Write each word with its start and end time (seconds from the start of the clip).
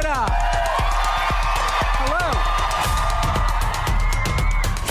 Canada. 0.00 0.26
Hello. 1.98 2.30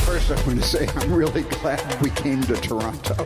First, 0.06 0.32
I 0.32 0.36
want 0.46 0.60
to 0.60 0.66
say 0.68 0.88
I'm 0.96 1.14
really 1.14 1.44
glad 1.44 2.02
we 2.02 2.10
came 2.10 2.42
to 2.44 2.56
Toronto. 2.56 3.26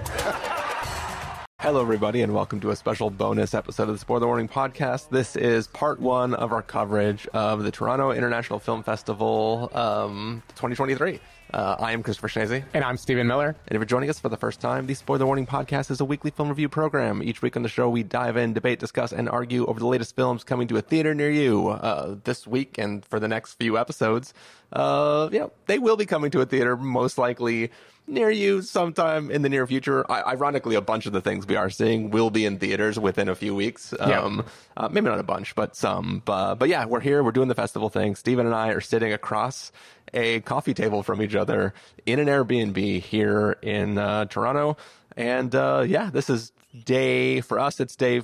Hello, 1.60 1.82
everybody, 1.82 2.22
and 2.22 2.36
welcome 2.36 2.60
to 2.60 2.70
a 2.70 2.76
special 2.76 3.10
bonus 3.10 3.56
episode 3.56 3.90
of 3.90 3.96
the 3.96 4.00
Spoiler 4.00 4.28
Warning 4.28 4.48
podcast. 4.48 5.10
This 5.10 5.36
is 5.36 5.68
part 5.68 6.00
one 6.00 6.36
of 6.36 6.52
our 6.52 6.62
coverage 6.62 7.28
of 7.34 7.64
the 7.64 7.72
Toronto 7.72 8.12
International 8.12 8.60
Film 8.60 8.84
Festival 8.84 9.72
um, 9.74 10.44
2023. 10.50 11.20
Uh, 11.54 11.76
I 11.80 11.92
am 11.92 12.02
Christopher 12.02 12.30
Schnese. 12.30 12.64
And 12.74 12.84
I'm 12.84 12.96
Stephen 12.96 13.28
Miller. 13.28 13.48
And 13.48 13.76
if 13.76 13.80
you're 13.80 13.86
joining 13.86 14.10
us 14.10 14.20
for 14.20 14.30
the 14.30 14.38
first 14.38 14.62
time, 14.62 14.88
the 14.88 14.94
Spoiler 14.94 15.26
Warning 15.26 15.46
podcast 15.46 15.92
is 15.92 16.00
a 16.00 16.06
weekly 16.06 16.32
film 16.32 16.48
review 16.48 16.70
program. 16.70 17.22
Each 17.22 17.42
week 17.42 17.58
on 17.58 17.64
the 17.64 17.70
show, 17.70 17.90
we 17.90 18.04
dive 18.04 18.38
in, 18.38 18.54
debate, 18.54 18.80
discuss, 18.80 19.12
and 19.12 19.28
argue 19.28 19.66
over 19.66 19.80
the 19.80 19.88
latest 19.88 20.16
films 20.16 20.44
coming 20.46 20.68
to 20.70 20.78
a 20.78 20.82
theater 20.82 21.14
near 21.14 21.30
you. 21.30 21.70
Uh, 21.70 22.16
this 22.24 22.48
week 22.48 22.78
and 22.78 23.06
for 23.06 23.20
the 23.20 23.28
next 23.28 23.56
few 23.56 23.78
episodes, 23.78 24.34
uh, 24.72 25.28
you 25.32 25.40
know, 25.40 25.52
they 25.68 25.78
will 25.78 25.98
be 25.98 26.06
coming 26.06 26.32
to 26.32 26.40
a 26.40 26.46
theater 26.46 26.78
most 26.78 27.18
likely 27.18 27.70
near 28.08 28.30
you 28.30 28.62
sometime 28.62 29.32
in 29.32 29.42
the 29.42 29.50
near 29.50 29.66
future. 29.68 30.10
I- 30.12 30.24
ironically, 30.34 30.76
a 30.76 30.82
bunch 30.82 31.06
of 31.06 31.14
the 31.14 31.22
things 31.22 31.46
we 31.48 31.56
are 31.56 31.70
seeing 31.70 32.10
will 32.12 32.30
be 32.30 32.46
in 32.46 32.58
theaters 32.60 33.00
within 33.00 33.30
a 33.30 33.36
few 33.36 33.56
weeks. 33.56 33.94
Um, 34.00 34.46
uh, 34.76 34.90
maybe 34.90 35.08
not 35.10 35.20
a 35.20 35.24
bunch, 35.24 35.56
but 35.56 35.76
some. 35.76 36.22
But, 36.26 36.56
but 36.56 36.68
yeah, 36.70 36.86
we're 36.86 37.00
here. 37.00 37.24
We're 37.24 37.32
doing 37.32 37.48
the 37.48 37.56
festival 37.56 37.90
thing. 37.90 38.16
Stephen 38.16 38.46
and 38.46 38.56
I 38.56 38.70
are 38.70 38.82
sitting 38.82 39.14
across 39.14 39.72
a 40.14 40.42
coffee 40.42 40.74
table 40.74 41.04
from 41.04 41.22
each 41.22 41.36
other 41.36 41.74
in 42.06 42.20
an 42.20 42.28
Airbnb 42.28 43.02
here 43.02 43.58
in 43.62 43.98
uh, 43.98 44.26
Toronto. 44.26 44.76
And 45.16 45.54
uh, 45.56 45.84
yeah, 45.88 46.10
this 46.10 46.30
is 46.30 46.52
day 46.86 47.40
for 47.42 47.60
us. 47.60 47.80
It's 47.80 47.96
day 47.96 48.22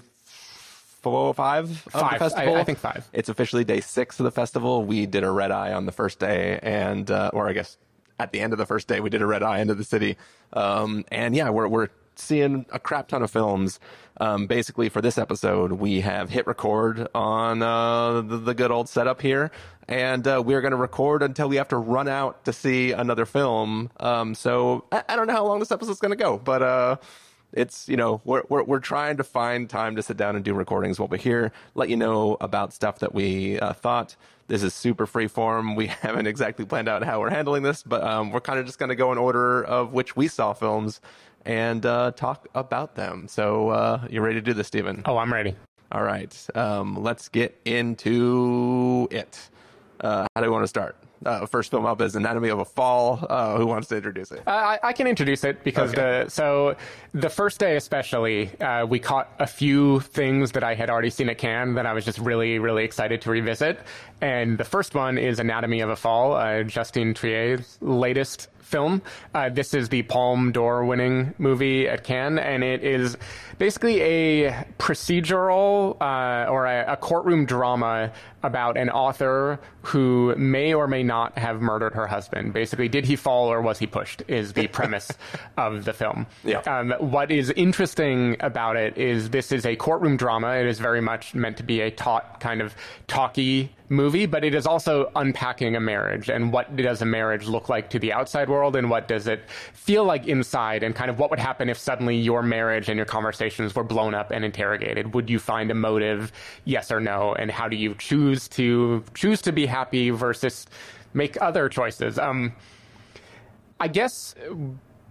four, 1.01 1.33
five 1.33 1.65
of 1.69 1.83
the 1.85 1.89
Five. 1.91 2.13
I- 2.13 2.17
festival. 2.17 2.55
I 2.55 2.63
think 2.63 2.79
five. 2.79 3.07
It's 3.13 3.29
officially 3.29 3.63
day 3.63 3.79
six 3.81 4.19
of 4.19 4.23
the 4.25 4.31
festival. 4.31 4.83
We 4.83 5.05
did 5.05 5.23
a 5.23 5.31
red 5.31 5.51
eye 5.51 5.71
on 5.73 5.85
the 5.85 5.91
first 5.91 6.19
day, 6.19 6.59
and 6.61 7.09
uh, 7.09 7.31
or 7.33 7.47
I 7.47 7.53
guess 7.53 7.77
at 8.19 8.31
the 8.31 8.39
end 8.39 8.53
of 8.53 8.59
the 8.59 8.65
first 8.65 8.87
day, 8.87 8.99
we 8.99 9.09
did 9.09 9.21
a 9.21 9.25
red 9.25 9.43
eye 9.43 9.59
into 9.59 9.75
the 9.75 9.83
city. 9.83 10.17
Um, 10.53 11.05
and 11.11 11.35
yeah, 11.35 11.49
we're 11.49 11.67
we're 11.67 11.89
seeing 12.15 12.65
a 12.71 12.79
crap 12.79 13.07
ton 13.07 13.23
of 13.23 13.31
films. 13.31 13.79
Um, 14.19 14.47
basically, 14.47 14.89
for 14.89 15.01
this 15.01 15.17
episode, 15.17 15.73
we 15.73 16.01
have 16.01 16.29
hit 16.29 16.47
record 16.47 17.07
on 17.13 17.61
uh, 17.61 18.21
the, 18.21 18.37
the 18.37 18.53
good 18.53 18.71
old 18.71 18.89
setup 18.89 19.21
here, 19.21 19.51
and 19.87 20.27
uh, 20.27 20.41
we're 20.43 20.61
going 20.61 20.71
to 20.71 20.77
record 20.77 21.21
until 21.21 21.47
we 21.49 21.57
have 21.57 21.67
to 21.69 21.77
run 21.77 22.07
out 22.07 22.45
to 22.45 22.53
see 22.53 22.91
another 22.91 23.25
film. 23.25 23.91
Um, 23.99 24.33
so 24.33 24.85
I, 24.91 25.03
I 25.09 25.15
don't 25.15 25.27
know 25.27 25.33
how 25.33 25.45
long 25.45 25.59
this 25.59 25.71
episode's 25.71 25.99
going 25.99 26.17
to 26.17 26.23
go, 26.23 26.37
but 26.37 26.63
uh, 26.63 26.95
it's 27.53 27.87
you 27.87 27.97
know 27.97 28.21
we're, 28.25 28.43
we're 28.49 28.63
we're 28.63 28.79
trying 28.79 29.17
to 29.17 29.23
find 29.23 29.69
time 29.69 29.95
to 29.95 30.03
sit 30.03 30.17
down 30.17 30.35
and 30.35 30.43
do 30.43 30.53
recordings 30.53 30.99
while 30.99 31.07
we're 31.07 31.17
here. 31.17 31.51
Let 31.75 31.89
you 31.89 31.95
know 31.95 32.37
about 32.41 32.73
stuff 32.73 32.99
that 32.99 33.13
we 33.13 33.59
uh, 33.59 33.73
thought. 33.73 34.15
This 34.47 34.63
is 34.63 34.73
super 34.73 35.05
free 35.05 35.27
form. 35.27 35.75
We 35.75 35.87
haven't 36.01 36.27
exactly 36.27 36.65
planned 36.65 36.87
out 36.87 37.03
how 37.03 37.19
we're 37.19 37.29
handling 37.29 37.63
this, 37.63 37.83
but 37.83 38.03
um, 38.03 38.31
we're 38.31 38.41
kind 38.41 38.59
of 38.59 38.65
just 38.65 38.79
going 38.79 38.89
to 38.89 38.95
go 38.95 39.11
in 39.11 39.17
order 39.17 39.63
of 39.63 39.93
which 39.93 40.15
we 40.15 40.27
saw 40.27 40.53
films 40.53 41.01
and 41.45 41.85
uh, 41.85 42.11
talk 42.11 42.47
about 42.55 42.95
them. 42.95 43.27
So 43.27 43.69
uh, 43.69 44.07
you 44.09 44.21
ready 44.21 44.35
to 44.35 44.41
do 44.41 44.53
this, 44.53 44.67
Stephen? 44.67 45.01
Oh, 45.05 45.17
I'm 45.17 45.31
ready. 45.31 45.55
All 45.91 46.03
right. 46.03 46.35
Um, 46.55 47.01
let's 47.01 47.29
get 47.29 47.59
into 47.65 49.07
it. 49.11 49.49
Uh, 49.99 50.27
how 50.35 50.41
do 50.41 50.47
we 50.47 50.51
want 50.51 50.63
to 50.63 50.67
start? 50.67 50.95
Uh, 51.25 51.45
first 51.45 51.71
film 51.71 51.85
up 51.85 52.01
is 52.01 52.15
Anatomy 52.15 52.49
of 52.49 52.59
a 52.59 52.65
Fall. 52.65 53.25
Uh, 53.29 53.57
who 53.57 53.65
wants 53.65 53.87
to 53.89 53.95
introduce 53.97 54.31
it? 54.31 54.41
Uh, 54.47 54.51
I, 54.51 54.79
I 54.83 54.93
can 54.93 55.07
introduce 55.07 55.43
it 55.43 55.63
because 55.63 55.91
Okay. 55.93 56.23
the 56.25 56.29
so 56.29 56.75
the 57.13 57.29
first 57.29 57.59
day 57.59 57.75
especially 57.75 58.49
uh, 58.61 58.85
we 58.85 58.99
caught 58.99 59.29
a 59.39 59.47
few 59.47 59.99
things 60.01 60.51
that 60.51 60.63
I 60.63 60.75
had 60.75 60.89
already 60.89 61.09
seen 61.09 61.29
at 61.29 61.37
Cannes 61.37 61.73
that 61.75 61.85
I 61.85 61.93
was 61.93 62.05
just 62.05 62.19
really 62.19 62.59
really 62.59 62.83
excited 62.83 63.21
to 63.21 63.31
revisit, 63.31 63.79
and 64.21 64.57
the 64.57 64.63
first 64.63 64.93
one 64.95 65.17
is 65.17 65.39
Anatomy 65.39 65.81
of 65.81 65.89
a 65.89 65.95
Fall, 65.95 66.33
uh, 66.33 66.63
Justine 66.63 67.13
Triet's 67.13 67.77
latest 67.81 68.49
film. 68.67 69.01
Uh, 69.33 69.49
this 69.49 69.73
is 69.73 69.89
the 69.89 70.03
Palme 70.03 70.51
d'Or 70.51 70.83
winning 70.83 71.33
movie 71.37 71.87
at 71.87 72.03
Cannes, 72.03 72.37
and 72.37 72.63
it 72.63 72.83
is 72.83 73.17
basically 73.57 74.01
a 74.01 74.65
procedural 74.77 75.95
uh, 76.01 76.49
or 76.51 76.65
a, 76.65 76.93
a 76.93 76.97
courtroom 76.97 77.45
drama 77.45 78.11
about 78.43 78.77
an 78.77 78.89
author 78.89 79.59
who 79.81 80.35
may 80.35 80.73
or 80.73 80.87
may 80.87 81.01
not 81.01 81.37
have 81.37 81.61
murdered 81.61 81.93
her 81.93 82.07
husband. 82.07 82.53
Basically, 82.53 82.89
did 82.89 83.05
he 83.05 83.15
fall 83.15 83.47
or 83.47 83.61
was 83.61 83.79
he 83.79 83.87
pushed? 83.87 84.21
Is 84.27 84.53
the 84.53 84.67
premise 84.67 85.11
of 85.57 85.85
the 85.85 85.93
film. 85.93 86.27
Yeah. 86.43 86.59
Um, 86.59 86.91
what 86.99 87.31
is 87.31 87.49
interesting 87.51 88.35
about 88.41 88.75
it 88.75 88.97
is 88.97 89.29
this 89.29 89.51
is 89.51 89.65
a 89.65 89.75
courtroom 89.75 90.17
drama. 90.17 90.55
It 90.55 90.67
is 90.67 90.79
very 90.79 91.01
much 91.01 91.33
meant 91.33 91.57
to 91.57 91.63
be 91.63 91.81
a 91.81 91.89
taut 91.89 92.39
kind 92.41 92.61
of 92.61 92.75
talky 93.07 93.71
movie, 93.89 94.25
but 94.25 94.43
it 94.43 94.53
is 94.53 94.67
also 94.67 95.09
unpacking 95.15 95.75
a 95.75 95.79
marriage 95.79 96.29
and 96.29 96.51
what 96.51 96.75
does 96.75 97.01
a 97.01 97.05
marriage 97.05 97.47
look 97.47 97.69
like 97.69 97.89
to 97.91 97.99
the 97.99 98.11
outside 98.11 98.49
world 98.49 98.56
and 98.65 98.89
what 98.89 99.07
does 99.07 99.27
it 99.27 99.49
feel 99.73 100.03
like 100.03 100.27
inside 100.27 100.83
and 100.83 100.95
kind 100.95 101.09
of 101.09 101.19
what 101.19 101.29
would 101.29 101.39
happen 101.39 101.69
if 101.69 101.77
suddenly 101.77 102.15
your 102.17 102.41
marriage 102.41 102.89
and 102.89 102.97
your 102.97 103.05
conversations 103.05 103.75
were 103.75 103.83
blown 103.83 104.13
up 104.13 104.31
and 104.31 104.43
interrogated. 104.43 105.13
Would 105.13 105.29
you 105.29 105.39
find 105.39 105.71
a 105.71 105.73
motive? 105.73 106.31
Yes 106.65 106.91
or 106.91 106.99
no? 106.99 107.33
And 107.33 107.49
how 107.51 107.67
do 107.67 107.75
you 107.75 107.95
choose 107.95 108.47
to 108.49 109.03
choose 109.13 109.41
to 109.43 109.51
be 109.51 109.65
happy 109.65 110.09
versus 110.09 110.65
make 111.13 111.41
other 111.41 111.69
choices? 111.69 112.19
Um, 112.19 112.53
I 113.79 113.87
guess 113.87 114.35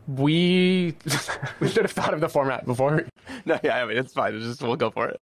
we 0.06 0.96
we 1.60 1.68
should 1.68 1.84
have 1.84 1.92
thought 1.92 2.14
of 2.14 2.20
the 2.20 2.28
format 2.28 2.64
before. 2.66 3.04
No, 3.44 3.58
yeah, 3.62 3.82
I 3.82 3.86
mean 3.86 3.96
it's 3.96 4.12
fine. 4.12 4.34
It's 4.36 4.44
just 4.44 4.62
we'll 4.62 4.76
go 4.76 4.90
for 4.90 5.08
it. 5.08 5.20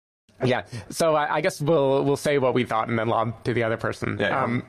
Yeah. 0.45 0.63
So 0.89 1.15
I, 1.15 1.37
I 1.37 1.41
guess 1.43 1.61
we'll 1.61 2.03
we'll 2.05 2.17
say 2.17 2.39
what 2.39 2.55
we 2.55 2.65
thought 2.65 2.89
and 2.89 2.99
then 2.99 3.09
lob 3.09 3.45
to 3.45 3.53
the 3.55 3.63
other 3.63 3.77
person. 3.77 4.17
Yeah. 4.19 4.43
Um, 4.43 4.65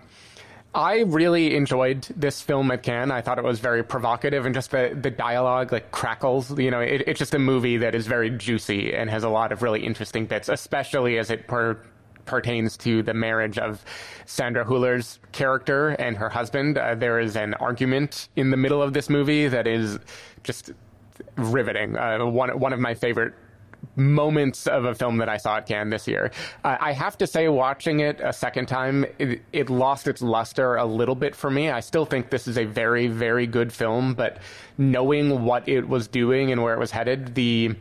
I 0.74 1.00
really 1.02 1.56
enjoyed 1.56 2.04
this 2.16 2.42
film 2.42 2.72
at 2.72 2.82
Cannes. 2.82 3.12
I 3.12 3.22
thought 3.22 3.38
it 3.38 3.44
was 3.44 3.60
very 3.60 3.84
provocative 3.84 4.46
and 4.46 4.56
just 4.56 4.72
the, 4.72 4.98
the 5.00 5.12
dialogue 5.12 5.74
like 5.74 5.92
crackles. 5.92 6.58
You 6.58 6.72
know, 6.72 6.80
it, 6.80 7.04
it's 7.08 7.20
just 7.20 7.34
a 7.34 7.40
movie 7.40 7.78
that 7.78 7.94
is 7.94 8.08
very 8.08 8.30
juicy 8.30 8.94
and 8.94 9.10
has 9.10 9.24
a 9.24 9.30
lot 9.30 9.52
of 9.52 9.64
really 9.64 9.86
interesting 9.86 10.26
bits, 10.26 10.48
especially 10.48 11.18
as 11.18 11.30
it 11.30 11.46
per, 11.48 11.78
pertains 12.26 12.78
to 12.78 13.04
the 13.04 13.14
marriage 13.14 13.58
of 13.58 13.84
Sandra 14.26 14.64
Hüller's 14.64 15.20
character 15.34 15.90
and 15.90 16.16
her 16.16 16.30
husband. 16.30 16.78
Uh, 16.78 16.96
there 16.96 17.20
is 17.20 17.36
an 17.36 17.54
argument 17.56 18.30
in 18.38 18.50
the 18.50 18.58
middle 18.58 18.82
of 18.82 18.94
this 18.94 19.10
movie 19.10 19.50
that 19.50 19.68
is 19.68 20.00
just 20.44 20.72
riveting. 21.36 21.98
Uh, 21.98 22.26
one 22.26 22.58
one 22.58 22.72
of 22.72 22.80
my 22.80 22.94
favorite 22.94 23.34
moments 23.96 24.68
of 24.68 24.86
a 24.86 24.96
film 24.96 25.18
that 25.18 25.30
I 25.30 25.38
saw 25.38 25.58
at 25.58 25.66
Cannes 25.66 25.90
this 25.90 26.08
year. 26.08 26.32
Uh, 26.64 26.78
I 26.80 26.94
have 26.94 27.18
to 27.20 27.28
say, 27.28 27.48
watching 27.48 28.00
it 28.00 28.20
a 28.22 28.34
second 28.34 28.68
time, 28.68 29.06
it, 29.20 29.42
it 29.52 29.70
lost 29.70 30.08
its 30.08 30.22
luster 30.22 30.76
a 30.76 30.86
little 30.86 31.16
bit 31.16 31.36
for 31.36 31.50
me. 31.52 31.70
I 31.70 31.80
still 31.80 32.06
think 32.06 32.30
this 32.30 32.48
is 32.48 32.58
a 32.58 32.66
very, 32.66 33.08
very 33.08 33.48
good 33.48 33.72
film, 33.74 34.14
but 34.14 34.38
knowing 34.78 35.44
what 35.44 35.68
it 35.68 35.88
was 35.88 36.08
doing 36.08 36.52
and 36.52 36.62
where 36.64 36.74
it 36.74 36.80
was 36.80 36.92
headed, 36.92 37.36
the 37.36 37.76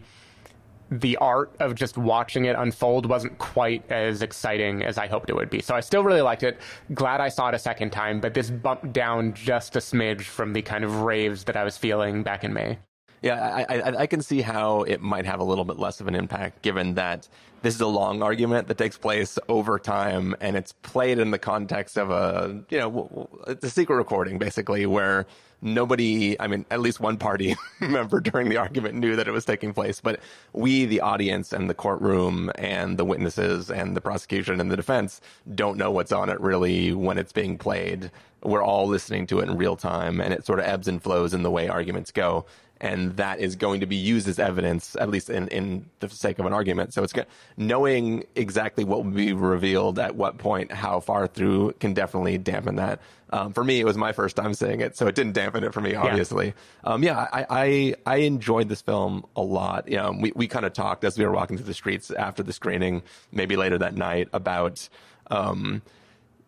the 0.91 1.17
art 1.19 1.55
of 1.61 1.77
just 1.77 1.97
watching 1.97 2.47
it 2.47 2.57
unfold 2.59 3.07
wasn't 3.07 3.39
quite 3.39 3.89
as 3.93 4.23
exciting 4.23 4.83
as 4.83 4.99
I 4.99 5.07
hoped 5.07 5.31
it 5.31 5.37
would 5.37 5.49
be. 5.49 5.63
So 5.63 5.75
I 5.75 5.81
still 5.81 6.03
really 6.03 6.21
liked 6.21 6.43
it. 6.43 6.59
Glad 6.95 7.21
I 7.21 7.29
saw 7.29 7.49
it 7.49 7.55
a 7.55 7.61
second 7.61 7.91
time, 7.91 8.21
but 8.21 8.35
this 8.35 8.51
bumped 8.51 8.93
down 8.93 9.33
just 9.35 9.77
a 9.77 9.79
smidge 9.79 10.23
from 10.23 10.53
the 10.53 10.63
kind 10.63 10.83
of 10.83 11.03
raves 11.03 11.45
that 11.45 11.57
I 11.57 11.63
was 11.63 11.79
feeling 11.79 12.25
back 12.25 12.43
in 12.43 12.53
May. 12.53 12.79
Yeah, 13.23 13.65
I, 13.69 13.77
I, 13.79 13.97
I 14.01 14.07
can 14.07 14.23
see 14.23 14.41
how 14.41 14.83
it 14.83 15.03
might 15.03 15.27
have 15.27 15.41
a 15.41 15.45
little 15.45 15.65
bit 15.65 15.79
less 15.79 16.01
of 16.01 16.09
an 16.09 16.15
impact 16.15 16.63
given 16.63 16.95
that 16.95 17.29
this 17.63 17.75
is 17.75 17.81
a 17.81 17.87
long 17.87 18.23
argument 18.23 18.69
that 18.69 18.79
takes 18.79 18.97
place 18.97 19.39
over 19.49 19.79
time 19.79 20.35
and 20.41 20.57
it's 20.57 20.73
played 20.73 21.19
in 21.19 21.31
the 21.31 21.39
context 21.39 21.99
of 21.99 22.11
a, 22.11 22.63
you 22.71 22.79
know, 22.79 23.29
it's 23.47 23.65
a 23.65 23.69
secret 23.69 23.97
recording 23.97 24.39
basically 24.39 24.87
where 24.87 25.27
nobody, 25.61 26.41
I 26.41 26.47
mean, 26.47 26.65
at 26.71 26.81
least 26.81 27.01
one 27.01 27.19
party 27.19 27.55
member 27.81 28.21
during 28.21 28.49
the 28.49 28.57
argument 28.57 28.95
knew 28.95 29.15
that 29.17 29.29
it 29.29 29.33
was 29.33 29.45
taking 29.45 29.75
place, 29.75 30.01
but 30.01 30.21
we, 30.55 30.87
the 30.87 31.03
audience 31.03 31.53
and 31.53 31.69
the 31.69 31.75
courtroom 31.75 32.51
and 32.55 32.97
the 32.97 33.05
witnesses 33.05 33.71
and 33.71 33.95
the 33.95 34.01
prosecution 34.01 34.59
and 34.61 34.71
the 34.71 34.77
defense 34.77 35.21
don't 35.55 35.77
know 35.77 35.91
what's 35.91 36.13
on 36.13 36.31
it 36.31 36.41
really 36.41 36.95
when 36.95 37.19
it's 37.19 37.33
being 37.33 37.59
played. 37.59 38.11
We're 38.43 38.63
all 38.65 38.87
listening 38.87 39.27
to 39.27 39.41
it 39.41 39.51
in 39.51 39.59
real 39.59 39.77
time 39.77 40.23
and 40.23 40.33
it 40.33 40.47
sort 40.47 40.61
of 40.61 40.65
ebbs 40.65 40.89
and 40.89 41.03
flows 41.03 41.35
in 41.35 41.43
the 41.43 41.51
way 41.51 41.69
arguments 41.69 42.11
go 42.11 42.47
and 42.81 43.17
that 43.17 43.41
is 43.41 43.57
going 43.57 43.81
to 43.81 43.87
be 43.87 43.97
used 43.97 44.27
as 44.27 44.39
evidence, 44.39 44.97
at 44.99 45.11
least 45.11 45.29
in, 45.29 45.49
in 45.49 45.87
the 46.01 46.09
sake 46.09 46.39
of 46.39 46.47
an 46.47 46.53
argument. 46.53 46.95
So 46.95 47.03
it's 47.03 47.13
go- 47.13 47.25
knowing 47.57 48.25
exactly 48.35 48.85
what 48.85 49.05
will 49.05 49.11
be 49.11 49.33
revealed 49.33 49.99
at 49.99 50.17
what 50.17 50.39
point, 50.39 50.73
how 50.73 51.01
far 51.01 51.27
through, 51.27 51.73
can 51.81 51.93
definitely 51.93 52.39
dampen 52.39 52.77
that. 52.77 53.01
Um, 53.33 53.53
for 53.53 53.63
me, 53.63 53.81
it 53.81 53.85
was 53.85 53.97
my 53.97 54.13
first 54.13 54.35
time 54.35 54.55
seeing 54.55 54.81
it, 54.81 54.97
so 54.97 55.07
it 55.07 55.15
didn't 55.15 55.35
dampen 55.35 55.63
it 55.63 55.75
for 55.75 55.81
me, 55.81 55.95
obviously. 55.95 56.47
Yeah, 56.85 56.93
um, 56.93 57.03
yeah 57.03 57.29
I, 57.33 57.47
I 57.49 57.95
I 58.07 58.17
enjoyed 58.17 58.69
this 58.69 58.83
film 58.83 59.25
a 59.37 59.43
lot. 59.43 59.87
You 59.87 59.99
know, 59.99 60.17
we 60.19 60.33
we 60.35 60.49
kind 60.49 60.65
of 60.65 60.73
talked 60.73 61.05
as 61.05 61.17
we 61.19 61.25
were 61.25 61.33
walking 61.33 61.57
through 61.57 61.67
the 61.67 61.75
streets 61.75 62.11
after 62.11 62.43
the 62.43 62.53
screening, 62.53 63.03
maybe 63.31 63.57
later 63.57 63.79
that 63.79 63.95
night, 63.95 64.29
about. 64.33 64.89
Um, 65.31 65.83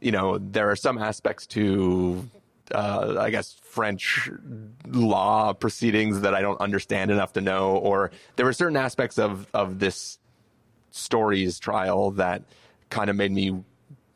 you 0.01 0.11
know, 0.11 0.39
there 0.39 0.69
are 0.69 0.75
some 0.75 0.99
aspects 0.99 1.47
to 1.47 2.29
uh, 2.71 3.17
I 3.19 3.31
guess 3.31 3.57
French 3.63 4.31
law 4.87 5.53
proceedings 5.53 6.21
that 6.21 6.35
I 6.35 6.41
don't 6.41 6.61
understand 6.61 7.11
enough 7.11 7.33
to 7.35 7.41
know, 7.41 7.77
or 7.77 8.11
there 8.37 8.47
were 8.47 8.53
certain 8.53 8.77
aspects 8.77 9.19
of 9.19 9.47
of 9.55 9.79
this 9.79 10.19
story's 10.91 11.59
trial 11.59 12.11
that 12.13 12.43
kind 12.91 13.11
of 13.11 13.17
made 13.17 13.33
me 13.33 13.63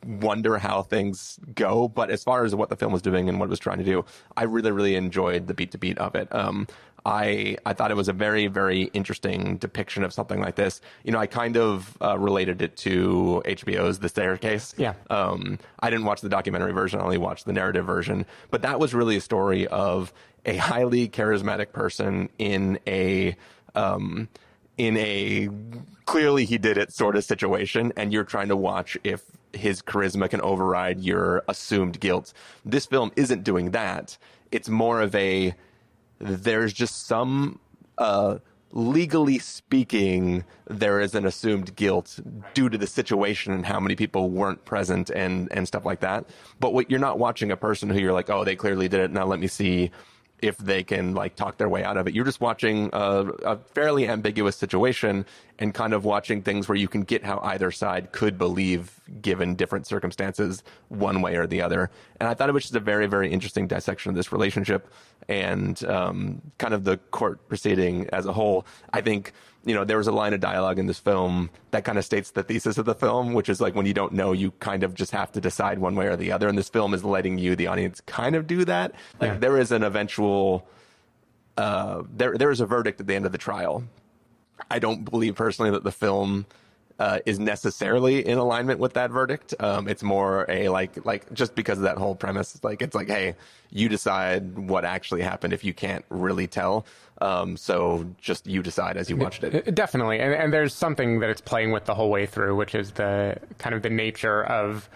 wonder 0.05 0.57
how 0.57 0.83
things 0.83 1.39
go. 1.55 1.87
But 1.87 2.09
as 2.09 2.23
far 2.23 2.45
as 2.45 2.55
what 2.55 2.69
the 2.69 2.75
film 2.75 2.93
was 2.93 3.01
doing 3.01 3.27
and 3.29 3.39
what 3.39 3.45
it 3.45 3.49
was 3.49 3.59
trying 3.59 3.79
to 3.79 3.83
do, 3.83 4.05
I 4.35 4.43
really, 4.43 4.71
really 4.71 4.95
enjoyed 4.95 5.47
the 5.47 5.53
beat 5.53 5.71
to 5.71 5.77
beat 5.77 5.97
of 5.97 6.15
it. 6.15 6.33
Um, 6.33 6.67
I 7.07 7.57
I 7.65 7.71
thought 7.71 7.89
it 7.89 7.97
was 7.97 8.09
a 8.09 8.13
very 8.13 8.47
very 8.47 8.83
interesting 8.93 9.55
depiction 9.57 10.03
of 10.03 10.11
something 10.11 10.41
like 10.41 10.55
this. 10.55 10.81
You 11.05 11.13
know, 11.13 11.19
I 11.19 11.25
kind 11.25 11.55
of 11.55 11.97
uh, 12.01 12.19
related 12.19 12.61
it 12.61 12.75
to 12.77 13.41
HBO's 13.45 13.99
The 13.99 14.09
Staircase. 14.09 14.75
Yeah. 14.77 14.93
Um, 15.09 15.57
I 15.79 15.89
didn't 15.89 16.05
watch 16.05 16.19
the 16.19 16.29
documentary 16.29 16.73
version; 16.73 16.99
I 16.99 17.03
only 17.03 17.17
watched 17.17 17.45
the 17.45 17.53
narrative 17.53 17.85
version. 17.85 18.25
But 18.51 18.61
that 18.63 18.79
was 18.81 18.93
really 18.93 19.15
a 19.15 19.21
story 19.21 19.65
of 19.67 20.11
a 20.45 20.57
highly 20.57 21.07
charismatic 21.07 21.71
person 21.71 22.27
in 22.37 22.77
a 22.85 23.37
um, 23.73 24.27
in 24.77 24.97
a 24.97 25.47
clearly 26.05 26.43
he 26.43 26.57
did 26.57 26.77
it 26.77 26.91
sort 26.91 27.15
of 27.15 27.23
situation, 27.23 27.93
and 27.95 28.11
you're 28.11 28.25
trying 28.25 28.49
to 28.49 28.57
watch 28.57 28.97
if 29.05 29.23
his 29.53 29.81
charisma 29.81 30.29
can 30.29 30.41
override 30.41 30.99
your 30.99 31.45
assumed 31.47 32.01
guilt. 32.01 32.33
This 32.65 32.85
film 32.85 33.13
isn't 33.15 33.45
doing 33.45 33.71
that. 33.71 34.17
It's 34.51 34.67
more 34.67 35.01
of 35.01 35.15
a 35.15 35.55
there's 36.19 36.73
just 36.73 37.07
some 37.07 37.59
uh, 37.97 38.37
legally 38.71 39.39
speaking 39.39 40.43
there 40.69 40.99
is 40.99 41.15
an 41.15 41.25
assumed 41.25 41.75
guilt 41.75 42.19
due 42.53 42.69
to 42.69 42.77
the 42.77 42.87
situation 42.87 43.53
and 43.53 43.65
how 43.65 43.79
many 43.79 43.95
people 43.95 44.29
weren't 44.29 44.63
present 44.65 45.09
and 45.09 45.51
and 45.51 45.67
stuff 45.67 45.85
like 45.85 46.01
that. 46.01 46.25
But 46.59 46.73
what 46.73 46.89
you're 46.89 46.99
not 46.99 47.17
watching 47.19 47.51
a 47.51 47.57
person 47.57 47.89
who 47.89 47.99
you're 47.99 48.13
like 48.13 48.29
oh 48.29 48.43
they 48.43 48.55
clearly 48.55 48.87
did 48.87 48.99
it. 48.99 49.11
Now 49.11 49.25
let 49.25 49.39
me 49.39 49.47
see 49.47 49.91
if 50.39 50.57
they 50.57 50.83
can 50.83 51.15
like 51.15 51.35
talk 51.35 51.57
their 51.57 51.69
way 51.69 51.83
out 51.83 51.97
of 51.97 52.07
it. 52.07 52.13
You're 52.13 52.25
just 52.25 52.41
watching 52.41 52.89
a, 52.93 53.25
a, 53.43 53.57
fairly 53.57 54.07
ambiguous 54.07 54.55
situation 54.55 55.25
and 55.57 55.73
kind 55.73 55.93
of 55.93 56.05
watching 56.05 56.43
things 56.43 56.67
where 56.67 56.75
you 56.75 56.87
can 56.87 57.01
get 57.01 57.23
how 57.23 57.39
either 57.43 57.71
side 57.71 58.11
could 58.11 58.37
believe 58.37 58.99
given 59.21 59.55
different 59.55 59.87
circumstances 59.87 60.63
one 60.89 61.21
way 61.21 61.35
or 61.37 61.47
the 61.47 61.61
other. 61.61 61.89
And 62.19 62.29
I 62.29 62.35
thought 62.35 62.49
it 62.49 62.51
was 62.51 62.63
just 62.63 62.75
a 62.75 62.79
very, 62.79 63.07
very 63.07 63.31
interesting 63.31 63.67
dissection 63.67 64.11
of 64.11 64.15
this 64.15 64.31
relationship 64.31 64.91
and 65.27 65.83
um, 65.85 66.41
kind 66.59 66.73
of 66.73 66.83
the 66.83 66.97
court 66.97 67.47
proceeding 67.49 68.07
as 68.11 68.27
a 68.27 68.33
whole. 68.33 68.67
I 68.93 69.01
think 69.01 69.33
you 69.67 69.75
know, 69.75 69.83
there 69.83 69.97
was 69.97 70.07
a 70.07 70.13
line 70.13 70.33
of 70.33 70.39
dialogue 70.39 70.79
in 70.79 70.87
this 70.87 70.97
film 70.97 71.49
that 71.71 71.83
kind 71.83 71.97
of 71.97 72.05
states 72.05 72.31
the 72.31 72.41
thesis 72.41 72.77
of 72.77 72.85
the 72.85 72.95
film, 72.95 73.33
which 73.33 73.49
is 73.49 73.59
like 73.59 73.75
when 73.75 73.85
you 73.85 73.93
don't 73.93 74.13
know, 74.13 74.31
you 74.31 74.51
kind 74.59 74.83
of 74.83 74.95
just 74.95 75.11
have 75.11 75.29
to 75.33 75.41
decide 75.41 75.77
one 75.77 75.93
way 75.95 76.07
or 76.07 76.15
the 76.15 76.31
other. 76.31 76.47
And 76.47 76.57
this 76.57 76.69
film 76.69 76.93
is 76.93 77.03
letting 77.03 77.37
you, 77.37 77.55
the 77.55 77.67
audience, 77.67 78.01
kind 78.01 78.35
of 78.35 78.47
do 78.47 78.63
that. 78.63 78.93
Like 79.19 79.33
yeah. 79.33 79.37
there 79.39 79.57
is 79.57 79.73
an 79.73 79.83
eventual, 79.83 80.65
uh, 81.57 82.03
there 82.15 82.37
there 82.37 82.49
is 82.49 82.61
a 82.61 82.65
verdict 82.65 83.01
at 83.01 83.07
the 83.07 83.15
end 83.15 83.25
of 83.25 83.33
the 83.33 83.37
trial. 83.37 83.83
I 84.71 84.79
don't 84.79 85.03
believe 85.03 85.35
personally 85.35 85.71
that 85.71 85.83
the 85.83 85.91
film 85.91 86.45
uh, 86.99 87.19
is 87.25 87.39
necessarily 87.39 88.25
in 88.25 88.37
alignment 88.37 88.79
with 88.79 88.93
that 88.93 89.11
verdict. 89.11 89.53
Um, 89.59 89.87
it's 89.87 90.03
more 90.03 90.45
a 90.49 90.69
like 90.69 91.05
like 91.05 91.31
just 91.33 91.55
because 91.55 91.77
of 91.77 91.83
that 91.83 91.97
whole 91.97 92.15
premise. 92.15 92.59
Like 92.63 92.81
it's 92.81 92.95
like, 92.95 93.07
hey, 93.07 93.35
you 93.69 93.89
decide 93.89 94.57
what 94.57 94.85
actually 94.85 95.21
happened 95.21 95.53
if 95.53 95.63
you 95.63 95.73
can't 95.73 96.05
really 96.09 96.47
tell. 96.47 96.85
Um, 97.19 97.57
so 97.57 98.05
just 98.19 98.47
you 98.47 98.61
decide 98.61 98.97
as 98.97 99.09
you 99.09 99.17
watched 99.17 99.43
it. 99.43 99.73
Definitely, 99.73 100.19
and 100.19 100.33
and 100.33 100.53
there's 100.53 100.73
something 100.73 101.19
that 101.19 101.29
it's 101.29 101.41
playing 101.41 101.71
with 101.71 101.85
the 101.85 101.95
whole 101.95 102.09
way 102.09 102.25
through, 102.25 102.55
which 102.55 102.75
is 102.75 102.91
the 102.91 103.37
kind 103.57 103.75
of 103.75 103.81
the 103.81 103.89
nature 103.89 104.43
of 104.45 104.89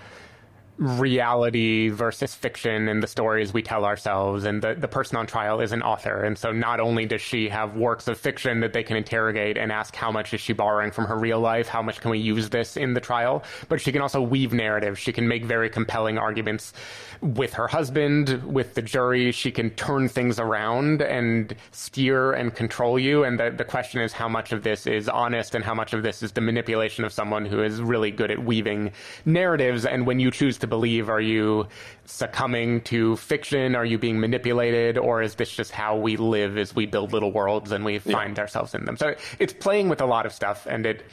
reality 0.81 1.89
versus 1.89 2.33
fiction 2.33 2.87
and 2.87 3.03
the 3.03 3.07
stories 3.07 3.53
we 3.53 3.61
tell 3.61 3.85
ourselves. 3.85 4.45
And 4.45 4.63
the, 4.63 4.73
the 4.73 4.87
person 4.87 5.15
on 5.15 5.27
trial 5.27 5.61
is 5.61 5.71
an 5.71 5.83
author. 5.83 6.23
And 6.23 6.35
so 6.35 6.51
not 6.51 6.79
only 6.79 7.05
does 7.05 7.21
she 7.21 7.47
have 7.49 7.75
works 7.75 8.07
of 8.07 8.17
fiction 8.17 8.61
that 8.61 8.73
they 8.73 8.81
can 8.81 8.97
interrogate 8.97 9.57
and 9.57 9.71
ask 9.71 9.95
how 9.95 10.11
much 10.11 10.33
is 10.33 10.41
she 10.41 10.53
borrowing 10.53 10.89
from 10.89 11.05
her 11.05 11.19
real 11.19 11.39
life, 11.39 11.67
how 11.67 11.83
much 11.83 12.01
can 12.01 12.09
we 12.09 12.17
use 12.17 12.49
this 12.49 12.77
in 12.77 12.95
the 12.95 12.99
trial, 12.99 13.43
but 13.69 13.79
she 13.79 13.91
can 13.91 14.01
also 14.01 14.23
weave 14.23 14.53
narratives. 14.53 14.97
She 14.97 15.13
can 15.13 15.27
make 15.27 15.45
very 15.45 15.69
compelling 15.69 16.17
arguments 16.17 16.73
with 17.21 17.53
her 17.53 17.67
husband, 17.67 18.43
with 18.43 18.73
the 18.73 18.81
jury. 18.81 19.31
She 19.31 19.51
can 19.51 19.69
turn 19.71 20.09
things 20.09 20.39
around 20.39 21.03
and 21.03 21.55
steer 21.71 22.31
and 22.31 22.55
control 22.55 22.97
you. 22.97 23.23
And 23.23 23.39
the, 23.39 23.51
the 23.51 23.65
question 23.65 24.01
is 24.01 24.13
how 24.13 24.27
much 24.27 24.51
of 24.51 24.63
this 24.63 24.87
is 24.87 25.07
honest 25.07 25.53
and 25.53 25.63
how 25.63 25.75
much 25.75 25.93
of 25.93 26.01
this 26.01 26.23
is 26.23 26.31
the 26.31 26.41
manipulation 26.41 27.05
of 27.05 27.13
someone 27.13 27.45
who 27.45 27.61
is 27.61 27.79
really 27.81 28.09
good 28.09 28.31
at 28.31 28.43
weaving 28.43 28.93
narratives. 29.25 29.85
And 29.85 30.07
when 30.07 30.19
you 30.19 30.31
choose 30.31 30.57
to 30.57 30.70
believe? 30.71 31.09
Are 31.09 31.21
you 31.21 31.67
succumbing 32.05 32.81
to 32.81 33.15
fiction? 33.17 33.75
Are 33.75 33.85
you 33.85 33.99
being 33.99 34.19
manipulated? 34.19 34.97
Or 34.97 35.21
is 35.21 35.35
this 35.35 35.51
just 35.51 35.71
how 35.71 35.95
we 35.95 36.17
live 36.17 36.57
as 36.57 36.73
we 36.73 36.87
build 36.87 37.13
little 37.13 37.31
worlds 37.31 37.71
and 37.71 37.85
we 37.85 37.99
find 37.99 38.35
yeah. 38.35 38.41
ourselves 38.41 38.73
in 38.73 38.85
them? 38.85 38.97
So 38.97 39.13
it's 39.37 39.53
playing 39.53 39.89
with 39.89 40.01
a 40.01 40.07
lot 40.07 40.25
of 40.25 40.33
stuff 40.33 40.65
and 40.65 40.87
it, 40.87 41.05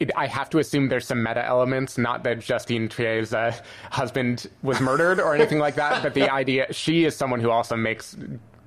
it, 0.00 0.10
I 0.16 0.26
have 0.26 0.50
to 0.50 0.58
assume 0.58 0.88
there's 0.88 1.06
some 1.06 1.22
meta 1.22 1.44
elements, 1.44 1.96
not 1.96 2.24
that 2.24 2.40
Justine 2.40 2.88
Triet's 2.88 3.32
uh, 3.32 3.54
husband 3.90 4.48
was 4.62 4.80
murdered 4.80 5.20
or 5.20 5.34
anything 5.34 5.58
like 5.58 5.76
that, 5.76 6.02
but 6.02 6.12
the 6.12 6.30
idea 6.42 6.70
she 6.72 7.04
is 7.04 7.16
someone 7.16 7.40
who 7.40 7.50
also 7.50 7.76
makes 7.76 8.16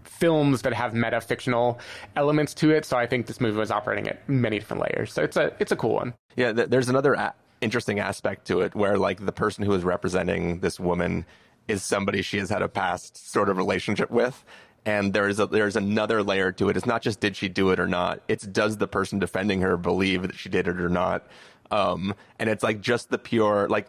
films 0.04 0.62
that 0.62 0.74
have 0.74 0.94
meta 0.94 1.20
fictional 1.20 1.80
elements 2.16 2.54
to 2.54 2.72
it. 2.72 2.86
So 2.86 2.98
I 2.98 3.06
think 3.06 3.28
this 3.28 3.42
movie 3.42 3.58
was 3.58 3.72
operating 3.72 4.08
at 4.08 4.28
many 4.30 4.60
different 4.60 4.82
layers. 4.84 5.14
So 5.14 5.24
it's 5.24 5.38
a 5.38 5.54
it's 5.60 5.72
a 5.72 5.76
cool 5.76 5.96
one. 5.96 6.14
Yeah, 6.36 6.54
th- 6.54 6.70
there's 6.70 6.90
another 6.90 7.14
a- 7.14 7.34
interesting 7.66 8.00
aspect 8.00 8.46
to 8.46 8.62
it 8.62 8.76
where 8.76 8.98
like 8.98 9.26
the 9.26 9.32
person 9.32 9.66
who 9.66 9.74
is 9.74 9.84
representing 9.84 10.60
this 10.60 10.80
woman 10.80 11.26
is 11.68 11.84
somebody 11.84 12.22
she 12.22 12.38
has 12.38 12.50
had 12.50 12.62
a 12.62 12.70
past 12.70 13.32
sort 13.32 13.50
of 13.50 13.58
relationship 13.58 14.12
with 14.12 14.46
and 14.86 15.14
there's 15.14 15.40
a, 15.40 15.48
there's 15.48 15.76
another 15.76 16.22
layer 16.22 16.52
to 16.52 16.70
it. 16.70 16.78
It's 16.78 16.86
not 16.86 17.02
just 17.02 17.20
did 17.20 17.36
she 17.36 17.50
do 17.50 17.72
it 17.72 17.80
or 17.80 17.88
not. 17.88 18.22
It's 18.28 18.46
does 18.46 18.78
the 18.78 18.88
person 18.88 19.18
defending 19.18 19.62
her 19.62 19.78
believe 19.78 20.22
that 20.22 20.36
she 20.36 20.48
did 20.48 20.68
it 20.68 20.80
or 20.80 20.90
not. 20.90 21.26
Um, 21.72 22.14
and 22.38 22.50
it's 22.52 22.64
like 22.64 22.82
just 22.82 23.10
the 23.10 23.18
pure 23.18 23.68
like 23.68 23.88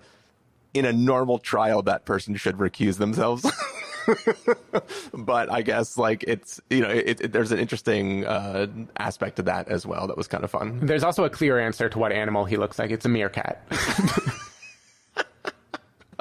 in 0.72 0.86
a 0.86 0.92
normal 0.92 1.38
trial 1.38 1.82
that 1.82 2.06
person 2.06 2.34
should 2.36 2.56
recuse 2.56 2.96
themselves. 2.96 3.44
but 5.14 5.50
I 5.50 5.62
guess 5.62 5.98
like 5.98 6.24
it's 6.26 6.60
you 6.70 6.80
know 6.80 6.88
it, 6.88 7.20
it, 7.20 7.32
there's 7.32 7.52
an 7.52 7.58
interesting 7.58 8.24
uh, 8.24 8.66
aspect 8.98 9.36
to 9.36 9.42
that 9.42 9.68
as 9.68 9.86
well 9.86 10.06
that 10.06 10.16
was 10.16 10.28
kind 10.28 10.44
of 10.44 10.50
fun. 10.50 10.80
There's 10.84 11.02
also 11.04 11.24
a 11.24 11.30
clear 11.30 11.58
answer 11.58 11.88
to 11.88 11.98
what 11.98 12.12
animal 12.12 12.44
he 12.44 12.56
looks 12.56 12.78
like. 12.78 12.90
It's 12.90 13.04
a 13.04 13.08
meerkat. 13.08 13.66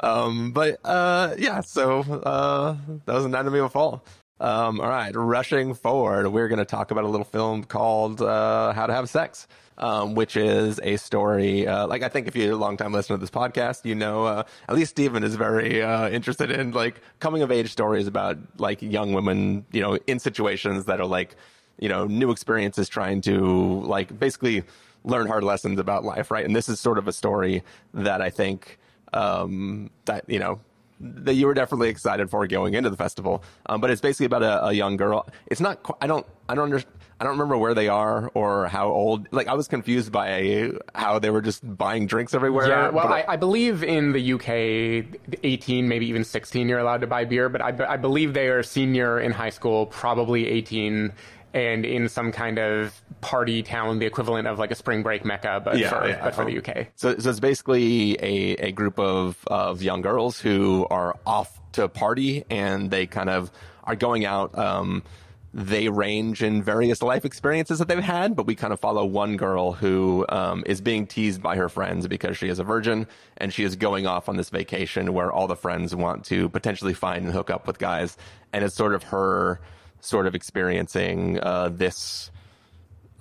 um, 0.00 0.52
but 0.52 0.78
uh, 0.84 1.34
yeah, 1.38 1.60
so 1.60 2.00
uh, 2.00 2.76
that 3.04 3.14
was 3.14 3.24
Anatomy 3.24 3.58
of 3.58 3.66
a 3.66 3.68
Fall. 3.68 4.04
Um, 4.38 4.80
all 4.80 4.88
right, 4.88 5.14
rushing 5.14 5.74
forward, 5.74 6.28
we're 6.28 6.48
going 6.48 6.58
to 6.58 6.64
talk 6.64 6.90
about 6.90 7.04
a 7.04 7.08
little 7.08 7.24
film 7.24 7.64
called 7.64 8.20
uh, 8.20 8.72
How 8.72 8.86
to 8.86 8.92
Have 8.92 9.08
Sex 9.08 9.46
um, 9.78 10.14
which 10.14 10.36
is 10.36 10.80
a 10.82 10.96
story. 10.96 11.66
Uh, 11.66 11.86
like 11.86 12.02
I 12.02 12.08
think 12.08 12.26
if 12.26 12.36
you're 12.36 12.52
a 12.52 12.56
long 12.56 12.76
time 12.76 12.92
listener 12.92 13.16
to 13.16 13.20
this 13.20 13.30
podcast, 13.30 13.84
you 13.84 13.94
know 13.94 14.24
uh, 14.24 14.44
at 14.68 14.74
least 14.74 14.90
Stephen 14.90 15.22
is 15.22 15.34
very 15.34 15.82
uh, 15.82 16.08
interested 16.08 16.50
in 16.50 16.72
like 16.72 17.00
coming 17.20 17.42
of 17.42 17.50
age 17.50 17.70
stories 17.70 18.06
about 18.06 18.38
like 18.58 18.80
young 18.82 19.12
women, 19.12 19.66
you 19.72 19.80
know, 19.80 19.98
in 20.06 20.18
situations 20.18 20.86
that 20.86 21.00
are 21.00 21.06
like 21.06 21.36
you 21.78 21.88
know 21.88 22.06
new 22.06 22.30
experiences, 22.30 22.88
trying 22.88 23.20
to 23.22 23.80
like 23.82 24.18
basically 24.18 24.64
learn 25.04 25.26
hard 25.26 25.44
lessons 25.44 25.78
about 25.78 26.04
life, 26.04 26.30
right? 26.30 26.44
And 26.44 26.56
this 26.56 26.68
is 26.68 26.80
sort 26.80 26.98
of 26.98 27.06
a 27.06 27.12
story 27.12 27.62
that 27.94 28.20
I 28.20 28.30
think 28.30 28.78
um, 29.12 29.90
that 30.06 30.24
you 30.28 30.38
know 30.38 30.60
that 31.00 31.34
you 31.34 31.46
were 31.46 31.54
definitely 31.54 31.88
excited 31.88 32.30
for 32.30 32.46
going 32.46 32.74
into 32.74 32.90
the 32.90 32.96
festival. 32.96 33.42
Um, 33.66 33.80
but 33.80 33.90
it's 33.90 34.00
basically 34.00 34.26
about 34.26 34.42
a, 34.42 34.66
a, 34.66 34.72
young 34.72 34.96
girl. 34.96 35.26
It's 35.46 35.60
not. 35.60 35.80
I 36.00 36.06
don't. 36.06 36.26
I 36.48 36.54
don't 36.54 36.64
understand. 36.64 36.94
I 37.18 37.24
don't 37.24 37.32
remember 37.32 37.56
where 37.56 37.74
they 37.74 37.88
are 37.88 38.30
or 38.34 38.66
how 38.66 38.88
old. 38.88 39.28
Like 39.30 39.48
I 39.48 39.54
was 39.54 39.68
confused 39.68 40.12
by 40.12 40.72
how 40.94 41.18
they 41.18 41.30
were 41.30 41.40
just 41.40 41.62
buying 41.76 42.06
drinks 42.06 42.34
everywhere. 42.34 42.68
Yeah, 42.68 42.90
well, 42.90 43.08
I, 43.08 43.24
I, 43.26 43.36
believe 43.36 43.82
in 43.82 44.12
the 44.12 44.34
UK, 44.34 45.40
18, 45.42 45.88
maybe 45.88 46.06
even 46.08 46.24
16, 46.24 46.68
you're 46.68 46.78
allowed 46.78 47.00
to 47.00 47.06
buy 47.06 47.24
beer. 47.24 47.48
But 47.48 47.62
I, 47.62 47.94
I 47.94 47.96
believe 47.96 48.34
they 48.34 48.48
are 48.48 48.62
senior 48.62 49.18
in 49.18 49.32
high 49.32 49.50
school, 49.50 49.86
probably 49.86 50.46
18 50.46 51.12
and 51.56 51.86
in 51.86 52.06
some 52.10 52.32
kind 52.32 52.58
of 52.58 53.00
party 53.22 53.62
town, 53.62 53.98
the 53.98 54.04
equivalent 54.04 54.46
of 54.46 54.58
like 54.58 54.70
a 54.70 54.74
spring 54.74 55.02
break 55.02 55.24
mecca, 55.24 55.62
but 55.64 55.78
yeah, 55.78 55.88
for, 55.88 56.06
yeah. 56.06 56.22
But 56.22 56.34
for 56.34 56.44
the 56.44 56.58
UK. 56.58 56.88
So, 56.96 57.16
so 57.16 57.30
it's 57.30 57.40
basically 57.40 58.12
a, 58.22 58.66
a 58.66 58.72
group 58.72 58.98
of, 58.98 59.38
of 59.46 59.82
young 59.82 60.02
girls 60.02 60.38
who 60.38 60.86
are 60.90 61.18
off 61.24 61.58
to 61.72 61.88
party 61.88 62.44
and 62.50 62.90
they 62.90 63.06
kind 63.06 63.30
of 63.30 63.50
are 63.84 63.96
going 63.96 64.26
out. 64.26 64.56
Um, 64.58 65.02
they 65.54 65.88
range 65.88 66.42
in 66.42 66.62
various 66.62 67.00
life 67.00 67.24
experiences 67.24 67.78
that 67.78 67.88
they've 67.88 68.04
had, 68.04 68.36
but 68.36 68.46
we 68.46 68.54
kind 68.54 68.74
of 68.74 68.78
follow 68.78 69.06
one 69.06 69.38
girl 69.38 69.72
who 69.72 70.26
um, 70.28 70.62
is 70.66 70.82
being 70.82 71.06
teased 71.06 71.42
by 71.42 71.56
her 71.56 71.70
friends 71.70 72.06
because 72.06 72.36
she 72.36 72.48
is 72.48 72.58
a 72.58 72.64
virgin 72.64 73.06
and 73.38 73.50
she 73.50 73.64
is 73.64 73.76
going 73.76 74.06
off 74.06 74.28
on 74.28 74.36
this 74.36 74.50
vacation 74.50 75.14
where 75.14 75.32
all 75.32 75.46
the 75.46 75.56
friends 75.56 75.96
want 75.96 76.26
to 76.26 76.50
potentially 76.50 76.92
find 76.92 77.24
and 77.24 77.32
hook 77.32 77.48
up 77.48 77.66
with 77.66 77.78
guys. 77.78 78.18
And 78.52 78.62
it's 78.62 78.74
sort 78.74 78.94
of 78.94 79.04
her 79.04 79.58
sort 80.00 80.26
of 80.26 80.34
experiencing 80.34 81.40
uh, 81.40 81.70
this. 81.72 82.30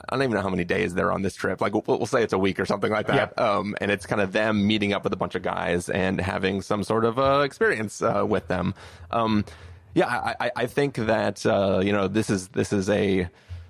I 0.07 0.15
don't 0.15 0.23
even 0.23 0.35
know 0.35 0.41
how 0.41 0.49
many 0.49 0.65
days 0.65 0.93
they're 0.93 1.11
on 1.11 1.23
this 1.23 1.35
trip. 1.35 1.61
Like 1.61 1.73
we'll, 1.73 1.83
we'll 1.87 2.05
say 2.05 2.21
it's 2.21 2.33
a 2.33 2.37
week 2.37 2.59
or 2.59 2.65
something 2.65 2.91
like 2.91 3.07
that. 3.07 3.33
Yeah. 3.35 3.43
Um, 3.43 3.75
and 3.81 3.89
it's 3.89 4.05
kind 4.05 4.21
of 4.21 4.33
them 4.33 4.67
meeting 4.67 4.93
up 4.93 5.03
with 5.03 5.13
a 5.13 5.15
bunch 5.15 5.33
of 5.33 5.41
guys 5.41 5.89
and 5.89 6.21
having 6.21 6.61
some 6.61 6.83
sort 6.83 7.05
of 7.05 7.17
uh, 7.17 7.39
experience 7.39 8.01
uh, 8.01 8.23
with 8.27 8.47
them. 8.47 8.75
Um, 9.09 9.45
yeah, 9.95 10.33
I, 10.39 10.51
I, 10.55 10.65
think 10.67 10.95
that 10.95 11.45
uh, 11.45 11.79
you 11.81 11.93
know 11.93 12.09
this 12.09 12.29
is 12.29 12.49
this 12.49 12.73
is 12.73 12.89
a 12.89 13.29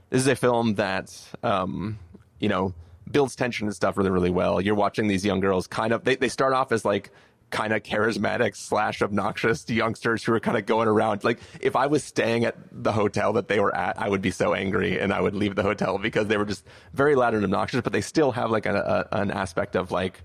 this 0.10 0.22
is 0.22 0.28
a 0.28 0.36
film 0.36 0.74
that 0.76 1.16
um, 1.44 2.00
you 2.40 2.50
know 2.50 2.74
builds 3.10 3.36
tension 3.36 3.68
and 3.68 3.76
stuff 3.76 3.96
really 3.96 4.10
really 4.10 4.32
well. 4.32 4.60
You're 4.60 4.76
watching 4.76 5.08
these 5.08 5.24
young 5.24 5.40
girls 5.40 5.68
kind 5.68 5.94
of 5.94 6.04
they, 6.04 6.16
they 6.16 6.30
start 6.30 6.54
off 6.54 6.72
as 6.72 6.84
like 6.84 7.12
kind 7.56 7.72
of 7.72 7.84
charismatic 7.84 8.54
slash 8.54 9.02
obnoxious 9.02 9.68
youngsters 9.70 10.26
who 10.26 10.34
are 10.34 10.42
kind 10.42 10.58
of 10.58 10.66
going 10.66 10.90
around. 10.90 11.24
Like 11.24 11.40
if 11.62 11.78
I 11.78 11.88
was 11.88 12.04
staying 12.04 12.44
at 12.44 12.58
the 12.70 12.92
hotel 12.92 13.32
that 13.34 13.48
they 13.48 13.62
were 13.62 13.74
at, 13.74 13.98
I 13.98 14.10
would 14.10 14.22
be 14.22 14.32
so 14.32 14.54
angry 14.54 15.00
and 15.00 15.14
I 15.14 15.22
would 15.22 15.34
leave 15.34 15.56
the 15.56 15.64
hotel 15.64 15.98
because 15.98 16.28
they 16.28 16.36
were 16.36 16.46
just 16.46 16.66
very 16.94 17.16
loud 17.16 17.34
and 17.34 17.46
obnoxious. 17.46 17.80
But 17.80 17.94
they 17.94 18.02
still 18.02 18.34
have 18.34 18.52
like 18.52 18.66
a, 18.66 19.08
a, 19.10 19.18
an 19.22 19.32
aspect 19.32 19.78
of 19.78 19.90
like 19.90 20.22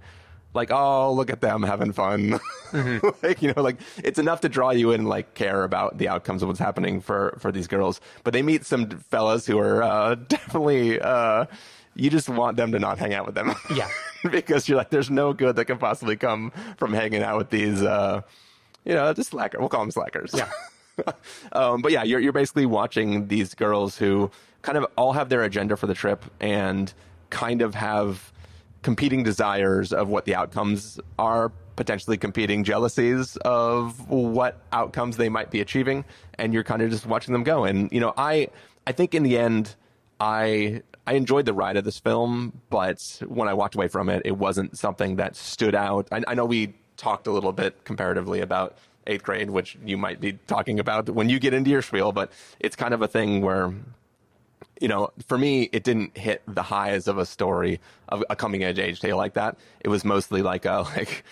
like 0.52 0.72
oh 0.72 1.12
look 1.12 1.30
at 1.30 1.40
them 1.40 1.62
having 1.62 1.92
fun 1.92 2.40
mm-hmm. 2.72 3.06
like 3.22 3.40
you 3.40 3.52
know 3.52 3.62
like 3.62 3.76
it's 4.02 4.18
enough 4.18 4.40
to 4.40 4.48
draw 4.48 4.70
you 4.70 4.90
in 4.90 5.04
like 5.04 5.34
care 5.34 5.62
about 5.62 5.96
the 5.98 6.08
outcomes 6.08 6.42
of 6.42 6.48
what's 6.48 6.58
happening 6.58 7.00
for 7.00 7.36
for 7.38 7.52
these 7.52 7.68
girls 7.68 8.00
but 8.24 8.32
they 8.32 8.42
meet 8.42 8.66
some 8.66 8.90
fellas 8.90 9.46
who 9.46 9.60
are 9.60 9.80
uh, 9.80 10.14
definitely 10.28 11.00
uh, 11.00 11.46
you 11.94 12.10
just 12.10 12.28
want 12.28 12.56
them 12.56 12.72
to 12.72 12.78
not 12.78 12.98
hang 12.98 13.14
out 13.14 13.26
with 13.26 13.34
them. 13.34 13.54
Yeah. 13.74 13.88
Because 14.30 14.68
you're 14.68 14.76
like 14.76 14.90
there's 14.90 15.10
no 15.10 15.32
good 15.32 15.56
that 15.56 15.64
can 15.64 15.78
possibly 15.78 16.14
come 16.14 16.52
from 16.76 16.92
hanging 16.92 17.22
out 17.22 17.38
with 17.38 17.48
these 17.48 17.80
uh, 17.82 18.20
you 18.84 18.92
know 18.92 19.12
just 19.14 19.30
slacker 19.30 19.58
we'll 19.58 19.70
call 19.70 19.80
them 19.80 19.90
slackers. 19.90 20.32
Yeah. 20.34 20.50
Um, 21.52 21.80
but 21.80 21.92
yeah 21.92 22.02
you're, 22.02 22.20
you're 22.20 22.32
basically 22.32 22.66
watching 22.66 23.28
these 23.28 23.54
girls 23.54 23.96
who 23.96 24.30
kind 24.60 24.76
of 24.76 24.86
all 24.98 25.14
have 25.14 25.30
their 25.30 25.42
agenda 25.42 25.74
for 25.78 25.86
the 25.86 25.94
trip 25.94 26.22
and 26.40 26.92
kind 27.30 27.62
of 27.62 27.74
have 27.74 28.30
competing 28.82 29.22
desires 29.22 29.92
of 29.92 30.08
what 30.08 30.24
the 30.24 30.34
outcomes 30.34 31.00
are, 31.18 31.50
potentially 31.76 32.16
competing 32.18 32.64
jealousies 32.64 33.36
of 33.38 34.08
what 34.10 34.58
outcomes 34.72 35.16
they 35.16 35.28
might 35.28 35.50
be 35.50 35.60
achieving, 35.60 36.04
and 36.38 36.52
you're 36.52 36.64
kind 36.64 36.82
of 36.82 36.90
just 36.90 37.06
watching 37.06 37.32
them 37.32 37.42
go. 37.44 37.64
And 37.64 37.90
you 37.92 38.00
know, 38.00 38.12
I 38.16 38.48
I 38.86 38.92
think 38.92 39.14
in 39.14 39.22
the 39.22 39.38
end, 39.38 39.74
I 40.18 40.82
I 41.10 41.14
enjoyed 41.14 41.44
the 41.44 41.52
ride 41.52 41.76
of 41.76 41.82
this 41.82 41.98
film, 41.98 42.52
but 42.70 43.20
when 43.26 43.48
I 43.48 43.54
walked 43.54 43.74
away 43.74 43.88
from 43.88 44.08
it, 44.08 44.22
it 44.24 44.36
wasn't 44.38 44.78
something 44.78 45.16
that 45.16 45.34
stood 45.34 45.74
out. 45.74 46.06
I, 46.12 46.22
I 46.28 46.34
know 46.34 46.44
we 46.44 46.74
talked 46.96 47.26
a 47.26 47.32
little 47.32 47.50
bit 47.50 47.82
comparatively 47.82 48.42
about 48.42 48.78
eighth 49.08 49.24
grade, 49.24 49.50
which 49.50 49.76
you 49.84 49.98
might 49.98 50.20
be 50.20 50.34
talking 50.46 50.78
about 50.78 51.10
when 51.10 51.28
you 51.28 51.40
get 51.40 51.52
into 51.52 51.68
your 51.68 51.82
spiel, 51.82 52.12
but 52.12 52.30
it's 52.60 52.76
kind 52.76 52.94
of 52.94 53.02
a 53.02 53.08
thing 53.08 53.40
where 53.42 53.74
you 54.80 54.86
know, 54.86 55.10
for 55.26 55.36
me, 55.36 55.68
it 55.72 55.82
didn't 55.82 56.16
hit 56.16 56.42
the 56.46 56.62
highs 56.62 57.08
of 57.08 57.18
a 57.18 57.26
story 57.26 57.80
of 58.08 58.22
a 58.30 58.36
coming 58.36 58.62
edge 58.62 58.78
age 58.78 59.00
tale 59.00 59.16
like 59.16 59.34
that. 59.34 59.58
It 59.80 59.88
was 59.88 60.04
mostly 60.04 60.42
like 60.42 60.64
oh, 60.64 60.82
a 60.82 60.82
like, 60.96 61.24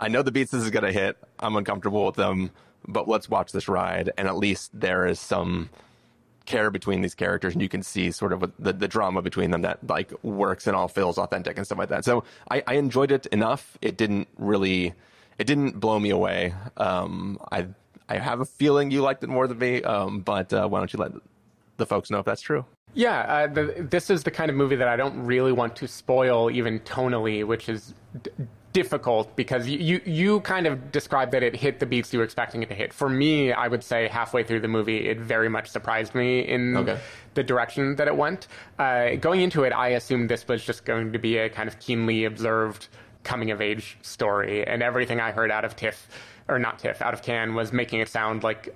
I 0.00 0.08
know 0.08 0.22
the 0.22 0.32
beats 0.32 0.50
this 0.50 0.64
is 0.64 0.70
gonna 0.70 0.90
hit. 0.90 1.16
I'm 1.38 1.54
uncomfortable 1.54 2.04
with 2.04 2.16
them, 2.16 2.50
but 2.88 3.06
let's 3.06 3.30
watch 3.30 3.52
this 3.52 3.68
ride, 3.68 4.10
and 4.18 4.26
at 4.26 4.36
least 4.36 4.72
there 4.74 5.06
is 5.06 5.20
some 5.20 5.70
care 6.48 6.70
between 6.70 7.02
these 7.02 7.14
characters, 7.14 7.52
and 7.52 7.62
you 7.62 7.68
can 7.68 7.82
see 7.82 8.10
sort 8.10 8.32
of 8.32 8.40
the 8.58 8.72
the 8.72 8.88
drama 8.88 9.20
between 9.22 9.50
them 9.52 9.62
that 9.62 9.78
like 9.86 10.10
works 10.24 10.66
and 10.66 10.74
all 10.74 10.88
feels 10.88 11.18
authentic 11.18 11.56
and 11.58 11.66
stuff 11.66 11.78
like 11.78 11.90
that. 11.90 12.04
So 12.04 12.24
I, 12.50 12.62
I 12.66 12.74
enjoyed 12.74 13.12
it 13.12 13.26
enough. 13.26 13.76
It 13.82 13.98
didn't 13.98 14.28
really, 14.38 14.94
it 15.38 15.46
didn't 15.46 15.78
blow 15.78 15.98
me 16.00 16.10
away. 16.10 16.54
Um, 16.78 17.38
I 17.52 17.68
I 18.08 18.16
have 18.18 18.40
a 18.40 18.46
feeling 18.46 18.90
you 18.90 19.02
liked 19.02 19.22
it 19.22 19.28
more 19.28 19.46
than 19.46 19.58
me, 19.58 19.82
um, 19.82 20.20
but 20.20 20.52
uh, 20.52 20.66
why 20.66 20.78
don't 20.80 20.92
you 20.92 20.98
let 20.98 21.12
the 21.76 21.86
folks 21.86 22.10
know 22.10 22.18
if 22.18 22.24
that's 22.24 22.40
true. 22.40 22.64
Yeah, 22.94 23.20
uh, 23.20 23.46
the, 23.46 23.86
this 23.90 24.08
is 24.08 24.22
the 24.22 24.30
kind 24.30 24.50
of 24.50 24.56
movie 24.56 24.76
that 24.76 24.88
I 24.88 24.96
don't 24.96 25.26
really 25.26 25.52
want 25.52 25.76
to 25.76 25.86
spoil, 25.86 26.50
even 26.50 26.80
tonally, 26.80 27.44
which 27.46 27.68
is 27.68 27.94
d- 28.22 28.30
difficult 28.72 29.34
because 29.34 29.66
you, 29.66 29.78
you, 29.78 30.00
you 30.04 30.40
kind 30.40 30.66
of 30.66 30.92
described 30.92 31.32
that 31.32 31.42
it 31.42 31.56
hit 31.56 31.80
the 31.80 31.86
beats 31.86 32.12
you 32.12 32.18
were 32.18 32.24
expecting 32.24 32.62
it 32.62 32.68
to 32.68 32.74
hit. 32.74 32.92
For 32.92 33.08
me, 33.08 33.52
I 33.52 33.68
would 33.68 33.82
say 33.82 34.08
halfway 34.08 34.42
through 34.42 34.60
the 34.60 34.68
movie, 34.68 35.08
it 35.08 35.18
very 35.18 35.48
much 35.48 35.68
surprised 35.68 36.14
me 36.14 36.40
in 36.40 36.76
okay. 36.76 36.98
the 37.34 37.42
direction 37.42 37.96
that 37.96 38.08
it 38.08 38.16
went. 38.16 38.46
Uh, 38.78 39.16
going 39.16 39.40
into 39.40 39.64
it, 39.64 39.72
I 39.72 39.88
assumed 39.88 40.28
this 40.28 40.46
was 40.46 40.64
just 40.64 40.84
going 40.84 41.12
to 41.12 41.18
be 41.18 41.38
a 41.38 41.48
kind 41.48 41.68
of 41.68 41.78
keenly 41.80 42.24
observed 42.24 42.88
coming 43.24 43.50
of 43.50 43.60
age 43.60 43.98
story, 44.02 44.66
and 44.66 44.82
everything 44.82 45.20
I 45.20 45.32
heard 45.32 45.50
out 45.50 45.64
of 45.64 45.76
TIFF 45.76 46.08
or 46.48 46.58
not 46.58 46.78
TIFF, 46.78 47.02
out 47.02 47.14
of 47.14 47.22
Cannes 47.22 47.54
was 47.54 47.72
making 47.72 48.00
it 48.00 48.08
sound 48.08 48.42
like 48.42 48.74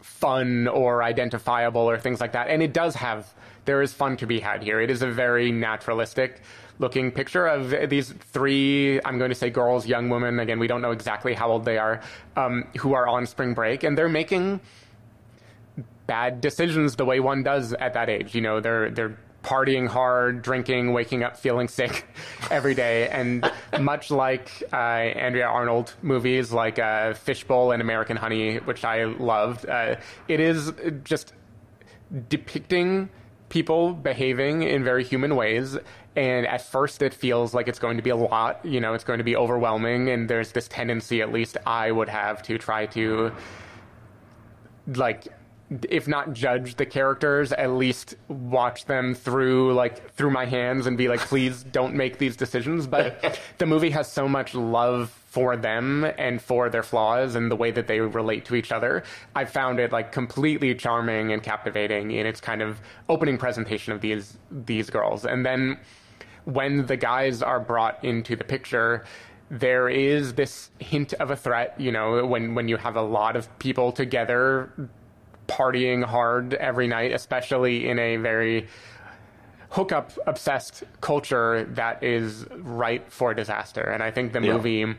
fun 0.00 0.68
or 0.68 1.02
identifiable 1.02 1.88
or 1.88 1.98
things 1.98 2.20
like 2.20 2.32
that. 2.32 2.48
And 2.48 2.62
it 2.62 2.72
does 2.72 2.94
have, 2.96 3.32
there 3.64 3.82
is 3.82 3.92
fun 3.92 4.16
to 4.18 4.26
be 4.26 4.40
had 4.40 4.62
here. 4.62 4.80
It 4.80 4.90
is 4.90 5.02
a 5.02 5.10
very 5.10 5.50
naturalistic 5.50 6.42
looking 6.78 7.10
picture 7.10 7.46
of 7.46 7.90
these 7.90 8.12
three, 8.32 9.00
I'm 9.04 9.18
going 9.18 9.30
to 9.30 9.34
say 9.34 9.50
girls, 9.50 9.86
young 9.86 10.08
women. 10.08 10.38
Again, 10.38 10.58
we 10.58 10.66
don't 10.66 10.82
know 10.82 10.92
exactly 10.92 11.34
how 11.34 11.50
old 11.50 11.64
they 11.64 11.78
are, 11.78 12.00
um, 12.36 12.64
who 12.78 12.94
are 12.94 13.06
on 13.06 13.26
spring 13.26 13.54
break 13.54 13.82
and 13.82 13.96
they're 13.96 14.08
making 14.08 14.60
bad 16.06 16.40
decisions 16.40 16.96
the 16.96 17.04
way 17.04 17.20
one 17.20 17.42
does 17.42 17.72
at 17.74 17.94
that 17.94 18.08
age. 18.08 18.34
You 18.34 18.40
know, 18.40 18.60
they're, 18.60 18.90
they're, 18.90 19.18
partying 19.42 19.88
hard, 19.88 20.42
drinking, 20.42 20.92
waking 20.92 21.22
up 21.22 21.36
feeling 21.36 21.68
sick 21.68 22.06
every 22.50 22.74
day. 22.74 23.08
And 23.08 23.50
much 23.80 24.10
like 24.10 24.50
uh, 24.72 24.76
Andrea 24.76 25.46
Arnold 25.46 25.94
movies 26.02 26.52
like 26.52 26.78
uh, 26.78 27.14
Fishbowl 27.14 27.72
and 27.72 27.80
American 27.80 28.16
Honey, 28.16 28.56
which 28.56 28.84
I 28.84 29.04
loved, 29.04 29.66
uh, 29.66 29.96
it 30.26 30.40
is 30.40 30.72
just 31.04 31.32
depicting 32.28 33.10
people 33.48 33.92
behaving 33.92 34.62
in 34.62 34.84
very 34.84 35.04
human 35.04 35.36
ways. 35.36 35.78
And 36.16 36.46
at 36.46 36.62
first, 36.62 37.02
it 37.02 37.14
feels 37.14 37.54
like 37.54 37.68
it's 37.68 37.78
going 37.78 37.96
to 37.96 38.02
be 38.02 38.10
a 38.10 38.16
lot. 38.16 38.64
You 38.64 38.80
know, 38.80 38.94
it's 38.94 39.04
going 39.04 39.18
to 39.18 39.24
be 39.24 39.36
overwhelming. 39.36 40.08
And 40.08 40.28
there's 40.28 40.52
this 40.52 40.66
tendency, 40.66 41.22
at 41.22 41.32
least 41.32 41.56
I 41.64 41.92
would 41.92 42.08
have, 42.08 42.42
to 42.44 42.58
try 42.58 42.86
to 42.86 43.32
like 44.94 45.28
if 45.90 46.08
not 46.08 46.32
judge 46.32 46.76
the 46.76 46.86
characters, 46.86 47.52
at 47.52 47.72
least 47.72 48.14
watch 48.28 48.86
them 48.86 49.14
through 49.14 49.74
like 49.74 50.12
through 50.14 50.30
my 50.30 50.46
hands 50.46 50.86
and 50.86 50.96
be 50.96 51.08
like, 51.08 51.20
please 51.20 51.62
don't 51.62 51.94
make 51.94 52.18
these 52.18 52.36
decisions. 52.36 52.86
But 52.86 53.38
the 53.58 53.66
movie 53.66 53.90
has 53.90 54.10
so 54.10 54.28
much 54.28 54.54
love 54.54 55.17
for 55.28 55.56
them 55.56 56.04
and 56.16 56.40
for 56.40 56.68
their 56.70 56.82
flaws 56.82 57.34
and 57.34 57.50
the 57.50 57.56
way 57.56 57.70
that 57.70 57.86
they 57.86 58.00
relate 58.00 58.44
to 58.46 58.54
each 58.54 58.72
other. 58.72 59.04
I 59.36 59.44
found 59.44 59.78
it 59.78 59.92
like 59.92 60.10
completely 60.10 60.74
charming 60.74 61.32
and 61.32 61.42
captivating 61.42 62.10
in 62.10 62.26
its 62.26 62.40
kind 62.40 62.62
of 62.62 62.80
opening 63.08 63.38
presentation 63.38 63.92
of 63.92 64.00
these 64.00 64.38
these 64.50 64.90
girls. 64.90 65.24
And 65.26 65.44
then 65.44 65.78
when 66.44 66.86
the 66.86 66.96
guys 66.96 67.42
are 67.42 67.60
brought 67.60 68.02
into 68.02 68.34
the 68.34 68.44
picture, 68.44 69.04
there 69.50 69.88
is 69.88 70.34
this 70.34 70.70
hint 70.78 71.12
of 71.14 71.30
a 71.30 71.36
threat, 71.36 71.74
you 71.78 71.92
know, 71.92 72.24
when, 72.24 72.54
when 72.54 72.68
you 72.68 72.78
have 72.78 72.96
a 72.96 73.02
lot 73.02 73.36
of 73.36 73.46
people 73.58 73.92
together 73.92 74.70
partying 75.46 76.04
hard 76.04 76.54
every 76.54 76.86
night, 76.86 77.12
especially 77.12 77.88
in 77.88 77.98
a 77.98 78.16
very 78.16 78.66
hookup 79.70 80.12
obsessed 80.26 80.84
culture 81.00 81.64
that 81.72 82.02
is 82.02 82.46
ripe 82.50 83.10
for 83.10 83.34
disaster. 83.34 83.82
And 83.82 84.02
I 84.02 84.10
think 84.10 84.32
the 84.32 84.40
yeah. 84.40 84.52
movie, 84.52 84.94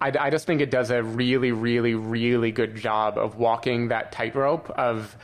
I, 0.00 0.12
I, 0.18 0.30
just 0.30 0.46
think 0.46 0.60
it 0.60 0.70
does 0.70 0.90
a 0.90 1.02
really, 1.02 1.52
really, 1.52 1.94
really 1.94 2.52
good 2.52 2.74
job 2.76 3.18
of 3.18 3.36
walking 3.36 3.88
that 3.88 4.12
tightrope 4.12 4.70
of 4.70 5.16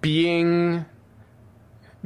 being 0.00 0.84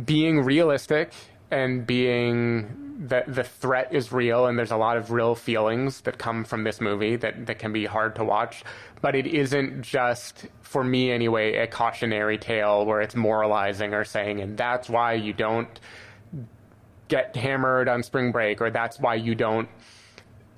being 0.02 0.40
realistic 0.40 1.12
and 1.50 1.86
being 1.86 2.88
the 3.06 3.22
the 3.28 3.44
threat 3.44 3.94
is 3.94 4.10
real 4.10 4.46
and 4.46 4.58
there's 4.58 4.72
a 4.72 4.76
lot 4.76 4.96
of 4.96 5.12
real 5.12 5.34
feelings 5.34 6.00
that 6.02 6.18
come 6.18 6.44
from 6.44 6.64
this 6.64 6.80
movie 6.80 7.16
that 7.16 7.46
that 7.46 7.58
can 7.58 7.72
be 7.72 7.86
hard 7.86 8.16
to 8.16 8.24
watch. 8.24 8.64
But 9.00 9.14
it 9.14 9.26
isn't 9.26 9.82
just 9.82 10.46
for 10.62 10.82
me 10.82 11.12
anyway 11.12 11.56
a 11.56 11.66
cautionary 11.66 12.38
tale 12.38 12.84
where 12.84 13.00
it's 13.00 13.14
moralizing 13.14 13.94
or 13.94 14.04
saying 14.04 14.40
and 14.40 14.56
that's 14.56 14.88
why 14.88 15.14
you 15.14 15.32
don't 15.32 15.80
get 17.06 17.36
hammered 17.36 17.88
on 17.88 18.02
spring 18.02 18.32
break 18.32 18.60
or 18.60 18.70
that's 18.70 18.98
why 18.98 19.14
you 19.14 19.34
don't 19.34 19.68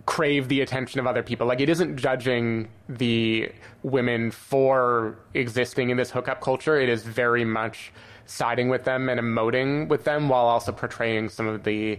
crave 0.07 0.49
the 0.49 0.61
attention 0.61 0.99
of 0.99 1.07
other 1.07 1.23
people 1.23 1.47
like 1.47 1.61
it 1.61 1.69
isn't 1.69 1.97
judging 1.97 2.69
the 2.89 3.51
women 3.83 4.31
for 4.31 5.19
existing 5.35 5.91
in 5.91 5.97
this 5.97 6.11
hookup 6.11 6.41
culture 6.41 6.81
it 6.81 6.89
is 6.89 7.03
very 7.05 7.45
much 7.45 7.93
siding 8.27 8.69
with 8.69 8.85
them 8.85 9.09
and 9.09 9.21
emoting 9.21 9.89
with 9.89 10.05
them 10.05 10.29
while 10.29 10.47
also 10.47 10.73
portraying 10.73 11.29
some 11.29 11.47
of 11.47 11.65
the 11.65 11.99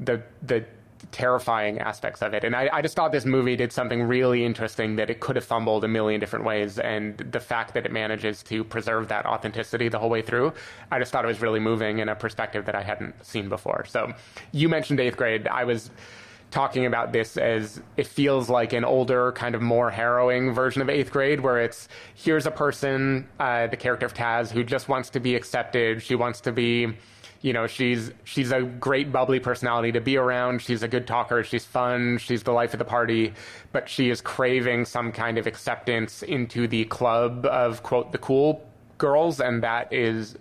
the 0.00 0.22
the 0.42 0.64
terrifying 1.10 1.78
aspects 1.80 2.22
of 2.22 2.32
it. 2.32 2.44
And 2.44 2.54
I, 2.54 2.70
I, 2.72 2.80
just 2.80 2.94
thought 2.94 3.10
this 3.10 3.24
movie 3.24 3.56
did 3.56 3.72
something 3.72 4.02
really 4.04 4.44
interesting 4.44 4.96
that 4.96 5.10
it 5.10 5.20
could 5.20 5.36
have 5.36 5.44
fumbled 5.44 5.82
a 5.84 5.88
million 5.88 6.20
different 6.20 6.44
ways. 6.44 6.78
And 6.78 7.16
the 7.18 7.40
fact 7.40 7.74
that 7.74 7.84
it 7.84 7.92
manages 7.92 8.42
to 8.44 8.62
preserve 8.62 9.08
that 9.08 9.26
authenticity 9.26 9.88
the 9.88 9.98
whole 9.98 10.10
way 10.10 10.22
through, 10.22 10.52
I 10.90 10.98
just 10.98 11.10
thought 11.10 11.24
it 11.24 11.28
was 11.28 11.42
really 11.42 11.60
moving 11.60 11.98
in 11.98 12.08
a 12.08 12.14
perspective 12.14 12.64
that 12.66 12.74
I 12.74 12.82
hadn't 12.82 13.24
seen 13.24 13.48
before. 13.48 13.84
So 13.86 14.12
you 14.52 14.68
mentioned 14.68 15.00
eighth 15.00 15.16
grade. 15.16 15.48
I 15.48 15.64
was 15.64 15.90
talking 16.52 16.86
about 16.86 17.12
this 17.12 17.36
as 17.36 17.82
it 17.96 18.06
feels 18.06 18.48
like 18.48 18.72
an 18.72 18.84
older, 18.84 19.32
kind 19.32 19.54
of 19.54 19.62
more 19.62 19.90
harrowing 19.90 20.52
version 20.52 20.82
of 20.82 20.88
eighth 20.88 21.10
grade, 21.10 21.40
where 21.40 21.60
it's 21.60 21.88
here's 22.14 22.46
a 22.46 22.50
person, 22.50 23.26
uh, 23.40 23.66
the 23.66 23.76
character 23.76 24.06
of 24.06 24.14
Taz, 24.14 24.50
who 24.50 24.62
just 24.62 24.88
wants 24.88 25.10
to 25.10 25.20
be 25.20 25.34
accepted. 25.34 26.02
She 26.02 26.14
wants 26.14 26.40
to 26.42 26.52
be 26.52 26.94
you 27.40 27.52
know 27.52 27.66
she's 27.66 28.12
she's 28.22 28.52
a 28.52 28.62
great 28.62 29.10
bubbly 29.10 29.40
personality 29.40 29.92
to 29.92 30.00
be 30.00 30.16
around. 30.16 30.62
She's 30.62 30.82
a 30.82 30.88
good 30.88 31.06
talker. 31.06 31.42
She's 31.42 31.64
fun. 31.64 32.18
She's 32.18 32.44
the 32.44 32.52
life 32.52 32.72
of 32.72 32.78
the 32.78 32.84
party. 32.84 33.34
But 33.72 33.88
she 33.88 34.10
is 34.10 34.20
craving 34.20 34.84
some 34.84 35.10
kind 35.10 35.38
of 35.38 35.46
acceptance 35.46 36.22
into 36.22 36.68
the 36.68 36.84
club 36.84 37.46
of 37.46 37.82
quote 37.82 38.12
the 38.12 38.18
cool 38.18 38.64
girls. 38.98 39.40
And 39.40 39.62
that 39.64 39.92
is 39.92 40.36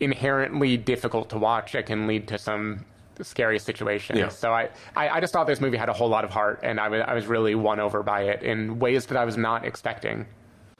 inherently 0.00 0.76
difficult 0.76 1.30
to 1.30 1.38
watch. 1.38 1.74
It 1.74 1.86
can 1.86 2.06
lead 2.06 2.26
to 2.28 2.38
some 2.38 2.84
scary 3.22 3.58
situation. 3.58 4.16
Yeah. 4.16 4.28
So 4.28 4.52
I, 4.52 4.70
I, 4.96 5.08
I 5.08 5.20
just 5.20 5.32
thought 5.32 5.46
this 5.46 5.60
movie 5.60 5.76
had 5.76 5.88
a 5.88 5.92
whole 5.92 6.08
lot 6.08 6.24
of 6.24 6.30
heart, 6.30 6.60
and 6.62 6.80
I 6.80 6.88
was 6.88 7.02
I 7.06 7.14
was 7.14 7.26
really 7.26 7.54
won 7.54 7.80
over 7.80 8.02
by 8.02 8.22
it 8.22 8.42
in 8.42 8.78
ways 8.78 9.06
that 9.06 9.16
I 9.16 9.24
was 9.24 9.36
not 9.36 9.64
expecting. 9.64 10.26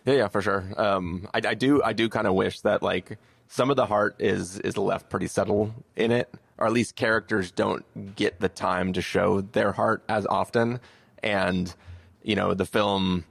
Yeah, 0.04 0.14
yeah, 0.14 0.28
for 0.28 0.42
sure. 0.42 0.64
Um, 0.76 1.28
I, 1.32 1.40
I 1.44 1.54
do, 1.54 1.82
I 1.82 1.94
do 1.94 2.08
kind 2.08 2.26
of 2.26 2.34
wish 2.34 2.60
that 2.60 2.82
like 2.82 3.18
some 3.48 3.70
of 3.70 3.76
the 3.76 3.86
heart 3.86 4.16
is 4.18 4.58
is 4.60 4.76
left 4.76 5.08
pretty 5.08 5.28
subtle 5.28 5.74
in 5.96 6.10
it, 6.10 6.32
or 6.58 6.66
at 6.66 6.72
least 6.72 6.96
characters 6.96 7.50
don't 7.50 7.84
get 8.16 8.40
the 8.40 8.48
time 8.48 8.92
to 8.94 9.02
show 9.02 9.40
their 9.40 9.72
heart 9.72 10.02
as 10.08 10.26
often. 10.26 10.80
And 11.22 11.74
you 12.22 12.36
know, 12.36 12.54
the 12.54 12.66
film, 12.66 13.24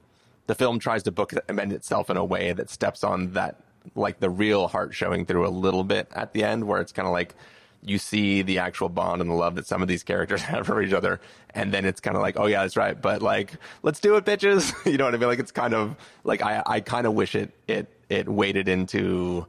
the 0.46 0.54
film 0.54 0.78
tries 0.78 1.02
to 1.04 1.12
bookend 1.12 1.72
itself 1.72 2.10
in 2.10 2.16
a 2.16 2.24
way 2.24 2.52
that 2.52 2.70
steps 2.70 3.04
on 3.04 3.32
that, 3.32 3.60
like 3.94 4.20
the 4.20 4.30
real 4.30 4.68
heart 4.68 4.94
showing 4.94 5.26
through 5.26 5.46
a 5.46 5.50
little 5.50 5.84
bit 5.84 6.08
at 6.14 6.32
the 6.32 6.42
end, 6.42 6.64
where 6.64 6.80
it's 6.80 6.92
kind 6.92 7.06
of 7.06 7.12
like 7.12 7.34
you 7.84 7.98
see 7.98 8.42
the 8.42 8.58
actual 8.58 8.88
bond 8.88 9.20
and 9.20 9.30
the 9.30 9.34
love 9.34 9.54
that 9.56 9.66
some 9.66 9.82
of 9.82 9.88
these 9.88 10.02
characters 10.02 10.42
have 10.42 10.66
for 10.66 10.82
each 10.82 10.92
other. 10.92 11.20
And 11.50 11.72
then 11.72 11.84
it's 11.84 12.00
kind 12.00 12.16
of 12.16 12.22
like, 12.22 12.38
oh 12.38 12.46
yeah, 12.46 12.62
that's 12.62 12.76
right. 12.76 13.00
But 13.00 13.22
like, 13.22 13.52
let's 13.82 14.00
do 14.00 14.16
it, 14.16 14.24
bitches. 14.24 14.72
you 14.90 14.96
know 14.96 15.04
what 15.04 15.14
I 15.14 15.18
mean? 15.18 15.28
Like, 15.28 15.38
it's 15.38 15.52
kind 15.52 15.74
of 15.74 15.96
like, 16.24 16.42
I, 16.42 16.62
I 16.66 16.80
kind 16.80 17.06
of 17.06 17.14
wish 17.14 17.34
it, 17.34 17.52
it, 17.68 17.88
it 18.08 18.28
waded 18.28 18.68
into 18.68 19.46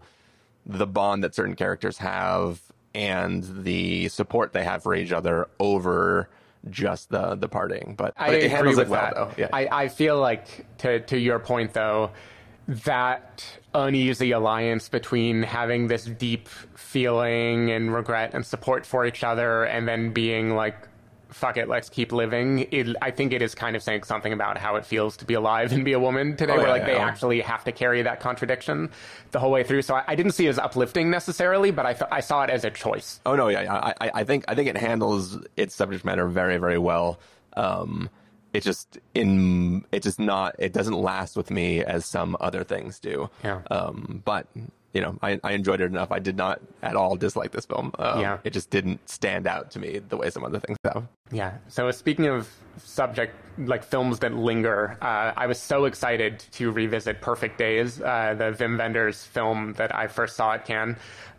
the 0.65 0.85
bond 0.87 1.23
that 1.23 1.33
certain 1.33 1.55
characters 1.55 1.97
have 1.99 2.61
and 2.93 3.43
the 3.63 4.07
support 4.09 4.53
they 4.53 4.63
have 4.63 4.83
for 4.83 4.95
each 4.95 5.11
other 5.11 5.47
over 5.59 6.29
just 6.69 7.09
the, 7.09 7.35
the 7.35 7.47
parting. 7.47 7.95
But, 7.97 8.13
I 8.17 8.29
it 8.29 8.37
agree 8.37 8.49
handles 8.49 8.77
with 8.77 8.87
it 8.87 8.91
well 8.91 9.01
that. 9.01 9.15
though. 9.15 9.31
Yeah. 9.37 9.49
I, 9.53 9.83
I 9.83 9.87
feel 9.87 10.19
like 10.19 10.65
to 10.79 10.99
to 11.01 11.17
your 11.17 11.39
point 11.39 11.73
though, 11.73 12.11
that 12.67 13.45
uneasy 13.73 14.31
alliance 14.31 14.89
between 14.89 15.43
having 15.43 15.87
this 15.87 16.05
deep 16.05 16.47
feeling 16.75 17.71
and 17.71 17.93
regret 17.93 18.33
and 18.33 18.45
support 18.45 18.85
for 18.85 19.05
each 19.05 19.23
other 19.23 19.63
and 19.65 19.87
then 19.87 20.11
being 20.13 20.55
like 20.55 20.75
fuck 21.29 21.57
it 21.57 21.67
let's 21.67 21.89
keep 21.89 22.13
living 22.13 22.65
it, 22.71 22.95
i 23.01 23.11
think 23.11 23.33
it 23.33 23.41
is 23.41 23.53
kind 23.53 23.75
of 23.75 23.83
saying 23.83 24.01
something 24.03 24.31
about 24.31 24.57
how 24.57 24.77
it 24.77 24.85
feels 24.85 25.17
to 25.17 25.25
be 25.25 25.33
alive 25.33 25.73
and 25.73 25.83
be 25.83 25.91
a 25.91 25.99
woman 25.99 26.37
today 26.37 26.53
Oh, 26.53 26.57
where 26.57 26.67
yeah, 26.67 26.71
like 26.71 26.81
yeah, 26.83 26.87
they 26.87 26.93
yeah. 26.93 27.05
actually 27.05 27.41
have 27.41 27.63
to 27.65 27.73
carry 27.73 28.01
that 28.03 28.21
contradiction 28.21 28.89
the 29.31 29.39
whole 29.39 29.51
way 29.51 29.63
through 29.63 29.81
so 29.81 29.95
i, 29.95 30.03
I 30.07 30.15
didn't 30.15 30.31
see 30.31 30.45
it 30.45 30.49
as 30.49 30.57
uplifting 30.59 31.09
necessarily 31.11 31.71
but 31.71 31.85
i, 31.85 31.91
th- 31.93 32.09
I 32.09 32.21
saw 32.21 32.43
it 32.43 32.49
as 32.49 32.63
a 32.63 32.71
choice 32.71 33.19
Oh 33.25 33.35
no, 33.35 33.49
yeah, 33.49 33.63
yeah. 33.63 33.73
I, 33.73 33.93
I- 33.99 34.11
I 34.15 34.23
think 34.23 34.45
I 34.47 34.55
think 34.55 34.69
it 34.69 34.77
handles 34.77 35.37
its 35.57 35.75
subject 35.75 36.05
matter 36.05 36.25
very, 36.27 36.57
very 36.57 36.77
well. 36.77 37.19
Um, 37.57 38.09
it 38.55 38.63
just 38.63 38.97
in 39.13 39.85
it 39.91 40.03
just 40.03 40.19
not 40.19 40.55
it 40.59 40.73
doesn't 40.73 40.93
last 40.99 41.35
with 41.35 41.51
me 41.51 41.83
as 41.83 42.05
some 42.05 42.35
other 42.39 42.63
things 42.63 42.99
do. 42.99 43.29
Yeah. 43.43 43.61
Um, 43.69 44.21
but 44.25 44.47
you 44.93 45.01
know, 45.01 45.17
I, 45.21 45.37
I 45.43 45.51
enjoyed 45.51 45.81
it 45.81 45.85
enough. 45.85 46.09
I 46.09 46.19
did 46.19 46.37
not 46.37 46.61
at 46.81 46.95
all 46.95 47.17
dislike 47.17 47.51
this 47.51 47.65
film. 47.65 47.91
Um, 47.99 48.21
Yeah. 48.21 48.37
It 48.45 48.53
just 48.53 48.69
didn't 48.69 49.09
stand 49.09 49.45
out 49.45 49.71
to 49.71 49.79
me 49.79 49.99
the 49.99 50.15
way 50.15 50.29
some 50.29 50.45
other 50.45 50.59
things 50.59 50.77
have. 50.85 51.05
Yeah. 51.31 51.57
So 51.67 51.91
speaking 51.91 52.27
of 52.27 52.49
subject 52.77 53.35
like 53.57 53.83
films 53.83 54.19
that 54.19 54.33
linger, 54.33 54.97
uh, 55.01 55.33
I 55.35 55.47
was 55.47 55.59
so 55.59 55.83
excited 55.83 56.39
to 56.53 56.71
revisit 56.71 57.19
Perfect 57.19 57.57
Days, 57.57 57.99
uh, 58.01 58.35
the 58.37 58.51
Wim 58.53 58.77
Wenders 58.77 59.21
film 59.21 59.73
that 59.73 59.93
I 59.93 60.07
first 60.07 60.37
saw 60.37 60.53
at 60.53 60.65
Cannes. 60.65 60.95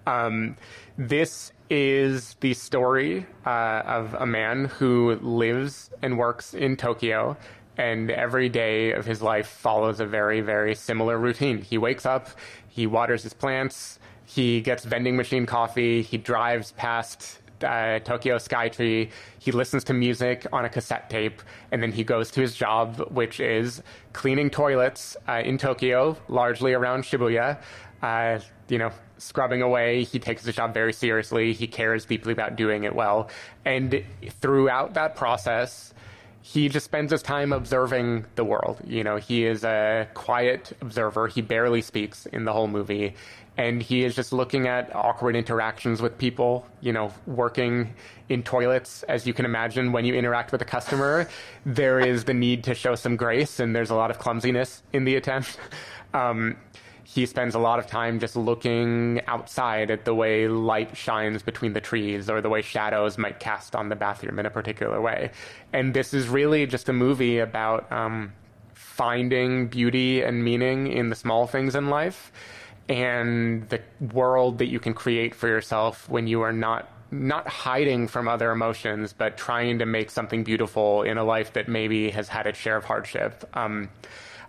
Um, 0.07 0.57
this 0.99 1.53
is 1.71 2.37
the 2.41 2.55
story 2.55 3.27
uh, 3.45 3.83
of 3.85 4.15
a 4.15 4.27
man 4.27 4.67
who 4.67 5.17
lives 5.17 5.91
and 6.03 6.19
works 6.19 6.55
in 6.55 6.77
Tokyo. 6.77 7.37
And 7.77 8.11
every 8.11 8.49
day 8.49 8.93
of 8.93 9.05
his 9.05 9.21
life 9.21 9.47
follows 9.47 10.01
a 10.01 10.07
very, 10.07 10.41
very 10.41 10.75
similar 10.75 11.19
routine. 11.19 11.61
He 11.61 11.77
wakes 11.77 12.07
up, 12.07 12.31
he 12.69 12.87
waters 12.87 13.23
his 13.23 13.35
plants, 13.35 13.99
he 14.25 14.61
gets 14.61 14.85
vending 14.85 15.17
machine 15.17 15.45
coffee, 15.45 16.03
he 16.03 16.17
drives 16.17 16.73
past 16.73 17.41
uh, 17.63 17.99
Tokyo 18.01 18.37
Skytree. 18.37 19.11
He 19.39 19.53
listens 19.53 19.85
to 19.85 19.93
music 19.93 20.47
on 20.53 20.65
a 20.65 20.69
cassette 20.69 21.09
tape, 21.09 21.43
and 21.71 21.83
then 21.83 21.93
he 21.93 22.05
goes 22.05 22.31
to 22.33 22.41
his 22.41 22.55
job, 22.55 22.99
which 23.11 23.41
is 23.41 23.83
cleaning 24.13 24.51
toilets 24.51 25.17
uh, 25.29 25.43
in 25.45 25.59
Tokyo, 25.59 26.17
largely 26.29 26.73
around 26.73 27.05
Shibuya. 27.05 27.59
Uh, 28.03 28.39
you 28.69 28.79
know, 28.79 28.91
scrubbing 29.19 29.63
away. 29.63 30.05
He 30.05 30.19
takes 30.19 30.43
the 30.43 30.53
job 30.53 30.75
very 30.75 30.93
seriously. 30.93 31.53
He 31.53 31.67
cares 31.67 32.05
deeply 32.05 32.33
about 32.33 32.57
doing 32.57 32.85
it 32.85 32.95
well. 32.95 33.29
And 33.65 34.05
throughout 34.41 34.95
that 34.95 35.17
process, 35.17 35.95
he 36.43 36.69
just 36.69 36.85
spends 36.85 37.11
his 37.11 37.23
time 37.23 37.53
observing 37.53 38.25
the 38.37 38.45
world. 38.45 38.81
You 38.87 39.03
know, 39.03 39.17
he 39.17 39.45
is 39.45 39.65
a 39.65 40.07
quiet 40.15 40.73
observer. 40.81 41.27
He 41.27 41.43
barely 41.43 41.83
speaks 41.83 42.27
in 42.27 42.45
the 42.45 42.53
whole 42.53 42.69
movie. 42.69 43.15
And 43.59 43.83
he 43.83 44.05
is 44.05 44.15
just 44.15 44.33
looking 44.33 44.69
at 44.69 44.95
awkward 44.95 45.35
interactions 45.35 46.03
with 46.03 46.19
people, 46.19 46.67
you 46.81 46.93
know, 46.93 47.11
working 47.27 47.95
in 48.29 48.43
toilets. 48.43 49.03
As 49.05 49.27
you 49.27 49.33
can 49.33 49.45
imagine, 49.45 49.93
when 49.93 50.05
you 50.05 50.15
interact 50.15 50.53
with 50.53 50.61
a 50.61 50.67
customer, 50.67 51.29
there 51.65 51.99
is 51.99 52.25
the 52.25 52.35
need 52.35 52.65
to 52.65 52.75
show 52.75 52.95
some 52.95 53.17
grace, 53.17 53.59
and 53.59 53.75
there's 53.75 53.91
a 53.91 53.95
lot 53.95 54.11
of 54.11 54.19
clumsiness 54.19 54.83
in 54.93 55.05
the 55.05 55.17
attempt. 55.17 55.59
Um, 56.15 56.57
he 57.09 57.25
spends 57.25 57.55
a 57.55 57.59
lot 57.61 57.79
of 57.79 57.87
time 57.87 58.19
just 58.19 58.35
looking 58.35 59.21
outside 59.29 59.93
at 59.93 60.05
the 60.05 60.13
way 60.13 60.49
light 60.49 60.97
shines 60.97 61.41
between 61.41 61.73
the 61.73 61.81
trees 61.81 62.29
or 62.29 62.41
the 62.41 62.49
way 62.49 62.61
shadows 62.61 63.17
might 63.17 63.39
cast 63.39 63.77
on 63.77 63.89
the 63.89 63.95
bathroom 63.95 64.41
in 64.41 64.45
a 64.45 64.51
particular 64.51 65.01
way. 65.01 65.31
And 65.73 65.95
this 65.95 66.13
is 66.13 66.29
really 66.29 66.67
just 66.67 66.89
a 66.89 66.93
movie 66.93 67.39
about 67.39 67.91
um, 67.93 68.33
finding 68.75 69.69
beauty 69.69 70.21
and 70.23 70.43
meaning 70.43 70.89
in 70.89 71.09
the 71.09 71.15
small 71.15 71.47
things 71.47 71.77
in 71.77 71.91
life 71.91 72.33
and 72.89 73.69
the 73.69 73.81
world 74.13 74.59
that 74.59 74.67
you 74.67 74.81
can 74.81 74.93
create 74.93 75.33
for 75.33 75.47
yourself 75.47 76.09
when 76.09 76.27
you 76.27 76.43
are 76.43 76.53
not 76.53 76.91
not 77.13 77.47
hiding 77.47 78.09
from 78.09 78.27
other 78.27 78.51
emotions, 78.51 79.13
but 79.13 79.37
trying 79.37 79.79
to 79.79 79.87
make 79.87 80.11
something 80.11 80.43
beautiful 80.43 81.03
in 81.03 81.19
a 81.19 81.23
life 81.25 81.53
that 81.53 81.69
maybe 81.69 82.11
has 82.11 82.29
had 82.29 82.49
its 82.49 82.59
share 82.59 82.77
of 82.77 82.85
hardship. 82.85 83.49
Um, 83.55 83.91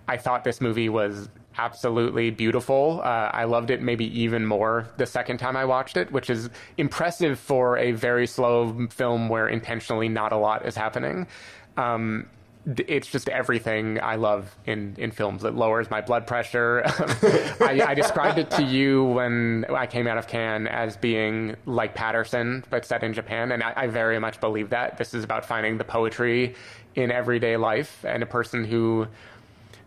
I 0.08 0.18
thought 0.18 0.44
this 0.44 0.60
movie 0.60 0.90
was 0.90 1.30
absolutely 1.58 2.30
beautiful. 2.30 3.02
Uh, 3.04 3.30
I 3.34 3.46
loved 3.46 3.72
it 3.72 3.82
maybe 3.82 4.06
even 4.20 4.46
more 4.46 4.88
the 4.98 5.06
second 5.06 5.38
time 5.38 5.58
I 5.58 5.66
watched 5.66 5.98
it, 5.98 6.12
which 6.12 6.30
is 6.30 6.50
impressive 6.78 7.40
for 7.40 7.78
a 7.78 7.92
very 7.92 8.28
slow 8.28 8.88
film 8.90 9.30
where 9.30 9.48
intentionally 9.48 10.10
not 10.10 10.32
a 10.32 10.38
lot 10.38 10.66
is 10.66 10.76
happening. 10.76 11.28
Um, 11.76 12.28
it's 12.66 13.08
just 13.08 13.30
everything 13.30 14.00
I 14.02 14.16
love 14.16 14.54
in, 14.66 14.96
in 14.98 15.12
films. 15.12 15.46
It 15.46 15.54
lowers 15.54 15.90
my 15.90 16.02
blood 16.02 16.28
pressure. 16.28 16.84
I, 16.86 17.82
I 17.88 17.94
described 17.94 18.40
it 18.40 18.52
to 18.52 18.64
you 18.64 19.06
when 19.06 19.66
I 19.70 19.88
came 19.88 20.06
out 20.06 20.18
of 20.18 20.28
Cannes 20.28 20.68
as 20.68 20.98
being 20.98 21.56
like 21.66 21.96
Paterson, 21.96 22.66
but 22.70 22.86
set 22.86 23.04
in 23.04 23.14
Japan, 23.14 23.54
and 23.54 23.64
I, 23.64 23.74
I 23.76 23.88
very 23.88 24.20
much 24.20 24.42
believe 24.42 24.72
that. 24.72 24.98
This 24.98 25.14
is 25.14 25.24
about 25.24 25.46
finding 25.46 25.78
the 25.78 25.86
poetry 25.86 26.56
in 26.96 27.10
everyday 27.10 27.56
life 27.56 28.04
and 28.06 28.22
a 28.22 28.26
person 28.26 28.66
who 28.66 29.08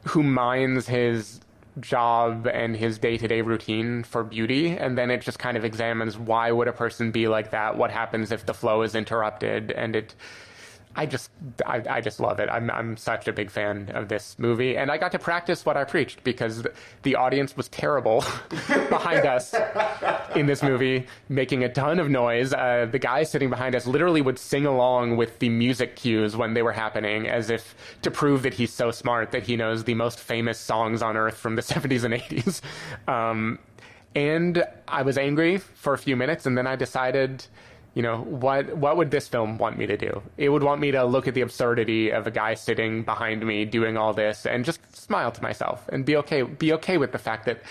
who 0.05 0.23
minds 0.23 0.87
his 0.87 1.41
job 1.79 2.49
and 2.53 2.77
his 2.77 2.99
day-to-day 2.99 3.43
routine 3.43 4.03
for 4.03 4.25
beauty 4.25 4.71
and 4.77 4.99
then 4.99 5.11
it 5.11 5.21
just 5.21 5.39
kind 5.39 5.57
of 5.57 5.65
examines 5.65 6.19
why 6.19 6.51
would 6.51 6.69
a 6.69 6.73
person 6.73 7.11
be 7.11 7.29
like 7.29 7.51
that? 7.51 7.77
What 7.77 7.91
happens 7.91 8.33
if 8.33 8.47
the 8.47 8.55
flow 8.55 8.83
is 8.83 8.95
interrupted 8.95 9.71
and 9.71 9.95
it 9.95 10.15
I 10.97 11.07
just 11.07 11.31
I, 11.65 11.83
I 11.89 12.01
just 12.01 12.19
love 12.19 12.41
it. 12.41 12.49
I'm 12.51 12.69
I'm 12.71 12.97
such 12.97 13.29
a 13.29 13.33
big 13.33 13.51
fan 13.51 13.91
of 13.95 14.09
this 14.09 14.37
movie, 14.39 14.77
and 14.77 14.91
I 14.91 14.99
got 14.99 15.13
to 15.13 15.21
practice 15.21 15.65
what 15.65 15.77
I 15.77 15.85
preached 15.85 16.25
because 16.25 16.67
the 17.03 17.15
audience 17.15 17.57
was 17.57 17.69
terrible 17.69 18.25
behind 18.89 19.25
us 19.25 19.55
in 20.35 20.47
this 20.47 20.63
movie, 20.63 21.07
making 21.29 21.63
a 21.63 21.69
ton 21.69 22.01
of 22.01 22.11
noise. 22.11 22.53
Uh, 22.53 22.89
the 22.91 22.99
guy 22.99 23.23
sitting 23.23 23.51
behind 23.51 23.77
us 23.77 23.87
literally 23.87 24.21
would 24.21 24.39
sing 24.39 24.67
along 24.67 25.17
with 25.17 25.39
the 25.39 25.49
music 25.49 25.95
cues 25.95 26.37
when 26.37 26.55
they 26.55 26.63
were 26.63 26.73
happening, 26.73 27.29
as 27.29 27.51
if 27.51 27.77
to 28.03 28.11
prove 28.11 28.43
that 28.43 28.55
he's 28.55 28.73
so 28.73 28.91
smart 28.91 29.31
that 29.31 29.45
he 29.45 29.55
knows 29.57 29.85
the 29.85 29.95
most 29.95 30.19
famous 30.19 30.59
songs 30.59 31.03
on 31.03 31.17
earth 31.17 31.37
from 31.37 31.55
the 31.55 31.63
70s 31.71 32.03
and 32.03 32.15
80s. 32.15 32.61
Um, 33.09 33.61
and 34.15 34.65
I 34.89 35.03
was 35.03 35.17
angry 35.17 35.59
for 35.59 35.95
a 35.95 35.99
few 35.99 36.17
minutes, 36.17 36.47
and 36.47 36.59
then 36.59 36.67
I 36.67 36.75
decided 36.75 37.47
you 37.95 38.03
know 38.03 38.19
what 38.19 38.77
what 38.77 38.97
would 38.97 39.11
this 39.11 39.29
film 39.29 39.59
want 39.59 39.79
me 39.79 39.87
to 39.87 39.97
do? 39.97 40.23
It 40.37 40.49
would 40.49 40.63
want 40.63 40.81
me 40.81 40.93
to 40.93 41.05
look 41.05 41.27
at 41.27 41.35
the 41.35 41.41
absurdity 41.41 42.11
of 42.11 42.27
a 42.27 42.31
guy 42.31 42.55
sitting 42.55 43.03
behind 43.03 43.45
me 43.45 43.65
doing 43.65 43.97
all 43.97 44.13
this 44.13 44.47
and 44.47 44.65
just 44.65 44.81
smile 44.95 45.33
to 45.33 45.43
myself 45.43 45.89
and 45.89 46.05
be 46.05 46.17
okay 46.17 46.43
be 46.43 46.73
okay 46.75 46.99
with 46.99 47.13
the 47.13 47.19
fact 47.19 47.47
that 47.47 47.63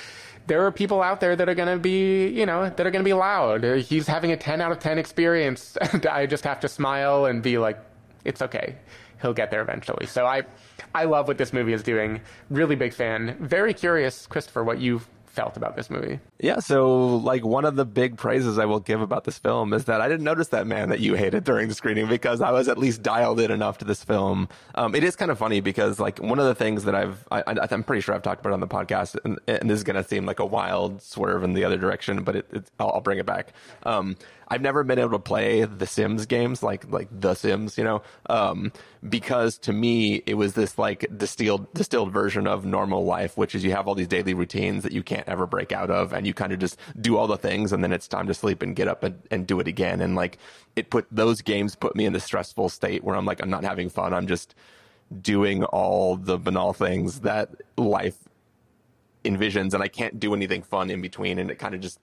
there 0.48 0.66
are 0.66 0.72
people 0.72 1.02
out 1.02 1.20
there 1.20 1.36
that 1.36 1.48
are 1.48 1.54
going 1.56 1.70
to 1.70 1.80
be 1.80 2.28
you 2.28 2.46
know 2.46 2.70
that 2.70 2.86
are 2.86 2.92
going 2.92 3.04
to 3.04 3.08
be 3.10 3.14
loud. 3.14 3.64
He's 3.64 4.08
having 4.08 4.32
a 4.32 4.38
10 4.38 4.62
out 4.62 4.72
of 4.72 4.80
10 4.80 4.98
experience 4.98 5.78
and 5.94 6.06
i 6.08 6.26
just 6.26 6.44
have 6.44 6.60
to 6.62 6.68
smile 6.68 7.26
and 7.26 7.42
be 7.42 7.58
like 7.58 7.80
it's 8.26 8.42
okay. 8.42 8.76
He'll 9.22 9.34
get 9.34 9.52
there 9.52 9.62
eventually. 9.62 10.06
So 10.06 10.26
i 10.26 10.44
i 10.94 11.06
love 11.06 11.30
what 11.30 11.38
this 11.38 11.54
movie 11.54 11.74
is 11.74 11.84
doing. 11.84 12.20
Really 12.50 12.76
big 12.76 12.94
fan. 12.94 13.38
Very 13.40 13.74
curious 13.74 14.28
christopher 14.28 14.66
what 14.66 14.80
you 14.80 15.02
felt 15.32 15.58
about 15.58 15.76
this 15.76 15.90
movie 15.90 16.20
Yeah, 16.40 16.60
so 16.60 17.18
like 17.18 17.46
one 17.46 17.66
of 17.66 17.76
the 17.76 17.86
big 17.86 18.18
praises 18.18 18.58
I 18.58 18.66
will 18.66 18.80
give 18.80 19.02
about 19.02 19.24
this 19.24 19.38
film 19.38 19.74
is 19.74 19.86
that 19.86 20.02
I 20.02 20.08
didn't 20.08 20.24
notice 20.24 20.50
that 20.50 20.68
man 20.68 20.90
that 20.90 21.00
you 21.00 21.16
hated 21.16 21.44
during 21.44 21.68
the 21.68 21.74
screening 21.74 22.08
because 22.08 22.42
I 22.42 22.52
was 22.52 22.68
at 22.68 22.78
least 22.78 23.02
dialed 23.02 23.40
in 23.40 23.52
enough 23.52 23.78
to 23.80 23.86
this 23.86 24.04
film. 24.04 24.50
Um, 24.76 24.96
it 24.96 25.04
is 25.04 25.16
kind 25.16 25.32
of 25.32 25.38
funny 25.38 25.62
because 25.62 26.00
like 26.00 26.20
one 26.20 26.40
of 26.40 26.46
the 26.46 26.56
things 26.56 26.84
that 26.86 26.96
I've, 26.96 27.26
I, 27.32 27.44
I'm 27.46 27.84
pretty 27.84 28.02
sure 28.02 28.16
I've 28.16 28.24
talked 28.24 28.42
about 28.42 28.54
on 28.54 28.60
the 28.60 28.68
podcast, 28.68 29.18
and, 29.24 29.40
and 29.48 29.70
this 29.70 29.78
is 29.78 29.84
going 29.84 29.96
to 30.02 30.08
seem 30.08 30.26
like 30.26 30.40
a 30.40 30.46
wild 30.46 31.02
swerve 31.02 31.44
in 31.44 31.54
the 31.54 31.64
other 31.64 31.78
direction, 31.78 32.24
but 32.24 32.36
it, 32.36 32.46
it, 32.52 32.72
I'll, 32.80 32.92
I'll 32.96 33.02
bring 33.02 33.20
it 33.20 33.26
back. 33.26 33.54
Um, 33.84 34.16
I've 34.52 34.62
never 34.62 34.84
been 34.84 34.98
able 34.98 35.12
to 35.12 35.20
play 35.20 35.64
the 35.64 35.86
Sims 35.86 36.26
games 36.26 36.64
like 36.64 36.90
like 36.92 37.08
the 37.12 37.36
Sims, 37.36 37.78
you 37.78 37.84
know, 37.84 38.02
um, 38.30 38.72
because 39.08 39.58
to 39.60 39.74
me 39.74 40.24
it 40.26 40.36
was 40.36 40.54
this 40.54 40.78
like 40.78 41.06
distilled 41.18 41.72
distilled 41.74 42.12
version 42.12 42.48
of 42.48 42.66
normal 42.66 43.06
life, 43.06 43.38
which 43.38 43.54
is 43.54 43.64
you 43.64 43.72
have 43.72 43.88
all 43.88 43.96
these 43.96 44.08
daily 44.08 44.34
routines 44.34 44.84
that 44.84 44.92
you 44.92 45.04
can't 45.04 45.28
ever 45.28 45.46
break 45.46 45.72
out 45.72 45.92
of, 45.92 46.14
and 46.14 46.26
you 46.26 46.34
kind 46.34 46.52
of 46.52 46.60
just 46.60 46.80
do 47.00 47.18
all 47.18 47.28
the 47.28 47.38
things, 47.38 47.72
and 47.72 47.84
then 47.84 47.94
it's 47.94 48.08
time 48.08 48.28
to 48.28 48.34
sleep 48.34 48.62
and 48.64 48.76
get 48.76 48.88
up 48.88 49.04
and, 49.04 49.22
and 49.30 49.46
do 49.46 49.60
it 49.60 49.68
again, 49.68 50.02
and 50.02 50.16
like 50.16 50.38
it 50.76 50.90
put 50.90 51.06
those 51.12 51.42
games 51.42 51.76
put 51.76 51.96
me 51.96 52.06
in 52.06 52.14
this 52.14 52.24
stressful 52.24 52.70
state 52.70 53.04
where 53.04 53.16
I'm 53.16 53.26
like 53.26 53.42
I'm 53.42 53.50
not 53.50 53.64
having 53.64 53.90
fun, 53.90 54.14
I'm 54.14 54.28
just 54.28 54.56
doing 55.22 55.64
all 55.66 56.16
the 56.16 56.38
banal 56.38 56.74
things 56.74 57.22
that 57.22 57.50
life 57.78 58.29
envisions 59.26 59.74
and 59.74 59.84
I 59.84 59.88
can't 59.88 60.20
do 60.20 60.34
anything 60.34 60.64
fun 60.64 60.90
in 60.90 61.02
between 61.02 61.40
and 61.40 61.52
it 61.52 61.56
kind 61.56 61.76
of 61.76 61.82
just 61.82 62.00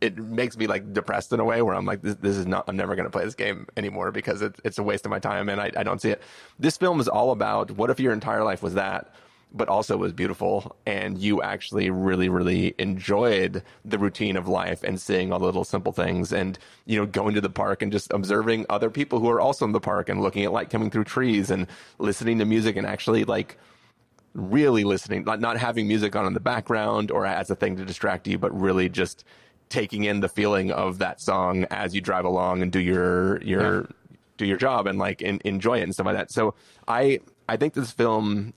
it 0.00 0.16
makes 0.16 0.56
me 0.56 0.66
like 0.66 0.92
depressed 0.92 1.32
in 1.32 1.40
a 1.40 1.44
way 1.44 1.60
where 1.60 1.74
I'm 1.74 1.84
like 1.84 2.02
this, 2.02 2.14
this 2.16 2.36
is 2.36 2.46
not 2.46 2.64
I'm 2.68 2.76
never 2.76 2.94
going 2.96 3.04
to 3.04 3.10
play 3.10 3.24
this 3.24 3.34
game 3.34 3.66
anymore 3.76 4.10
because 4.12 4.40
it, 4.40 4.58
it's 4.64 4.78
a 4.78 4.82
waste 4.82 5.04
of 5.04 5.10
my 5.10 5.18
time 5.18 5.48
and 5.48 5.60
I, 5.60 5.70
I 5.76 5.82
don't 5.82 6.00
see 6.00 6.10
it. 6.10 6.22
This 6.58 6.76
film 6.76 7.00
is 7.00 7.08
all 7.08 7.32
about 7.32 7.70
what 7.72 7.90
if 7.90 8.00
your 8.00 8.12
entire 8.12 8.44
life 8.44 8.62
was 8.62 8.74
that 8.74 9.12
but 9.54 9.68
also 9.68 9.96
was 9.96 10.12
beautiful 10.12 10.74
and 10.84 11.16
you 11.18 11.40
actually 11.40 11.88
really 11.88 12.28
really 12.28 12.74
enjoyed 12.78 13.62
the 13.84 13.98
routine 13.98 14.36
of 14.36 14.48
life 14.48 14.82
and 14.82 15.00
seeing 15.00 15.32
all 15.32 15.38
the 15.38 15.44
little 15.44 15.64
simple 15.64 15.92
things 15.92 16.32
and 16.32 16.58
you 16.86 16.98
know 16.98 17.06
going 17.06 17.34
to 17.34 17.40
the 17.40 17.50
park 17.50 17.80
and 17.82 17.92
just 17.92 18.12
observing 18.12 18.66
other 18.68 18.90
people 18.90 19.20
who 19.20 19.28
are 19.30 19.40
also 19.40 19.64
in 19.64 19.72
the 19.72 19.80
park 19.80 20.08
and 20.08 20.20
looking 20.20 20.44
at 20.44 20.52
light 20.52 20.70
coming 20.70 20.90
through 20.90 21.04
trees 21.04 21.50
and 21.50 21.66
listening 21.98 22.38
to 22.38 22.44
music 22.44 22.76
and 22.76 22.86
actually 22.86 23.24
like 23.24 23.56
really 24.34 24.84
listening, 24.84 25.24
not, 25.24 25.40
not 25.40 25.56
having 25.56 25.88
music 25.88 26.14
on 26.16 26.26
in 26.26 26.34
the 26.34 26.40
background 26.40 27.10
or 27.10 27.24
as 27.24 27.50
a 27.50 27.54
thing 27.54 27.76
to 27.76 27.84
distract 27.84 28.26
you, 28.26 28.38
but 28.38 28.58
really 28.58 28.88
just 28.88 29.24
taking 29.68 30.04
in 30.04 30.20
the 30.20 30.28
feeling 30.28 30.70
of 30.70 30.98
that 30.98 31.20
song 31.20 31.64
as 31.70 31.94
you 31.94 32.00
drive 32.00 32.24
along 32.24 32.60
and 32.60 32.70
do 32.70 32.80
your, 32.80 33.40
your, 33.42 33.80
yeah. 33.82 34.16
do 34.36 34.46
your 34.46 34.56
job 34.56 34.86
and 34.86 34.98
like 34.98 35.22
in, 35.22 35.40
enjoy 35.44 35.78
it 35.78 35.82
and 35.82 35.94
stuff 35.94 36.06
like 36.06 36.16
that. 36.16 36.30
So 36.30 36.54
I, 36.86 37.20
I 37.48 37.56
think 37.56 37.74
this 37.74 37.92
film 37.92 38.52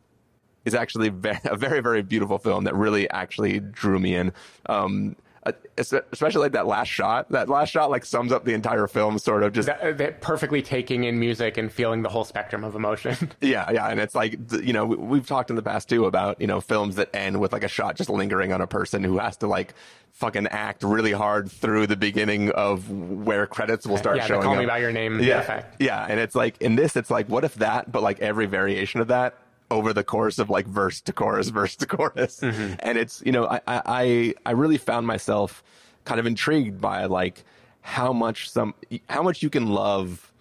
is 0.65 0.75
actually 0.75 1.07
a 1.45 1.55
very, 1.55 1.81
very 1.81 2.01
beautiful 2.01 2.37
film 2.37 2.65
that 2.65 2.75
really 2.75 3.09
actually 3.09 3.59
drew 3.59 3.99
me 3.99 4.15
in. 4.15 4.33
Um, 4.67 5.15
Uh, 5.47 5.51
especially 5.77 6.41
like 6.41 6.51
that 6.51 6.67
last 6.67 6.89
shot. 6.89 7.29
That 7.29 7.47
last 7.47 7.69
shot 7.69 7.89
like 7.89 8.03
sums 8.03 8.33
up 8.33 8.43
the 8.43 8.53
entire 8.53 8.85
film, 8.87 9.17
sort 9.17 9.43
of 9.43 9.53
just 9.53 9.67
that, 9.67 9.79
uh, 9.79 9.91
that 9.93 10.19
perfectly 10.19 10.61
taking 10.61 11.05
in 11.05 11.19
music 11.19 11.57
and 11.57 11.71
feeling 11.71 12.01
the 12.01 12.09
whole 12.09 12.25
spectrum 12.25 12.65
of 12.65 12.75
emotion. 12.75 13.31
yeah, 13.41 13.71
yeah, 13.71 13.87
and 13.87 14.01
it's 14.01 14.13
like 14.13 14.37
you 14.51 14.73
know 14.73 14.85
we've 14.85 15.25
talked 15.25 15.49
in 15.49 15.55
the 15.55 15.61
past 15.61 15.87
too 15.87 16.05
about 16.05 16.41
you 16.41 16.47
know 16.47 16.59
films 16.59 16.95
that 16.97 17.15
end 17.15 17.39
with 17.39 17.53
like 17.53 17.63
a 17.63 17.69
shot 17.69 17.95
just 17.95 18.09
lingering 18.09 18.51
on 18.51 18.59
a 18.59 18.67
person 18.67 19.05
who 19.05 19.19
has 19.19 19.37
to 19.37 19.47
like 19.47 19.73
fucking 20.11 20.47
act 20.47 20.83
really 20.83 21.13
hard 21.13 21.49
through 21.49 21.87
the 21.87 21.95
beginning 21.95 22.49
of 22.51 22.89
where 22.91 23.47
credits 23.47 23.87
will 23.87 23.97
start 23.97 24.17
yeah, 24.17 24.25
showing. 24.25 24.41
Call 24.41 24.53
up. 24.53 24.59
me 24.59 24.65
by 24.65 24.79
your 24.79 24.91
name. 24.91 25.21
Yeah, 25.21 25.39
effect. 25.39 25.81
yeah, 25.81 26.05
and 26.09 26.19
it's 26.19 26.35
like 26.35 26.61
in 26.61 26.75
this, 26.75 26.97
it's 26.97 27.09
like 27.09 27.29
what 27.29 27.45
if 27.45 27.55
that, 27.55 27.89
but 27.89 28.03
like 28.03 28.19
every 28.19 28.47
variation 28.47 28.99
of 28.99 29.07
that 29.07 29.37
over 29.69 29.93
the 29.93 30.03
course 30.03 30.39
of 30.39 30.49
like 30.49 30.65
verse 30.65 31.01
to 31.01 31.13
chorus, 31.13 31.49
verse 31.49 31.75
to 31.77 31.85
chorus. 31.85 32.39
Mm-hmm. 32.39 32.75
And 32.79 32.97
it's, 32.97 33.21
you 33.25 33.31
know, 33.31 33.47
I, 33.47 33.61
I, 33.67 34.33
I 34.45 34.51
really 34.51 34.77
found 34.77 35.07
myself 35.07 35.63
kind 36.05 36.19
of 36.19 36.25
intrigued 36.25 36.79
by 36.79 37.05
like 37.05 37.43
how 37.81 38.13
much 38.13 38.49
some, 38.49 38.73
how 39.09 39.23
much 39.23 39.43
you 39.43 39.49
can 39.49 39.67
love 39.67 40.31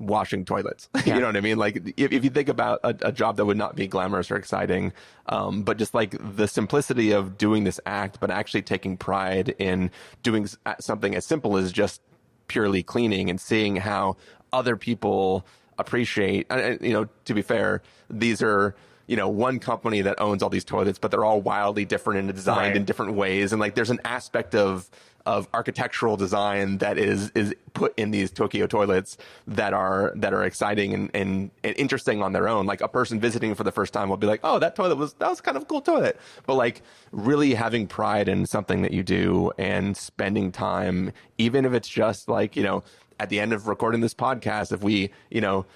washing 0.00 0.44
toilets. 0.44 0.88
Yeah. 1.04 1.14
you 1.14 1.20
know 1.20 1.26
what 1.26 1.36
I 1.36 1.40
mean? 1.40 1.56
Like 1.56 1.94
if, 1.96 2.12
if 2.12 2.24
you 2.24 2.30
think 2.30 2.48
about 2.48 2.80
a, 2.82 2.94
a, 3.02 3.12
job 3.12 3.36
that 3.36 3.46
would 3.46 3.56
not 3.56 3.74
be 3.74 3.86
glamorous 3.86 4.30
or 4.30 4.36
exciting, 4.36 4.92
um, 5.26 5.62
but 5.62 5.76
just 5.76 5.94
like 5.94 6.14
the 6.36 6.46
simplicity 6.46 7.12
of 7.12 7.38
doing 7.38 7.64
this 7.64 7.80
act, 7.86 8.20
but 8.20 8.30
actually 8.30 8.62
taking 8.62 8.96
pride 8.96 9.54
in 9.58 9.90
doing 10.22 10.46
something 10.78 11.14
as 11.14 11.24
simple 11.24 11.56
as 11.56 11.72
just 11.72 12.00
purely 12.48 12.82
cleaning 12.82 13.30
and 13.30 13.40
seeing 13.40 13.76
how 13.76 14.16
other 14.52 14.76
people 14.76 15.46
appreciate, 15.80 16.46
uh, 16.50 16.54
uh, 16.54 16.76
you 16.80 16.92
know, 16.92 17.08
to 17.24 17.34
be 17.34 17.42
fair, 17.42 17.82
these 18.08 18.42
are, 18.42 18.74
you 19.06 19.16
know, 19.16 19.28
one 19.28 19.58
company 19.58 20.02
that 20.02 20.20
owns 20.20 20.42
all 20.42 20.50
these 20.50 20.64
toilets, 20.64 20.98
but 20.98 21.10
they're 21.10 21.24
all 21.24 21.40
wildly 21.40 21.84
different 21.84 22.20
and 22.20 22.34
designed 22.34 22.68
right. 22.68 22.76
in 22.76 22.84
different 22.84 23.14
ways. 23.14 23.52
And 23.52 23.60
like, 23.60 23.74
there's 23.74 23.90
an 23.90 24.00
aspect 24.04 24.54
of, 24.54 24.88
of 25.26 25.48
architectural 25.52 26.16
design 26.16 26.78
that 26.78 26.98
is 26.98 27.30
is 27.34 27.54
put 27.74 27.96
in 27.98 28.10
these 28.10 28.30
Tokyo 28.30 28.66
toilets 28.66 29.16
that 29.46 29.72
are 29.72 30.12
that 30.16 30.32
are 30.32 30.44
exciting 30.44 30.94
and, 30.94 31.10
and, 31.14 31.50
and 31.62 31.76
interesting 31.76 32.22
on 32.22 32.32
their 32.32 32.48
own. 32.48 32.66
Like 32.66 32.80
a 32.80 32.88
person 32.88 33.20
visiting 33.20 33.54
for 33.54 33.64
the 33.64 33.72
first 33.72 33.92
time 33.92 34.08
will 34.08 34.16
be 34.16 34.26
like, 34.26 34.40
"Oh, 34.42 34.58
that 34.58 34.74
toilet 34.74 34.96
was 34.96 35.12
that 35.14 35.28
was 35.28 35.40
kind 35.40 35.56
of 35.56 35.64
a 35.64 35.66
cool 35.66 35.80
toilet." 35.80 36.18
But 36.46 36.54
like 36.54 36.82
really 37.12 37.54
having 37.54 37.86
pride 37.86 38.28
in 38.28 38.46
something 38.46 38.82
that 38.82 38.92
you 38.92 39.02
do 39.02 39.52
and 39.58 39.96
spending 39.96 40.52
time, 40.52 41.12
even 41.38 41.64
if 41.64 41.72
it's 41.74 41.88
just 41.88 42.28
like 42.28 42.56
you 42.56 42.62
know 42.62 42.82
at 43.20 43.28
the 43.28 43.38
end 43.38 43.52
of 43.52 43.68
recording 43.68 44.00
this 44.00 44.14
podcast, 44.14 44.72
if 44.72 44.82
we, 44.82 45.10
you 45.30 45.42
know, 45.42 45.66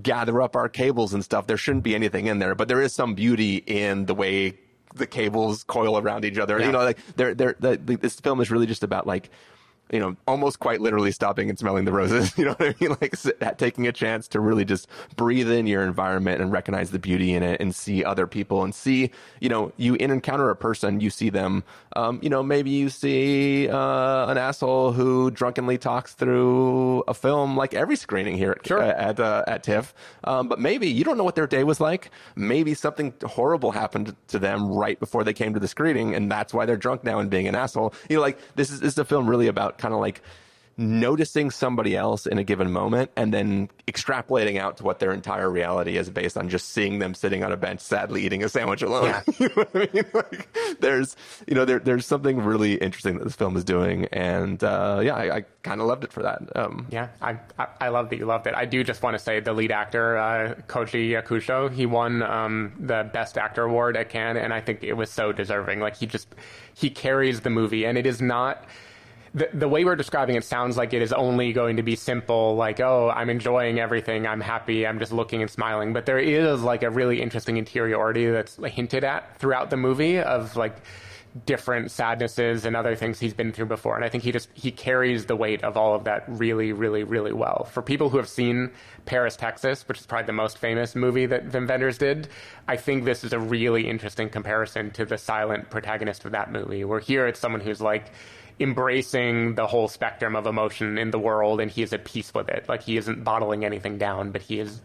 gather 0.00 0.40
up 0.40 0.54
our 0.54 0.68
cables 0.68 1.12
and 1.12 1.24
stuff, 1.24 1.48
there 1.48 1.56
shouldn't 1.56 1.82
be 1.82 1.96
anything 1.96 2.26
in 2.26 2.38
there, 2.38 2.54
but 2.54 2.68
there 2.68 2.80
is 2.80 2.94
some 2.94 3.14
beauty 3.14 3.56
in 3.66 4.06
the 4.06 4.14
way 4.14 4.56
the 4.94 5.06
cables 5.06 5.64
coil 5.64 5.98
around 5.98 6.24
each 6.24 6.38
other. 6.38 6.60
Yeah. 6.60 6.66
You 6.66 6.72
know, 6.72 6.78
like 6.78 6.98
they're, 7.16 7.34
they're, 7.34 7.56
the, 7.58 7.76
this 7.76 8.20
film 8.20 8.40
is 8.40 8.52
really 8.52 8.66
just 8.66 8.84
about 8.84 9.08
like 9.08 9.28
you 9.90 10.00
know, 10.00 10.16
almost 10.26 10.60
quite 10.60 10.80
literally 10.80 11.12
stopping 11.12 11.48
and 11.48 11.58
smelling 11.58 11.84
the 11.84 11.92
roses. 11.92 12.32
You 12.38 12.44
know 12.44 12.52
what 12.52 12.68
I 12.68 12.74
mean? 12.80 12.96
Like 13.00 13.58
taking 13.58 13.88
a 13.88 13.92
chance 13.92 14.28
to 14.28 14.38
really 14.38 14.64
just 14.64 14.86
breathe 15.16 15.50
in 15.50 15.66
your 15.66 15.82
environment 15.82 16.40
and 16.40 16.52
recognize 16.52 16.90
the 16.90 16.98
beauty 16.98 17.34
in 17.34 17.42
it 17.42 17.60
and 17.60 17.74
see 17.74 18.04
other 18.04 18.28
people 18.28 18.62
and 18.62 18.72
see, 18.72 19.10
you 19.40 19.48
know, 19.48 19.72
you 19.76 19.96
encounter 19.96 20.50
a 20.50 20.56
person, 20.56 21.00
you 21.00 21.10
see 21.10 21.30
them, 21.30 21.64
um, 21.96 22.20
you 22.22 22.30
know, 22.30 22.42
maybe 22.42 22.70
you 22.70 22.90
see 22.90 23.68
uh, 23.68 24.26
an 24.30 24.38
asshole 24.38 24.92
who 24.92 25.32
drunkenly 25.32 25.78
talks 25.78 26.14
through 26.14 27.02
a 27.08 27.14
film 27.14 27.56
like 27.56 27.74
every 27.74 27.96
screening 27.96 28.36
here 28.36 28.52
at 28.52 28.66
sure. 28.66 28.82
at, 28.82 29.18
uh, 29.18 29.44
at 29.48 29.64
TIFF. 29.64 29.94
Um, 30.24 30.48
but 30.48 30.60
maybe 30.60 30.86
you 30.88 31.02
don't 31.02 31.18
know 31.18 31.24
what 31.24 31.34
their 31.34 31.46
day 31.46 31.64
was 31.64 31.80
like. 31.80 32.10
Maybe 32.36 32.74
something 32.74 33.14
horrible 33.24 33.72
happened 33.72 34.14
to 34.28 34.38
them 34.38 34.70
right 34.70 34.98
before 35.00 35.24
they 35.24 35.32
came 35.32 35.54
to 35.54 35.60
the 35.60 35.68
screening, 35.68 36.14
and 36.14 36.30
that's 36.30 36.54
why 36.54 36.66
they're 36.66 36.76
drunk 36.76 37.04
now 37.04 37.18
and 37.18 37.28
being 37.30 37.48
an 37.48 37.54
asshole. 37.54 37.94
You 38.08 38.16
know, 38.16 38.22
like 38.22 38.38
this 38.54 38.70
is 38.70 38.80
this 38.80 38.92
is 38.92 38.98
a 38.98 39.04
film 39.04 39.28
really 39.28 39.48
about 39.48 39.77
kind 39.78 39.94
of 39.94 40.00
like 40.00 40.22
noticing 40.78 41.50
somebody 41.50 41.96
else 41.96 42.24
in 42.24 42.38
a 42.38 42.44
given 42.44 42.70
moment 42.70 43.10
and 43.16 43.34
then 43.34 43.68
extrapolating 43.88 44.58
out 44.58 44.76
to 44.76 44.84
what 44.84 45.00
their 45.00 45.12
entire 45.12 45.50
reality 45.50 45.96
is 45.96 46.08
based 46.08 46.38
on 46.38 46.48
just 46.48 46.68
seeing 46.68 47.00
them 47.00 47.14
sitting 47.14 47.42
on 47.42 47.50
a 47.50 47.56
bench 47.56 47.80
sadly 47.80 48.22
eating 48.22 48.44
a 48.44 48.48
sandwich 48.48 48.80
alone. 48.80 49.06
Yeah. 49.06 49.22
you 49.38 49.50
know 49.56 49.66
I 49.74 49.78
mean? 49.92 50.04
like, 50.14 50.78
there's 50.80 51.16
you 51.48 51.56
know 51.56 51.64
there, 51.64 51.80
there's 51.80 52.06
something 52.06 52.38
really 52.38 52.74
interesting 52.74 53.18
that 53.18 53.24
this 53.24 53.34
film 53.34 53.56
is 53.56 53.64
doing 53.64 54.04
and 54.12 54.62
uh, 54.62 55.00
yeah 55.02 55.16
I, 55.16 55.36
I 55.38 55.44
kind 55.64 55.80
of 55.80 55.88
loved 55.88 56.04
it 56.04 56.12
for 56.12 56.22
that. 56.22 56.42
Um, 56.54 56.86
yeah, 56.90 57.08
I, 57.20 57.38
I, 57.58 57.66
I 57.80 57.88
love 57.88 58.10
that 58.10 58.18
you 58.18 58.26
loved 58.26 58.46
it. 58.46 58.54
I 58.54 58.64
do 58.64 58.84
just 58.84 59.02
want 59.02 59.14
to 59.14 59.18
say 59.18 59.40
the 59.40 59.52
lead 59.52 59.72
actor 59.72 60.16
uh, 60.16 60.54
Koji 60.68 61.10
Yakusho 61.10 61.72
he 61.72 61.86
won 61.86 62.22
um, 62.22 62.72
the 62.78 63.10
best 63.12 63.36
actor 63.36 63.64
award 63.64 63.96
at 63.96 64.10
Cannes 64.10 64.36
and 64.36 64.54
I 64.54 64.60
think 64.60 64.84
it 64.84 64.92
was 64.94 65.10
so 65.10 65.32
deserving. 65.32 65.80
Like 65.80 65.96
he 65.96 66.06
just 66.06 66.32
he 66.72 66.88
carries 66.88 67.40
the 67.40 67.50
movie 67.50 67.84
and 67.84 67.98
it 67.98 68.06
is 68.06 68.22
not 68.22 68.64
the, 69.34 69.48
the 69.52 69.68
way 69.68 69.84
we're 69.84 69.96
describing 69.96 70.36
it 70.36 70.44
sounds 70.44 70.76
like 70.76 70.92
it 70.92 71.02
is 71.02 71.12
only 71.12 71.52
going 71.52 71.76
to 71.76 71.82
be 71.82 71.96
simple, 71.96 72.56
like, 72.56 72.80
oh, 72.80 73.10
I'm 73.14 73.30
enjoying 73.30 73.78
everything, 73.78 74.26
I'm 74.26 74.40
happy, 74.40 74.86
I'm 74.86 74.98
just 74.98 75.12
looking 75.12 75.42
and 75.42 75.50
smiling. 75.50 75.92
But 75.92 76.06
there 76.06 76.18
is 76.18 76.62
like 76.62 76.82
a 76.82 76.90
really 76.90 77.20
interesting 77.20 77.56
interiority 77.56 78.30
that's 78.30 78.56
hinted 78.56 79.04
at 79.04 79.38
throughout 79.38 79.70
the 79.70 79.76
movie 79.76 80.18
of 80.18 80.56
like 80.56 80.76
different 81.46 81.90
sadnesses 81.90 82.64
and 82.64 82.74
other 82.74 82.96
things 82.96 83.20
he's 83.20 83.34
been 83.34 83.52
through 83.52 83.66
before. 83.66 83.96
And 83.96 84.04
I 84.04 84.08
think 84.08 84.24
he 84.24 84.32
just 84.32 84.48
he 84.54 84.70
carries 84.70 85.26
the 85.26 85.36
weight 85.36 85.62
of 85.62 85.76
all 85.76 85.94
of 85.94 86.04
that 86.04 86.24
really, 86.26 86.72
really, 86.72 87.04
really 87.04 87.32
well. 87.32 87.64
For 87.64 87.82
people 87.82 88.08
who 88.08 88.16
have 88.16 88.28
seen 88.28 88.70
Paris, 89.04 89.36
Texas, 89.36 89.86
which 89.86 89.98
is 89.98 90.06
probably 90.06 90.26
the 90.26 90.32
most 90.32 90.58
famous 90.58 90.94
movie 90.94 91.26
that 91.26 91.48
Wim 91.50 91.68
Wenders 91.68 91.98
did, 91.98 92.28
I 92.66 92.76
think 92.76 93.04
this 93.04 93.24
is 93.24 93.32
a 93.32 93.38
really 93.38 93.88
interesting 93.88 94.28
comparison 94.28 94.90
to 94.92 95.04
the 95.04 95.18
silent 95.18 95.70
protagonist 95.70 96.24
of 96.24 96.32
that 96.32 96.50
movie. 96.50 96.84
Where 96.84 97.00
here 97.00 97.26
it's 97.26 97.40
someone 97.40 97.60
who's 97.60 97.80
like 97.80 98.10
embracing 98.60 99.54
the 99.54 99.66
whole 99.66 99.88
spectrum 99.88 100.34
of 100.34 100.46
emotion 100.46 100.98
in 100.98 101.10
the 101.10 101.18
world 101.18 101.60
and 101.60 101.70
he 101.70 101.82
is 101.82 101.92
at 101.92 102.04
peace 102.04 102.32
with 102.34 102.48
it. 102.48 102.68
Like 102.68 102.82
he 102.82 102.96
isn't 102.96 103.24
bottling 103.24 103.64
anything 103.64 103.98
down, 103.98 104.30
but 104.32 104.42
he 104.42 104.58
is 104.60 104.80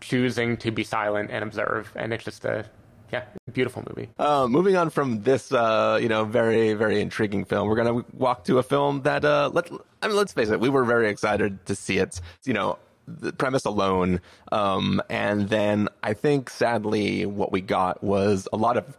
choosing 0.00 0.56
to 0.58 0.70
be 0.70 0.84
silent 0.84 1.30
and 1.30 1.42
observe. 1.42 1.92
And 1.96 2.12
it's 2.12 2.24
just 2.24 2.44
a 2.44 2.64
yeah, 3.12 3.24
beautiful 3.52 3.82
movie. 3.88 4.10
Uh, 4.18 4.46
moving 4.48 4.76
on 4.76 4.90
from 4.90 5.22
this, 5.22 5.50
uh, 5.52 5.98
you 6.00 6.08
know, 6.08 6.24
very 6.24 6.74
very 6.74 7.00
intriguing 7.00 7.44
film, 7.44 7.68
we're 7.68 7.76
gonna 7.76 8.04
walk 8.12 8.44
to 8.44 8.58
a 8.58 8.62
film 8.62 9.02
that 9.02 9.24
uh, 9.24 9.50
let 9.52 9.70
I 10.02 10.08
mean, 10.08 10.16
let's 10.16 10.32
face 10.32 10.50
it, 10.50 10.60
we 10.60 10.68
were 10.68 10.84
very 10.84 11.08
excited 11.08 11.64
to 11.66 11.74
see 11.74 11.98
it. 11.98 12.20
You 12.44 12.52
know, 12.52 12.78
the 13.06 13.32
premise 13.32 13.64
alone, 13.64 14.20
um, 14.52 15.00
and 15.08 15.48
then 15.48 15.88
I 16.02 16.12
think 16.12 16.50
sadly 16.50 17.24
what 17.24 17.50
we 17.50 17.60
got 17.60 18.02
was 18.02 18.46
a 18.52 18.56
lot 18.56 18.76
of 18.76 18.96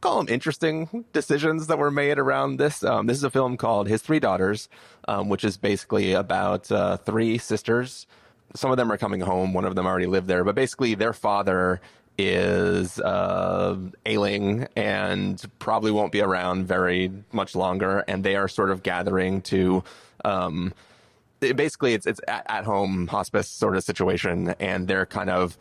call 0.00 0.18
them 0.18 0.32
interesting 0.32 1.04
decisions 1.12 1.66
that 1.66 1.78
were 1.78 1.90
made 1.90 2.18
around 2.18 2.58
this. 2.58 2.84
Um, 2.84 3.06
this 3.06 3.16
is 3.16 3.24
a 3.24 3.30
film 3.30 3.56
called 3.56 3.88
His 3.88 4.02
Three 4.02 4.20
Daughters, 4.20 4.68
um, 5.08 5.28
which 5.28 5.44
is 5.44 5.56
basically 5.56 6.12
about 6.12 6.70
uh, 6.70 6.96
three 6.98 7.38
sisters. 7.38 8.06
Some 8.54 8.70
of 8.70 8.76
them 8.76 8.90
are 8.92 8.98
coming 8.98 9.20
home. 9.20 9.52
One 9.52 9.64
of 9.64 9.74
them 9.74 9.86
already 9.86 10.06
lived 10.06 10.28
there, 10.28 10.44
but 10.44 10.54
basically 10.54 10.94
their 10.94 11.12
father 11.12 11.80
is 12.18 12.98
uh, 13.00 13.76
ailing 14.06 14.66
and 14.76 15.42
probably 15.58 15.90
won't 15.90 16.12
be 16.12 16.20
around 16.20 16.66
very 16.66 17.10
much 17.32 17.54
longer, 17.54 18.04
and 18.08 18.24
they 18.24 18.36
are 18.36 18.48
sort 18.48 18.70
of 18.70 18.82
gathering 18.82 19.42
to 19.42 19.84
um, 20.24 20.72
basically 21.40 21.94
it's 21.94 22.06
it's 22.06 22.20
at, 22.26 22.46
at 22.48 22.64
home 22.64 23.06
hospice 23.08 23.48
sort 23.48 23.76
of 23.76 23.84
situation, 23.84 24.54
and 24.60 24.88
they're 24.88 25.06
kind 25.06 25.30
of 25.30 25.58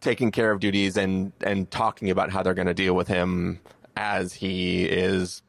taking 0.00 0.30
care 0.30 0.50
of 0.50 0.60
duties 0.60 0.96
and 0.96 1.32
and 1.40 1.70
talking 1.70 2.10
about 2.10 2.30
how 2.30 2.42
they're 2.42 2.54
going 2.54 2.66
to 2.66 2.74
deal 2.74 2.94
with 2.94 3.08
him 3.08 3.60
as 3.96 4.32
he 4.32 4.84
is 4.84 5.42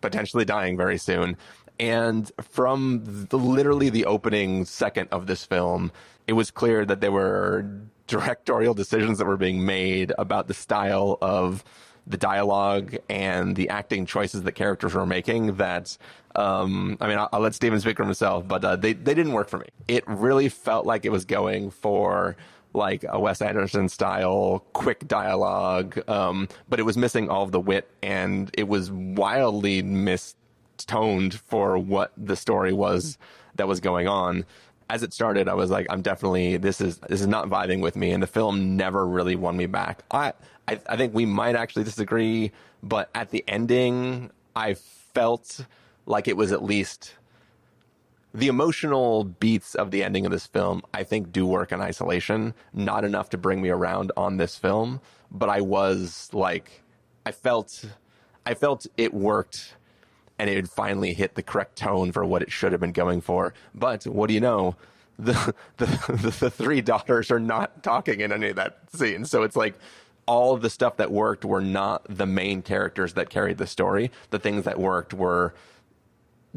potentially 0.00 0.44
dying 0.44 0.76
very 0.76 0.98
soon. 0.98 1.36
And 1.78 2.30
from 2.40 3.02
the, 3.28 3.36
literally 3.36 3.90
the 3.90 4.06
opening 4.06 4.64
second 4.64 5.08
of 5.10 5.26
this 5.26 5.44
film, 5.44 5.92
it 6.26 6.32
was 6.32 6.50
clear 6.50 6.84
that 6.86 7.00
there 7.00 7.12
were 7.12 7.68
directorial 8.06 8.72
decisions 8.72 9.18
that 9.18 9.26
were 9.26 9.36
being 9.36 9.66
made 9.66 10.12
about 10.18 10.46
the 10.46 10.54
style 10.54 11.18
of 11.20 11.64
the 12.06 12.16
dialogue 12.16 12.96
and 13.08 13.56
the 13.56 13.68
acting 13.68 14.06
choices 14.06 14.44
that 14.44 14.52
characters 14.52 14.94
were 14.94 15.06
making 15.06 15.56
that 15.56 15.98
um, 16.36 16.98
I 17.00 17.08
mean, 17.08 17.18
I'll, 17.18 17.30
I'll, 17.32 17.40
let 17.40 17.54
Stephen 17.54 17.80
speak 17.80 17.96
for 17.96 18.04
himself, 18.04 18.46
but 18.46 18.62
uh, 18.62 18.76
they 18.76 18.92
they 18.92 19.14
didn't 19.14 19.32
work 19.32 19.48
for 19.48 19.58
me. 19.58 19.66
It 19.88 20.04
really 20.06 20.50
felt 20.50 20.84
like 20.84 21.06
it 21.06 21.08
was 21.08 21.24
going 21.24 21.70
for 21.70 22.36
like 22.76 23.04
a 23.08 23.18
Wes 23.18 23.42
Anderson 23.42 23.88
style 23.88 24.64
quick 24.72 25.08
dialogue, 25.08 25.98
um, 26.08 26.48
but 26.68 26.78
it 26.78 26.84
was 26.84 26.96
missing 26.96 27.28
all 27.28 27.42
of 27.42 27.52
the 27.52 27.60
wit, 27.60 27.90
and 28.02 28.50
it 28.54 28.68
was 28.68 28.90
wildly 28.90 29.82
mistoned 29.82 31.34
for 31.34 31.78
what 31.78 32.12
the 32.16 32.36
story 32.36 32.72
was 32.72 33.18
that 33.56 33.66
was 33.66 33.80
going 33.80 34.06
on. 34.06 34.44
As 34.88 35.02
it 35.02 35.12
started, 35.12 35.48
I 35.48 35.54
was 35.54 35.70
like, 35.70 35.86
I'm 35.90 36.02
definitely 36.02 36.58
this 36.58 36.80
is 36.80 36.98
this 36.98 37.20
is 37.20 37.26
not 37.26 37.48
vibing 37.48 37.80
with 37.80 37.96
me, 37.96 38.12
and 38.12 38.22
the 38.22 38.28
film 38.28 38.76
never 38.76 39.06
really 39.06 39.34
won 39.34 39.56
me 39.56 39.66
back. 39.66 40.04
I 40.10 40.32
I, 40.68 40.80
I 40.88 40.96
think 40.96 41.14
we 41.14 41.26
might 41.26 41.56
actually 41.56 41.84
disagree, 41.84 42.52
but 42.82 43.10
at 43.14 43.30
the 43.30 43.44
ending, 43.48 44.30
I 44.54 44.74
felt 44.74 45.64
like 46.06 46.28
it 46.28 46.36
was 46.36 46.52
at 46.52 46.62
least 46.62 47.14
the 48.36 48.48
emotional 48.48 49.24
beats 49.24 49.74
of 49.74 49.90
the 49.90 50.04
ending 50.04 50.26
of 50.26 50.32
this 50.32 50.46
film, 50.46 50.82
I 50.92 51.04
think, 51.04 51.32
do 51.32 51.46
work 51.46 51.72
in 51.72 51.80
isolation. 51.80 52.52
Not 52.74 53.02
enough 53.02 53.30
to 53.30 53.38
bring 53.38 53.62
me 53.62 53.70
around 53.70 54.12
on 54.14 54.36
this 54.36 54.56
film, 54.56 55.00
but 55.30 55.48
I 55.48 55.62
was 55.62 56.28
like, 56.34 56.82
I 57.24 57.32
felt, 57.32 57.86
I 58.44 58.52
felt 58.52 58.86
it 58.98 59.14
worked, 59.14 59.74
and 60.38 60.50
it 60.50 60.68
finally 60.68 61.14
hit 61.14 61.34
the 61.34 61.42
correct 61.42 61.76
tone 61.76 62.12
for 62.12 62.26
what 62.26 62.42
it 62.42 62.52
should 62.52 62.72
have 62.72 62.80
been 62.80 62.92
going 62.92 63.22
for. 63.22 63.54
But 63.74 64.06
what 64.06 64.28
do 64.28 64.34
you 64.34 64.40
know? 64.40 64.76
The 65.18 65.54
the 65.78 65.86
the, 66.08 66.36
the 66.40 66.50
three 66.50 66.82
daughters 66.82 67.30
are 67.30 67.40
not 67.40 67.82
talking 67.82 68.20
in 68.20 68.32
any 68.32 68.50
of 68.50 68.56
that 68.56 68.80
scene, 68.92 69.24
so 69.24 69.44
it's 69.44 69.56
like 69.56 69.78
all 70.26 70.52
of 70.52 70.60
the 70.60 70.68
stuff 70.68 70.98
that 70.98 71.10
worked 71.10 71.42
were 71.42 71.62
not 71.62 72.04
the 72.08 72.26
main 72.26 72.60
characters 72.60 73.14
that 73.14 73.30
carried 73.30 73.56
the 73.56 73.66
story. 73.66 74.10
The 74.28 74.38
things 74.38 74.64
that 74.64 74.78
worked 74.78 75.14
were 75.14 75.54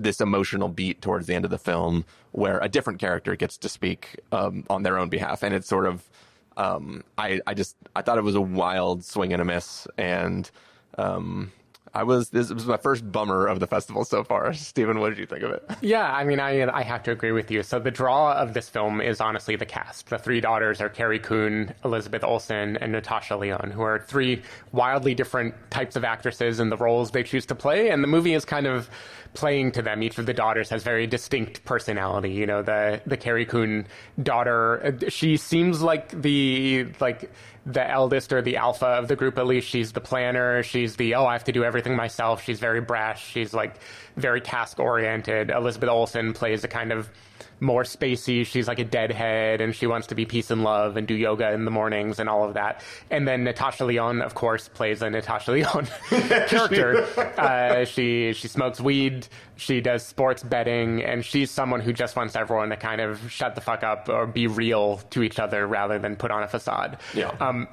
this 0.03 0.21
emotional 0.21 0.69
beat 0.69 1.01
towards 1.01 1.27
the 1.27 1.35
end 1.35 1.45
of 1.45 1.51
the 1.51 1.57
film 1.57 2.05
where 2.31 2.59
a 2.59 2.69
different 2.69 2.99
character 2.99 3.35
gets 3.35 3.57
to 3.57 3.69
speak 3.69 4.19
um, 4.31 4.63
on 4.69 4.83
their 4.83 4.97
own 4.97 5.09
behalf, 5.09 5.43
and 5.43 5.53
it's 5.53 5.67
sort 5.67 5.85
of 5.85 6.09
um, 6.57 7.03
I 7.17 7.39
I 7.47 7.53
just 7.53 7.75
I 7.95 8.01
thought 8.01 8.17
it 8.17 8.23
was 8.23 8.35
a 8.35 8.41
wild 8.41 9.03
swing 9.03 9.33
and 9.33 9.41
a 9.41 9.45
miss, 9.45 9.87
and 9.97 10.49
um, 10.97 11.51
I 11.93 12.03
was 12.03 12.29
this 12.29 12.51
was 12.51 12.65
my 12.65 12.77
first 12.77 13.11
bummer 13.11 13.47
of 13.47 13.59
the 13.59 13.67
festival 13.67 14.05
so 14.05 14.23
far. 14.23 14.53
Stephen, 14.69 14.99
what 14.99 15.09
did 15.09 15.17
you 15.17 15.25
think 15.25 15.43
of 15.43 15.51
it? 15.51 15.63
Yeah, 15.81 16.11
I 16.11 16.23
mean, 16.23 16.39
I 16.39 16.67
I 16.69 16.83
have 16.83 17.03
to 17.03 17.11
agree 17.11 17.31
with 17.31 17.49
you. 17.51 17.63
So 17.63 17.79
the 17.79 17.91
draw 17.91 18.33
of 18.33 18.53
this 18.53 18.69
film 18.69 19.01
is 19.01 19.21
honestly 19.21 19.55
the 19.55 19.65
cast. 19.65 20.09
The 20.09 20.17
three 20.17 20.41
daughters 20.41 20.81
are 20.81 20.89
Carrie 20.89 21.19
Coon, 21.19 21.73
Elizabeth 21.83 22.23
Olsen, 22.23 22.77
and 22.77 22.91
Natasha 22.91 23.35
Lyonne, 23.35 23.71
who 23.71 23.81
are 23.81 23.99
three 23.99 24.41
wildly 24.71 25.15
different 25.15 25.55
types 25.71 25.95
of 25.95 26.03
actresses 26.03 26.59
in 26.59 26.69
the 26.69 26.77
roles 26.77 27.11
they 27.11 27.23
choose 27.23 27.45
to 27.47 27.55
play. 27.55 27.89
And 27.89 28.03
the 28.03 28.07
movie 28.07 28.33
is 28.33 28.45
kind 28.45 28.67
of 28.67 28.89
playing 29.33 29.71
to 29.73 29.81
them. 29.81 30.01
Each 30.03 30.17
of 30.17 30.25
the 30.25 30.33
daughters 30.33 30.69
has 30.69 30.83
very 30.83 31.07
distinct 31.07 31.63
personality. 31.65 32.31
You 32.31 32.45
know, 32.45 32.61
the 32.61 33.01
the 33.05 33.17
Carrie 33.17 33.45
Coon 33.45 33.87
daughter, 34.21 34.85
uh, 34.85 35.09
she 35.09 35.37
seems 35.37 35.81
like 35.81 36.21
the 36.21 36.87
like 36.99 37.31
the 37.71 37.89
eldest 37.89 38.33
or 38.33 38.41
the 38.41 38.57
alpha 38.57 38.85
of 38.85 39.07
the 39.07 39.15
group. 39.15 39.37
At 39.37 39.47
least 39.47 39.67
she's 39.67 39.91
the 39.91 40.01
planner. 40.01 40.63
She's 40.63 40.95
the 40.95 41.15
oh, 41.15 41.25
I 41.25 41.33
have 41.33 41.43
to 41.45 41.51
do 41.51 41.63
everything 41.63 41.95
myself. 41.95 42.43
She's 42.43 42.59
very 42.59 42.81
brash. 42.81 43.25
She's 43.25 43.53
like 43.53 43.75
very 44.17 44.41
task 44.41 44.79
oriented. 44.79 45.49
Elizabeth 45.49 45.89
Olsen 45.89 46.33
plays 46.33 46.63
a 46.63 46.67
kind 46.67 46.91
of 46.91 47.09
more 47.59 47.83
spacey. 47.83 48.45
She's 48.45 48.67
like 48.67 48.79
a 48.79 48.83
deadhead 48.83 49.61
and 49.61 49.75
she 49.75 49.87
wants 49.87 50.07
to 50.07 50.15
be 50.15 50.25
peace 50.25 50.51
and 50.51 50.63
love 50.63 50.97
and 50.97 51.07
do 51.07 51.13
yoga 51.13 51.51
in 51.51 51.65
the 51.65 51.71
mornings 51.71 52.19
and 52.19 52.29
all 52.29 52.43
of 52.43 52.53
that. 52.53 52.83
And 53.09 53.27
then 53.27 53.43
Natasha 53.43 53.85
Lyonne, 53.85 54.21
of 54.21 54.35
course, 54.35 54.67
plays 54.67 55.01
a 55.01 55.09
Natasha 55.09 55.51
Lyonne 55.51 55.87
character. 56.47 57.03
Uh, 57.37 57.85
she 57.85 58.33
she 58.33 58.47
smokes 58.47 58.79
weed, 58.79 59.27
she 59.55 59.81
does 59.81 60.05
sports 60.05 60.43
betting, 60.43 61.03
and 61.03 61.23
she's 61.23 61.51
someone 61.51 61.81
who 61.81 61.93
just 61.93 62.15
wants 62.15 62.35
everyone 62.35 62.69
to 62.69 62.77
kind 62.77 63.01
of 63.01 63.31
shut 63.31 63.55
the 63.55 63.61
fuck 63.61 63.83
up 63.83 64.09
or 64.09 64.25
be 64.25 64.47
real 64.47 64.97
to 65.09 65.23
each 65.23 65.39
other 65.39 65.67
rather 65.67 65.99
than 65.99 66.15
put 66.15 66.31
on 66.31 66.43
a 66.43 66.47
facade. 66.47 66.97
Yeah. 67.13 67.35
Um, 67.39 67.67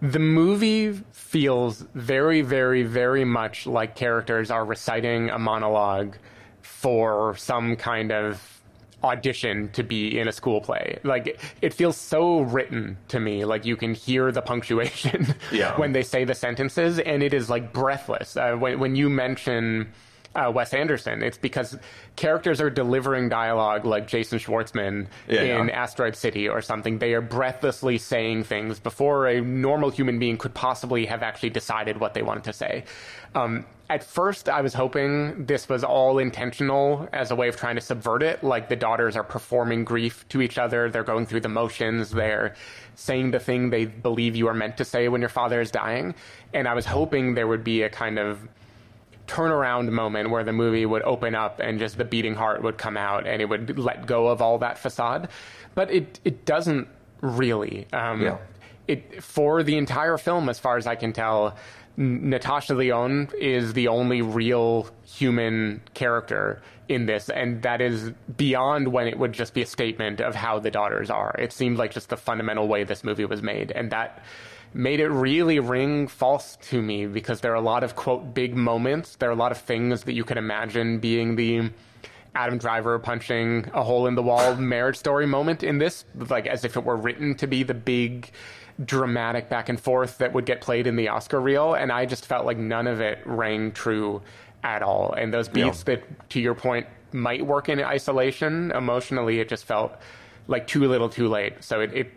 the 0.00 0.20
movie 0.20 0.92
feels 1.12 1.84
very, 1.94 2.40
very, 2.42 2.84
very 2.84 3.24
much 3.24 3.66
like 3.66 3.96
characters 3.96 4.50
are 4.50 4.64
reciting 4.64 5.30
a 5.30 5.38
monologue 5.38 6.16
for 6.60 7.36
some 7.36 7.76
kind 7.76 8.12
of 8.12 8.57
audition 9.04 9.68
to 9.70 9.82
be 9.82 10.18
in 10.18 10.28
a 10.28 10.32
school 10.32 10.60
play. 10.60 10.98
Like 11.04 11.40
it 11.62 11.72
feels 11.72 11.96
so 11.96 12.40
written 12.40 12.98
to 13.08 13.20
me. 13.20 13.44
Like 13.44 13.64
you 13.64 13.76
can 13.76 13.94
hear 13.94 14.32
the 14.32 14.42
punctuation 14.42 15.34
yeah. 15.52 15.78
when 15.78 15.92
they 15.92 16.02
say 16.02 16.24
the 16.24 16.34
sentences, 16.34 16.98
and 16.98 17.22
it 17.22 17.32
is 17.32 17.48
like 17.48 17.72
breathless. 17.72 18.36
Uh, 18.36 18.56
when 18.56 18.78
when 18.78 18.96
you 18.96 19.08
mention. 19.08 19.92
Uh, 20.34 20.52
Wes 20.54 20.74
Anderson. 20.74 21.22
It's 21.22 21.38
because 21.38 21.76
characters 22.14 22.60
are 22.60 22.68
delivering 22.68 23.30
dialogue 23.30 23.86
like 23.86 24.06
Jason 24.06 24.38
Schwartzman 24.38 25.06
yeah, 25.26 25.40
in 25.40 25.68
yeah. 25.68 25.82
Asteroid 25.82 26.14
City 26.14 26.48
or 26.48 26.60
something. 26.60 26.98
They 26.98 27.14
are 27.14 27.22
breathlessly 27.22 27.96
saying 27.98 28.44
things 28.44 28.78
before 28.78 29.26
a 29.26 29.40
normal 29.40 29.88
human 29.88 30.18
being 30.18 30.36
could 30.36 30.54
possibly 30.54 31.06
have 31.06 31.22
actually 31.22 31.50
decided 31.50 31.98
what 31.98 32.12
they 32.12 32.22
wanted 32.22 32.44
to 32.44 32.52
say. 32.52 32.84
Um, 33.34 33.64
at 33.90 34.04
first, 34.04 34.50
I 34.50 34.60
was 34.60 34.74
hoping 34.74 35.46
this 35.46 35.68
was 35.68 35.82
all 35.82 36.18
intentional 36.18 37.08
as 37.12 37.30
a 37.30 37.34
way 37.34 37.48
of 37.48 37.56
trying 37.56 37.76
to 37.76 37.80
subvert 37.80 38.22
it. 38.22 38.44
Like 38.44 38.68
the 38.68 38.76
daughters 38.76 39.16
are 39.16 39.24
performing 39.24 39.84
grief 39.84 40.28
to 40.28 40.42
each 40.42 40.58
other, 40.58 40.90
they're 40.90 41.02
going 41.02 41.24
through 41.24 41.40
the 41.40 41.48
motions, 41.48 42.10
they're 42.10 42.54
saying 42.96 43.30
the 43.30 43.38
thing 43.38 43.70
they 43.70 43.86
believe 43.86 44.36
you 44.36 44.46
are 44.48 44.54
meant 44.54 44.76
to 44.76 44.84
say 44.84 45.08
when 45.08 45.22
your 45.22 45.30
father 45.30 45.60
is 45.60 45.70
dying. 45.70 46.14
And 46.52 46.68
I 46.68 46.74
was 46.74 46.84
hoping 46.84 47.34
there 47.34 47.46
would 47.46 47.64
be 47.64 47.82
a 47.82 47.88
kind 47.88 48.18
of 48.18 48.46
turnaround 49.26 49.90
moment 49.90 50.30
where 50.30 50.44
the 50.44 50.52
movie 50.52 50.84
would 50.84 51.02
open 51.02 51.34
up 51.34 51.60
and 51.60 51.78
just 51.78 51.96
the 51.96 52.04
beating 52.04 52.34
heart 52.34 52.62
would 52.62 52.76
come 52.76 52.96
out 52.96 53.26
and 53.26 53.40
it 53.40 53.46
would 53.46 53.78
let 53.78 54.06
go 54.06 54.28
of 54.28 54.42
all 54.42 54.58
that 54.58 54.78
facade. 54.78 55.28
But 55.74 55.90
it, 55.90 56.20
it 56.24 56.44
doesn't 56.44 56.88
really. 57.22 57.86
Um, 57.92 58.22
yeah. 58.22 58.38
It, 58.86 59.22
for 59.22 59.62
the 59.62 59.76
entire 59.76 60.16
film, 60.16 60.48
as 60.48 60.58
far 60.58 60.78
as 60.78 60.86
I 60.86 60.94
can 60.94 61.12
tell, 61.12 61.56
Natasha 61.98 62.74
Lyonne 62.74 63.28
is 63.40 63.72
the 63.72 63.88
only 63.88 64.22
real 64.22 64.88
human 65.02 65.82
character 65.94 66.62
in 66.88 67.06
this, 67.06 67.28
and 67.28 67.60
that 67.62 67.80
is 67.80 68.12
beyond 68.36 68.92
when 68.92 69.08
it 69.08 69.18
would 69.18 69.32
just 69.32 69.52
be 69.52 69.62
a 69.62 69.66
statement 69.66 70.20
of 70.20 70.36
how 70.36 70.60
the 70.60 70.70
daughters 70.70 71.10
are. 71.10 71.34
It 71.40 71.52
seemed 71.52 71.76
like 71.76 71.90
just 71.90 72.08
the 72.08 72.16
fundamental 72.16 72.68
way 72.68 72.84
this 72.84 73.02
movie 73.02 73.24
was 73.24 73.42
made, 73.42 73.72
and 73.72 73.90
that 73.90 74.22
made 74.72 75.00
it 75.00 75.08
really 75.08 75.58
ring 75.58 76.06
false 76.06 76.56
to 76.62 76.80
me 76.80 77.06
because 77.06 77.40
there 77.40 77.50
are 77.50 77.56
a 77.56 77.60
lot 77.60 77.82
of 77.82 77.96
quote 77.96 78.32
big 78.32 78.54
moments. 78.54 79.16
There 79.16 79.28
are 79.28 79.32
a 79.32 79.36
lot 79.36 79.50
of 79.50 79.58
things 79.58 80.04
that 80.04 80.12
you 80.12 80.22
could 80.22 80.36
imagine 80.36 81.00
being 81.00 81.34
the 81.34 81.70
Adam 82.34 82.58
Driver 82.58 82.96
punching 83.00 83.70
a 83.74 83.82
hole 83.82 84.06
in 84.06 84.14
the 84.14 84.22
wall 84.22 84.54
marriage 84.54 84.96
story 84.96 85.26
moment 85.26 85.64
in 85.64 85.78
this, 85.78 86.04
like 86.14 86.46
as 86.46 86.64
if 86.64 86.76
it 86.76 86.84
were 86.84 86.96
written 86.96 87.34
to 87.36 87.48
be 87.48 87.64
the 87.64 87.74
big 87.74 88.30
dramatic 88.84 89.48
back 89.48 89.68
and 89.68 89.80
forth 89.80 90.18
that 90.18 90.32
would 90.32 90.46
get 90.46 90.60
played 90.60 90.86
in 90.86 90.96
the 90.96 91.08
Oscar 91.08 91.40
reel, 91.40 91.74
and 91.74 91.90
I 91.90 92.06
just 92.06 92.26
felt 92.26 92.46
like 92.46 92.58
none 92.58 92.86
of 92.86 93.00
it 93.00 93.20
rang 93.24 93.72
true 93.72 94.22
at 94.62 94.82
all. 94.82 95.12
And 95.12 95.32
those 95.32 95.48
beats 95.48 95.84
yeah. 95.86 95.96
that, 95.96 96.30
to 96.30 96.40
your 96.40 96.54
point, 96.54 96.86
might 97.12 97.44
work 97.44 97.68
in 97.68 97.80
isolation, 97.80 98.70
emotionally, 98.72 99.40
it 99.40 99.48
just 99.48 99.64
felt 99.64 99.92
like 100.46 100.66
too 100.66 100.86
little, 100.86 101.08
too 101.08 101.28
late. 101.28 101.54
So 101.60 101.80
it, 101.80 101.92
it 101.94 102.12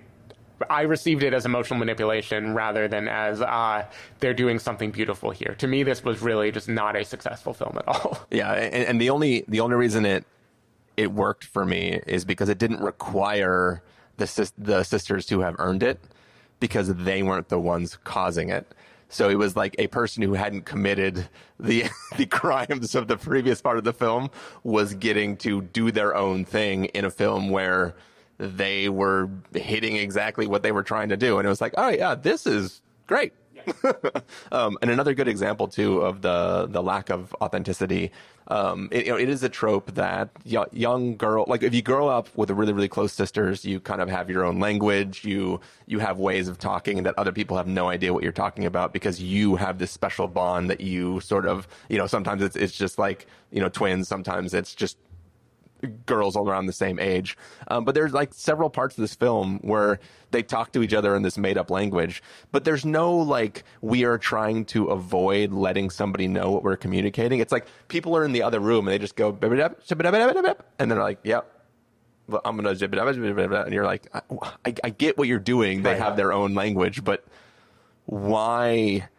I 0.70 0.82
received 0.82 1.24
it 1.24 1.34
as 1.34 1.46
emotional 1.46 1.80
manipulation 1.80 2.54
rather 2.54 2.88
than 2.88 3.08
as 3.08 3.42
uh, 3.42 3.86
they're 4.20 4.34
doing 4.34 4.60
something 4.60 4.92
beautiful 4.92 5.32
here. 5.32 5.56
To 5.58 5.68
me, 5.68 5.84
this 5.84 6.04
was 6.04 6.22
really 6.22 6.52
just 6.52 6.70
not 6.70 6.96
a 6.96 7.04
successful 7.04 7.54
film 7.54 7.78
at 7.78 7.88
all. 7.88 8.20
Yeah, 8.32 8.54
and, 8.54 8.86
and 8.86 9.02
the 9.02 9.10
only 9.10 9.44
the 9.48 9.60
only 9.60 9.76
reason 9.76 10.06
it 10.06 10.26
it 10.96 11.12
worked 11.12 11.44
for 11.44 11.66
me 11.66 12.00
is 12.06 12.24
because 12.26 12.50
it 12.50 12.58
didn't 12.58 12.82
require 12.82 13.82
the 14.18 14.52
the 14.58 14.84
sisters 14.84 15.26
to 15.28 15.42
have 15.42 15.56
earned 15.60 15.84
it 15.84 16.00
because 16.62 16.94
they 16.94 17.22
weren't 17.22 17.50
the 17.50 17.60
ones 17.60 17.98
causing 18.06 18.48
it. 18.50 18.74
So 19.10 19.28
it 19.28 19.36
was 19.36 19.58
like 19.58 19.76
a 19.78 19.88
person 19.88 20.24
who 20.24 20.36
hadn't 20.36 20.64
committed 20.64 21.28
the 21.60 21.84
the 22.18 22.26
crimes 22.26 22.96
of 22.96 23.10
the 23.10 23.18
previous 23.18 23.62
part 23.62 23.78
of 23.78 23.84
the 23.84 23.92
film 23.92 24.30
was 24.64 24.94
getting 24.94 25.36
to 25.38 25.62
do 25.62 25.92
their 25.92 26.16
own 26.16 26.46
thing 26.46 26.86
in 26.86 27.04
a 27.04 27.12
film 27.12 27.50
where 27.50 27.94
they 28.38 28.88
were 28.88 29.30
hitting 29.54 29.98
exactly 29.98 30.48
what 30.48 30.64
they 30.64 30.72
were 30.72 30.84
trying 30.84 31.10
to 31.10 31.18
do, 31.18 31.38
and 31.38 31.46
it 31.46 31.50
was 31.50 31.60
like, 31.60 31.74
oh 31.78 31.90
yeah, 31.90 32.16
this 32.16 32.48
is 32.48 32.82
great. 33.06 33.34
um, 34.52 34.78
and 34.82 34.92
another 34.92 35.14
good 35.14 35.28
example 35.28 35.68
too 35.68 36.02
of 36.02 36.22
the 36.22 36.68
the 36.70 36.82
lack 36.82 37.10
of 37.10 37.36
authenticity. 37.42 38.12
Um, 38.48 38.90
it, 38.92 39.06
you 39.06 39.12
know, 39.12 39.18
it 39.18 39.30
is 39.30 39.44
a 39.44 39.50
trope 39.50 39.94
that 39.96 40.30
young 40.44 41.16
girl, 41.16 41.46
like 41.48 41.64
if 41.64 41.74
you 41.74 41.82
grow 41.82 42.08
up 42.08 42.28
with 42.36 42.50
really 42.52 42.74
really 42.74 42.90
close 42.90 43.14
sisters, 43.14 43.64
you 43.64 43.80
kind 43.80 44.02
of 44.02 44.10
have 44.10 44.30
your 44.30 44.44
own 44.44 44.60
language. 44.60 45.24
You 45.24 45.62
you 45.86 46.00
have 46.00 46.18
ways 46.20 46.48
of 46.48 46.58
talking 46.58 47.04
that 47.04 47.16
other 47.18 47.32
people 47.32 47.58
have 47.58 47.68
no 47.68 47.90
idea 47.90 48.14
what 48.14 48.24
you're 48.24 48.32
talking 48.32 48.66
about 48.66 48.94
because 48.94 49.22
you 49.22 49.56
have 49.56 49.78
this 49.78 49.92
special 49.92 50.28
bond 50.28 50.70
that 50.70 50.82
you 50.82 51.20
sort 51.22 51.46
of 51.46 51.68
you 51.90 51.98
know. 51.98 52.08
Sometimes 52.08 52.42
it's 52.42 52.56
it's 52.56 52.74
just 52.74 52.98
like 53.00 53.28
you 53.52 53.62
know 53.62 53.70
twins. 53.70 54.08
Sometimes 54.08 54.54
it's 54.54 54.76
just 54.76 54.98
girls 56.06 56.36
all 56.36 56.48
around 56.50 56.66
the 56.66 56.74
same 56.74 57.00
age. 57.00 57.38
Um, 57.68 57.86
but 57.86 57.96
there's 57.96 58.14
like 58.14 58.34
several 58.34 58.70
parts 58.70 58.98
of 58.98 59.02
this 59.02 59.16
film 59.16 59.60
where 59.62 60.00
they 60.32 60.44
talk 60.44 60.72
to 60.74 60.84
each 60.84 60.94
other 60.94 61.16
in 61.16 61.22
this 61.22 61.38
made 61.38 61.58
up 61.58 61.70
language, 61.70 62.24
but 62.52 62.64
there's 62.64 62.86
no 62.86 63.16
like 63.16 63.64
we 63.82 64.06
are 64.06 64.18
trying 64.18 64.66
to 64.66 64.88
avoid 64.88 65.52
letting 65.52 65.90
somebody 65.90 66.28
know 66.28 66.52
what 66.52 66.64
we're 66.64 66.78
communicating. 66.78 67.40
It's 67.40 67.52
like 67.52 67.68
people 67.88 68.16
are 68.16 68.24
in 68.24 68.32
the 68.32 68.44
other 68.44 68.60
room 68.60 68.88
and 68.88 68.94
they 68.94 69.00
just 69.00 69.16
go 69.16 69.32
and 70.80 70.92
they're 70.92 71.00
like, 71.00 71.20
yep. 71.24 71.58
I'm 72.46 72.56
gonna 72.56 72.70
and 73.66 73.74
you're 73.74 73.84
like, 73.84 74.08
I, 74.14 74.22
I, 74.66 74.74
I 74.86 74.90
get 74.90 75.18
what 75.18 75.28
you're 75.28 75.40
doing. 75.40 75.84
They 75.84 75.98
have 75.98 76.16
their 76.16 76.32
own 76.32 76.54
language, 76.54 77.04
but 77.04 77.26
why? 78.06 79.10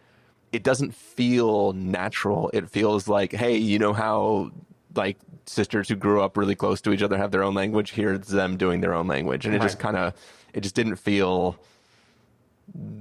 It 0.51 0.62
doesn't 0.62 0.94
feel 0.94 1.72
natural. 1.72 2.51
It 2.53 2.70
feels 2.70 3.09
like, 3.09 3.33
hey, 3.33 3.57
you 3.57 3.79
know 3.79 3.92
how 3.92 4.51
like 4.94 5.18
sisters 5.46 5.88
who 5.88 5.96
grew 5.96 6.22
up 6.22 6.37
really 6.37 6.55
close 6.55 6.81
to 6.83 6.92
each 6.92 7.02
other 7.02 7.16
have 7.18 7.31
their 7.31 7.42
own 7.42 7.55
language. 7.55 7.92
Here's 7.92 8.28
them 8.28 8.57
doing 8.57 8.81
their 8.81 8.94
own 8.94 9.07
language, 9.07 9.46
and 9.46 9.55
it 9.55 9.62
just 9.62 9.78
kind 9.78 9.96
of, 9.96 10.14
it 10.55 10.61
just 10.61 10.74
didn't 10.74 10.96
feel 10.96 11.59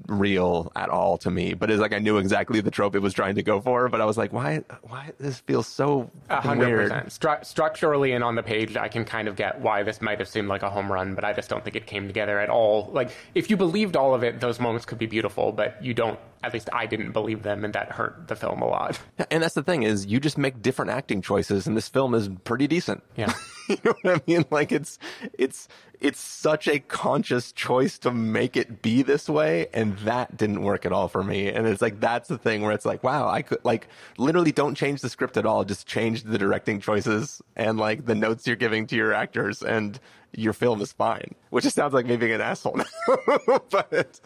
real 0.07 0.71
at 0.75 0.89
all 0.89 1.17
to 1.19 1.31
me. 1.31 1.53
But 1.53 1.71
it's 1.71 1.79
like 1.79 1.93
I 1.93 1.99
knew 1.99 2.17
exactly 2.17 2.62
the 2.62 2.71
trope 2.71 2.95
it 2.95 2.99
was 2.99 3.13
trying 3.13 3.36
to 3.36 3.43
go 3.43 3.62
for, 3.62 3.88
but 3.89 4.01
I 4.01 4.05
was 4.05 4.17
like, 4.17 4.34
why? 4.34 4.63
Why 4.84 5.12
this 5.19 5.39
feels 5.39 5.67
so 5.67 6.10
hundred 6.29 6.67
weird? 6.67 6.89
percent. 6.89 7.07
Stru- 7.10 7.45
structurally 7.45 8.12
and 8.12 8.23
on 8.23 8.36
the 8.36 8.43
page, 8.43 8.75
I 8.75 8.88
can 8.88 9.05
kind 9.05 9.27
of 9.27 9.36
get 9.36 9.62
why 9.62 9.84
this 9.84 10.01
might 10.01 10.19
have 10.19 10.27
seemed 10.27 10.47
like 10.47 10.63
a 10.63 10.69
home 10.69 10.91
run, 10.91 11.15
but 11.15 11.23
I 11.23 11.34
just 11.34 11.49
don't 11.49 11.63
think 11.63 11.75
it 11.75 11.86
came 11.88 12.07
together 12.07 12.39
at 12.39 12.49
all. 12.49 12.89
Like, 12.91 13.12
if 13.36 13.49
you 13.49 13.57
believed 13.57 13.95
all 13.95 14.13
of 14.13 14.23
it, 14.23 14.39
those 14.39 14.60
moments 14.60 14.86
could 14.86 14.97
be 14.97 15.05
beautiful, 15.05 15.51
but 15.51 15.84
you 15.84 15.93
don't. 15.93 16.19
At 16.43 16.53
least 16.53 16.69
I 16.73 16.88
didn't 16.88 17.12
believe 17.12 17.43
them, 17.43 17.63
and 17.63 17.73
that 17.75 17.91
hurt 17.91 18.27
the 18.27 18.36
film 18.36 18.62
a 18.63 18.67
lot. 18.67 18.99
And 19.29 19.43
that's 19.43 19.53
the 19.53 19.62
thing 19.62 19.84
is, 19.84 20.07
you 20.07 20.19
just 20.19 20.39
make 20.39 20.60
different 20.62 20.89
acting 20.89 21.21
choices, 21.21 21.67
and 21.67 21.77
this 21.77 21.88
film 21.88 22.15
is 22.15 22.29
pretty 22.43 22.65
decent. 22.67 23.03
Yeah. 23.15 23.31
you 23.69 23.77
know 23.84 23.93
what 24.01 24.15
I 24.17 24.21
mean? 24.25 24.45
Like 24.49 24.71
it's 24.71 24.97
it's 25.38 25.67
it's 26.01 26.19
such 26.19 26.67
a 26.67 26.79
conscious 26.79 27.51
choice 27.51 27.99
to 27.99 28.11
make 28.11 28.57
it 28.57 28.81
be 28.81 29.03
this 29.03 29.29
way, 29.29 29.67
and 29.71 29.97
that 29.99 30.35
didn't 30.35 30.63
work 30.63 30.85
at 30.85 30.91
all 30.91 31.07
for 31.07 31.23
me. 31.23 31.47
And 31.47 31.67
it's 31.67 31.81
like 31.81 31.99
that's 31.99 32.27
the 32.27 32.39
thing 32.39 32.63
where 32.63 32.71
it's 32.71 32.85
like, 32.85 33.03
wow, 33.03 33.29
I 33.29 33.43
could 33.43 33.63
like 33.63 33.87
literally 34.17 34.51
don't 34.51 34.75
change 34.75 35.01
the 35.01 35.09
script 35.09 35.37
at 35.37 35.45
all, 35.45 35.63
just 35.63 35.85
change 35.85 36.23
the 36.23 36.39
directing 36.39 36.79
choices 36.79 37.41
and 37.55 37.77
like 37.77 38.05
the 38.05 38.15
notes 38.15 38.47
you're 38.47 38.55
giving 38.55 38.87
to 38.87 38.95
your 38.95 39.13
actors, 39.13 39.61
and 39.61 39.99
your 40.35 40.53
film 40.53 40.81
is 40.81 40.91
fine. 40.91 41.35
Which 41.51 41.63
just 41.63 41.75
sounds 41.75 41.93
like 41.93 42.07
me 42.07 42.17
being 42.17 42.31
an 42.31 42.41
asshole 42.41 42.77
now, 42.77 43.59
but 43.69 44.19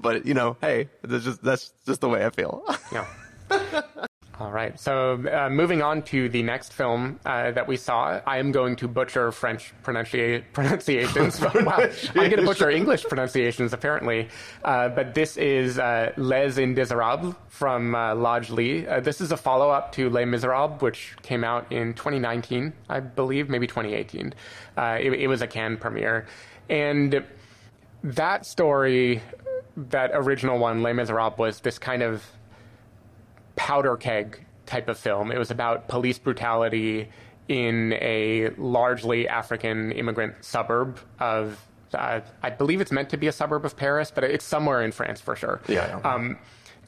but 0.00 0.26
you 0.26 0.34
know, 0.34 0.56
hey, 0.60 0.88
that's 1.02 1.24
just 1.24 1.42
that's 1.42 1.72
just 1.86 2.00
the 2.00 2.08
way 2.08 2.26
I 2.26 2.30
feel. 2.30 2.64
Yeah. 2.92 3.06
All 4.40 4.50
right. 4.50 4.80
So, 4.80 5.22
uh, 5.30 5.50
moving 5.50 5.82
on 5.82 6.00
to 6.04 6.30
the 6.30 6.42
next 6.42 6.72
film 6.72 7.20
uh, 7.26 7.50
that 7.50 7.68
we 7.68 7.76
saw, 7.76 8.22
I 8.26 8.38
am 8.38 8.52
going 8.52 8.74
to 8.76 8.88
butcher 8.88 9.32
French 9.32 9.74
pronunci- 9.84 10.42
pronunciations. 10.54 11.38
wow, 11.42 11.52
I'm 11.52 12.14
going 12.14 12.30
to 12.30 12.46
butcher 12.46 12.70
English 12.70 13.04
pronunciations 13.04 13.74
apparently. 13.74 14.28
Uh, 14.64 14.88
but 14.88 15.12
this 15.12 15.36
is 15.36 15.78
uh, 15.78 16.14
Les 16.16 16.56
Indésirables 16.56 17.36
from 17.48 17.94
uh, 17.94 18.14
Ladj 18.14 18.48
Ly. 18.48 18.90
Uh, 18.90 19.00
this 19.00 19.20
is 19.20 19.30
a 19.30 19.36
follow-up 19.36 19.92
to 19.92 20.08
Les 20.08 20.24
Miserables, 20.24 20.80
which 20.80 21.16
came 21.20 21.44
out 21.44 21.70
in 21.70 21.92
2019, 21.92 22.72
I 22.88 23.00
believe, 23.00 23.50
maybe 23.50 23.66
2018. 23.66 24.32
Uh, 24.74 24.96
it, 24.98 25.12
it 25.12 25.26
was 25.26 25.42
a 25.42 25.46
Cannes 25.46 25.76
premiere, 25.76 26.24
and 26.70 27.22
that 28.02 28.46
story, 28.46 29.22
that 29.76 30.12
original 30.14 30.58
one, 30.58 30.82
Les 30.82 30.94
Miserables, 30.94 31.36
was 31.36 31.60
this 31.60 31.78
kind 31.78 32.02
of 32.02 32.24
powder 33.56 33.96
keg 33.96 34.44
type 34.66 34.88
of 34.88 34.98
film. 34.98 35.32
It 35.32 35.38
was 35.38 35.50
about 35.50 35.88
police 35.88 36.18
brutality 36.18 37.08
in 37.48 37.94
a 37.94 38.50
largely 38.56 39.28
African 39.28 39.90
immigrant 39.92 40.34
suburb 40.44 41.00
of, 41.18 41.60
uh, 41.92 42.20
I 42.42 42.50
believe 42.50 42.80
it's 42.80 42.92
meant 42.92 43.10
to 43.10 43.16
be 43.16 43.26
a 43.26 43.32
suburb 43.32 43.64
of 43.64 43.76
Paris, 43.76 44.12
but 44.14 44.22
it's 44.22 44.44
somewhere 44.44 44.82
in 44.82 44.92
France 44.92 45.20
for 45.20 45.34
sure. 45.34 45.60
Yeah. 45.66 46.00
Um, 46.04 46.38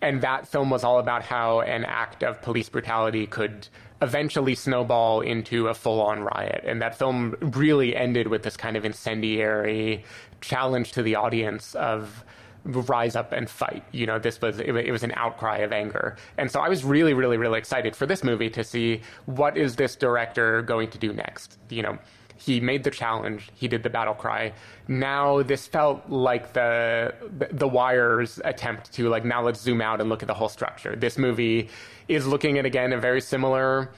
and 0.01 0.21
that 0.23 0.47
film 0.49 0.71
was 0.71 0.85
all 0.85 0.99
about 0.99 1.23
how 1.23 1.61
an 1.61 1.85
act 1.85 2.23
of 2.23 2.41
police 2.43 2.69
brutality 2.69 3.27
could 3.27 3.69
eventually 4.03 4.55
snowball 4.55 5.21
into 5.21 5.69
a 5.69 5.75
full 5.75 6.01
on 6.01 6.21
riot. 6.21 6.63
And 6.67 6.83
that 6.83 6.99
film 6.99 7.37
really 7.41 7.95
ended 7.95 8.27
with 8.27 8.43
this 8.43 8.57
kind 8.57 8.77
of 8.77 8.85
incendiary 8.85 10.05
challenge 10.41 10.93
to 10.93 11.03
the 11.03 11.15
audience 11.15 11.75
of 11.77 12.25
rise 12.65 13.17
up 13.17 13.33
and 13.33 13.49
fight. 13.49 13.85
You 13.93 14.07
know, 14.07 14.19
this 14.19 14.41
was 14.41 14.59
it, 14.61 14.91
was 14.91 15.03
an 15.03 15.13
outcry 15.17 15.59
of 15.59 15.73
anger. 15.73 16.17
And 16.39 16.51
so 16.51 16.61
I 16.61 16.69
was 16.69 16.85
really 16.85 17.15
really 17.15 17.37
really 17.37 17.59
excited 17.59 17.97
for 17.97 18.07
this 18.07 18.23
movie 18.23 18.51
to 18.51 18.65
see 18.65 19.03
what 19.27 19.57
is 19.57 19.77
this 19.77 19.97
director 19.97 20.63
going 20.63 20.91
to 20.91 20.99
do 20.99 21.13
next. 21.13 21.59
You 21.69 21.83
know, 21.83 21.99
he 22.37 22.61
made 22.61 22.85
the 22.85 22.91
challenge, 22.91 23.51
he 23.55 23.69
did 23.69 23.83
the 23.83 23.91
battle 23.91 24.15
cry. 24.15 24.53
Now 24.89 25.43
this 25.43 25.67
felt 25.67 26.09
like 26.09 26.53
the 26.53 27.15
the 27.51 27.69
Wire's 27.69 28.41
attempt 28.45 28.93
to 28.95 29.09
like 29.09 29.25
now 29.25 29.43
let's 29.43 29.61
zoom 29.61 29.81
out 29.81 30.01
and 30.01 30.09
look 30.09 30.23
at 30.23 30.29
the 30.29 30.35
whole 30.35 30.49
structure. 30.49 30.97
This 30.97 31.19
movie 31.19 31.69
is 32.09 32.27
looking 32.27 32.59
at 32.59 32.67
again 32.67 32.93
a 32.93 32.99
very 32.99 33.21
similar 33.21 33.93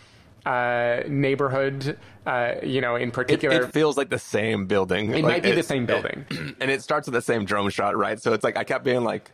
uh, 0.47 1.03
neighborhood. 1.09 1.99
Uh, 2.27 2.55
you 2.63 2.81
know, 2.81 2.97
in 2.97 3.11
particular, 3.11 3.63
it 3.63 3.73
feels 3.73 3.97
like 3.97 4.09
the 4.11 4.19
same 4.19 4.67
building. 4.67 5.11
It 5.11 5.17
Like, 5.17 5.25
might 5.25 5.43
be 5.43 5.53
the 5.53 5.63
same 5.63 5.85
building. 5.87 6.25
and 6.61 6.71
it 6.71 6.83
starts 6.83 7.07
with 7.07 7.15
the 7.15 7.23
same 7.23 7.45
drone 7.45 7.71
shot, 7.71 7.97
right? 7.97 8.21
So 8.21 8.33
it's 8.33 8.45
like 8.45 8.57
I 8.57 8.65
kept 8.65 8.83
being 8.85 9.05
like, 9.05 9.31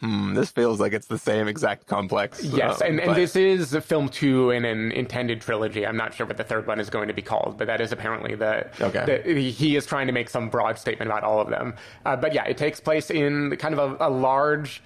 "Hmm, 0.00 0.34
this 0.34 0.50
feels 0.50 0.78
like 0.80 0.92
it's 0.92 1.06
the 1.06 1.18
same 1.18 1.48
exact 1.48 1.86
complex." 1.86 2.44
Yes, 2.44 2.82
Uh, 2.82 2.84
and, 2.86 3.00
and 3.00 3.08
but- 3.10 3.14
this 3.16 3.34
is 3.36 3.72
a 3.72 3.80
film 3.80 4.08
two 4.10 4.50
in 4.50 4.64
an 4.66 4.92
intended 4.92 5.40
trilogy. 5.40 5.86
I'm 5.86 5.96
not 5.96 6.12
sure 6.12 6.26
what 6.26 6.36
the 6.36 6.44
third 6.44 6.66
one 6.66 6.78
is 6.80 6.90
going 6.90 7.08
to 7.08 7.14
be 7.14 7.22
called, 7.22 7.56
but 7.56 7.66
that 7.66 7.80
is 7.80 7.92
apparently 7.92 8.34
the. 8.34 8.66
Okay. 8.80 9.22
the- 9.24 9.50
he 9.50 9.76
is 9.76 9.86
trying 9.86 10.06
to 10.06 10.12
make 10.12 10.28
some 10.28 10.50
broad 10.50 10.78
statement 10.78 11.10
about 11.10 11.24
all 11.24 11.40
of 11.40 11.48
them. 11.48 11.74
Uh, 12.04 12.14
but 12.16 12.34
yeah, 12.34 12.44
it 12.44 12.58
takes 12.58 12.78
place 12.80 13.10
in 13.10 13.56
kind 13.56 13.72
of 13.78 13.98
a, 14.00 14.06
a 14.08 14.10
large, 14.10 14.82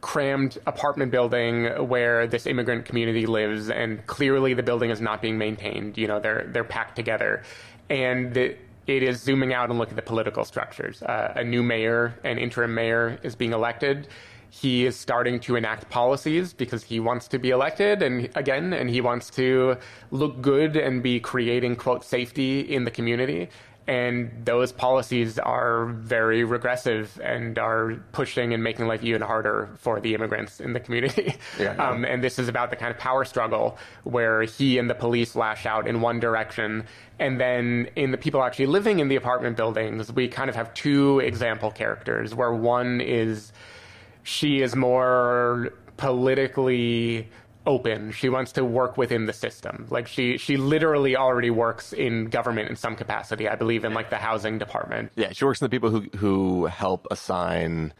crammed 0.00 0.58
apartment 0.66 1.10
building 1.10 1.66
where 1.88 2.26
this 2.26 2.46
immigrant 2.46 2.84
community 2.84 3.26
lives, 3.26 3.70
and 3.70 4.06
clearly 4.06 4.54
the 4.54 4.62
building 4.62 4.90
is 4.90 5.00
not 5.00 5.22
being 5.22 5.38
maintained. 5.38 5.98
You 5.98 6.08
know, 6.08 6.20
they're 6.20 6.46
they're 6.52 6.64
packed 6.64 6.96
together, 6.96 7.42
and. 7.90 8.36
it 8.36 9.02
is 9.02 9.20
zooming 9.20 9.52
out 9.52 9.68
and 9.68 9.78
looking 9.78 9.92
at 9.98 10.02
the 10.02 10.10
political 10.10 10.46
structures. 10.46 11.02
Uh, 11.02 11.34
a 11.36 11.44
new 11.44 11.62
mayor, 11.62 12.14
an 12.24 12.38
interim 12.38 12.74
mayor, 12.74 13.18
is 13.22 13.36
being 13.36 13.52
elected 13.52 14.08
he 14.50 14.86
is 14.86 14.96
starting 14.96 15.38
to 15.40 15.56
enact 15.56 15.88
policies 15.90 16.52
because 16.52 16.82
he 16.82 17.00
wants 17.00 17.28
to 17.28 17.38
be 17.38 17.50
elected 17.50 18.02
and 18.02 18.30
again 18.34 18.72
and 18.72 18.88
he 18.88 19.00
wants 19.00 19.30
to 19.30 19.76
look 20.10 20.40
good 20.40 20.76
and 20.76 21.02
be 21.02 21.20
creating 21.20 21.76
quote 21.76 22.04
safety 22.04 22.60
in 22.60 22.84
the 22.84 22.90
community 22.90 23.48
and 23.88 24.30
those 24.44 24.70
policies 24.70 25.38
are 25.38 25.86
very 25.86 26.44
regressive 26.44 27.18
and 27.24 27.58
are 27.58 27.94
pushing 28.12 28.52
and 28.52 28.62
making 28.62 28.86
life 28.86 29.02
even 29.02 29.22
harder 29.22 29.70
for 29.78 29.98
the 29.98 30.14
immigrants 30.14 30.60
in 30.60 30.74
the 30.74 30.80
community 30.80 31.34
Yeah, 31.58 31.74
yeah. 31.74 31.88
um, 31.88 32.04
and 32.04 32.22
this 32.22 32.38
is 32.38 32.48
about 32.48 32.68
the 32.68 32.76
kind 32.76 32.90
of 32.90 32.98
power 32.98 33.24
struggle 33.24 33.78
where 34.04 34.42
he 34.42 34.76
and 34.78 34.90
the 34.90 34.94
police 34.94 35.34
lash 35.34 35.64
out 35.64 35.88
in 35.88 36.02
one 36.02 36.20
direction 36.20 36.84
and 37.18 37.40
then 37.40 37.88
in 37.96 38.10
the 38.10 38.18
people 38.18 38.42
actually 38.44 38.66
living 38.66 38.98
in 39.00 39.08
the 39.08 39.16
apartment 39.16 39.56
buildings 39.56 40.12
we 40.12 40.28
kind 40.28 40.50
of 40.50 40.54
have 40.54 40.72
two 40.74 41.18
example 41.20 41.70
characters 41.70 42.34
where 42.34 42.52
one 42.52 43.00
is 43.00 43.52
she 44.22 44.60
is 44.60 44.76
more 44.76 45.70
politically 45.96 47.26
open. 47.68 48.10
She 48.10 48.28
wants 48.28 48.50
to 48.52 48.64
work 48.64 48.96
within 48.96 49.26
the 49.26 49.32
system. 49.32 49.86
Like 49.90 50.08
she 50.08 50.38
she 50.38 50.56
literally 50.56 51.14
already 51.16 51.50
works 51.50 51.92
in 51.92 52.24
government 52.26 52.68
in 52.70 52.74
some 52.76 52.96
capacity. 52.96 53.48
I 53.48 53.54
believe 53.54 53.84
in 53.84 53.94
like 53.94 54.10
the 54.10 54.16
housing 54.16 54.58
department. 54.58 55.12
yeah, 55.14 55.30
she 55.32 55.44
works 55.44 55.60
with 55.60 55.70
the 55.70 55.74
people 55.76 55.90
who 55.90 56.00
who 56.16 56.66
help 56.66 57.06
assign 57.12 57.92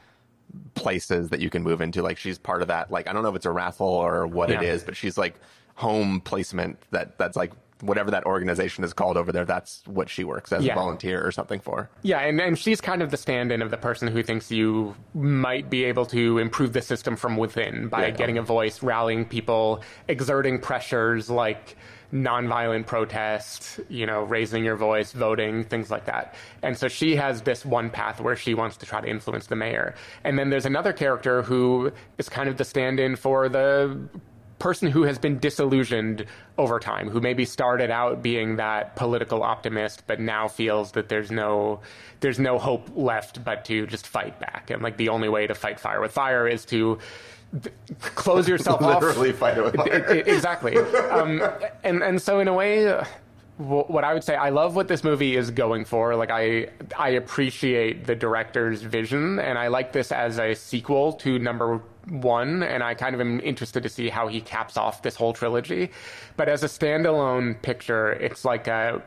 places 0.74 1.28
that 1.28 1.40
you 1.40 1.50
can 1.50 1.62
move 1.62 1.80
into. 1.80 2.02
Like 2.02 2.18
she's 2.18 2.38
part 2.38 2.62
of 2.62 2.68
that. 2.68 2.90
Like 2.90 3.06
I 3.08 3.12
don't 3.12 3.22
know 3.22 3.28
if 3.28 3.36
it's 3.36 3.46
a 3.46 3.50
raffle 3.52 3.86
or 3.86 4.26
what 4.26 4.50
it 4.50 4.62
Yeah. 4.62 4.72
is, 4.72 4.82
but 4.82 4.96
she's 4.96 5.18
like 5.18 5.34
home 5.74 6.20
placement. 6.20 6.78
That 6.90 7.18
that's 7.18 7.36
like 7.36 7.52
whatever 7.80 8.10
that 8.10 8.24
organization 8.26 8.84
is 8.84 8.92
called 8.92 9.16
over 9.16 9.30
there. 9.32 9.44
That's 9.44 9.82
what 9.86 10.08
she 10.08 10.24
works 10.24 10.52
as 10.52 10.64
Yeah. 10.64 10.72
a 10.72 10.76
volunteer 10.76 11.24
or 11.24 11.30
something 11.32 11.60
for. 11.60 11.88
Yeah, 12.02 12.18
and, 12.20 12.40
and 12.40 12.58
she's 12.58 12.80
kind 12.80 13.02
of 13.02 13.10
the 13.10 13.16
stand-in 13.16 13.62
of 13.62 13.70
the 13.70 13.76
person 13.76 14.08
who 14.08 14.22
thinks 14.22 14.50
you 14.50 14.94
might 15.14 15.70
be 15.70 15.84
able 15.84 16.06
to 16.06 16.38
improve 16.38 16.72
the 16.72 16.82
system 16.82 17.16
from 17.16 17.36
within 17.36 17.88
by 17.88 18.06
Yeah. 18.06 18.10
getting 18.10 18.38
a 18.38 18.42
voice, 18.42 18.82
rallying 18.82 19.24
people, 19.24 19.82
exerting 20.08 20.58
pressures 20.58 21.30
like 21.30 21.76
nonviolent 22.12 22.86
protest, 22.86 23.80
you 23.90 24.06
know, 24.06 24.22
raising 24.22 24.64
your 24.64 24.76
voice, 24.76 25.12
voting, 25.12 25.62
things 25.64 25.90
like 25.90 26.06
that. 26.06 26.34
And 26.62 26.76
so 26.76 26.88
she 26.88 27.16
has 27.16 27.42
this 27.42 27.66
one 27.66 27.90
path 27.90 28.18
where 28.20 28.34
she 28.34 28.54
wants 28.54 28.78
to 28.78 28.86
try 28.86 29.00
to 29.02 29.06
influence 29.06 29.46
the 29.46 29.56
mayor. 29.56 29.94
And 30.24 30.38
then 30.38 30.48
there's 30.48 30.64
another 30.64 30.94
character 30.94 31.42
who 31.42 31.92
is 32.16 32.28
kind 32.30 32.48
of 32.48 32.56
the 32.56 32.64
stand 32.64 32.98
in 32.98 33.14
for 33.14 33.48
the 33.50 33.98
person 34.58 34.90
who 34.90 35.04
has 35.04 35.18
been 35.18 35.38
disillusioned 35.38 36.24
over 36.56 36.78
time, 36.80 37.08
who 37.08 37.20
maybe 37.20 37.44
started 37.44 37.90
out 37.90 38.22
being 38.22 38.56
that 38.56 38.96
political 38.96 39.42
optimist, 39.42 40.04
but 40.06 40.18
now 40.20 40.48
feels 40.48 40.92
that 40.92 41.08
there's 41.08 41.30
no 41.30 41.80
there's 42.20 42.38
no 42.40 42.58
hope 42.58 42.88
left 42.96 43.44
but 43.44 43.64
to 43.66 43.86
just 43.86 44.06
fight 44.06 44.38
back. 44.40 44.70
And 44.70 44.82
like 44.82 44.96
the 44.96 45.08
only 45.10 45.28
way 45.28 45.46
to 45.46 45.54
fight 45.54 45.78
fire 45.78 46.00
with 46.00 46.12
fire 46.12 46.48
is 46.48 46.64
to 46.66 46.98
close 48.00 48.48
yourself 48.48 48.80
Literally 48.80 48.96
off. 48.96 49.02
Literally 49.16 49.32
fight 49.32 49.58
it 49.58 49.64
with 49.64 49.74
fire. 49.76 49.94
It- 50.14 50.16
it- 50.26 50.28
exactly. 50.34 50.76
Um, 50.76 51.42
and 51.84 52.02
and 52.02 52.20
so 52.20 52.40
in 52.40 52.48
a 52.48 52.52
way, 52.54 53.00
what 53.58 54.04
I 54.04 54.14
would 54.14 54.22
say, 54.22 54.36
I 54.36 54.50
love 54.50 54.76
what 54.76 54.86
this 54.86 55.02
movie 55.02 55.36
is 55.36 55.50
going 55.50 55.84
for. 55.84 56.14
Like 56.14 56.30
I 56.30 56.68
I 56.96 57.10
appreciate 57.10 58.06
the 58.06 58.14
director's 58.14 58.82
vision, 58.82 59.40
and 59.40 59.58
I 59.58 59.66
like 59.66 59.92
this 59.92 60.12
as 60.12 60.38
a 60.38 60.54
sequel 60.54 61.12
to 61.14 61.38
number 61.40 61.80
one. 62.08 62.62
And 62.62 62.82
I 62.84 62.94
kind 62.94 63.14
of 63.14 63.20
am 63.20 63.40
interested 63.40 63.82
to 63.82 63.88
see 63.88 64.08
how 64.08 64.28
he 64.28 64.40
caps 64.40 64.76
off 64.76 65.02
this 65.02 65.16
whole 65.16 65.32
trilogy. 65.32 65.90
But 66.36 66.48
as 66.48 66.62
a 66.62 66.66
standalone 66.68 67.60
picture, 67.60 68.12
it's 68.12 68.44
like 68.44 68.68
a 68.68 69.02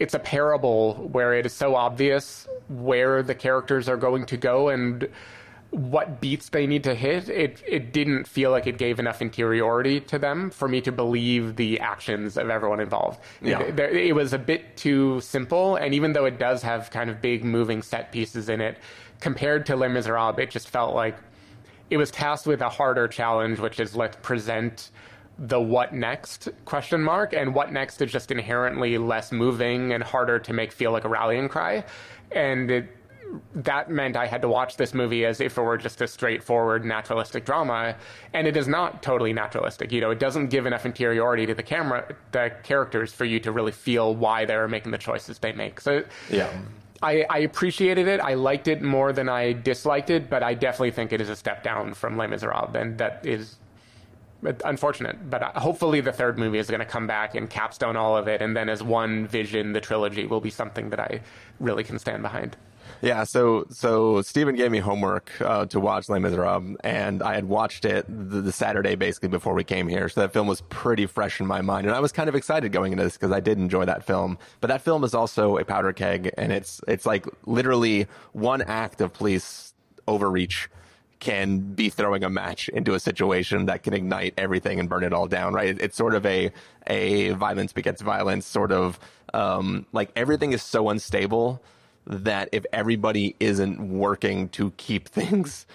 it's 0.00 0.14
a 0.14 0.18
parable 0.18 0.94
where 1.12 1.32
it 1.32 1.46
is 1.46 1.52
so 1.52 1.76
obvious 1.76 2.48
where 2.68 3.22
the 3.22 3.34
characters 3.34 3.88
are 3.88 3.96
going 3.96 4.26
to 4.26 4.36
go 4.36 4.68
and 4.70 5.08
what 5.70 6.20
beats 6.20 6.48
they 6.50 6.66
need 6.66 6.84
to 6.84 6.94
hit. 6.94 7.28
It 7.28 7.62
it 7.66 7.92
didn't 7.92 8.26
feel 8.26 8.50
like 8.50 8.66
it 8.66 8.78
gave 8.78 8.98
enough 8.98 9.20
interiority 9.20 10.00
to 10.02 10.18
them 10.18 10.50
for 10.50 10.68
me 10.68 10.80
to 10.82 10.92
believe 10.92 11.56
the 11.56 11.80
actions 11.80 12.36
of 12.36 12.48
everyone 12.50 12.80
involved. 12.80 13.20
Yeah. 13.42 13.60
It, 13.60 13.76
there- 13.76 13.90
it 13.90 14.14
was 14.14 14.32
a 14.32 14.38
bit 14.38 14.76
too 14.76 15.20
simple, 15.20 15.76
and 15.76 15.94
even 15.94 16.12
though 16.12 16.24
it 16.24 16.38
does 16.38 16.62
have 16.62 16.90
kind 16.90 17.10
of 17.10 17.20
big 17.20 17.44
moving 17.44 17.82
set 17.82 18.12
pieces 18.12 18.48
in 18.48 18.60
it, 18.60 18.78
compared 19.20 19.66
to 19.66 19.76
Les 19.76 19.88
Miserables, 19.88 20.38
it 20.38 20.50
just 20.50 20.68
felt 20.68 20.94
like 20.94 21.16
it 21.90 21.96
was 21.96 22.10
tasked 22.10 22.46
with 22.46 22.60
a 22.62 22.68
harder 22.68 23.06
challenge, 23.08 23.58
which 23.60 23.78
is 23.78 23.94
let's 23.94 24.16
present 24.22 24.90
the 25.38 25.60
what 25.60 25.92
next 25.92 26.48
question 26.64 27.02
mark 27.02 27.34
and 27.34 27.54
what 27.54 27.70
next 27.70 28.00
is 28.00 28.10
just 28.10 28.30
inherently 28.30 28.96
less 28.96 29.30
moving 29.32 29.92
and 29.92 30.02
harder 30.02 30.38
to 30.38 30.54
make 30.54 30.72
feel 30.72 30.92
like 30.92 31.04
a 31.04 31.08
rallying 31.10 31.46
cry 31.46 31.84
and 32.32 32.70
it, 32.70 32.95
that 33.54 33.90
meant 33.90 34.16
I 34.16 34.26
had 34.26 34.42
to 34.42 34.48
watch 34.48 34.76
this 34.76 34.94
movie 34.94 35.24
as 35.24 35.40
if 35.40 35.56
it 35.58 35.62
were 35.62 35.76
just 35.78 36.00
a 36.00 36.06
straightforward 36.06 36.84
naturalistic 36.84 37.44
drama, 37.44 37.96
and 38.32 38.46
it 38.46 38.56
is 38.56 38.68
not 38.68 39.02
totally 39.02 39.32
naturalistic. 39.32 39.92
You 39.92 40.00
know, 40.00 40.10
it 40.10 40.18
doesn't 40.18 40.48
give 40.48 40.66
enough 40.66 40.86
interiority 40.86 41.46
to 41.46 41.54
the 41.54 41.62
camera, 41.62 42.14
the 42.32 42.52
characters, 42.62 43.12
for 43.12 43.24
you 43.24 43.40
to 43.40 43.52
really 43.52 43.72
feel 43.72 44.14
why 44.14 44.44
they're 44.44 44.68
making 44.68 44.92
the 44.92 44.98
choices 44.98 45.38
they 45.38 45.52
make. 45.52 45.80
So, 45.80 46.04
Yeah. 46.30 46.50
I, 47.02 47.26
I 47.28 47.38
appreciated 47.40 48.08
it. 48.08 48.20
I 48.20 48.34
liked 48.34 48.68
it 48.68 48.80
more 48.80 49.12
than 49.12 49.28
I 49.28 49.52
disliked 49.52 50.08
it, 50.08 50.30
but 50.30 50.42
I 50.42 50.54
definitely 50.54 50.92
think 50.92 51.12
it 51.12 51.20
is 51.20 51.28
a 51.28 51.36
step 51.36 51.62
down 51.62 51.92
from 51.92 52.16
Les 52.16 52.26
Miserables, 52.26 52.74
and 52.74 52.96
that 52.96 53.24
is 53.24 53.58
unfortunate. 54.64 55.28
But 55.28 55.42
uh, 55.42 55.60
hopefully, 55.60 56.00
the 56.00 56.12
third 56.12 56.38
movie 56.38 56.58
is 56.58 56.68
going 56.68 56.80
to 56.80 56.86
come 56.86 57.06
back 57.06 57.34
and 57.34 57.50
capstone 57.50 57.96
all 57.96 58.16
of 58.16 58.28
it, 58.28 58.40
and 58.40 58.56
then 58.56 58.68
as 58.68 58.82
one 58.82 59.26
vision, 59.26 59.72
the 59.72 59.80
trilogy 59.80 60.26
will 60.26 60.40
be 60.40 60.50
something 60.50 60.90
that 60.90 61.00
I 61.00 61.20
really 61.60 61.84
can 61.84 61.98
stand 61.98 62.22
behind. 62.22 62.56
Yeah, 63.02 63.24
so 63.24 63.66
so 63.70 64.22
Stephen 64.22 64.56
gave 64.56 64.70
me 64.70 64.78
homework 64.78 65.30
uh, 65.40 65.66
to 65.66 65.78
watch 65.78 66.08
Les 66.08 66.18
Miserables, 66.18 66.76
and 66.82 67.22
I 67.22 67.34
had 67.34 67.44
watched 67.46 67.84
it 67.84 68.06
the, 68.08 68.40
the 68.40 68.52
Saturday 68.52 68.94
basically 68.94 69.28
before 69.28 69.54
we 69.54 69.64
came 69.64 69.86
here, 69.86 70.08
so 70.08 70.22
that 70.22 70.32
film 70.32 70.46
was 70.46 70.62
pretty 70.62 71.06
fresh 71.06 71.40
in 71.40 71.46
my 71.46 71.60
mind, 71.60 71.86
and 71.86 71.94
I 71.94 72.00
was 72.00 72.10
kind 72.12 72.28
of 72.28 72.34
excited 72.34 72.72
going 72.72 72.92
into 72.92 73.04
this 73.04 73.14
because 73.14 73.32
I 73.32 73.40
did 73.40 73.58
enjoy 73.58 73.84
that 73.84 74.04
film. 74.04 74.38
But 74.60 74.68
that 74.68 74.82
film 74.82 75.04
is 75.04 75.14
also 75.14 75.58
a 75.58 75.64
powder 75.64 75.92
keg, 75.92 76.30
and 76.38 76.52
it's 76.52 76.80
it's 76.88 77.04
like 77.04 77.26
literally 77.44 78.06
one 78.32 78.62
act 78.62 79.00
of 79.00 79.12
police 79.12 79.74
overreach 80.08 80.68
can 81.18 81.60
be 81.74 81.88
throwing 81.88 82.24
a 82.24 82.30
match 82.30 82.68
into 82.70 82.94
a 82.94 83.00
situation 83.00 83.66
that 83.66 83.82
can 83.82 83.94
ignite 83.94 84.34
everything 84.36 84.78
and 84.80 84.88
burn 84.88 85.02
it 85.02 85.12
all 85.12 85.26
down, 85.26 85.52
right? 85.54 85.76
It's 85.80 85.96
sort 85.96 86.14
of 86.14 86.24
a 86.24 86.50
a 86.86 87.30
violence 87.30 87.72
begets 87.72 88.00
violence 88.00 88.46
sort 88.46 88.72
of 88.72 88.98
um, 89.34 89.86
like 89.92 90.10
everything 90.16 90.52
is 90.52 90.62
so 90.62 90.88
unstable 90.88 91.62
that 92.06 92.48
if 92.52 92.64
everybody 92.72 93.34
isn't 93.40 93.80
working 93.88 94.48
to 94.50 94.70
keep 94.72 95.08
things 95.08 95.66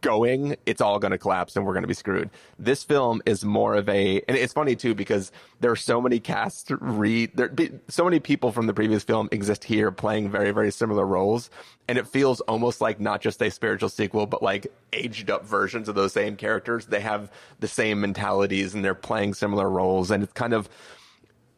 going, 0.00 0.56
it's 0.66 0.80
all 0.80 0.98
going 0.98 1.10
to 1.10 1.18
collapse 1.18 1.56
and 1.56 1.64
we're 1.64 1.72
going 1.72 1.82
to 1.82 1.88
be 1.88 1.94
screwed. 1.94 2.30
This 2.58 2.82
film 2.82 3.22
is 3.26 3.44
more 3.44 3.74
of 3.74 3.88
a, 3.88 4.22
and 4.28 4.36
it's 4.36 4.52
funny 4.52 4.76
too 4.76 4.94
because 4.94 5.32
there 5.60 5.70
are 5.70 5.76
so 5.76 6.00
many 6.00 6.18
cast 6.20 6.70
re, 6.80 7.26
there, 7.26 7.52
so 7.88 8.04
many 8.04 8.20
people 8.20 8.52
from 8.52 8.66
the 8.66 8.74
previous 8.74 9.02
film 9.02 9.28
exist 9.32 9.64
here 9.64 9.90
playing 9.90 10.30
very, 10.30 10.52
very 10.52 10.70
similar 10.70 11.06
roles. 11.06 11.50
And 11.88 11.98
it 11.98 12.06
feels 12.06 12.40
almost 12.42 12.80
like 12.80 13.00
not 13.00 13.20
just 13.20 13.42
a 13.42 13.50
spiritual 13.50 13.88
sequel, 13.88 14.26
but 14.26 14.42
like 14.42 14.66
aged 14.92 15.30
up 15.30 15.44
versions 15.44 15.88
of 15.88 15.94
those 15.94 16.12
same 16.12 16.36
characters. 16.36 16.86
They 16.86 17.00
have 17.00 17.30
the 17.58 17.68
same 17.68 18.00
mentalities 18.00 18.74
and 18.74 18.84
they're 18.84 18.94
playing 18.94 19.34
similar 19.34 19.68
roles. 19.68 20.10
And 20.10 20.22
it's 20.22 20.32
kind 20.32 20.52
of, 20.52 20.68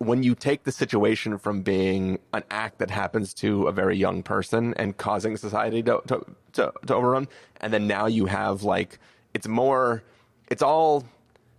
when 0.03 0.23
you 0.23 0.35
take 0.35 0.65
the 0.65 0.73
situation 0.73 1.39
from 1.39 1.63
being 1.63 2.19
an 2.33 2.43
act 2.51 2.79
that 2.79 2.91
happens 2.91 3.33
to 3.35 3.67
a 3.67 3.73
very 3.73 3.97
young 3.97 4.23
person 4.23 4.75
and 4.75 4.97
causing 4.97 5.37
society 5.37 5.83
to, 5.83 6.03
to, 6.09 6.25
to, 6.53 6.73
to 6.87 6.95
overrun, 6.95 7.29
and 7.61 7.73
then 7.73 7.87
now 7.87 8.07
you 8.07 8.27
have 8.27 8.63
like, 8.63 8.99
it's 9.35 9.49
more, 9.49 10.03
it's 10.49 10.63
all 10.63 11.05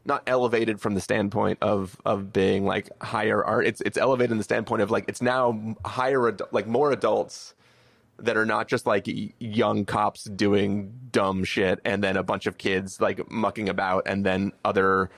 not 0.05 0.21
elevated 0.27 0.81
from 0.81 0.95
the 0.95 1.01
standpoint 1.01 1.57
of, 1.61 1.95
of 2.05 2.33
being 2.33 2.65
like 2.65 2.89
higher 3.01 3.43
art. 3.43 3.65
It's, 3.65 3.81
it's 3.81 3.97
elevated 3.97 4.31
in 4.31 4.37
the 4.37 4.43
standpoint 4.43 4.81
of 4.81 4.91
like, 4.91 5.05
it's 5.07 5.21
now 5.21 5.75
higher, 5.85 6.35
like 6.51 6.67
more 6.67 6.91
adults 6.91 7.53
that 8.19 8.37
are 8.37 8.45
not 8.45 8.67
just 8.67 8.85
like 8.85 9.07
young 9.39 9.85
cops 9.85 10.25
doing 10.25 10.93
dumb 11.11 11.43
shit 11.43 11.79
and 11.83 12.03
then 12.03 12.15
a 12.15 12.23
bunch 12.23 12.45
of 12.45 12.57
kids 12.57 13.01
like 13.01 13.29
mucking 13.31 13.69
about 13.69 14.03
and 14.05 14.25
then 14.25 14.51
other 14.63 15.09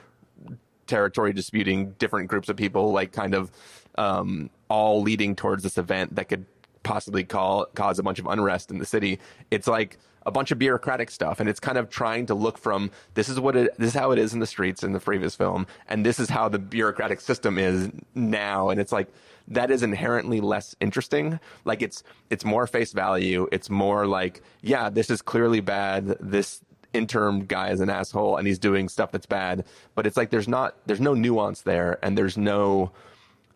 territory 0.86 1.32
disputing 1.32 1.92
different 1.98 2.28
groups 2.28 2.48
of 2.48 2.56
people, 2.56 2.92
like 2.92 3.12
kind 3.12 3.34
of 3.34 3.50
um, 3.96 4.50
all 4.68 5.02
leading 5.02 5.36
towards 5.36 5.62
this 5.62 5.78
event 5.78 6.16
that 6.16 6.28
could 6.28 6.46
possibly 6.82 7.24
call, 7.24 7.66
cause 7.74 7.98
a 7.98 8.02
bunch 8.02 8.18
of 8.18 8.26
unrest 8.26 8.70
in 8.70 8.78
the 8.78 8.86
city. 8.86 9.18
It's 9.50 9.66
like 9.66 9.98
a 10.26 10.30
bunch 10.30 10.50
of 10.50 10.58
bureaucratic 10.58 11.10
stuff, 11.10 11.40
and 11.40 11.48
it's 11.48 11.60
kind 11.60 11.78
of 11.78 11.88
trying 11.88 12.26
to 12.26 12.34
look 12.34 12.58
from 12.58 12.90
this 13.14 13.28
is 13.28 13.38
what 13.38 13.56
it 13.56 13.76
this 13.78 13.88
is 13.88 13.94
how 13.94 14.10
it 14.10 14.18
is 14.18 14.34
in 14.34 14.40
the 14.40 14.46
streets 14.46 14.82
in 14.82 14.92
the 14.92 15.00
previous 15.00 15.34
film, 15.34 15.66
and 15.88 16.04
this 16.04 16.18
is 16.18 16.28
how 16.28 16.48
the 16.48 16.58
bureaucratic 16.58 17.20
system 17.20 17.58
is 17.58 17.90
now, 18.14 18.68
and 18.68 18.80
it's 18.80 18.92
like 18.92 19.08
that 19.48 19.70
is 19.70 19.84
inherently 19.84 20.40
less 20.40 20.74
interesting. 20.80 21.38
Like 21.64 21.80
it's 21.80 22.02
it's 22.28 22.44
more 22.44 22.66
face 22.66 22.92
value. 22.92 23.48
It's 23.52 23.70
more 23.70 24.06
like 24.06 24.42
yeah, 24.62 24.90
this 24.90 25.10
is 25.10 25.22
clearly 25.22 25.60
bad. 25.60 26.16
This 26.20 26.60
interim 26.92 27.44
guy 27.44 27.70
is 27.70 27.80
an 27.80 27.90
asshole 27.90 28.36
and 28.36 28.46
he's 28.46 28.58
doing 28.58 28.88
stuff 28.88 29.12
that's 29.12 29.26
bad 29.26 29.64
but 29.94 30.06
it's 30.06 30.16
like 30.16 30.30
there's 30.30 30.48
not 30.48 30.74
there's 30.86 31.00
no 31.00 31.14
nuance 31.14 31.62
there 31.62 31.98
and 32.02 32.16
there's 32.16 32.36
no 32.36 32.90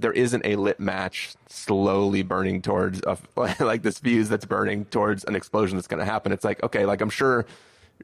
there 0.00 0.12
isn't 0.12 0.44
a 0.44 0.56
lit 0.56 0.80
match 0.80 1.34
slowly 1.46 2.22
burning 2.22 2.62
towards 2.62 3.00
a, 3.06 3.18
like 3.60 3.82
this 3.82 3.98
fuse 3.98 4.28
that's 4.28 4.44
burning 4.44 4.84
towards 4.86 5.24
an 5.24 5.36
explosion 5.36 5.76
that's 5.76 5.86
going 5.86 5.98
to 5.98 6.10
happen. 6.10 6.32
It's 6.32 6.44
like 6.44 6.62
okay 6.62 6.86
like 6.86 7.00
i'm 7.00 7.10
sure 7.10 7.46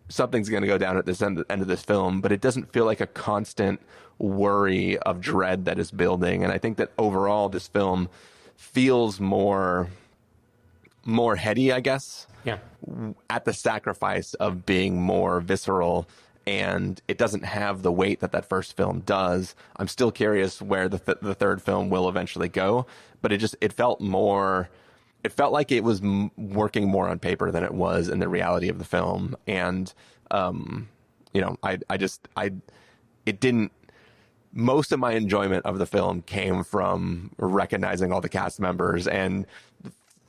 something's 0.08 0.48
going 0.48 0.60
to 0.60 0.68
go 0.68 0.76
down 0.78 0.98
at 0.98 1.06
this 1.06 1.22
end, 1.22 1.42
end 1.48 1.62
of 1.62 1.68
this 1.68 1.82
film 1.82 2.20
but 2.20 2.30
it 2.30 2.40
doesn't 2.40 2.72
feel 2.72 2.84
like 2.84 3.00
a 3.00 3.06
constant 3.06 3.80
worry 4.18 4.98
of 4.98 5.20
dread 5.20 5.64
that 5.64 5.78
is 5.78 5.90
building. 5.90 6.44
And 6.44 6.52
i 6.52 6.58
think 6.58 6.76
that 6.76 6.92
overall 6.98 7.48
this 7.48 7.66
film 7.66 8.08
feels 8.56 9.20
more 9.20 9.88
more 11.04 11.36
heady 11.36 11.70
i 11.70 11.78
guess 11.78 12.26
Yeah. 12.46 12.58
at 13.30 13.44
the 13.46 13.54
sacrifice 13.54 14.34
of 14.34 14.66
being 14.66 15.02
more 15.02 15.40
visceral 15.40 16.08
and 16.46 17.02
it 17.08 17.18
doesn't 17.18 17.44
have 17.44 17.82
the 17.82 17.92
weight 17.92 18.20
that 18.20 18.32
that 18.32 18.48
first 18.48 18.76
film 18.76 19.00
does. 19.00 19.56
I'm 19.76 19.88
still 19.88 20.12
curious 20.12 20.62
where 20.62 20.88
the 20.88 21.00
th- 21.00 21.18
the 21.22 21.34
third 21.34 21.62
film 21.62 21.90
will 21.90 22.08
eventually 22.08 22.48
go, 22.48 22.86
but 23.22 23.32
it 23.32 23.38
just 23.38 23.56
it 23.60 23.72
felt 23.74 24.00
more 24.00 24.70
it 25.24 25.32
felt 25.32 25.52
like 25.52 25.72
it 25.72 25.84
was 25.84 26.02
m- 26.02 26.30
working 26.36 26.88
more 26.88 27.08
on 27.08 27.18
paper 27.18 27.50
than 27.50 27.64
it 27.64 27.74
was 27.74 28.08
in 28.08 28.20
the 28.20 28.28
reality 28.28 28.68
of 28.68 28.78
the 28.78 28.86
film 28.86 29.36
and 29.48 29.94
um 30.30 30.88
you 31.34 31.42
know, 31.42 31.58
I 31.64 31.78
I 31.90 31.98
just 31.98 32.28
I 32.36 32.52
it 33.26 33.40
didn't 33.40 33.72
most 34.52 34.92
of 34.92 35.00
my 35.00 35.12
enjoyment 35.12 35.66
of 35.66 35.78
the 35.78 35.86
film 35.86 36.22
came 36.22 36.64
from 36.64 37.32
recognizing 37.38 38.12
all 38.12 38.22
the 38.22 38.28
cast 38.28 38.60
members 38.60 39.08
and 39.08 39.46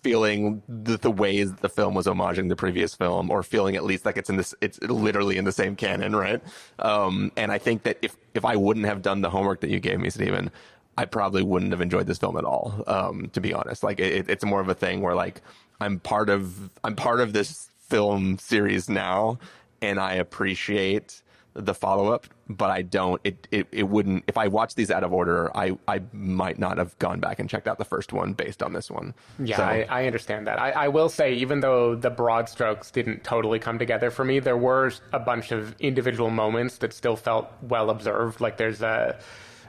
feeling 0.04 0.64
the, 0.68 0.98
the 0.98 1.12
ways 1.12 1.54
the 1.56 1.70
film 1.70 1.94
was 1.94 2.06
homaging 2.08 2.50
the 2.50 2.56
previous 2.56 2.96
film 2.96 3.30
or 3.32 3.44
feeling 3.44 3.76
at 3.76 3.84
least 3.84 4.06
like 4.06 4.18
it's 4.18 4.30
in 4.30 4.38
this 4.38 4.56
it's 4.62 4.82
literally 4.84 5.38
in 5.38 5.46
the 5.46 5.52
same 5.52 5.76
canon 5.76 6.16
right? 6.16 6.42
Um, 6.80 7.32
and 7.38 7.52
i 7.52 7.58
think 7.58 7.84
that 7.84 7.98
if 8.02 8.16
if 8.34 8.46
i 8.46 8.56
wouldn't 8.56 8.86
have 8.86 9.02
done 9.02 9.22
the 9.22 9.30
homework 9.30 9.62
that 9.62 9.70
you 9.70 9.80
gave 9.80 10.00
me 10.00 10.10
stephen 10.10 10.52
i 10.98 11.06
probably 11.06 11.44
wouldn't 11.44 11.72
have 11.72 11.82
enjoyed 11.82 12.08
this 12.08 12.18
film 12.18 12.38
at 12.38 12.44
all 12.46 12.84
um, 12.88 13.30
to 13.34 13.42
be 13.42 13.54
honest. 13.54 13.84
Like 13.84 14.00
it, 14.00 14.30
it's 14.30 14.46
more 14.46 14.62
of 14.62 14.70
a 14.70 14.76
thing 14.76 15.02
where 15.02 15.16
like 15.16 15.42
i'm 15.82 16.00
part 16.00 16.30
of 16.30 16.70
i'm 16.84 16.96
part 16.96 17.20
of 17.20 17.34
this 17.34 17.70
film 17.90 18.38
series 18.40 18.90
now 18.90 19.40
and 19.82 20.00
i 20.00 20.14
appreciate 20.14 21.22
the 21.58 21.74
follow 21.74 22.14
up, 22.14 22.28
but 22.48 22.70
I 22.70 22.84
don't. 22.84 23.20
It, 23.24 23.48
it 23.52 23.68
it 23.72 23.84
wouldn't. 23.84 24.24
If 24.28 24.38
I 24.38 24.48
watched 24.48 24.76
these 24.76 24.92
out 24.92 25.04
of 25.04 25.12
order, 25.12 25.52
I 25.58 25.78
I 25.88 26.02
might 26.14 26.60
not 26.60 26.78
have 26.78 26.98
gone 27.00 27.20
back 27.20 27.40
and 27.40 27.50
checked 27.50 27.68
out 27.68 27.78
the 27.80 27.86
first 27.86 28.14
one 28.14 28.34
based 28.34 28.62
on 28.62 28.74
this 28.74 28.90
one. 28.92 29.14
Yeah, 29.40 29.58
So- 29.58 29.64
I, 29.64 29.88
I 29.90 30.06
understand 30.06 30.48
that. 30.48 30.62
I, 30.62 30.72
I 30.72 30.88
will 30.88 31.10
say, 31.10 31.34
even 31.34 31.60
though 31.62 31.96
the 31.96 32.10
broad 32.12 32.48
strokes 32.48 32.92
didn't 32.92 33.24
totally 33.24 33.60
come 33.60 33.80
together 33.80 34.12
for 34.12 34.24
me, 34.24 34.40
there 34.40 34.58
were 34.58 34.92
a 35.12 35.20
bunch 35.20 35.52
of 35.52 35.76
individual 35.80 36.30
moments 36.30 36.78
that 36.78 36.94
still 36.94 37.16
felt 37.16 37.52
well 37.62 37.90
observed. 37.90 38.40
Like 38.40 38.58
there's 38.58 38.82
a. 38.82 39.20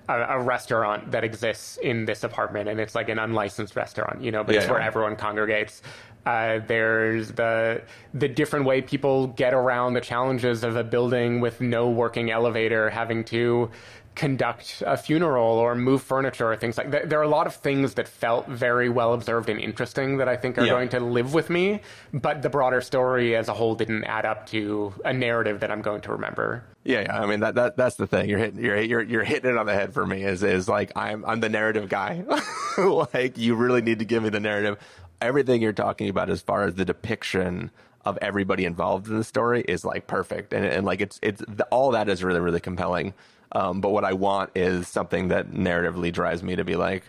A, 0.09 0.39
a 0.39 0.43
restaurant 0.43 1.11
that 1.11 1.23
exists 1.23 1.77
in 1.77 2.07
this 2.07 2.25
apartment, 2.25 2.69
and 2.69 2.81
it's 2.81 2.95
like 2.95 3.09
an 3.11 3.19
unlicensed 3.19 3.77
restaurant, 3.77 4.23
you 4.23 4.31
know, 4.33 4.43
but 4.43 4.55
Yeah, 4.55 4.63
it's 4.63 4.71
where 4.71 4.81
yeah. 4.81 4.87
everyone 4.87 5.17
congregates. 5.17 5.83
Uh, 6.27 6.61
there's 6.67 7.33
the 7.33 7.83
the 8.15 8.29
different 8.29 8.65
way 8.67 8.81
people 8.83 9.29
get 9.29 9.55
around 9.55 9.95
the 9.95 10.01
challenges 10.01 10.65
of 10.65 10.77
a 10.77 10.85
building 10.85 11.41
with 11.41 11.61
no 11.61 11.89
working 11.89 12.31
elevator, 12.31 12.91
having 12.91 13.23
to 13.25 13.71
conduct 14.19 14.83
a 14.85 14.97
funeral 14.97 15.47
or 15.47 15.75
move 15.75 16.03
furniture 16.03 16.51
or 16.51 16.57
things 16.57 16.77
like 16.77 16.91
that. 16.91 17.09
There 17.09 17.21
are 17.21 17.23
a 17.23 17.29
lot 17.29 17.47
of 17.47 17.55
things 17.55 17.95
that 17.95 18.09
felt 18.09 18.49
very 18.49 18.89
well 18.89 19.15
observed 19.15 19.49
and 19.49 19.61
interesting 19.61 20.19
that 20.19 20.29
I 20.29 20.37
think 20.37 20.59
are 20.59 20.65
Yeah. 20.65 20.73
going 20.73 20.89
to 20.91 21.01
live 21.01 21.33
with 21.33 21.49
me, 21.49 21.81
but 22.13 22.43
the 22.43 22.51
broader 22.51 22.81
story 22.81 23.37
as 23.37 23.49
a 23.49 23.55
whole 23.55 23.75
didn't 23.77 24.05
add 24.05 24.27
up 24.27 24.47
to 24.49 24.93
a 25.05 25.13
narrative 25.13 25.61
that 25.61 25.71
I'm 25.71 25.81
going 25.83 26.01
to 26.03 26.13
remember. 26.13 26.65
Yeah, 26.85 27.01
yeah. 27.03 27.21
I 27.23 27.27
mean 27.27 27.41
that, 27.41 27.55
that 27.55 27.77
that's 27.77 27.97
the 27.97 28.07
thing. 28.07 28.29
You're 28.29 28.39
hitting 28.41 28.63
you're 28.65 28.81
you're 28.81 29.03
you're 29.03 29.25
hitting 29.25 29.51
it 29.53 29.57
on 29.57 29.67
the 29.67 29.75
head 29.75 29.95
for 29.95 30.05
me. 30.05 30.25
Is 30.25 30.43
is 30.43 30.69
like 30.69 30.91
I'm 30.97 31.25
I'm 31.25 31.41
the 31.41 31.49
narrative 31.49 31.89
guy. 31.89 32.25
like 32.79 33.39
you 33.39 33.55
really 33.55 33.83
need 33.83 34.01
to 34.01 34.05
give 34.05 34.23
me 34.23 34.29
the 34.31 34.41
narrative. 34.41 34.79
Everything 35.21 35.63
you're 35.63 35.73
talking 35.73 36.09
about 36.09 36.29
as 36.31 36.41
far 36.43 36.65
as 36.65 36.75
the 36.75 36.85
depiction 36.85 37.71
of 38.05 38.19
everybody 38.23 38.65
involved 38.65 39.09
in 39.09 39.17
the 39.17 39.25
story 39.25 39.63
is 39.69 39.85
like 39.85 40.07
perfect, 40.07 40.53
and 40.53 40.65
and 40.65 40.87
like 40.87 41.01
it's 41.01 41.19
it's 41.23 41.43
the, 41.47 41.65
all 41.71 41.91
that 41.93 42.09
is 42.09 42.25
really 42.25 42.41
really 42.41 42.61
compelling. 42.61 43.15
Um, 43.53 43.81
but 43.81 43.91
what 43.91 44.05
I 44.05 44.13
want 44.13 44.51
is 44.55 44.89
something 44.89 45.29
that 45.29 45.51
narratively 45.51 46.13
drives 46.13 46.43
me 46.43 46.57
to 46.57 46.65
be 46.65 46.77
like, 46.77 47.05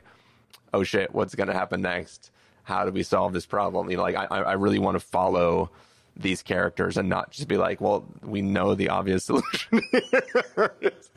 oh 0.74 0.84
shit, 0.84 1.14
what's 1.14 1.36
going 1.36 1.48
to 1.48 1.54
happen 1.54 1.82
next? 1.82 2.32
How 2.64 2.86
do 2.86 2.92
we 2.92 3.04
solve 3.04 3.34
this 3.34 3.46
problem? 3.46 3.90
You 3.90 3.98
know, 3.98 4.04
like 4.04 4.16
I, 4.16 4.26
I 4.26 4.54
really 4.54 4.80
want 4.80 4.96
to 4.96 5.00
follow 5.00 5.72
these 6.16 6.42
characters 6.42 6.98
and 6.98 7.10
not 7.10 7.32
just 7.32 7.48
be 7.48 7.58
like, 7.58 7.82
well, 7.82 8.06
we 8.24 8.42
know 8.42 8.76
the 8.76 8.90
obvious 8.90 9.24
solution. 9.26 9.82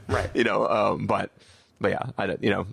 Right. 0.09 0.31
You 0.35 0.45
know, 0.45 0.66
um, 0.66 1.07
but, 1.07 1.31
but 1.81 1.91
yeah, 1.91 2.03
I 2.18 2.27
don't, 2.27 2.43
you 2.43 2.51
know, 2.51 2.66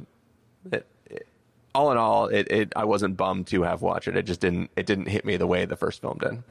it, 0.71 0.85
it, 1.05 1.27
all 1.75 1.91
in 1.91 1.97
all, 1.97 2.27
it, 2.27 2.51
it, 2.51 2.73
I 2.75 2.85
wasn't 2.85 3.17
bummed 3.17 3.47
to 3.47 3.63
have 3.63 3.81
watched 3.81 4.07
it. 4.07 4.15
It 4.15 4.23
just 4.23 4.39
didn't, 4.39 4.71
it 4.75 4.85
didn't 4.85 5.07
hit 5.07 5.25
me 5.25 5.37
the 5.37 5.47
way 5.47 5.65
the 5.65 5.75
first 5.75 6.01
film 6.01 6.17
did. 6.19 6.43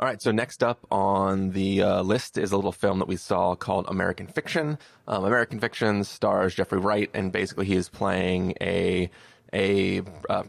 All 0.00 0.06
right, 0.06 0.22
so 0.22 0.30
next 0.30 0.62
up 0.62 0.86
on 0.92 1.50
the 1.50 1.82
uh, 1.82 2.02
list 2.02 2.38
is 2.38 2.52
a 2.52 2.56
little 2.56 2.70
film 2.70 3.00
that 3.00 3.08
we 3.08 3.16
saw 3.16 3.56
called 3.56 3.86
American 3.88 4.28
Fiction. 4.28 4.78
Um, 5.08 5.24
American 5.24 5.58
Fiction 5.58 6.04
stars 6.04 6.54
Jeffrey 6.54 6.78
Wright, 6.78 7.10
and 7.14 7.32
basically 7.32 7.66
he 7.66 7.74
is 7.74 7.88
playing 7.88 8.54
a 8.60 9.10
a 9.52 10.02
uh, 10.30 10.44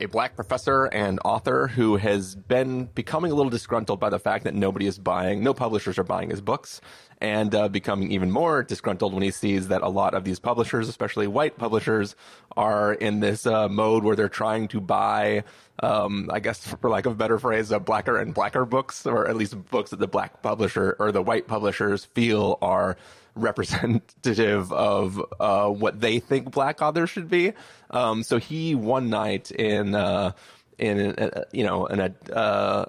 a 0.00 0.06
black 0.06 0.36
professor 0.36 0.84
and 0.84 1.18
author 1.24 1.66
who 1.66 1.96
has 1.96 2.34
been 2.34 2.84
becoming 2.84 3.32
a 3.32 3.34
little 3.34 3.48
disgruntled 3.48 4.00
by 4.00 4.10
the 4.10 4.18
fact 4.18 4.44
that 4.44 4.54
nobody 4.54 4.86
is 4.86 4.98
buying, 4.98 5.42
no 5.42 5.54
publishers 5.54 5.98
are 5.98 6.04
buying 6.04 6.28
his 6.28 6.42
books, 6.42 6.82
and 7.20 7.54
uh, 7.54 7.68
becoming 7.68 8.12
even 8.12 8.30
more 8.30 8.62
disgruntled 8.62 9.14
when 9.14 9.22
he 9.22 9.30
sees 9.30 9.68
that 9.68 9.82
a 9.82 9.88
lot 9.88 10.14
of 10.14 10.24
these 10.24 10.38
publishers, 10.38 10.88
especially 10.88 11.26
white 11.26 11.56
publishers, 11.56 12.14
are 12.56 12.92
in 12.92 13.20
this 13.20 13.46
uh, 13.46 13.68
mode 13.68 14.04
where 14.04 14.14
they're 14.14 14.28
trying 14.28 14.68
to 14.68 14.80
buy 14.80 15.42
um, 15.80 16.30
I 16.32 16.40
guess 16.40 16.66
for 16.66 16.88
lack 16.88 17.06
of 17.06 17.12
a 17.12 17.16
better 17.16 17.38
phrase, 17.38 17.72
blacker 17.84 18.16
and 18.16 18.32
blacker 18.32 18.64
books, 18.64 19.06
or 19.06 19.28
at 19.28 19.36
least 19.36 19.62
books 19.70 19.90
that 19.90 19.98
the 19.98 20.06
black 20.06 20.42
publisher 20.42 20.96
or 20.98 21.12
the 21.12 21.22
white 21.22 21.46
publishers 21.46 22.04
feel 22.04 22.58
are 22.62 22.96
representative 23.34 24.72
of 24.72 25.20
uh, 25.40 25.68
what 25.68 26.00
they 26.00 26.20
think 26.20 26.50
black 26.50 26.80
authors 26.80 27.10
should 27.10 27.28
be. 27.28 27.52
Um, 27.90 28.22
so 28.22 28.38
he 28.38 28.74
one 28.74 29.10
night 29.10 29.50
in 29.50 29.94
uh, 29.94 30.32
in 30.78 31.12
uh, 31.12 31.44
you 31.52 31.64
know 31.64 31.86
in 31.86 32.00
a 32.00 32.14
uh, 32.32 32.84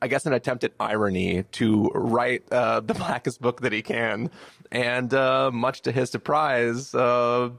I 0.00 0.08
guess 0.08 0.26
an 0.26 0.32
attempt 0.32 0.64
at 0.64 0.72
irony 0.80 1.44
to 1.52 1.90
write 1.94 2.50
uh, 2.50 2.80
the 2.80 2.94
blackest 3.02 3.40
book 3.40 3.60
that 3.60 3.72
he 3.72 3.82
can, 3.82 4.30
and 4.70 5.12
uh, 5.12 5.50
much 5.52 5.82
to 5.82 5.92
his 5.92 6.10
surprise, 6.10 6.94
uh, 6.94 7.50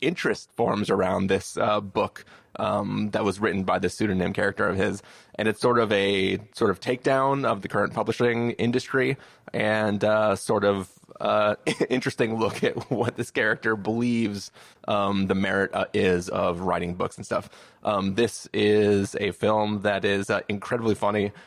interest 0.00 0.50
forms 0.56 0.90
around 0.90 1.26
this 1.26 1.56
uh, 1.56 1.80
book 1.80 2.24
um, 2.58 3.10
that 3.10 3.24
was 3.24 3.40
written 3.40 3.64
by 3.64 3.78
the 3.78 3.88
pseudonym 3.88 4.32
character 4.32 4.68
of 4.68 4.76
his, 4.76 5.02
and 5.36 5.48
it's 5.48 5.60
sort 5.60 5.78
of 5.78 5.92
a 5.92 6.38
sort 6.54 6.70
of 6.70 6.80
takedown 6.80 7.44
of 7.44 7.62
the 7.62 7.68
current 7.68 7.94
publishing 7.94 8.52
industry, 8.52 9.16
and 9.52 10.04
uh, 10.04 10.36
sort 10.36 10.64
of 10.64 10.90
uh, 11.20 11.56
interesting 11.90 12.38
look 12.38 12.62
at 12.62 12.90
what 12.90 13.16
this 13.16 13.30
character 13.30 13.76
believes 13.76 14.50
um, 14.86 15.26
the 15.26 15.34
merit 15.34 15.74
uh, 15.74 15.86
is 15.92 16.28
of 16.28 16.60
writing 16.60 16.94
books 16.94 17.16
and 17.16 17.26
stuff. 17.26 17.48
Um, 17.84 18.14
this 18.14 18.48
is 18.52 19.16
a 19.20 19.32
film 19.32 19.82
that 19.82 20.04
is 20.04 20.30
uh, 20.30 20.40
incredibly 20.48 20.94
funny. 20.94 21.32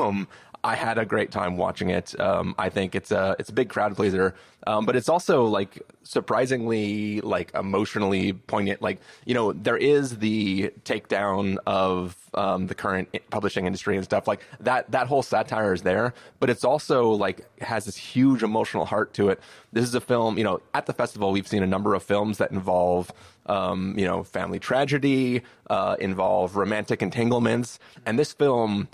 Um, 0.00 0.26
I 0.66 0.74
had 0.74 0.98
a 0.98 1.04
great 1.06 1.30
time 1.30 1.56
watching 1.56 1.90
it. 1.90 2.18
Um, 2.18 2.56
I 2.58 2.70
think 2.70 2.96
it's 2.96 3.12
a 3.12 3.36
it's 3.38 3.50
a 3.50 3.52
big 3.52 3.68
crowd 3.68 3.94
pleaser, 3.94 4.34
um, 4.66 4.84
but 4.84 4.96
it's 4.96 5.08
also 5.08 5.44
like 5.44 5.80
surprisingly 6.02 7.20
like 7.20 7.54
emotionally 7.54 8.32
poignant. 8.32 8.82
Like 8.82 9.00
you 9.24 9.32
know, 9.32 9.52
there 9.52 9.76
is 9.76 10.18
the 10.18 10.72
takedown 10.82 11.58
of 11.68 12.16
um, 12.34 12.66
the 12.66 12.74
current 12.74 13.16
publishing 13.30 13.64
industry 13.64 13.94
and 13.94 14.04
stuff 14.04 14.26
like 14.26 14.40
that. 14.58 14.90
That 14.90 15.06
whole 15.06 15.22
satire 15.22 15.72
is 15.72 15.82
there, 15.82 16.14
but 16.40 16.50
it's 16.50 16.64
also 16.64 17.10
like 17.10 17.46
has 17.60 17.84
this 17.84 17.96
huge 17.96 18.42
emotional 18.42 18.86
heart 18.86 19.14
to 19.14 19.28
it. 19.28 19.38
This 19.72 19.84
is 19.84 19.94
a 19.94 20.00
film. 20.00 20.36
You 20.36 20.42
know, 20.42 20.60
at 20.74 20.86
the 20.86 20.92
festival, 20.94 21.30
we've 21.30 21.46
seen 21.46 21.62
a 21.62 21.68
number 21.68 21.94
of 21.94 22.02
films 22.02 22.38
that 22.38 22.50
involve 22.50 23.12
um, 23.46 23.96
you 23.96 24.04
know 24.04 24.24
family 24.24 24.58
tragedy, 24.58 25.42
uh, 25.70 25.94
involve 26.00 26.56
romantic 26.56 27.02
entanglements, 27.02 27.78
and 28.04 28.18
this 28.18 28.32
film 28.32 28.88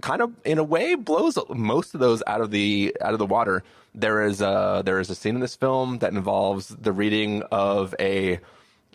kind 0.00 0.22
of 0.22 0.32
in 0.44 0.58
a 0.58 0.64
way 0.64 0.94
blows 0.94 1.38
most 1.50 1.94
of 1.94 2.00
those 2.00 2.22
out 2.26 2.40
of 2.40 2.50
the 2.50 2.96
out 3.00 3.12
of 3.12 3.18
the 3.18 3.26
water. 3.26 3.62
There 3.94 4.22
is 4.22 4.40
a 4.40 4.82
there 4.84 5.00
is 5.00 5.08
a 5.10 5.14
scene 5.14 5.34
in 5.34 5.40
this 5.40 5.54
film 5.56 5.98
that 5.98 6.12
involves 6.12 6.68
the 6.68 6.92
reading 6.92 7.42
of 7.50 7.94
a 7.98 8.38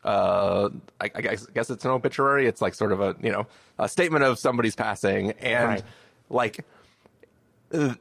uh, 0.04 0.70
I, 1.00 1.12
I 1.14 1.22
guess, 1.22 1.46
guess 1.48 1.70
it's 1.70 1.86
an 1.86 1.92
obituary. 1.92 2.48
It's 2.48 2.62
like 2.62 2.74
sort 2.74 2.92
of 2.92 3.02
a 3.02 3.16
you 3.22 3.32
know 3.32 3.48
a 3.80 3.88
statement 3.90 4.24
of 4.24 4.40
somebody's 4.40 4.76
passing, 4.76 5.32
and 5.34 5.70
Right. 5.70 5.84
like 6.30 6.66
th- 7.72 7.94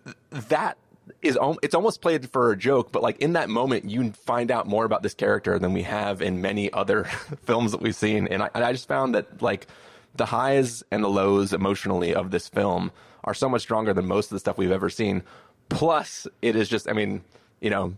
that 0.48 0.76
is 1.22 1.36
it's 1.62 1.74
almost 1.74 2.00
played 2.00 2.30
for 2.30 2.52
a 2.52 2.56
joke, 2.56 2.92
but 2.92 3.02
like 3.02 3.18
in 3.18 3.32
that 3.34 3.48
moment, 3.50 3.84
you 3.90 4.12
find 4.12 4.50
out 4.50 4.66
more 4.66 4.84
about 4.84 5.02
this 5.02 5.14
character 5.14 5.58
than 5.58 5.72
we 5.72 5.82
have 5.82 6.22
in 6.22 6.40
many 6.40 6.72
other 6.72 7.04
films 7.44 7.72
that 7.72 7.80
we've 7.82 7.94
seen, 7.96 8.28
and 8.28 8.42
I, 8.42 8.50
and 8.54 8.64
I 8.64 8.72
just 8.72 8.88
found 8.88 9.14
that 9.14 9.42
like 9.42 9.66
the 10.14 10.26
highs 10.26 10.82
and 10.90 11.02
the 11.04 11.08
lows 11.08 11.52
emotionally 11.52 12.14
of 12.14 12.30
this 12.30 12.48
film 12.48 12.92
are 13.24 13.34
so 13.34 13.48
much 13.48 13.62
stronger 13.62 13.92
than 13.92 14.06
most 14.06 14.26
of 14.26 14.30
the 14.30 14.40
stuff 14.40 14.58
we've 14.58 14.70
ever 14.70 14.90
seen. 14.90 15.22
Plus, 15.68 16.26
it 16.42 16.56
is 16.56 16.68
just, 16.68 16.88
I 16.88 16.92
mean, 16.92 17.22
you 17.60 17.70
know, 17.70 17.94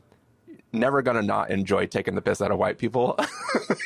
never 0.72 1.02
gonna 1.02 1.22
not 1.22 1.50
enjoy 1.50 1.86
taking 1.86 2.14
the 2.14 2.22
piss 2.22 2.40
out 2.40 2.50
of 2.50 2.58
white 2.58 2.78
people. 2.78 3.18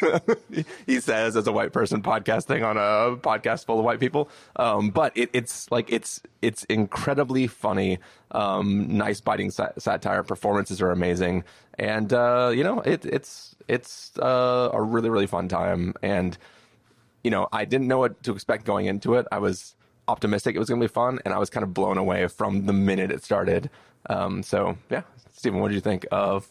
he 0.87 1.01
says 1.01 1.37
as 1.37 1.47
a 1.47 1.53
white 1.53 1.73
person 1.73 2.03
podcasting 2.03 2.65
on 2.65 2.77
a 2.77 3.17
podcast 3.17 3.67
full 3.67 3.79
of 3.79 3.85
white 3.85 4.01
people. 4.01 4.29
Um, 4.57 4.91
but 4.91 5.17
it, 5.17 5.31
it's 5.33 5.71
like 5.71 5.93
it's 5.93 6.21
it's 6.43 6.65
incredibly 6.65 7.47
funny, 7.47 7.99
um, 8.31 8.97
nice 8.97 9.21
biting 9.21 9.51
sat- 9.51 9.81
satire. 9.81 10.23
Performances 10.23 10.81
are 10.81 10.91
amazing, 10.91 11.45
and 11.79 12.13
uh, 12.13 12.53
you 12.55 12.65
know 12.65 12.81
it, 12.81 13.05
it's 13.05 13.57
it's 13.69 14.17
uh, 14.19 14.71
a 14.73 14.81
really 14.81 15.11
really 15.11 15.27
fun 15.27 15.49
time. 15.49 15.95
And 16.03 16.37
you 17.27 17.31
know 17.31 17.49
I 17.53 17.65
didn't 17.65 17.89
know 17.89 17.99
what 17.99 18.23
to 18.23 18.33
expect 18.33 18.65
going 18.65 18.87
into 18.87 19.15
it. 19.15 19.27
I 19.33 19.39
was 19.39 19.75
optimistic 20.07 20.55
it 20.55 20.61
was 20.61 20.69
going 20.69 20.81
to 20.81 20.87
be 20.87 20.93
fun, 20.93 21.19
and 21.25 21.35
I 21.35 21.39
was 21.39 21.51
kind 21.51 21.65
of 21.65 21.75
blown 21.75 21.99
away 21.99 22.29
from 22.29 22.67
the 22.67 22.73
minute 22.73 23.11
it 23.11 23.25
started. 23.25 23.69
Um, 24.09 24.45
so 24.45 24.79
yeah, 24.91 25.03
Stephen, 25.33 25.59
what 25.59 25.69
did 25.69 25.75
you 25.75 25.81
think 25.81 26.07
of 26.13 26.49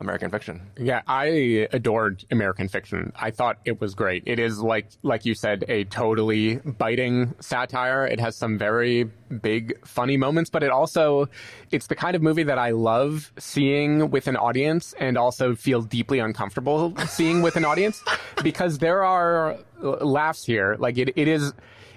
American 0.00 0.30
Fiction? 0.30 0.62
Yeah, 0.78 1.02
I 1.06 1.68
adored 1.72 2.24
American 2.30 2.68
Fiction. 2.68 3.12
I 3.16 3.30
thought 3.30 3.58
it 3.64 3.80
was 3.80 3.94
great. 3.94 4.22
It 4.26 4.38
is 4.38 4.60
like 4.60 4.88
like 5.02 5.24
you 5.24 5.34
said, 5.34 5.64
a 5.68 5.84
totally 5.84 6.56
biting 6.56 7.34
satire. 7.40 8.06
It 8.06 8.20
has 8.20 8.36
some 8.36 8.58
very 8.58 9.04
big 9.42 9.84
funny 9.86 10.16
moments, 10.16 10.50
but 10.50 10.62
it 10.62 10.70
also 10.70 11.28
it's 11.70 11.86
the 11.86 11.94
kind 11.94 12.16
of 12.16 12.22
movie 12.22 12.44
that 12.44 12.58
I 12.58 12.70
love 12.70 13.32
seeing 13.38 14.10
with 14.10 14.26
an 14.28 14.36
audience 14.36 14.94
and 14.98 15.18
also 15.18 15.54
feel 15.54 15.82
deeply 15.82 16.18
uncomfortable 16.18 16.94
seeing 17.06 17.42
with 17.42 17.56
an 17.56 17.64
audience 17.64 18.02
because 18.42 18.78
there 18.78 19.04
are 19.04 19.58
laughs 19.80 20.44
here. 20.44 20.76
Like 20.78 20.98
it, 20.98 21.12
it 21.16 21.28
is 21.28 21.52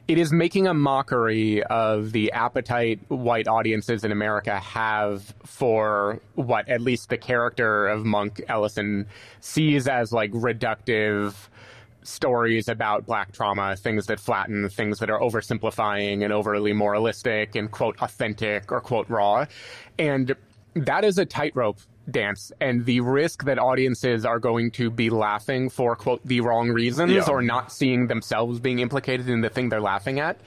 it 0.08 0.18
is 0.18 0.32
making 0.34 0.68
a 0.68 0.74
mockery 0.74 1.64
of 1.64 2.12
the 2.12 2.32
appetite 2.32 3.00
white 3.08 3.48
audiences 3.48 4.04
in 4.04 4.12
America 4.12 4.60
have 4.60 5.34
for 5.46 6.20
what 6.36 6.68
at 6.68 6.82
least 6.82 7.10
the 7.10 7.18
character 7.18 7.88
of 7.88 8.06
Monk 8.06 8.42
Ellison 8.48 9.08
sees 9.40 9.88
as 9.88 10.12
like 10.12 10.32
reductive 10.32 11.36
stories 12.04 12.68
about 12.68 13.06
black 13.06 13.32
trauma, 13.32 13.76
things 13.76 14.08
that 14.08 14.20
flatten, 14.20 14.68
things 14.70 15.00
that 15.00 15.10
are 15.10 15.20
oversimplifying 15.20 16.24
and 16.24 16.34
overly 16.34 16.74
moralistic 16.74 17.56
and 17.56 17.70
quote 17.72 17.96
authentic 18.02 18.72
or 18.72 18.82
quote 18.82 19.10
raw. 19.10 19.46
And 20.00 20.36
that 20.74 21.04
is 21.06 21.18
a 21.18 21.26
tightrope 21.26 21.80
dance 22.12 22.52
and 22.62 22.86
the 22.86 23.00
risk 23.00 23.44
that 23.46 23.58
audiences 23.58 24.26
are 24.26 24.40
going 24.40 24.72
to 24.72 24.90
be 24.90 25.10
laughing 25.10 25.70
for 25.70 25.96
quote 25.96 26.22
the 26.26 26.42
wrong 26.42 26.70
reasons 26.70 27.12
Yeah. 27.12 27.26
or 27.30 27.42
not 27.42 27.72
seeing 27.72 28.08
themselves 28.08 28.60
being 28.60 28.80
implicated 28.80 29.30
in 29.30 29.42
the 29.42 29.50
thing 29.50 29.70
they're 29.70 29.82
laughing 29.82 30.20
at 30.20 30.38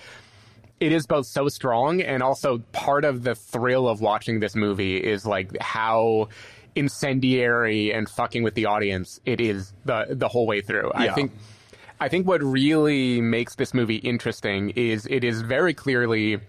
it 0.80 0.92
is 0.92 1.06
both 1.06 1.26
so 1.26 1.48
strong 1.48 2.00
and 2.02 2.22
also 2.22 2.58
part 2.72 3.04
of 3.04 3.22
the 3.22 3.34
thrill 3.34 3.88
of 3.88 4.00
watching 4.00 4.40
this 4.40 4.54
movie 4.54 4.96
is 4.96 5.24
like 5.24 5.56
how 5.60 6.28
incendiary 6.76 7.92
and 7.92 8.08
fucking 8.08 8.42
with 8.42 8.54
the 8.54 8.66
audience 8.66 9.20
it 9.24 9.40
is 9.40 9.72
the 9.84 10.06
the 10.10 10.28
whole 10.28 10.46
way 10.46 10.60
through. 10.60 10.90
I 10.94 11.08
think 11.10 11.32
I 12.00 12.08
think 12.08 12.26
what 12.26 12.42
really 12.42 13.20
makes 13.20 13.54
this 13.54 13.72
movie 13.72 13.96
interesting 13.96 14.70
is 14.70 15.06
it 15.08 15.22
is 15.24 15.40
very 15.42 15.72
clearly 15.72 16.40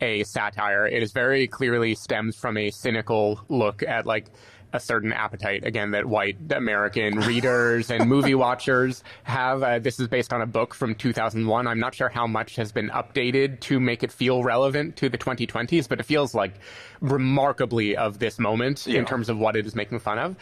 a 0.00 0.22
satire. 0.24 0.86
It 0.86 1.02
is 1.02 1.12
very 1.12 1.46
clearly 1.46 1.94
stems 1.94 2.36
from 2.36 2.56
a 2.56 2.70
cynical 2.70 3.40
look 3.48 3.82
at 3.82 4.06
like 4.06 4.26
a 4.72 4.80
certain 4.80 5.12
appetite 5.12 5.64
again 5.64 5.92
that 5.92 6.04
white 6.04 6.36
American 6.50 7.20
readers 7.20 7.90
and 7.90 8.08
movie 8.08 8.34
watchers 8.46 9.02
have. 9.22 9.62
Uh, 9.62 9.78
this 9.78 9.98
is 10.00 10.08
based 10.08 10.32
on 10.32 10.42
a 10.42 10.46
book 10.46 10.74
from 10.74 10.94
2001. 10.94 11.66
I'm 11.66 11.78
not 11.78 11.94
sure 11.94 12.08
how 12.08 12.26
much 12.26 12.56
has 12.56 12.72
been 12.72 12.90
updated 12.90 13.60
to 13.60 13.78
make 13.80 14.02
it 14.02 14.10
feel 14.12 14.42
relevant 14.42 14.96
to 14.96 15.08
the 15.08 15.16
2020s, 15.18 15.88
but 15.88 16.00
it 16.00 16.02
feels 16.02 16.34
like 16.34 16.52
remarkably 17.00 17.96
of 17.96 18.18
this 18.18 18.38
moment 18.38 18.86
Yeah. 18.86 18.98
in 18.98 19.04
terms 19.06 19.28
of 19.28 19.38
what 19.38 19.56
it 19.56 19.66
is 19.66 19.74
making 19.74 20.00
fun 20.00 20.18
of. 20.18 20.36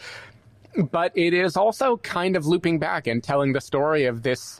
But 0.91 1.13
it 1.15 1.33
is 1.33 1.55
also 1.55 1.97
kind 1.97 2.35
of 2.35 2.45
looping 2.45 2.79
back 2.79 3.07
and 3.07 3.23
telling 3.23 3.53
the 3.53 3.61
story 3.61 4.05
of 4.05 4.23
this 4.23 4.59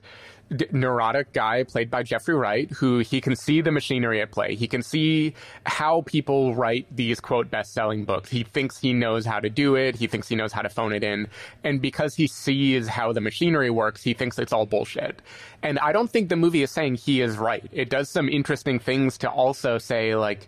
d- 0.55 0.67
neurotic 0.71 1.33
guy 1.33 1.63
played 1.63 1.89
by 1.89 2.03
Jeffrey 2.03 2.35
Wright, 2.35 2.69
who 2.71 2.99
he 2.99 3.21
can 3.21 3.35
see 3.35 3.61
the 3.61 3.71
machinery 3.71 4.21
at 4.21 4.31
play. 4.31 4.55
He 4.55 4.67
can 4.67 4.81
see 4.81 5.33
how 5.65 6.01
people 6.01 6.55
write 6.55 6.87
these 6.95 7.19
quote 7.19 7.49
best 7.49 7.73
selling 7.73 8.05
books. 8.05 8.29
He 8.29 8.43
thinks 8.43 8.77
he 8.77 8.93
knows 8.93 9.25
how 9.25 9.39
to 9.39 9.49
do 9.49 9.75
it. 9.75 9.95
He 9.95 10.07
thinks 10.07 10.27
he 10.27 10.35
knows 10.35 10.51
how 10.53 10.61
to 10.61 10.69
phone 10.69 10.93
it 10.93 11.03
in. 11.03 11.27
And 11.63 11.81
because 11.81 12.15
he 12.15 12.27
sees 12.27 12.87
how 12.87 13.13
the 13.13 13.21
machinery 13.21 13.69
works, 13.69 14.03
he 14.03 14.13
thinks 14.13 14.37
it's 14.39 14.53
all 14.53 14.65
bullshit. 14.65 15.21
And 15.63 15.79
I 15.79 15.91
don't 15.91 16.09
think 16.09 16.29
the 16.29 16.35
movie 16.35 16.63
is 16.63 16.71
saying 16.71 16.95
he 16.95 17.21
is 17.21 17.37
right. 17.37 17.67
It 17.71 17.89
does 17.89 18.09
some 18.09 18.29
interesting 18.29 18.79
things 18.79 19.17
to 19.19 19.29
also 19.29 19.77
say 19.77 20.15
like, 20.15 20.47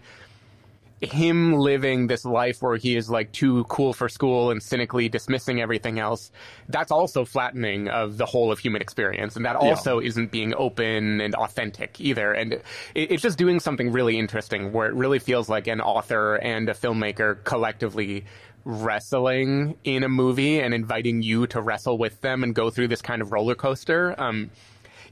him 1.02 1.54
living 1.54 2.08
this 2.08 2.26
life 2.26 2.62
where 2.62 2.76
he 2.76 2.96
is 2.96 3.10
like 3.10 3.32
too 3.32 3.64
cool 3.66 3.94
for 3.94 4.10
school 4.10 4.50
and 4.50 4.62
cynically 4.62 5.10
dismissing 5.10 5.62
everything 5.62 6.00
else, 6.00 6.32
that's 6.70 6.92
also 6.92 7.24
flattening 7.24 7.88
of 7.88 8.18
the 8.18 8.26
whole 8.26 8.52
of 8.52 8.60
human 8.60 8.82
experience. 8.82 9.36
And 9.36 9.46
that 9.46 9.56
also 9.56 10.00
isn't 10.00 10.32
being 10.32 10.54
open 10.56 11.22
and 11.22 11.36
authentic 11.36 12.00
either. 12.02 12.34
And 12.34 12.54
it, 12.54 12.64
it's 12.96 13.22
just 13.22 13.38
doing 13.38 13.60
something 13.60 13.92
really 13.92 14.18
interesting 14.18 14.72
where 14.72 14.88
it 14.88 14.96
really 14.96 15.20
feels 15.20 15.50
like 15.50 15.68
an 15.68 15.82
author 15.82 16.36
and 16.36 16.68
a 16.70 16.74
filmmaker 16.74 17.44
collectively 17.44 18.26
wrestling 18.66 19.78
in 19.86 20.04
a 20.04 20.10
movie 20.10 20.60
and 20.60 20.74
inviting 20.74 21.22
you 21.22 21.48
to 21.48 21.62
wrestle 21.62 21.98
with 21.98 22.20
them 22.22 22.44
and 22.44 22.54
go 22.54 22.70
through 22.70 22.90
this 22.90 23.02
kind 23.02 23.22
of 23.22 23.32
roller 23.32 23.56
coaster. 23.56 24.14
Um, 24.20 24.50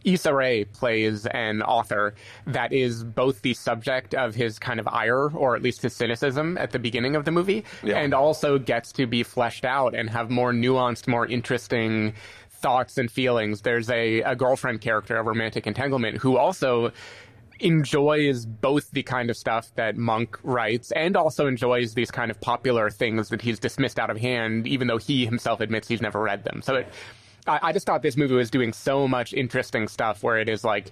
Issa 0.06 0.34
Rae 0.34 0.64
plays 0.66 1.26
an 1.26 1.62
author 1.62 2.14
that 2.48 2.72
is 2.72 3.04
both 3.04 3.42
the 3.42 3.54
subject 3.54 4.14
of 4.14 4.36
his 4.36 4.60
kind 4.60 4.80
of 4.80 4.88
ire, 4.88 5.30
or 5.32 5.56
at 5.56 5.62
least 5.62 5.82
his 5.82 5.94
cynicism 5.94 6.58
at 6.58 6.72
the 6.72 6.80
beginning 6.80 7.16
of 7.16 7.26
the 7.26 7.32
movie, 7.32 7.66
Yeah. 7.84 7.98
and 7.98 8.14
also 8.14 8.58
gets 8.58 8.92
to 8.94 9.08
be 9.08 9.24
fleshed 9.24 9.66
out 9.66 9.94
and 9.96 10.10
have 10.10 10.30
more 10.30 10.54
nuanced, 10.54 11.08
more 11.08 11.26
interesting 11.26 12.14
thoughts 12.52 12.98
and 12.98 13.12
feelings. 13.12 13.62
There's 13.62 13.90
a, 13.90 14.22
a 14.22 14.36
girlfriend 14.36 14.82
character 14.82 15.18
of 15.18 15.26
romantic 15.26 15.68
entanglement 15.68 16.18
who 16.20 16.38
also 16.38 16.92
enjoys 17.60 18.46
both 18.46 18.92
the 18.92 19.04
kind 19.04 19.30
of 19.30 19.38
stuff 19.38 19.72
that 19.76 19.96
Monk 19.98 20.38
writes 20.44 20.92
and 20.92 21.16
also 21.16 21.48
enjoys 21.48 21.94
these 21.94 22.12
kind 22.12 22.30
of 22.30 22.40
popular 22.42 22.90
things 22.90 23.30
that 23.30 23.42
he's 23.42 23.60
dismissed 23.60 23.98
out 24.00 24.10
of 24.10 24.18
hand, 24.18 24.68
even 24.68 24.88
though 24.88 24.98
he 24.98 25.26
himself 25.26 25.62
admits 25.62 25.88
he's 25.88 26.02
never 26.02 26.22
read 26.22 26.44
them. 26.44 26.62
So 26.62 26.76
it, 26.76 26.88
I, 27.48 27.60
I 27.64 27.72
just 27.74 27.86
thought 27.86 28.02
this 28.02 28.18
movie 28.18 28.36
was 28.36 28.50
doing 28.50 28.74
so 28.74 29.08
much 29.08 29.34
interesting 29.34 29.88
stuff 29.88 30.24
where 30.24 30.38
it 30.38 30.50
is 30.50 30.64
like, 30.64 30.92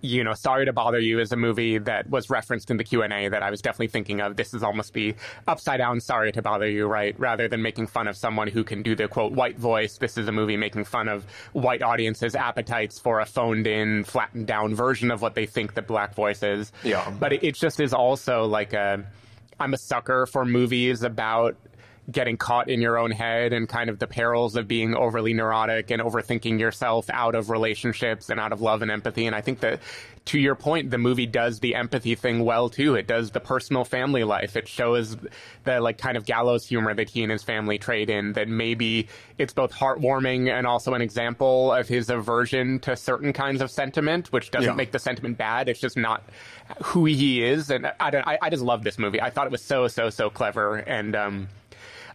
you 0.00 0.22
know, 0.22 0.34
Sorry 0.34 0.64
to 0.64 0.72
Bother 0.72 1.00
You 1.00 1.18
is 1.18 1.32
a 1.32 1.36
movie 1.36 1.78
that 1.78 2.08
was 2.08 2.30
referenced 2.30 2.70
in 2.70 2.76
the 2.76 2.84
Q&A 2.84 3.28
that 3.28 3.42
I 3.42 3.50
was 3.50 3.60
definitely 3.60 3.88
thinking 3.88 4.20
of. 4.20 4.36
This 4.36 4.54
is 4.54 4.62
almost 4.62 4.92
the 4.92 5.14
upside 5.48 5.78
down 5.78 6.00
Sorry 6.00 6.30
to 6.32 6.42
Bother 6.42 6.68
You, 6.68 6.86
right? 6.86 7.18
Rather 7.18 7.48
than 7.48 7.62
making 7.62 7.88
fun 7.88 8.06
of 8.06 8.16
someone 8.16 8.46
who 8.46 8.62
can 8.62 8.82
do 8.82 8.94
the 8.94 9.08
quote 9.08 9.32
white 9.32 9.58
voice, 9.58 9.98
this 9.98 10.16
is 10.16 10.28
a 10.28 10.32
movie 10.32 10.56
making 10.56 10.84
fun 10.84 11.08
of 11.08 11.24
white 11.52 11.82
audiences' 11.82 12.36
appetites 12.36 12.98
for 12.98 13.20
a 13.20 13.26
phoned 13.26 13.66
in, 13.66 14.04
flattened 14.04 14.46
down 14.46 14.74
version 14.74 15.10
of 15.10 15.20
what 15.20 15.34
they 15.34 15.46
think 15.46 15.74
the 15.74 15.82
black 15.82 16.14
voice 16.14 16.42
is. 16.42 16.72
Yeah. 16.84 17.12
But 17.18 17.32
it, 17.32 17.42
it 17.42 17.54
just 17.56 17.80
is 17.80 17.92
also 17.92 18.44
like 18.44 18.72
a, 18.72 19.04
I'm 19.58 19.74
a 19.74 19.78
sucker 19.78 20.26
for 20.26 20.44
movies 20.44 21.02
about 21.02 21.56
getting 22.12 22.36
caught 22.36 22.68
in 22.68 22.80
your 22.80 22.98
own 22.98 23.10
head 23.10 23.52
and 23.52 23.68
kind 23.68 23.90
of 23.90 23.98
the 23.98 24.06
perils 24.06 24.54
of 24.54 24.68
being 24.68 24.94
overly 24.94 25.32
neurotic 25.32 25.90
and 25.90 26.00
overthinking 26.02 26.60
yourself 26.60 27.08
out 27.10 27.34
of 27.34 27.50
relationships 27.50 28.28
and 28.30 28.38
out 28.38 28.52
of 28.52 28.60
love 28.60 28.82
and 28.82 28.90
empathy. 28.90 29.26
And 29.26 29.34
I 29.34 29.40
think 29.40 29.60
that 29.60 29.80
to 30.26 30.38
your 30.38 30.54
point, 30.54 30.90
the 30.90 30.98
movie 30.98 31.26
does 31.26 31.58
the 31.58 31.74
empathy 31.74 32.14
thing 32.14 32.44
well 32.44 32.68
too. 32.68 32.94
It 32.94 33.08
does 33.08 33.32
the 33.32 33.40
personal 33.40 33.84
family 33.84 34.22
life. 34.22 34.54
It 34.54 34.68
shows 34.68 35.16
the 35.64 35.80
like 35.80 35.98
kind 35.98 36.16
of 36.16 36.24
gallows 36.26 36.64
humor 36.64 36.94
that 36.94 37.08
he 37.10 37.22
and 37.24 37.32
his 37.32 37.42
family 37.42 37.76
trade 37.78 38.08
in 38.08 38.34
that 38.34 38.46
maybe 38.48 39.08
it's 39.38 39.52
both 39.52 39.72
heartwarming 39.72 40.48
and 40.48 40.64
also 40.64 40.94
an 40.94 41.02
example 41.02 41.72
of 41.72 41.88
his 41.88 42.08
aversion 42.08 42.78
to 42.80 42.94
certain 42.94 43.32
kinds 43.32 43.60
of 43.60 43.70
sentiment, 43.70 44.32
which 44.32 44.52
doesn't 44.52 44.70
Yeah. 44.70 44.76
make 44.76 44.92
the 44.92 45.00
sentiment 45.00 45.38
bad. 45.38 45.68
It's 45.68 45.80
just 45.80 45.96
not 45.96 46.22
who 46.84 47.04
he 47.04 47.42
is. 47.42 47.70
And 47.70 47.90
I, 47.98 48.10
don't, 48.10 48.26
I, 48.26 48.38
I 48.42 48.50
just 48.50 48.62
love 48.62 48.84
this 48.84 48.98
movie. 49.00 49.20
I 49.20 49.30
thought 49.30 49.46
it 49.46 49.52
was 49.52 49.62
so, 49.62 49.88
so, 49.88 50.08
so 50.10 50.30
clever. 50.30 50.76
And, 50.76 51.16
um, 51.16 51.48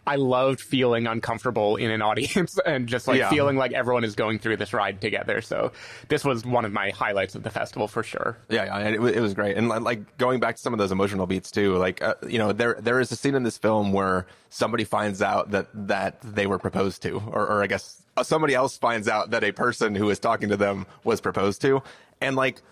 I 0.08 0.16
loved 0.16 0.60
feeling 0.60 1.06
uncomfortable 1.06 1.76
in 1.76 1.90
an 1.90 2.02
audience 2.02 2.58
and 2.66 2.88
just 2.88 3.06
like 3.06 3.18
Yeah. 3.18 3.28
feeling 3.30 3.56
like 3.56 3.72
everyone 3.72 4.04
is 4.04 4.14
going 4.14 4.38
through 4.38 4.56
this 4.56 4.72
ride 4.72 5.00
together. 5.00 5.40
So 5.42 5.72
this 6.08 6.24
was 6.24 6.44
one 6.46 6.64
of 6.64 6.72
my 6.72 6.90
highlights 6.90 7.34
of 7.34 7.42
the 7.42 7.50
festival 7.50 7.86
for 7.88 8.02
sure. 8.02 8.38
Yeah, 8.48 8.64
yeah, 8.64 8.88
it, 8.88 8.94
it 9.16 9.20
was 9.20 9.34
great. 9.34 9.56
And 9.56 9.68
like 9.68 10.16
going 10.18 10.40
back 10.40 10.56
to 10.56 10.62
some 10.62 10.72
of 10.72 10.78
those 10.78 10.90
emotional 10.92 11.26
beats 11.26 11.50
too, 11.50 11.76
like 11.76 12.02
uh, 12.02 12.14
you 12.26 12.38
know, 12.38 12.52
there 12.52 12.78
there 12.80 12.98
is 13.00 13.12
a 13.12 13.16
scene 13.16 13.34
in 13.34 13.42
this 13.42 13.58
film 13.58 13.92
where 13.92 14.26
somebody 14.48 14.84
finds 14.84 15.20
out 15.22 15.50
that 15.50 15.68
that 15.74 16.20
they 16.22 16.46
were 16.46 16.58
proposed 16.58 17.02
to, 17.02 17.22
or, 17.30 17.46
or 17.46 17.62
I 17.62 17.66
guess 17.66 18.02
uh, 18.16 18.22
somebody 18.22 18.54
else 18.54 18.78
finds 18.78 19.08
out 19.08 19.30
that 19.30 19.44
a 19.44 19.52
person 19.52 19.94
who 19.94 20.06
was 20.06 20.18
talking 20.18 20.48
to 20.48 20.56
them 20.56 20.86
was 21.04 21.20
proposed 21.20 21.60
to, 21.62 21.82
and 22.20 22.34
like. 22.34 22.62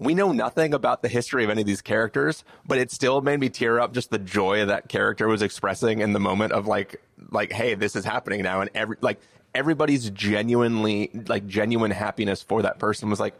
We 0.00 0.14
know 0.14 0.32
nothing 0.32 0.74
about 0.74 1.02
the 1.02 1.08
history 1.08 1.44
of 1.44 1.50
any 1.50 1.60
of 1.60 1.66
these 1.66 1.82
characters, 1.82 2.42
but 2.66 2.78
it 2.78 2.90
still 2.90 3.20
made 3.20 3.38
me 3.38 3.50
tear 3.50 3.78
up 3.78 3.92
just 3.92 4.10
the 4.10 4.18
joy 4.18 4.64
that 4.64 4.88
character 4.88 5.28
was 5.28 5.42
expressing 5.42 6.00
in 6.00 6.14
the 6.14 6.18
moment 6.18 6.52
of 6.52 6.66
like, 6.66 7.00
like, 7.30 7.52
hey, 7.52 7.74
this 7.74 7.94
is 7.94 8.04
happening 8.04 8.42
now, 8.42 8.62
and 8.62 8.70
every 8.74 8.96
like 9.02 9.20
everybody's 9.54 10.08
genuinely 10.10 11.10
like 11.28 11.46
genuine 11.46 11.90
happiness 11.90 12.42
for 12.42 12.62
that 12.62 12.78
person 12.78 13.10
was 13.10 13.20
like, 13.20 13.34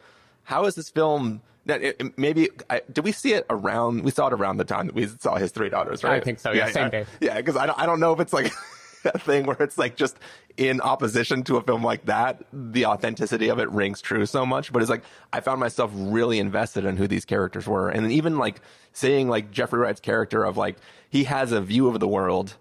how 0.45 0.67
is 0.67 0.75
this 0.75 0.91
film 0.91 1.41
that 1.67 1.83
it, 1.83 2.19
maybe 2.19 2.51
I, 2.69 2.83
did 2.93 3.05
we 3.05 3.13
see 3.13 3.33
it 3.35 3.47
around 3.49 4.03
we 4.03 4.11
saw 4.11 4.27
it 4.27 4.33
around 4.33 4.57
the 4.57 4.65
time 4.65 4.87
that 4.87 4.95
we 4.95 5.07
saw 5.07 5.37
his 5.37 5.53
three 5.53 5.69
daughters 5.69 6.03
right? 6.03 6.21
I 6.21 6.25
think 6.25 6.41
so, 6.41 6.53
yeah, 6.53 6.71
same 6.71 6.91
day. 6.91 7.07
yeah 7.21 7.37
because 7.37 7.57
I 7.57 7.67
don't, 7.67 7.79
I 7.79 7.87
don't 7.87 8.01
know 8.01 8.13
if 8.13 8.21
it's 8.21 8.33
like 8.33 8.53
thing 9.19 9.47
where 9.47 9.57
it's 9.61 9.79
like 9.79 9.97
just 9.97 10.17
in 10.57 10.81
opposition 10.81 11.43
to 11.45 11.57
a 11.57 11.63
film 11.63 11.83
like 11.83 12.05
that 12.07 12.43
the 12.53 12.85
authenticity 12.87 13.49
of 13.49 13.59
it 13.59 13.71
rings 13.71 14.01
true 14.01 14.27
so 14.27 14.45
much. 14.45 14.73
But 14.73 14.83
it's 14.83 14.91
like 14.91 15.03
i 15.33 15.41
found 15.41 15.61
myself 15.61 15.91
really 15.95 16.39
invested 16.39 16.85
in 16.85 16.97
who 16.97 17.07
these 17.09 17.25
characters 17.25 17.67
were. 17.67 17.89
And 17.89 18.11
even 18.13 18.39
like 18.39 18.61
seeing 18.93 19.29
like 19.29 19.51
jeffrey 19.51 19.79
wright's 19.79 20.01
character 20.01 20.45
of 20.45 20.57
like 20.57 20.77
he 21.09 21.25
has 21.25 21.53
a 21.53 21.61
view 21.61 21.89
of 21.89 22.01
the 22.01 22.09
world 22.09 22.57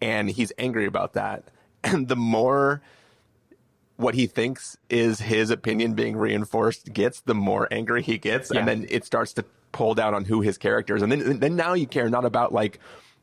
and 0.00 0.30
he's 0.30 0.52
angry 0.58 0.86
about 0.86 1.14
that. 1.14 1.44
And 1.84 2.08
the 2.08 2.16
more 2.16 2.82
what 3.96 4.14
he 4.14 4.26
thinks 4.26 4.76
is 4.90 5.20
his 5.20 5.50
opinion 5.50 5.94
being 5.94 6.16
reinforced 6.16 6.92
gets, 6.92 7.20
the 7.20 7.34
more 7.34 7.68
angry 7.70 8.02
he 8.02 8.18
gets, 8.18 8.50
Yeah. 8.52 8.60
and 8.60 8.68
then 8.68 8.86
it 8.90 9.04
starts 9.04 9.32
to 9.34 9.44
pull 9.72 9.94
down 9.94 10.12
on 10.14 10.24
who 10.24 10.40
his 10.40 10.58
character 10.58 10.96
is, 10.96 11.02
and 11.02 11.10
then 11.12 11.38
then 11.40 11.54
now 11.56 11.74
you 11.74 11.86
care 11.86 12.08
not 12.10 12.24
about 12.24 12.52
like 12.52 12.78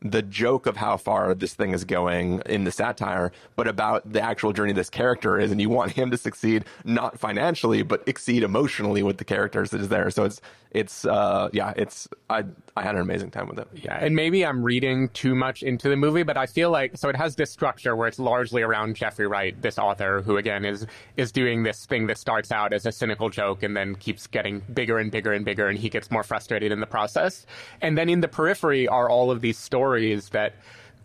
the 0.06 0.22
joke 0.22 0.68
of 0.68 0.78
how 0.78 0.98
far 0.98 1.34
this 1.34 1.56
thing 1.56 1.72
is 1.72 1.84
going 1.84 2.42
in 2.46 2.64
the 2.64 2.72
satire, 2.72 3.32
but 3.56 3.68
about 3.68 4.12
the 4.12 4.22
actual 4.22 4.54
journey 4.54 4.72
this 4.72 4.90
character 4.90 5.40
is, 5.40 5.52
and 5.52 5.60
you 5.60 5.70
want 5.70 5.94
him 5.94 6.12
to 6.12 6.18
succeed 6.18 6.64
not 6.84 7.20
financially, 7.20 7.82
but 7.82 8.04
exceed 8.08 8.44
emotionally 8.44 9.02
with 9.02 9.18
the 9.18 9.26
characters 9.26 9.72
that 9.72 9.82
is 9.82 9.90
there. 9.90 10.12
So 10.12 10.24
it's 10.24 10.42
it's 10.76 11.06
uh 11.06 11.50
yeah, 11.54 11.74
it's 11.78 12.08
I 12.30 12.44
I 12.76 12.84
had 12.84 12.96
an 12.96 13.02
amazing 13.02 13.32
time 13.32 13.48
with 13.48 13.60
it. 13.60 13.68
Yeah, 13.74 13.98
and 14.00 14.16
maybe 14.16 14.46
I'm 14.46 14.62
reading 14.62 15.10
too 15.10 15.34
much 15.34 15.64
into 15.64 15.88
the 15.88 15.96
movie, 15.96 16.24
but 16.24 16.36
I 16.38 16.46
feel 16.46 16.70
like 16.70 16.98
so 16.98 17.08
it 17.08 17.16
has 17.16 17.36
this 17.36 17.50
structure 17.50 17.96
where 17.96 18.08
it's 18.08 18.20
largely 18.20 18.62
around 18.62 18.96
Jeffrey 18.96 19.26
Wright, 19.26 19.60
this 19.62 19.80
author 19.80 20.22
who 20.22 20.36
again 20.38 20.66
is 20.66 20.86
is 21.16 21.32
doing 21.32 21.64
this 21.64 21.86
thing 21.86 22.08
that 22.08 22.18
starts 22.18 22.52
out 22.52 22.74
as 22.74 22.86
a 22.86 22.92
cynical 22.92 23.30
joke 23.30 23.64
and 23.64 23.76
then 23.76 23.96
keeps 23.96 24.28
getting 24.28 24.62
bigger 24.74 25.00
and 25.00 25.12
bigger 25.12 25.32
and 25.32 25.46
bigger 25.46 25.68
and 25.68 25.80
he 25.80 25.90
gets 25.90 26.12
more 26.12 26.24
frustrated 26.24 26.72
in 26.72 26.82
the 26.82 26.88
process. 26.88 27.46
And 27.82 27.98
then 27.98 28.10
in 28.10 28.20
the 28.20 28.28
periphery 28.28 28.88
are 28.88 29.10
all 29.10 29.32
of 29.32 29.40
these 29.40 29.58
stories 29.58 30.30
that 30.30 30.56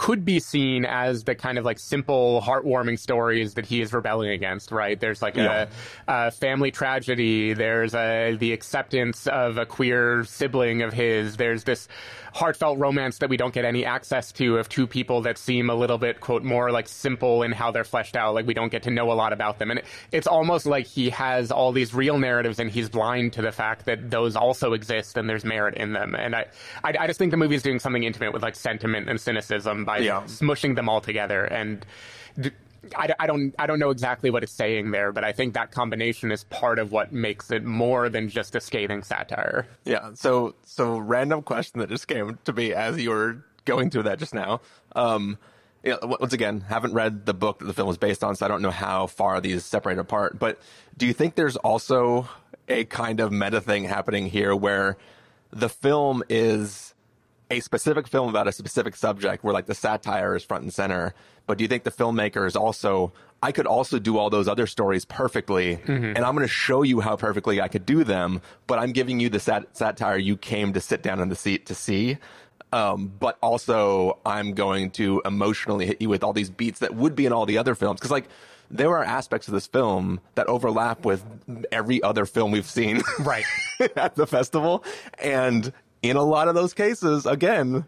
could 0.01 0.25
be 0.25 0.41
seen 0.41 0.87
as 0.87 1.25
the 1.25 1.35
kind 1.35 1.59
of 1.59 1.65
like 1.67 1.79
simple, 1.79 2.41
heartwarming 2.41 2.99
stories 2.99 3.53
that 3.53 3.67
he 3.67 3.83
is 3.83 3.93
rebelling 3.93 4.31
against, 4.31 4.73
right? 4.73 4.99
There's 4.99 5.21
like 5.21 5.37
Yeah. 5.37 5.67
a, 6.09 6.29
a 6.29 6.31
family 6.31 6.71
tragedy. 6.71 7.53
There's 7.53 7.95
a, 7.95 8.35
the 8.41 8.55
acceptance 8.55 9.27
of 9.27 9.59
a 9.59 9.67
queer 9.67 10.25
sibling 10.25 10.81
of 10.81 10.95
his. 10.95 11.37
There's 11.37 11.65
this 11.65 11.87
heartfelt 12.33 12.79
romance 12.79 13.19
that 13.19 13.29
we 13.29 13.37
don't 13.37 13.53
get 13.53 13.67
any 13.67 13.85
access 13.85 14.33
to 14.33 14.57
of 14.57 14.71
two 14.71 14.87
people 14.87 15.21
that 15.23 15.37
seem 15.37 15.69
a 15.69 15.75
little 15.75 15.99
bit, 15.99 16.21
quote, 16.21 16.45
more 16.45 16.71
like 16.71 16.89
simple 16.89 17.43
in 17.43 17.53
how 17.53 17.71
they're 17.71 17.85
fleshed 17.85 18.17
out. 18.17 18.33
Like 18.35 18.47
we 18.47 18.55
don't 18.55 18.71
get 18.73 18.85
to 18.85 18.91
know 18.91 19.13
a 19.13 19.15
lot 19.15 19.35
about 19.35 19.59
them. 19.59 19.71
And 19.71 19.81
it, 19.81 19.85
it's 20.13 20.27
almost 20.27 20.65
like 20.65 20.87
he 20.87 21.11
has 21.11 21.51
all 21.53 21.73
these 21.73 21.93
real 21.93 22.19
narratives 22.19 22.59
and 22.59 22.71
he's 22.71 22.89
blind 22.89 23.35
to 23.35 23.43
the 23.43 23.53
fact 23.53 23.85
that 23.85 24.11
those 24.11 24.35
also 24.35 24.73
exist 24.73 25.19
and 25.19 25.29
there's 25.29 25.45
merit 25.45 25.75
in 25.75 25.93
them. 25.93 26.15
And 26.15 26.35
I, 26.35 26.47
I, 26.83 26.95
I 27.01 27.07
just 27.07 27.19
think 27.19 27.33
the 27.33 27.37
movie 27.37 27.57
is 27.57 27.63
doing 27.63 27.79
something 27.79 28.03
intimate 28.05 28.33
with 28.33 28.43
like 28.43 28.57
sentiment 28.57 29.11
and 29.11 29.21
cynicism 29.21 29.85
by 29.91 29.99
Yeah. 29.99 30.23
smushing 30.25 30.75
them 30.77 30.89
all 30.89 31.01
together. 31.01 31.45
And 31.45 31.85
I, 32.97 33.13
I 33.19 33.27
don't 33.27 33.55
I 33.59 33.67
don't 33.67 33.79
know 33.79 33.91
exactly 33.91 34.31
what 34.31 34.43
it's 34.43 34.53
saying 34.53 34.91
there, 34.91 35.13
but 35.13 35.23
I 35.25 35.33
think 35.33 35.55
that 35.55 35.71
combination 35.71 36.33
is 36.33 36.45
part 36.45 36.79
of 36.79 36.93
what 36.93 37.13
makes 37.13 37.51
it 37.51 37.65
more 37.65 38.09
than 38.09 38.29
just 38.29 38.55
a 38.55 38.61
scathing 38.61 39.03
satire. 39.03 39.67
Yeah. 39.85 40.11
So, 40.15 40.55
so 40.65 40.99
random 40.99 41.43
question 41.43 41.81
that 41.81 41.89
just 41.91 42.09
came 42.09 42.39
to 42.45 42.53
me 42.53 42.73
as 42.73 42.99
you 42.99 43.11
were 43.11 43.45
going 43.67 43.91
through 43.91 44.05
that 44.05 44.19
just 44.19 44.35
now. 44.35 44.61
Um, 44.97 45.37
yeah, 45.83 45.97
once 46.03 46.33
again, 46.33 46.61
haven't 46.63 46.93
read 46.95 47.27
the 47.27 47.35
book 47.35 47.59
that 47.61 47.65
the 47.67 47.73
film 47.73 47.89
was 47.89 47.97
based 47.99 48.23
on, 48.25 48.37
so 48.37 48.45
I 48.45 48.49
don't 48.49 48.61
know 48.63 48.71
how 48.71 49.07
far 49.07 49.41
these 49.41 49.65
separate 49.65 49.99
apart. 49.99 50.39
But 50.39 50.59
do 50.97 51.07
you 51.07 51.13
think 51.15 51.35
there's 51.37 51.57
also 51.57 52.29
a 52.69 52.85
kind 52.85 53.19
of 53.21 53.33
meta 53.33 53.61
thing 53.61 53.85
happening 53.85 54.27
here 54.27 54.55
where 54.55 54.97
the 55.51 55.69
film 55.71 56.23
is 56.29 56.95
a 57.51 57.61
specific 57.61 58.07
film 58.07 58.29
about 58.29 58.47
a 58.49 58.53
specific 58.53 58.95
subject 58.97 59.43
where 59.43 59.53
like 59.53 59.67
the 59.67 59.75
satire 59.75 60.37
is 60.37 60.45
front 60.45 60.63
and 60.63 60.73
center. 60.73 61.15
But 61.47 61.59
do 61.59 61.65
you 61.65 61.69
think 61.69 61.83
the 61.85 61.91
filmmaker 61.91 62.47
is 62.47 62.55
also 62.57 63.13
I 63.43 63.53
could 63.53 63.67
also 63.67 63.99
do 63.99 64.19
all 64.19 64.31
those 64.31 64.47
other 64.49 64.67
stories 64.67 65.05
perfectly 65.05 65.81
and 65.87 66.19
I'm 66.19 66.35
going 66.35 66.47
to 66.47 66.53
show 66.53 66.83
you 66.83 67.01
how 67.01 67.17
perfectly 67.17 67.61
I 67.61 67.69
could 67.69 67.87
do 67.87 68.05
them, 68.05 68.41
but 68.67 68.79
I'm 68.79 68.93
giving 68.93 69.19
you 69.19 69.29
the 69.31 69.41
sat- 69.41 69.77
satire 69.77 70.17
you 70.19 70.37
came 70.37 70.73
to 70.75 70.81
sit 70.81 71.03
down 71.03 71.21
in 71.21 71.29
the 71.29 71.37
seat 71.37 71.67
to 71.67 71.75
see. 71.75 72.19
Um, 72.73 73.13
but 73.19 73.37
also 73.43 74.19
I'm 74.25 74.53
going 74.55 74.91
to 74.93 75.21
emotionally 75.25 75.87
hit 75.87 76.01
you 76.01 76.09
with 76.09 76.23
all 76.23 76.33
these 76.33 76.51
beats 76.51 76.79
that 76.81 76.95
would 76.95 77.17
be 77.17 77.27
in 77.27 77.33
all 77.33 77.47
the 77.47 77.59
other 77.59 77.75
films. 77.75 77.99
Cause 77.99 78.13
like, 78.13 78.29
there 78.71 78.91
are 78.91 79.03
aspects 79.03 79.49
of 79.49 79.55
this 79.55 79.67
film 79.67 80.21
that 80.37 80.47
overlap 80.47 81.05
with 81.05 81.25
every 81.73 82.01
other 82.05 82.25
film 82.27 82.53
we've 82.53 82.65
seen 82.69 83.03
Right. 83.19 83.45
at 83.97 84.15
the 84.15 84.25
festival. 84.29 84.85
And 85.19 85.73
in 86.03 86.17
a 86.17 86.23
lot 86.23 86.49
of 86.49 86.55
those 86.55 86.75
cases, 86.75 87.27
again, 87.27 87.87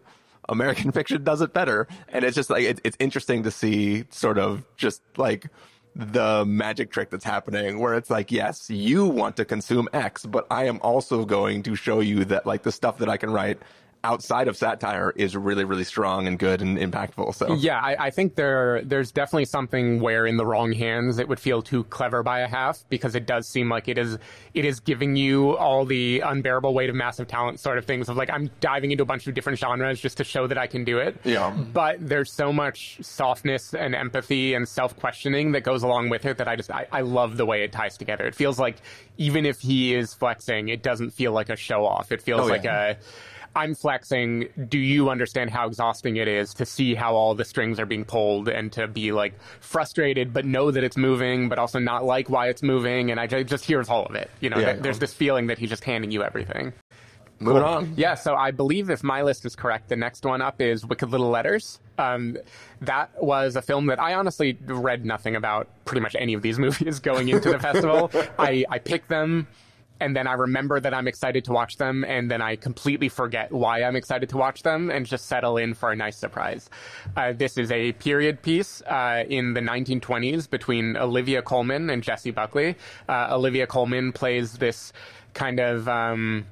American 0.49 0.93
fiction 0.93 1.25
does 1.25 1.41
it 1.41 1.53
better. 1.53 1.89
And 2.09 2.25
it's 2.25 2.35
just 2.37 2.51
like, 2.51 2.65
it, 2.65 2.81
it's 2.85 2.97
interesting 2.99 3.43
to 3.45 3.51
see 3.51 4.05
sort 4.11 4.39
of 4.39 4.65
just 4.77 5.03
like 5.17 5.47
the 5.95 6.45
magic 6.47 6.91
trick 6.91 7.11
that's 7.11 7.25
happening 7.25 7.79
where 7.79 7.95
it's 7.95 8.11
like, 8.11 8.33
yes, 8.33 8.71
you 8.71 9.07
want 9.07 9.37
to 9.37 9.45
consume 9.45 9.89
X, 9.93 10.25
but 10.25 10.47
I 10.51 10.65
am 10.65 10.81
also 10.83 11.25
going 11.25 11.63
to 11.65 11.75
show 11.75 12.01
you 12.01 12.25
that 12.27 12.47
like 12.47 12.63
the 12.63 12.73
stuff 12.73 12.99
that 12.99 13.09
I 13.09 13.17
can 13.17 13.31
write 13.31 13.59
outside 14.05 14.49
of 14.49 14.57
satire 14.57 15.13
is 15.15 15.37
really, 15.37 15.65
really 15.65 15.85
strong 15.85 16.27
and 16.27 16.39
good 16.39 16.61
and 16.61 16.77
impactful. 16.77 17.35
So 17.35 17.55
Yeah, 17.55 17.79
I, 17.79 18.07
I 18.07 18.11
think 18.11 18.35
there 18.35 18.83
there's 18.83 19.13
definitely 19.13 19.45
something 19.45 20.01
where 20.01 20.27
in 20.27 20.37
the 20.37 20.45
wrong 20.45 20.73
hands 20.73 21.19
it 21.19 21.29
would 21.29 21.39
feel 21.39 21.63
too 21.63 21.85
clever 21.85 22.23
by 22.23 22.41
a 22.41 22.49
half 22.49 22.85
because 22.89 23.15
it 23.15 23.27
does 23.27 23.47
seem 23.49 23.69
like 23.69 23.87
it 23.89 23.99
is 23.99 24.19
it 24.55 24.65
is 24.65 24.81
giving 24.81 25.15
you 25.17 25.57
all 25.57 25.85
the 25.85 26.21
unbearable 26.21 26.75
weight 26.75 26.91
of 26.91 26.97
massive 26.97 27.29
talent 27.29 27.61
sort 27.61 27.79
of 27.79 27.85
things 27.85 28.09
of 28.09 28.17
like 28.17 28.31
I'm 28.31 28.51
diving 28.61 28.91
into 28.91 29.03
a 29.03 29.07
bunch 29.07 29.27
of 29.27 29.35
different 29.35 29.59
genres 29.59 30.01
just 30.01 30.17
to 30.17 30.25
show 30.25 30.47
that 30.49 30.59
I 30.59 30.67
can 30.67 30.85
do 30.85 30.99
it. 30.99 31.17
Yeah. 31.25 31.51
But 31.51 31.97
there's 32.01 32.33
so 32.33 32.53
much 32.53 32.99
softness 33.03 33.73
and 33.75 33.95
empathy 33.95 34.55
and 34.55 34.69
self 34.69 34.97
questioning 34.97 35.53
that 35.53 35.63
goes 35.63 35.83
along 35.85 36.09
with 36.09 36.25
it 36.27 36.39
that 36.39 36.49
I 36.49 36.57
just 36.57 36.71
I, 36.71 36.87
I 36.91 37.03
love 37.03 37.37
the 37.37 37.47
way 37.47 37.63
it 37.63 37.71
ties 37.73 37.97
together. 37.97 38.27
It 38.27 38.35
feels 38.35 38.59
like 38.59 38.77
even 39.19 39.47
if 39.47 39.61
he 39.61 39.95
is 39.95 40.13
flexing, 40.13 40.69
it 40.71 40.83
doesn't 40.83 41.11
feel 41.11 41.33
like 41.33 41.51
a 41.51 41.57
show 41.57 41.85
off. 41.87 42.11
It 42.11 42.21
feels 42.21 42.41
Oh, 42.43 42.47
like 42.47 42.65
a 42.65 42.97
I'm 43.55 43.75
flexing. 43.75 44.49
Do 44.69 44.79
you 44.79 45.11
understand 45.11 45.51
how 45.51 45.67
exhausting 45.67 46.17
it 46.17 46.29
is 46.29 46.55
to 46.55 46.65
see 46.67 46.95
how 46.95 47.15
all 47.15 47.35
the 47.35 47.45
strings 47.45 47.79
are 47.79 47.87
being 47.87 48.05
pulled 48.05 48.49
and 48.49 48.73
to 48.73 48.87
be 48.89 49.13
like 49.13 49.35
frustrated, 49.61 50.33
but 50.33 50.45
know 50.45 50.71
that 50.71 50.83
it's 50.85 50.97
moving, 50.97 51.49
but 51.49 51.59
also 51.59 51.79
not 51.79 52.05
like 52.05 52.31
why 52.31 52.49
it's 52.49 52.63
moving? 52.63 53.11
And 53.11 53.21
I 53.21 53.27
ju- 53.27 53.45
just 53.45 53.65
hears 53.65 53.89
all 53.89 54.07
of 54.07 54.15
it. 54.15 54.31
You 54.41 54.51
know, 54.51 54.59
Yeah. 54.59 54.73
th- 54.73 54.83
there's 54.83 54.99
this 54.99 55.13
feeling 55.13 55.49
that 55.49 55.59
he's 55.59 55.71
just 55.71 55.85
handing 55.85 56.11
you 56.11 56.23
everything. 56.23 56.73
moving 57.41 57.63
on. 57.65 57.93
Yeah, 57.97 58.15
so 58.15 58.37
I 58.37 58.53
believe 58.53 58.89
if 58.89 59.03
my 59.03 59.23
list 59.23 59.45
is 59.45 59.57
correct, 59.57 59.89
the 59.89 59.97
next 59.97 60.25
one 60.25 60.41
up 60.41 60.61
is 60.61 60.87
Wicked 60.87 61.11
Little 61.11 61.29
Letters. 61.29 61.81
Um, 61.99 62.39
that 62.83 63.11
was 63.21 63.57
a 63.57 63.63
film 63.63 63.87
that 63.87 64.01
I 64.01 64.15
honestly 64.15 64.57
read 64.65 65.05
nothing 65.05 65.35
about 65.35 65.67
pretty 65.85 66.03
much 66.03 66.15
any 66.17 66.35
of 66.35 66.43
these 66.43 66.57
movies 66.67 67.01
going 67.01 67.29
into 67.29 67.51
the 67.51 67.59
festival. 67.59 68.13
I, 68.39 68.65
I 68.71 68.79
picked 68.79 69.09
them. 69.09 69.49
And 70.03 70.17
then 70.17 70.27
I 70.27 70.33
remember 70.33 70.81
that 70.81 70.93
I'm 70.93 71.07
excited 71.07 71.45
to 71.45 71.53
watch 71.53 71.77
them, 71.77 72.05
and 72.05 72.29
then 72.29 72.43
I 72.43 72.57
completely 72.57 73.09
forget 73.09 73.53
why 73.53 73.85
I'm 73.85 73.95
excited 73.95 74.29
to 74.31 74.37
watch 74.37 74.65
them, 74.65 74.91
and 74.91 75.07
just 75.07 75.27
settle 75.27 75.57
in 75.59 75.75
for 75.75 75.93
a 75.93 75.97
nice 75.97 76.17
surprise. 76.17 76.69
Uh, 77.17 77.33
this 77.33 77.57
is 77.57 77.71
a 77.71 77.93
period 77.93 78.43
piece 78.43 78.83
uh, 78.83 79.23
in 79.29 79.55
the 79.55 79.61
1920s 79.61 80.51
between 80.51 80.97
Olivia 80.97 81.41
Colman 81.41 81.89
and 81.89 82.03
Jessie 82.03 82.33
Buckley. 82.33 82.75
Uh, 83.09 83.29
Olivia 83.31 83.69
Colman 83.69 84.11
plays 84.11 84.55
this 84.55 84.93
kind 85.35 85.61
of 85.61 85.89
um, 85.89 86.47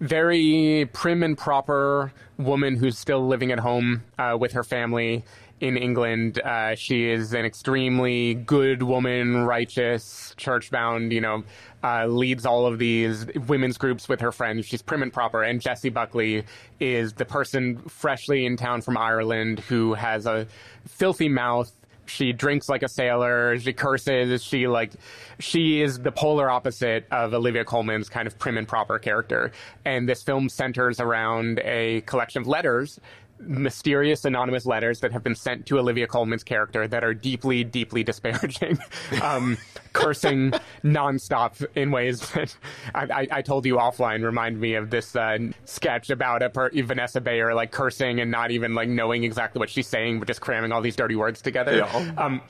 very 0.00 0.86
prim 0.92 1.22
and 1.22 1.38
proper 1.38 2.12
woman 2.36 2.76
who's 2.76 2.98
still 2.98 3.26
living 3.26 3.52
at 3.52 3.58
home 3.60 4.02
uh, 4.18 4.36
with 4.38 4.52
her 4.52 4.64
family 4.64 5.24
in 5.62 5.76
England. 5.76 6.40
Uh, 6.40 6.74
she 6.74 7.08
is 7.08 7.32
an 7.32 7.44
extremely 7.44 8.34
good 8.34 8.82
woman, 8.82 9.44
righteous, 9.44 10.34
church 10.36 10.72
bound, 10.72 11.12
you 11.12 11.20
know, 11.20 11.44
uh, 11.84 12.04
leads 12.06 12.44
all 12.44 12.66
of 12.66 12.80
these 12.80 13.26
women's 13.46 13.78
groups 13.78 14.08
with 14.08 14.20
her 14.20 14.32
friends. 14.32 14.66
She's 14.66 14.82
prim 14.82 15.02
and 15.04 15.12
proper. 15.12 15.44
And 15.44 15.60
Jessie 15.60 15.88
Buckley 15.88 16.44
is 16.80 17.12
the 17.12 17.24
person 17.24 17.78
freshly 17.88 18.44
in 18.44 18.56
town 18.56 18.82
from 18.82 18.96
Ireland 18.96 19.60
who 19.60 19.94
has 19.94 20.26
a 20.26 20.48
filthy 20.84 21.28
mouth 21.28 21.72
she 22.06 22.32
drinks 22.32 22.68
like 22.68 22.82
a 22.82 22.88
sailor. 22.88 23.58
She 23.58 23.72
curses. 23.72 24.42
She 24.42 24.66
like, 24.66 24.92
she 25.38 25.80
is 25.80 25.98
the 25.98 26.12
polar 26.12 26.50
opposite 26.50 27.06
of 27.10 27.32
Olivia 27.32 27.64
Colman's 27.64 28.08
kind 28.08 28.26
of 28.26 28.38
prim 28.38 28.58
and 28.58 28.66
proper 28.66 28.98
character. 28.98 29.52
And 29.84 30.08
this 30.08 30.22
film 30.22 30.48
centers 30.48 31.00
around 31.00 31.60
a 31.64 32.02
collection 32.02 32.42
of 32.42 32.48
letters, 32.48 33.00
mysterious 33.46 34.24
anonymous 34.24 34.66
letters 34.66 35.00
that 35.00 35.12
have 35.12 35.22
been 35.22 35.34
sent 35.34 35.66
to 35.66 35.78
Olivia 35.78 36.06
Colman's 36.06 36.44
character 36.44 36.86
that 36.88 37.04
are 37.04 37.14
deeply, 37.14 37.64
deeply 37.64 38.02
disparaging, 38.02 38.78
um, 39.22 39.58
cursing 39.92 40.52
nonstop 40.84 41.64
in 41.74 41.90
ways 41.90 42.20
that 42.32 42.56
I, 42.94 43.02
I, 43.02 43.28
I 43.38 43.42
told 43.42 43.66
you 43.66 43.76
offline 43.76 44.24
remind 44.24 44.60
me 44.60 44.74
of 44.74 44.90
this 44.90 45.14
uh, 45.16 45.38
sketch 45.64 46.10
about 46.10 46.42
a 46.42 46.50
per- 46.50 46.70
Vanessa 46.82 47.20
Bayer 47.20 47.54
like 47.54 47.70
cursing 47.70 48.20
and 48.20 48.30
not 48.30 48.50
even 48.50 48.74
like 48.74 48.88
knowing 48.88 49.24
exactly 49.24 49.58
what 49.58 49.70
she's 49.70 49.86
saying, 49.86 50.18
but 50.18 50.28
just 50.28 50.40
cramming 50.40 50.72
all 50.72 50.80
these 50.80 50.96
dirty 50.96 51.16
words 51.16 51.42
together. 51.42 51.76
Yeah. 51.76 52.12
Um, 52.16 52.40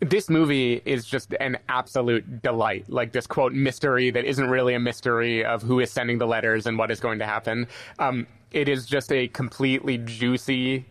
this 0.00 0.28
movie 0.28 0.82
is 0.84 1.06
just 1.06 1.34
an 1.40 1.58
absolute 1.68 2.42
delight. 2.42 2.88
Like 2.88 3.12
this 3.12 3.26
quote 3.26 3.52
mystery 3.52 4.10
that 4.10 4.24
isn't 4.24 4.48
really 4.50 4.74
a 4.74 4.80
mystery 4.80 5.44
of 5.44 5.62
who 5.62 5.80
is 5.80 5.90
sending 5.90 6.18
the 6.18 6.26
letters 6.26 6.66
and 6.66 6.76
what 6.78 6.90
is 6.90 7.00
going 7.00 7.18
to 7.20 7.26
happen. 7.26 7.66
Um, 7.98 8.26
it 8.52 8.68
is 8.68 8.86
just 8.86 9.10
a 9.12 9.28
completely 9.28 9.98
juicy 9.98 10.86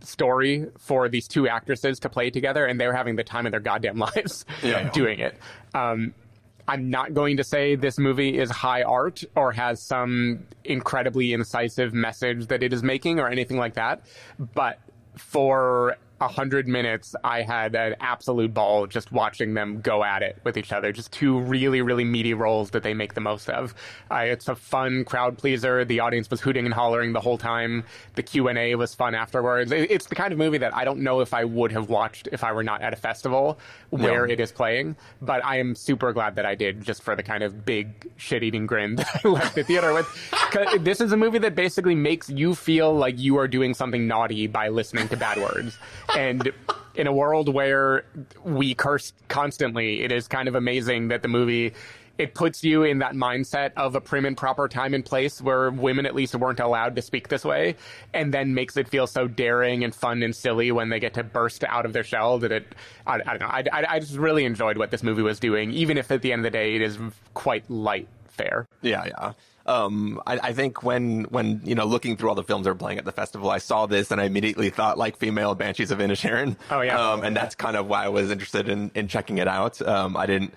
story 0.00 0.66
for 0.78 1.08
these 1.08 1.26
two 1.26 1.48
actresses 1.48 1.98
to 2.00 2.08
play 2.08 2.30
together, 2.30 2.66
and 2.66 2.80
they're 2.80 2.94
having 2.94 3.16
the 3.16 3.24
time 3.24 3.46
of 3.46 3.50
their 3.52 3.60
goddamn 3.60 3.98
lives 4.16 4.44
Yeah. 4.62 4.88
doing 4.90 5.18
it. 5.18 5.36
Um, 5.74 6.14
I'm 6.68 6.90
not 6.90 7.14
going 7.14 7.36
to 7.36 7.44
say 7.44 7.76
this 7.76 7.96
movie 7.98 8.38
is 8.38 8.50
high 8.50 8.82
art 8.82 9.22
or 9.36 9.52
has 9.52 9.80
some 9.80 10.46
incredibly 10.64 11.32
incisive 11.32 11.94
message 11.94 12.48
that 12.48 12.62
it 12.62 12.72
is 12.72 12.82
making 12.82 13.20
or 13.20 13.28
anything 13.28 13.56
like 13.56 13.74
that, 13.74 14.04
but 14.54 14.80
for 15.16 15.96
a 16.20 16.28
hundred 16.28 16.66
minutes, 16.66 17.14
I 17.22 17.42
had 17.42 17.74
an 17.74 17.96
absolute 18.00 18.54
ball 18.54 18.86
just 18.86 19.12
watching 19.12 19.52
them 19.54 19.80
go 19.82 20.02
at 20.02 20.22
it 20.22 20.38
with 20.44 20.56
each 20.56 20.72
other. 20.72 20.90
Just 20.92 21.12
two 21.12 21.38
really, 21.40 21.82
really 21.82 22.04
meaty 22.04 22.32
roles 22.32 22.70
that 22.70 22.82
they 22.82 22.94
make 22.94 23.12
the 23.14 23.20
most 23.20 23.50
of. 23.50 23.74
Uh, 24.10 24.16
it's 24.24 24.48
a 24.48 24.54
fun 24.54 25.04
crowd 25.04 25.36
pleaser. 25.36 25.84
The 25.84 26.00
audience 26.00 26.30
was 26.30 26.40
hooting 26.40 26.64
and 26.64 26.72
hollering 26.72 27.12
the 27.12 27.20
whole 27.20 27.36
time. 27.36 27.84
The 28.14 28.22
Q 28.22 28.48
and 28.48 28.58
A 28.58 28.74
was 28.76 28.94
fun 28.94 29.14
afterwards. 29.14 29.72
It- 29.72 29.90
It's 29.90 30.06
the 30.06 30.14
kind 30.14 30.32
of 30.32 30.38
movie 30.38 30.58
that 30.58 30.74
I 30.74 30.84
don't 30.84 31.00
know 31.00 31.20
if 31.20 31.34
I 31.34 31.44
would 31.44 31.72
have 31.72 31.88
watched 31.90 32.28
if 32.32 32.42
I 32.44 32.52
were 32.52 32.64
not 32.64 32.80
at 32.82 32.92
a 32.92 32.96
festival 32.96 33.58
where 33.90 34.26
Yeah. 34.26 34.32
it 34.34 34.40
is 34.40 34.52
playing. 34.52 34.96
But 35.20 35.44
I 35.44 35.58
am 35.58 35.74
super 35.74 36.12
glad 36.12 36.36
that 36.36 36.46
I 36.46 36.54
did, 36.54 36.82
just 36.82 37.02
for 37.02 37.14
the 37.14 37.22
kind 37.22 37.42
of 37.42 37.64
big 37.66 38.10
shit-eating 38.16 38.66
grin 38.66 38.96
that 38.96 39.20
I 39.24 39.28
left 39.28 39.54
the 39.54 39.64
theater 39.64 39.92
with. 39.92 40.06
this 40.80 41.00
is 41.00 41.12
a 41.12 41.16
movie 41.16 41.38
that 41.40 41.54
basically 41.54 41.94
makes 41.94 42.30
you 42.30 42.54
feel 42.54 42.94
like 42.94 43.18
you 43.18 43.36
are 43.38 43.48
doing 43.48 43.74
something 43.74 44.06
naughty 44.06 44.46
by 44.46 44.68
listening 44.68 45.08
to 45.08 45.16
bad 45.16 45.36
words. 45.38 45.76
And 46.14 46.52
in 46.94 47.06
a 47.06 47.12
world 47.12 47.52
where 47.52 48.04
we 48.44 48.74
curse 48.74 49.12
constantly, 49.28 50.02
it 50.02 50.12
is 50.12 50.28
kind 50.28 50.48
of 50.48 50.54
amazing 50.54 51.08
that 51.08 51.22
the 51.22 51.28
movie 51.28 51.72
it 52.18 52.32
puts 52.34 52.64
you 52.64 52.82
in 52.82 53.00
that 53.00 53.12
mindset 53.12 53.72
of 53.76 53.94
a 53.94 54.00
prim 54.00 54.24
and 54.24 54.36
proper 54.36 54.68
time 54.68 54.94
and 54.94 55.04
place 55.04 55.40
where 55.42 55.70
women 55.70 56.06
at 56.06 56.14
least 56.14 56.34
weren't 56.34 56.60
allowed 56.60 56.96
to 56.96 57.02
speak 57.02 57.28
this 57.28 57.44
way, 57.44 57.76
and 58.14 58.32
then 58.32 58.54
makes 58.54 58.76
it 58.78 58.88
feel 58.88 59.06
so 59.06 59.28
daring 59.28 59.84
and 59.84 59.94
fun 59.94 60.22
and 60.22 60.34
silly 60.34 60.72
when 60.72 60.88
they 60.88 60.98
get 60.98 61.12
to 61.14 61.22
burst 61.22 61.62
out 61.64 61.84
of 61.84 61.92
their 61.92 62.04
shell 62.04 62.38
that 62.38 62.52
it, 62.52 62.74
I, 63.06 63.16
I 63.16 63.18
don't 63.18 63.40
know, 63.40 63.46
I, 63.48 63.64
I, 63.70 63.86
I 63.96 64.00
just 64.00 64.16
really 64.16 64.46
enjoyed 64.46 64.78
what 64.78 64.90
this 64.90 65.02
movie 65.02 65.22
was 65.22 65.38
doing, 65.38 65.72
even 65.72 65.98
if 65.98 66.10
at 66.10 66.22
the 66.22 66.32
end 66.32 66.40
of 66.40 66.44
the 66.44 66.56
day 66.56 66.76
it 66.76 66.80
is 66.80 66.98
quite 67.34 67.70
light 67.70 68.08
fare. 68.28 68.66
Yeah, 68.80 69.04
yeah. 69.04 69.32
Um, 69.66 70.20
I, 70.26 70.38
I, 70.38 70.52
think 70.52 70.84
when 70.84 71.24
when 71.24 71.60
you 71.64 71.74
know 71.74 71.86
looking 71.86 72.16
through 72.16 72.28
all 72.28 72.34
the 72.36 72.44
films 72.44 72.64
that 72.64 72.70
are 72.70 72.76
playing 72.76 72.98
at 72.98 73.04
the 73.04 73.12
festival, 73.12 73.50
I 73.50 73.58
saw 73.58 73.86
this 73.86 74.12
and 74.12 74.20
I 74.20 74.24
immediately 74.24 74.70
thought 74.70 74.96
like 74.96 75.16
female 75.16 75.56
Banshees 75.56 75.90
of 75.90 75.98
Inisherin. 75.98 76.56
Oh 76.70 76.82
yeah, 76.82 76.98
um, 76.98 77.24
and 77.24 77.36
that's 77.36 77.56
kind 77.56 77.76
of 77.76 77.88
why 77.88 78.04
I 78.04 78.08
was 78.08 78.30
interested 78.30 78.68
in 78.68 78.92
in 78.94 79.08
checking 79.08 79.38
it 79.38 79.48
out. 79.48 79.82
Um, 79.82 80.16
I 80.16 80.26
didn't 80.26 80.54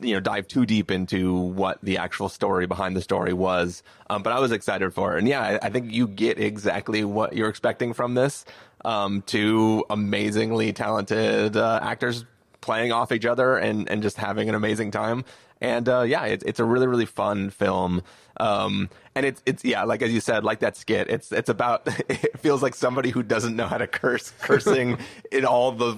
you 0.00 0.14
know 0.14 0.20
dive 0.20 0.48
too 0.48 0.64
deep 0.64 0.90
into 0.90 1.34
what 1.34 1.78
the 1.82 1.98
actual 1.98 2.30
story 2.30 2.66
behind 2.66 2.96
the 2.96 3.02
story 3.02 3.34
was, 3.34 3.82
um, 4.08 4.22
but 4.22 4.32
I 4.32 4.40
was 4.40 4.50
excited 4.50 4.94
for 4.94 5.14
it. 5.14 5.18
And 5.18 5.28
yeah, 5.28 5.42
I, 5.42 5.66
I, 5.66 5.70
think 5.70 5.92
you 5.92 6.08
get 6.08 6.38
exactly 6.38 7.04
what 7.04 7.34
you're 7.34 7.50
expecting 7.50 7.92
from 7.92 8.14
this. 8.14 8.46
Um, 8.84 9.22
two 9.22 9.84
amazingly 9.90 10.72
talented 10.72 11.56
uh, 11.56 11.80
actors 11.82 12.24
playing 12.62 12.92
off 12.92 13.12
each 13.12 13.26
other 13.26 13.58
and 13.58 13.90
and 13.90 14.02
just 14.02 14.16
having 14.16 14.48
an 14.48 14.54
amazing 14.54 14.90
time. 14.90 15.24
And 15.62 15.88
uh, 15.88 16.02
yeah, 16.02 16.24
it's 16.24 16.42
it's 16.44 16.58
a 16.58 16.64
really 16.64 16.88
really 16.88 17.06
fun 17.06 17.50
film. 17.50 18.02
Um, 18.40 18.90
and 19.14 19.24
it's 19.24 19.40
it's 19.46 19.64
yeah, 19.64 19.84
like 19.84 20.02
as 20.02 20.12
you 20.12 20.20
said, 20.20 20.42
like 20.42 20.58
that 20.58 20.76
skit. 20.76 21.08
It's 21.08 21.30
it's 21.30 21.48
about 21.48 21.86
it 22.10 22.40
feels 22.40 22.62
like 22.62 22.74
somebody 22.74 23.10
who 23.10 23.22
doesn't 23.22 23.54
know 23.54 23.68
how 23.68 23.78
to 23.78 23.86
curse, 23.86 24.32
cursing 24.40 24.98
in 25.32 25.44
all 25.44 25.70
the 25.70 25.96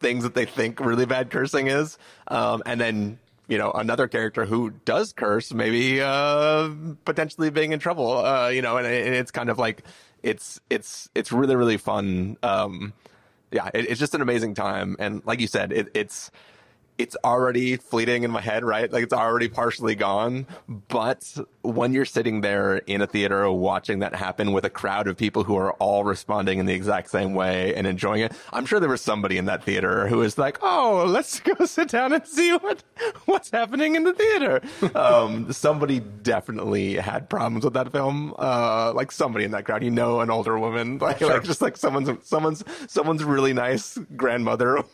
things 0.00 0.22
that 0.24 0.34
they 0.34 0.44
think 0.44 0.80
really 0.80 1.06
bad 1.06 1.30
cursing 1.30 1.68
is. 1.68 1.96
Um, 2.28 2.62
and 2.66 2.78
then 2.78 3.18
you 3.48 3.56
know 3.56 3.72
another 3.72 4.06
character 4.06 4.44
who 4.44 4.70
does 4.84 5.14
curse, 5.14 5.50
maybe 5.50 6.02
uh, 6.02 6.68
potentially 7.06 7.48
being 7.48 7.72
in 7.72 7.78
trouble. 7.78 8.18
Uh, 8.18 8.48
you 8.48 8.60
know, 8.60 8.76
and, 8.76 8.86
and, 8.86 9.14
it's 9.14 9.30
kind 9.30 9.48
of 9.48 9.58
like 9.58 9.82
it's 10.22 10.60
it's 10.68 11.08
it's 11.14 11.32
really 11.32 11.56
really 11.56 11.78
fun. 11.78 12.36
Um, 12.42 12.92
yeah, 13.50 13.70
it, 13.72 13.88
it's 13.88 13.98
just 13.98 14.14
an 14.14 14.20
amazing 14.20 14.52
time. 14.52 14.94
And 14.98 15.24
like 15.24 15.40
you 15.40 15.46
said, 15.46 15.72
it, 15.72 15.88
it's 15.94 16.30
it's 16.98 17.16
already 17.24 17.76
fleeting 17.76 18.22
in 18.22 18.30
my 18.30 18.40
head, 18.40 18.64
right? 18.64 18.90
Like 18.90 19.04
it's 19.04 19.12
already 19.12 19.48
partially 19.48 19.94
gone. 19.94 20.46
But 20.88 21.36
when 21.66 21.92
you're 21.92 22.04
sitting 22.04 22.40
there 22.40 22.76
in 22.78 23.02
a 23.02 23.06
theater 23.06 23.50
watching 23.50 23.98
that 23.98 24.14
happen 24.14 24.52
with 24.52 24.64
a 24.64 24.70
crowd 24.70 25.08
of 25.08 25.16
people 25.16 25.44
who 25.44 25.56
are 25.56 25.72
all 25.74 26.04
responding 26.04 26.58
in 26.58 26.66
the 26.66 26.72
exact 26.72 27.10
same 27.10 27.34
way 27.34 27.74
and 27.74 27.86
enjoying 27.86 28.22
it, 28.22 28.32
I'm 28.52 28.66
sure 28.66 28.80
there 28.80 28.88
was 28.88 29.00
somebody 29.00 29.36
in 29.36 29.46
that 29.46 29.64
theater 29.64 30.06
who 30.06 30.18
was 30.18 30.38
like, 30.38 30.58
"Oh, 30.62 31.04
let's 31.08 31.40
go 31.56 31.64
sit 31.64 31.88
down 31.88 32.12
and 32.12 32.26
see 32.26 32.52
what 32.52 32.82
what's 33.24 33.50
happening 33.50 33.96
in 33.96 34.04
the 34.04 34.12
theater." 34.12 34.60
um, 34.94 35.52
somebody 35.52 36.00
definitely 36.00 36.94
had 36.94 37.28
problems 37.28 37.64
with 37.64 37.74
that 37.74 37.92
film. 37.92 38.34
Uh, 38.38 38.92
like 38.94 39.10
somebody 39.10 39.44
in 39.44 39.50
that 39.50 39.64
crowd, 39.64 39.82
you 39.82 39.90
know, 39.90 40.20
an 40.20 40.30
older 40.30 40.58
woman, 40.58 40.98
like, 41.00 41.18
sure. 41.18 41.34
like 41.34 41.44
just 41.44 41.60
like 41.60 41.76
someone's 41.76 42.10
someone's 42.26 42.62
someone's 42.86 43.24
really 43.24 43.52
nice 43.52 43.98
grandmother 44.16 44.84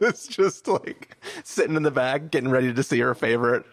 was 0.00 0.26
just 0.26 0.68
like 0.68 1.16
sitting 1.44 1.76
in 1.76 1.82
the 1.82 1.90
back, 1.90 2.30
getting 2.30 2.50
ready 2.50 2.72
to 2.72 2.82
see 2.82 3.00
her 3.00 3.14
favorite 3.14 3.64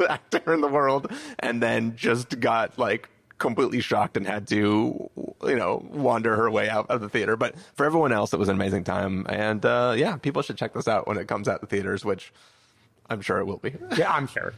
actor 0.08 0.52
in 0.52 0.60
the 0.60 0.68
world, 0.68 1.10
and 1.38 1.62
then 1.62 1.96
just 1.96 2.40
got 2.40 2.78
like 2.78 3.08
completely 3.38 3.80
shocked 3.80 4.16
and 4.16 4.26
had 4.26 4.46
to, 4.48 5.10
you 5.44 5.56
know, 5.56 5.86
wander 5.90 6.36
her 6.36 6.50
way 6.50 6.68
out 6.68 6.86
of 6.90 7.00
the 7.00 7.08
theater. 7.08 7.36
But 7.36 7.54
for 7.74 7.84
everyone 7.84 8.12
else, 8.12 8.32
it 8.32 8.38
was 8.38 8.48
an 8.48 8.56
amazing 8.56 8.84
time. 8.84 9.26
And 9.28 9.64
uh, 9.64 9.94
yeah, 9.96 10.16
people 10.16 10.42
should 10.42 10.56
check 10.56 10.72
this 10.72 10.88
out 10.88 11.06
when 11.06 11.18
it 11.18 11.28
comes 11.28 11.48
out 11.48 11.60
the 11.60 11.66
theaters, 11.66 12.04
which 12.04 12.32
I'm 13.10 13.20
sure 13.20 13.38
it 13.38 13.44
will 13.44 13.58
be. 13.58 13.74
yeah, 13.96 14.12
I'm 14.12 14.26
sure. 14.26 14.54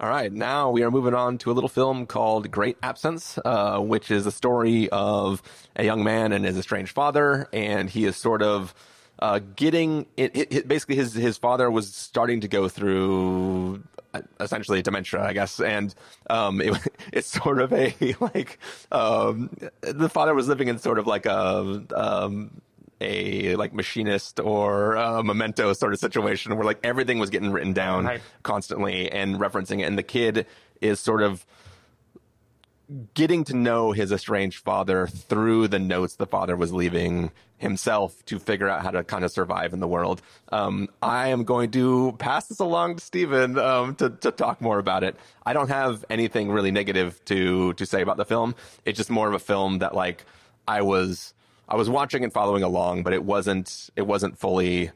All 0.00 0.08
right, 0.08 0.32
now 0.32 0.70
we 0.70 0.82
are 0.82 0.90
moving 0.90 1.12
on 1.12 1.36
to 1.38 1.50
a 1.50 1.52
little 1.52 1.68
film 1.68 2.06
called 2.06 2.50
Great 2.50 2.78
Absence, 2.82 3.38
uh, 3.44 3.78
which 3.80 4.10
is 4.10 4.24
a 4.24 4.32
story 4.32 4.88
of 4.88 5.42
a 5.76 5.84
young 5.84 6.02
man 6.02 6.32
and 6.32 6.42
his 6.42 6.56
estranged 6.56 6.92
father, 6.92 7.46
and 7.52 7.90
he 7.90 8.06
is 8.06 8.16
sort 8.16 8.40
of 8.40 8.74
uh, 9.20 9.40
getting 9.56 10.06
it, 10.16 10.34
it, 10.34 10.52
it, 10.52 10.68
basically 10.68 10.96
his 10.96 11.14
his 11.14 11.36
father 11.36 11.70
was 11.70 11.92
starting 11.94 12.40
to 12.40 12.48
go 12.48 12.68
through 12.68 13.82
uh, 14.14 14.22
essentially 14.40 14.82
dementia, 14.82 15.22
I 15.22 15.32
guess, 15.32 15.60
and 15.60 15.94
um, 16.30 16.60
it, 16.60 16.76
it's 17.12 17.28
sort 17.28 17.60
of 17.60 17.72
a 17.72 17.94
like 18.20 18.58
um, 18.90 19.50
the 19.82 20.08
father 20.08 20.34
was 20.34 20.48
living 20.48 20.68
in 20.68 20.78
sort 20.78 20.98
of 20.98 21.06
like 21.06 21.26
a 21.26 21.84
um, 21.94 22.62
a 23.00 23.56
like 23.56 23.74
machinist 23.74 24.40
or 24.40 24.94
a 24.94 25.22
memento 25.22 25.72
sort 25.74 25.92
of 25.92 25.98
situation 25.98 26.56
where 26.56 26.64
like 26.64 26.80
everything 26.82 27.18
was 27.18 27.30
getting 27.30 27.52
written 27.52 27.72
down 27.72 28.06
right. 28.06 28.20
constantly 28.42 29.10
and 29.10 29.36
referencing 29.36 29.80
it, 29.80 29.84
and 29.84 29.98
the 29.98 30.02
kid 30.02 30.46
is 30.80 30.98
sort 30.98 31.22
of 31.22 31.44
getting 33.14 33.44
to 33.44 33.56
know 33.56 33.92
his 33.92 34.12
estranged 34.12 34.58
father 34.64 35.06
through 35.06 35.68
the 35.68 35.78
notes 35.78 36.16
the 36.16 36.26
father 36.26 36.56
was 36.56 36.72
leaving 36.72 37.30
himself 37.58 38.24
to 38.24 38.38
figure 38.38 38.68
out 38.68 38.82
how 38.82 38.90
to 38.90 39.04
kind 39.04 39.24
of 39.24 39.30
survive 39.30 39.72
in 39.72 39.80
the 39.80 39.86
world. 39.86 40.22
Um, 40.50 40.88
I 41.02 41.28
am 41.28 41.44
going 41.44 41.70
to 41.72 42.16
pass 42.18 42.46
this 42.46 42.58
along 42.58 42.96
to 42.96 43.04
Stephen 43.04 43.58
um, 43.58 43.94
to, 43.96 44.10
to 44.10 44.30
talk 44.30 44.60
more 44.60 44.78
about 44.78 45.04
it. 45.04 45.16
I 45.44 45.52
don't 45.52 45.68
have 45.68 46.04
anything 46.10 46.50
really 46.50 46.70
negative 46.70 47.22
to 47.26 47.74
to 47.74 47.86
say 47.86 48.02
about 48.02 48.16
the 48.16 48.24
film. 48.24 48.54
It's 48.84 48.96
just 48.96 49.10
more 49.10 49.28
of 49.28 49.34
a 49.34 49.38
film 49.38 49.78
that 49.78 49.94
like 49.94 50.24
I 50.66 50.82
was 50.82 51.34
I 51.68 51.76
was 51.76 51.88
watching 51.88 52.24
and 52.24 52.32
following 52.32 52.62
along, 52.62 53.02
but 53.02 53.12
it 53.12 53.22
wasn't 53.22 53.90
it 53.94 54.06
wasn't 54.06 54.38
fully 54.38 54.90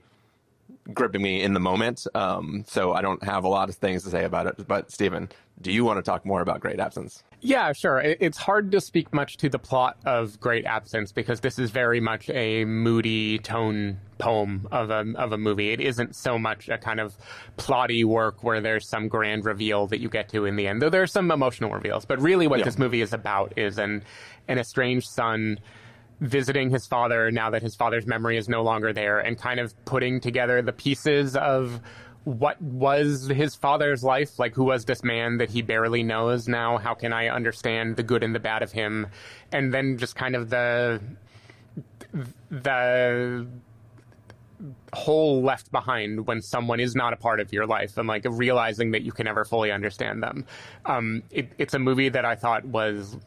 gripping 0.93 1.23
me 1.23 1.43
in 1.43 1.55
the 1.55 1.61
moment. 1.61 2.07
Um, 2.15 2.65
so 2.67 2.93
I 2.93 3.03
don't 3.03 3.23
have 3.23 3.45
a 3.45 3.49
lot 3.49 3.69
of 3.69 3.77
things 3.77 4.03
to 4.05 4.11
say 4.11 4.25
about 4.25 4.47
it. 4.47 4.67
But 4.67 4.91
Stephen, 4.91 5.29
do 5.61 5.73
you 5.73 5.85
want 5.85 5.99
to 5.99 6.03
talk 6.03 6.27
more 6.27 6.41
about 6.41 6.61
Great 6.61 6.81
Absence? 6.81 7.23
Yeah, 7.41 7.73
sure. 7.73 8.01
It's 8.01 8.39
hard 8.39 8.73
to 8.73 8.81
speak 8.81 9.13
much 9.13 9.37
to 9.39 9.49
the 9.49 9.59
plot 9.59 9.99
of 10.05 10.41
Great 10.41 10.65
Absence 10.65 11.13
because 11.13 11.41
this 11.41 11.59
is 11.59 11.71
very 11.71 12.01
much 12.01 12.31
a 12.31 12.65
moody 12.65 13.39
tone 13.39 13.99
poem 14.19 14.67
of 14.73 14.91
a 14.91 15.05
of 15.17 15.33
a 15.33 15.39
movie. 15.39 15.71
It 15.71 15.81
isn't 15.81 16.17
so 16.17 16.39
much 16.39 16.69
a 16.69 16.79
kind 16.79 17.01
of 17.01 17.17
plotty 17.59 18.05
work 18.05 18.43
where 18.43 18.61
there's 18.61 18.89
some 18.89 19.09
grand 19.09 19.45
reveal 19.45 19.87
that 19.89 20.01
you 20.01 20.09
get 20.09 20.31
to 20.31 20.47
in 20.47 20.57
the 20.57 20.67
end. 20.67 20.81
Though 20.81 20.91
there 20.91 21.03
are 21.03 21.07
some 21.07 21.31
emotional 21.31 21.71
reveals, 21.71 22.05
but 22.05 22.21
really 22.21 22.47
what 22.47 22.61
yeah. 22.61 22.65
this 22.65 22.79
movie 22.79 23.03
is 23.03 23.13
about 23.13 23.53
is 23.59 23.79
an 23.79 24.03
an 24.49 24.59
estranged 24.59 25.09
son 25.09 25.59
visiting 26.21 26.71
his 26.71 26.87
father 26.87 27.31
now 27.31 27.51
that 27.51 27.63
his 27.63 27.75
father's 27.75 28.07
memory 28.07 28.37
is 28.37 28.49
no 28.49 28.63
longer 28.63 28.93
there 28.93 29.19
and 29.19 29.37
kind 29.39 29.61
of 29.61 29.73
putting 29.85 30.21
together 30.21 30.63
the 30.63 30.73
pieces 30.73 31.37
of 31.37 31.81
what 32.25 32.61
was 32.63 33.29
his 33.29 33.55
father's 33.55 34.03
life? 34.03 34.39
Like, 34.39 34.55
who 34.55 34.65
was 34.65 34.87
this 34.87 35.05
man 35.05 35.39
that 35.39 35.51
he 35.51 35.61
barely 35.61 36.03
knows 36.03 36.49
now? 36.49 36.79
How 36.79 36.95
can 36.95 37.13
I 37.13 37.29
understand 37.29 37.97
the 37.97 38.03
good 38.03 38.23
and 38.23 38.35
the 38.35 38.41
bad 38.41 38.63
of 38.63 38.73
him? 38.73 39.07
And 39.53 39.73
then 39.73 39.99
just 39.99 40.17
kind 40.17 40.35
of 40.35 40.51
the 40.51 41.01
the 42.51 43.47
hole 44.93 45.43
left 45.43 45.71
behind 45.73 46.27
when 46.27 46.41
someone 46.41 46.81
is 46.81 46.95
not 46.95 47.13
a 47.13 47.17
part 47.17 47.41
of 47.41 47.53
your 47.53 47.67
life 47.67 47.99
and 47.99 48.09
like 48.09 48.25
realizing 48.29 48.93
that 48.93 49.03
you 49.03 49.13
can 49.13 49.25
never 49.25 49.45
fully 49.45 49.71
understand 49.71 50.23
them. 50.23 50.47
Um, 50.87 51.23
it, 51.31 51.51
it's 51.59 51.75
a 51.75 51.79
movie 51.79 52.09
that 52.09 52.25
I 52.25 52.37
thought 52.37 52.65
was 52.65 53.19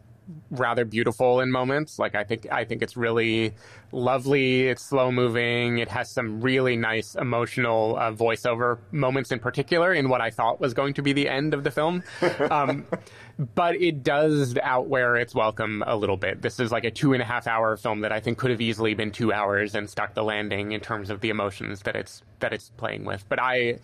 rather 0.49 0.85
beautiful 0.85 1.39
in 1.39 1.51
moments. 1.51 1.99
Like 1.99 2.15
I 2.15 2.23
think 2.23 2.47
I 2.51 2.63
think 2.63 2.81
it's 2.81 2.97
really 2.97 3.53
lovely. 3.91 4.67
It's 4.67 4.83
slow 4.83 5.11
moving. 5.11 5.77
It 5.79 5.89
has 5.89 6.09
some 6.09 6.41
really 6.41 6.75
nice 6.75 7.15
emotional 7.15 7.97
uh, 7.97 8.11
voiceover 8.11 8.79
moments 8.91 9.31
in 9.31 9.39
particular 9.39 9.93
in 9.93 10.09
what 10.09 10.21
I 10.21 10.29
thought 10.29 10.59
was 10.59 10.73
going 10.73 10.93
to 10.95 11.01
be 11.01 11.13
the 11.13 11.29
end 11.29 11.53
of 11.53 11.63
the 11.63 11.71
film. 11.71 12.03
Um, 12.51 12.85
but 13.37 13.75
it 13.75 14.03
does 14.03 14.57
outwear 14.63 15.15
its 15.15 15.35
welcome 15.35 15.83
a 15.85 15.95
little 15.95 16.17
bit. 16.17 16.41
This 16.41 16.59
is 16.59 16.71
like 16.71 16.85
a 16.85 16.91
two 16.91 17.13
and 17.13 17.21
a 17.21 17.25
half 17.25 17.45
hour 17.45 17.77
film 17.77 18.01
that 18.01 18.11
I 18.11 18.19
think 18.19 18.39
could 18.39 18.49
have 18.49 18.61
easily 18.61 18.95
been 18.95 19.11
two 19.11 19.31
hours 19.31 19.75
and 19.75 19.87
stuck 19.89 20.15
the 20.15 20.23
landing 20.23 20.71
in 20.71 20.81
terms 20.81 21.11
of 21.11 21.21
the 21.21 21.29
emotions 21.29 21.81
that 21.83 21.95
it's 21.95 22.23
that 22.39 22.51
it's 22.51 22.71
playing 22.77 23.05
with. 23.05 23.25
But 23.29 23.39
I 23.39 23.77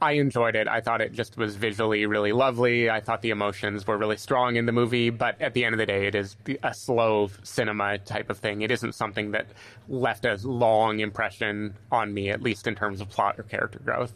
I 0.00 0.12
enjoyed 0.12 0.54
it. 0.54 0.68
I 0.68 0.80
thought 0.80 1.00
it 1.00 1.12
just 1.12 1.36
was 1.36 1.56
visually 1.56 2.06
really 2.06 2.30
lovely. 2.30 2.88
I 2.88 3.00
thought 3.00 3.22
the 3.22 3.30
emotions 3.30 3.84
were 3.84 3.98
really 3.98 4.16
strong 4.16 4.54
in 4.54 4.66
the 4.66 4.72
movie. 4.72 5.10
But 5.10 5.40
at 5.40 5.54
the 5.54 5.64
end 5.64 5.74
of 5.74 5.78
the 5.78 5.86
day, 5.86 6.06
it 6.06 6.14
is 6.14 6.36
a 6.62 6.72
slow 6.72 7.30
cinema 7.42 7.98
type 7.98 8.30
of 8.30 8.38
thing. 8.38 8.62
It 8.62 8.70
isn't 8.70 8.94
something 8.94 9.32
that 9.32 9.46
left 9.88 10.24
a 10.24 10.38
long 10.44 11.00
impression 11.00 11.74
on 11.90 12.14
me, 12.14 12.30
at 12.30 12.42
least 12.42 12.68
in 12.68 12.76
terms 12.76 13.00
of 13.00 13.08
plot 13.08 13.40
or 13.40 13.42
character 13.42 13.80
growth. 13.80 14.12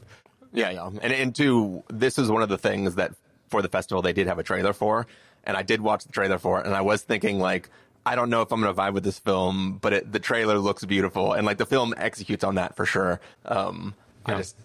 Yeah, 0.52 0.70
yeah, 0.70 0.86
and 0.86 1.12
and 1.12 1.34
two, 1.34 1.82
this 1.88 2.16
is 2.16 2.30
one 2.30 2.42
of 2.42 2.48
the 2.48 2.58
things 2.58 2.94
that 2.94 3.12
for 3.54 3.62
the 3.62 3.68
festival 3.68 4.02
they 4.02 4.12
did 4.12 4.26
have 4.26 4.40
a 4.40 4.42
trailer 4.42 4.72
for, 4.72 5.06
and 5.44 5.56
I 5.56 5.62
did 5.62 5.80
watch 5.80 6.02
the 6.04 6.12
trailer 6.12 6.38
for 6.38 6.58
it, 6.60 6.66
and 6.66 6.74
I 6.74 6.80
was 6.82 7.02
thinking 7.02 7.38
like. 7.38 7.70
I 8.06 8.16
don't 8.16 8.28
know 8.28 8.42
if 8.42 8.52
I'm 8.52 8.60
going 8.60 8.74
to 8.74 8.78
vibe 8.78 8.92
with 8.92 9.02
this 9.02 9.18
film, 9.18 9.78
but 9.80 9.94
it, 9.94 10.12
the 10.12 10.20
trailer 10.20 10.58
looks 10.58 10.84
beautiful, 10.84 11.32
and 11.32 11.46
like 11.46 11.56
the 11.56 11.64
film 11.64 11.94
executes 11.96 12.44
on 12.44 12.56
that 12.56 12.76
for 12.76 12.84
sure. 12.84 13.18
Um, 13.46 13.94
yeah. 14.28 14.34
I 14.34 14.36
just 14.36 14.56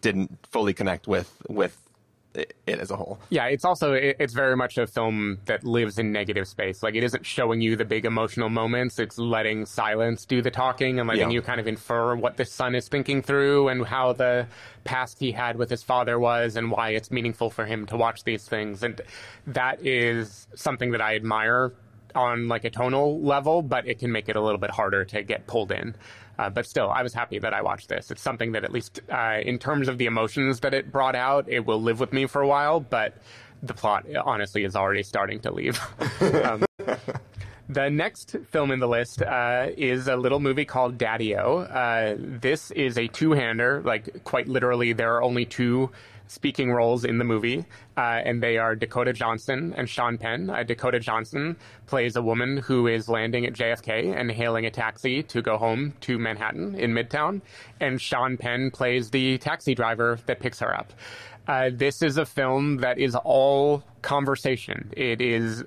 didn't 0.00 0.38
fully 0.50 0.72
connect 0.72 1.06
with 1.06 1.30
with 1.46 1.76
it, 2.36 2.54
it 2.66 2.78
as 2.78 2.90
a 2.90 2.96
whole. 2.96 3.18
Yeah, 3.30 3.46
it's 3.46 3.64
also 3.64 3.92
it, 3.92 4.16
it's 4.20 4.34
very 4.34 4.56
much 4.56 4.78
a 4.78 4.86
film 4.86 5.38
that 5.46 5.64
lives 5.64 5.98
in 5.98 6.12
negative 6.12 6.46
space. 6.46 6.82
Like 6.82 6.94
it 6.94 7.02
isn't 7.04 7.24
showing 7.26 7.60
you 7.60 7.76
the 7.76 7.84
big 7.84 8.04
emotional 8.04 8.48
moments. 8.48 8.98
It's 8.98 9.18
letting 9.18 9.66
silence 9.66 10.24
do 10.24 10.42
the 10.42 10.50
talking 10.50 10.98
and 11.00 11.08
letting 11.08 11.30
Yeah. 11.30 11.34
you 11.34 11.42
kind 11.42 11.60
of 11.60 11.66
infer 11.66 12.14
what 12.14 12.36
the 12.36 12.44
son 12.44 12.74
is 12.74 12.88
thinking 12.88 13.22
through 13.22 13.68
and 13.68 13.86
how 13.86 14.12
the 14.12 14.46
past 14.84 15.18
he 15.18 15.32
had 15.32 15.56
with 15.56 15.70
his 15.70 15.82
father 15.82 16.18
was 16.18 16.56
and 16.56 16.70
why 16.70 16.90
it's 16.90 17.10
meaningful 17.10 17.50
for 17.50 17.64
him 17.66 17.86
to 17.86 17.96
watch 17.96 18.24
these 18.24 18.44
things. 18.46 18.82
And 18.82 19.00
that 19.48 19.84
is 19.84 20.46
something 20.54 20.92
that 20.92 21.00
I 21.00 21.16
admire 21.16 21.72
on 22.14 22.48
like 22.48 22.64
a 22.64 22.70
tonal 22.70 23.20
level, 23.20 23.62
but 23.62 23.86
it 23.86 23.98
can 23.98 24.10
make 24.10 24.28
it 24.28 24.36
a 24.36 24.40
little 24.40 24.58
bit 24.58 24.70
harder 24.70 25.04
to 25.04 25.22
get 25.22 25.46
pulled 25.46 25.70
in. 25.72 25.94
Uh, 26.38 26.50
but 26.50 26.66
still, 26.66 26.90
I 26.90 27.02
was 27.02 27.14
happy 27.14 27.38
that 27.38 27.54
I 27.54 27.62
watched 27.62 27.88
this. 27.88 28.10
It's 28.10 28.22
something 28.22 28.52
that 28.52 28.64
at 28.64 28.72
least 28.72 29.00
uh, 29.10 29.40
in 29.42 29.58
terms 29.58 29.88
of 29.88 29.98
the 29.98 30.06
emotions 30.06 30.60
that 30.60 30.74
it 30.74 30.92
brought 30.92 31.14
out, 31.14 31.48
it 31.48 31.64
will 31.64 31.80
live 31.80 32.00
with 32.00 32.12
me 32.12 32.26
for 32.26 32.42
a 32.42 32.48
while. 32.48 32.80
But 32.80 33.14
the 33.62 33.74
plot, 33.74 34.06
honestly, 34.24 34.64
is 34.64 34.76
already 34.76 35.02
starting 35.02 35.40
to 35.40 35.50
leave. 35.50 35.80
um, 36.44 36.64
the 37.68 37.90
next 37.90 38.36
film 38.48 38.70
in 38.70 38.78
the 38.78 38.88
list 38.88 39.22
uh, 39.22 39.68
is 39.76 40.08
a 40.08 40.16
little 40.16 40.40
movie 40.40 40.64
called 40.64 40.98
Daddio. 40.98 41.68
Uh, 41.70 42.16
this 42.18 42.70
is 42.72 42.96
a 42.96 43.08
two-hander, 43.08 43.82
like 43.84 44.22
quite 44.24 44.48
literally, 44.48 44.92
there 44.92 45.14
are 45.14 45.22
only 45.22 45.44
two 45.44 45.90
speaking 46.28 46.70
roles 46.72 47.04
in 47.04 47.18
the 47.18 47.24
movie, 47.24 47.64
uh, 47.96 48.20
and 48.24 48.42
they 48.42 48.58
are 48.58 48.74
Dakota 48.74 49.12
Johnson 49.12 49.74
and 49.76 49.88
Sean 49.88 50.18
Penn. 50.18 50.50
Uh, 50.50 50.62
Dakota 50.62 51.00
Johnson 51.00 51.56
plays 51.86 52.16
a 52.16 52.22
woman 52.22 52.58
who 52.58 52.86
is 52.86 53.08
landing 53.08 53.46
at 53.46 53.52
JFK 53.52 54.14
and 54.18 54.30
hailing 54.30 54.66
a 54.66 54.70
taxi 54.70 55.22
to 55.24 55.42
go 55.42 55.56
home 55.56 55.92
to 56.02 56.18
Manhattan 56.18 56.74
in 56.74 56.92
Midtown, 56.92 57.40
and 57.80 58.00
Sean 58.00 58.36
Penn 58.36 58.70
plays 58.70 59.10
the 59.10 59.38
taxi 59.38 59.74
driver 59.74 60.18
that 60.26 60.40
picks 60.40 60.58
her 60.60 60.74
up. 60.74 60.92
Uh, 61.48 61.70
this 61.72 62.02
is 62.02 62.18
a 62.18 62.26
film 62.26 62.78
that 62.78 62.98
is 62.98 63.14
all 63.14 63.82
conversation. 64.02 64.92
It 64.96 65.20
is 65.20 65.64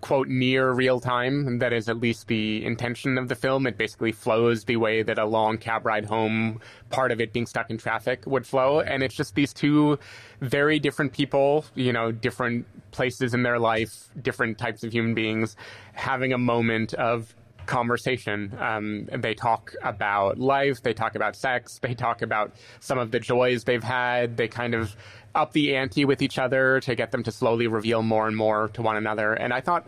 quote 0.00 0.28
near 0.28 0.72
real 0.72 1.00
time. 1.00 1.58
That 1.58 1.72
is 1.72 1.88
at 1.88 1.98
least 1.98 2.28
the 2.28 2.64
intention 2.64 3.18
of 3.18 3.28
the 3.28 3.34
film. 3.34 3.66
It 3.66 3.78
basically 3.78 4.12
flows 4.12 4.64
the 4.64 4.76
way 4.76 5.02
that 5.02 5.18
a 5.18 5.24
long 5.24 5.58
cab 5.58 5.86
ride 5.86 6.06
home, 6.06 6.60
part 6.90 7.12
of 7.12 7.20
it 7.20 7.32
being 7.32 7.46
stuck 7.46 7.70
in 7.70 7.78
traffic, 7.78 8.22
would 8.26 8.46
flow. 8.46 8.80
And 8.80 9.02
it's 9.02 9.14
just 9.14 9.34
these 9.34 9.52
two 9.52 9.98
very 10.40 10.78
different 10.78 11.12
people, 11.12 11.64
you 11.74 11.92
know, 11.92 12.10
different 12.10 12.66
places 12.90 13.34
in 13.34 13.42
their 13.42 13.58
life, 13.58 14.08
different 14.20 14.58
types 14.58 14.82
of 14.82 14.92
human 14.92 15.14
beings, 15.14 15.56
having 15.92 16.32
a 16.32 16.38
moment 16.38 16.94
of 16.94 17.34
conversation. 17.66 18.56
Um, 18.58 19.06
they 19.12 19.34
talk 19.34 19.74
about 19.82 20.38
life, 20.38 20.82
they 20.82 20.94
talk 20.94 21.14
about 21.14 21.36
sex, 21.36 21.78
they 21.80 21.94
talk 21.94 22.22
about 22.22 22.54
some 22.80 22.98
of 22.98 23.10
the 23.10 23.20
joys 23.20 23.64
they've 23.64 23.82
had. 23.82 24.36
They 24.36 24.48
kind 24.48 24.74
of 24.74 24.96
up 25.34 25.52
the 25.52 25.76
ante 25.76 26.04
with 26.04 26.22
each 26.22 26.38
other 26.38 26.80
to 26.80 26.94
get 26.94 27.10
them 27.10 27.22
to 27.24 27.32
slowly 27.32 27.66
reveal 27.66 28.02
more 28.02 28.26
and 28.26 28.36
more 28.36 28.68
to 28.68 28.82
one 28.82 28.96
another. 28.96 29.34
And 29.34 29.52
I 29.52 29.60
thought 29.60 29.86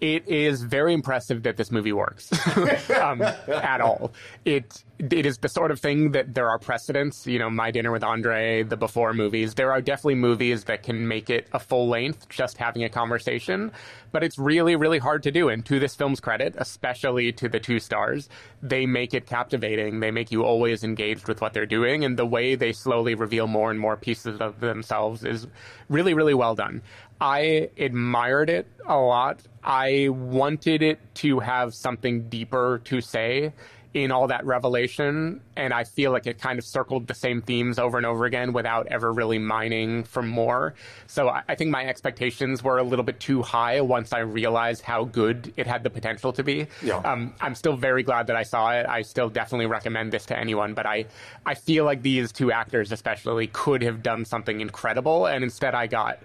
it 0.00 0.26
is 0.28 0.62
very 0.62 0.92
impressive 0.92 1.42
that 1.44 1.56
this 1.56 1.70
movie 1.70 1.92
works 1.92 2.30
um, 2.90 3.22
at 3.22 3.80
all. 3.80 4.12
It 4.44 4.84
it 4.98 5.26
is 5.26 5.38
the 5.38 5.48
sort 5.48 5.70
of 5.70 5.80
thing 5.80 6.12
that 6.12 6.34
there 6.34 6.48
are 6.48 6.58
precedents. 6.58 7.26
You 7.26 7.38
know, 7.38 7.50
My 7.50 7.70
Dinner 7.70 7.90
with 7.90 8.04
Andre, 8.04 8.62
the 8.62 8.76
Before 8.76 9.12
movies. 9.12 9.54
There 9.54 9.72
are 9.72 9.80
definitely 9.80 10.16
movies 10.16 10.64
that 10.64 10.82
can 10.82 11.06
make 11.08 11.30
it 11.30 11.48
a 11.52 11.58
full 11.58 11.88
length, 11.88 12.28
just 12.28 12.58
having 12.58 12.84
a 12.84 12.88
conversation. 12.88 13.72
But 14.12 14.22
it's 14.22 14.38
really, 14.38 14.76
really 14.76 14.98
hard 14.98 15.22
to 15.24 15.32
do. 15.32 15.48
And 15.48 15.64
to 15.66 15.80
this 15.80 15.94
film's 15.94 16.20
credit, 16.20 16.54
especially 16.58 17.32
to 17.32 17.48
the 17.48 17.58
two 17.58 17.80
stars, 17.80 18.28
they 18.62 18.86
make 18.86 19.14
it 19.14 19.26
captivating. 19.26 20.00
They 20.00 20.10
make 20.10 20.30
you 20.30 20.44
always 20.44 20.84
engaged 20.84 21.26
with 21.28 21.40
what 21.40 21.52
they're 21.52 21.66
doing, 21.66 22.04
and 22.04 22.16
the 22.16 22.26
way 22.26 22.54
they 22.54 22.72
slowly 22.72 23.14
reveal 23.14 23.46
more 23.46 23.70
and 23.70 23.80
more 23.80 23.96
pieces 23.96 24.40
of 24.40 24.60
themselves 24.60 25.24
is 25.24 25.46
really, 25.88 26.14
really 26.14 26.34
well 26.34 26.54
done. 26.54 26.82
I 27.20 27.70
admired 27.78 28.50
it 28.50 28.66
a 28.86 28.96
lot. 28.96 29.40
I 29.64 30.08
wanted 30.10 30.82
it 30.82 30.98
to 31.16 31.40
have 31.40 31.74
something 31.74 32.28
deeper 32.28 32.80
to 32.84 33.00
say 33.00 33.52
in 33.94 34.10
all 34.10 34.26
that 34.26 34.44
revelation, 34.44 35.40
and 35.56 35.72
I 35.72 35.84
feel 35.84 36.10
like 36.10 36.26
it 36.26 36.40
kind 36.40 36.58
of 36.58 36.64
circled 36.64 37.06
the 37.06 37.14
same 37.14 37.40
themes 37.40 37.78
over 37.78 37.96
and 37.96 38.04
over 38.04 38.24
again 38.24 38.52
without 38.52 38.88
ever 38.88 39.12
really 39.12 39.38
mining 39.38 40.02
for 40.02 40.20
more. 40.20 40.74
So 41.06 41.28
I, 41.28 41.42
I 41.48 41.54
think 41.54 41.70
my 41.70 41.86
expectations 41.86 42.62
were 42.64 42.78
a 42.78 42.82
little 42.82 43.04
bit 43.04 43.20
too 43.20 43.42
high 43.42 43.80
once 43.80 44.12
I 44.12 44.18
realized 44.18 44.82
how 44.82 45.04
good 45.04 45.54
it 45.56 45.68
had 45.68 45.84
the 45.84 45.90
potential 45.90 46.32
to 46.32 46.42
be. 46.42 46.66
Yeah. 46.82 46.96
Um, 46.96 47.34
I'm 47.40 47.54
still 47.54 47.76
very 47.76 48.02
glad 48.02 48.26
that 48.26 48.36
I 48.36 48.42
saw 48.42 48.72
it. 48.72 48.84
I 48.84 49.02
still 49.02 49.30
definitely 49.30 49.66
recommend 49.66 50.12
this 50.12 50.26
to 50.26 50.36
anyone, 50.36 50.74
but 50.74 50.86
I, 50.86 51.06
I 51.46 51.54
feel 51.54 51.84
like 51.84 52.02
these 52.02 52.32
two 52.32 52.50
actors 52.50 52.90
especially 52.90 53.46
could 53.46 53.82
have 53.82 54.02
done 54.02 54.24
something 54.24 54.60
incredible, 54.60 55.26
and 55.26 55.44
instead 55.44 55.76
I 55.76 55.86
got 55.86 56.18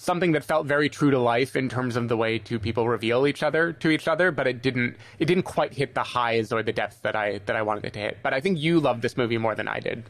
something 0.00 0.32
that 0.32 0.42
felt 0.42 0.66
very 0.66 0.88
true 0.88 1.10
to 1.10 1.18
life 1.18 1.54
in 1.54 1.68
terms 1.68 1.94
of 1.94 2.08
the 2.08 2.16
way 2.16 2.38
two 2.38 2.58
people 2.58 2.88
reveal 2.88 3.26
each 3.26 3.42
other 3.42 3.74
to 3.74 3.90
each 3.90 4.08
other, 4.08 4.30
but 4.30 4.46
it 4.46 4.62
didn't 4.62 4.96
it 5.18 5.26
didn't 5.26 5.42
quite 5.42 5.74
hit 5.74 5.94
the 5.94 6.02
highs 6.02 6.52
or 6.52 6.62
the 6.62 6.72
depth 6.72 7.02
that 7.02 7.14
I 7.14 7.38
that 7.44 7.54
I 7.54 7.60
wanted 7.60 7.84
it 7.84 7.92
to 7.92 7.98
hit. 7.98 8.18
But 8.22 8.32
I 8.32 8.40
think 8.40 8.58
you 8.58 8.80
loved 8.80 9.02
this 9.02 9.16
movie 9.18 9.36
more 9.36 9.54
than 9.54 9.68
I 9.68 9.78
did. 9.78 10.04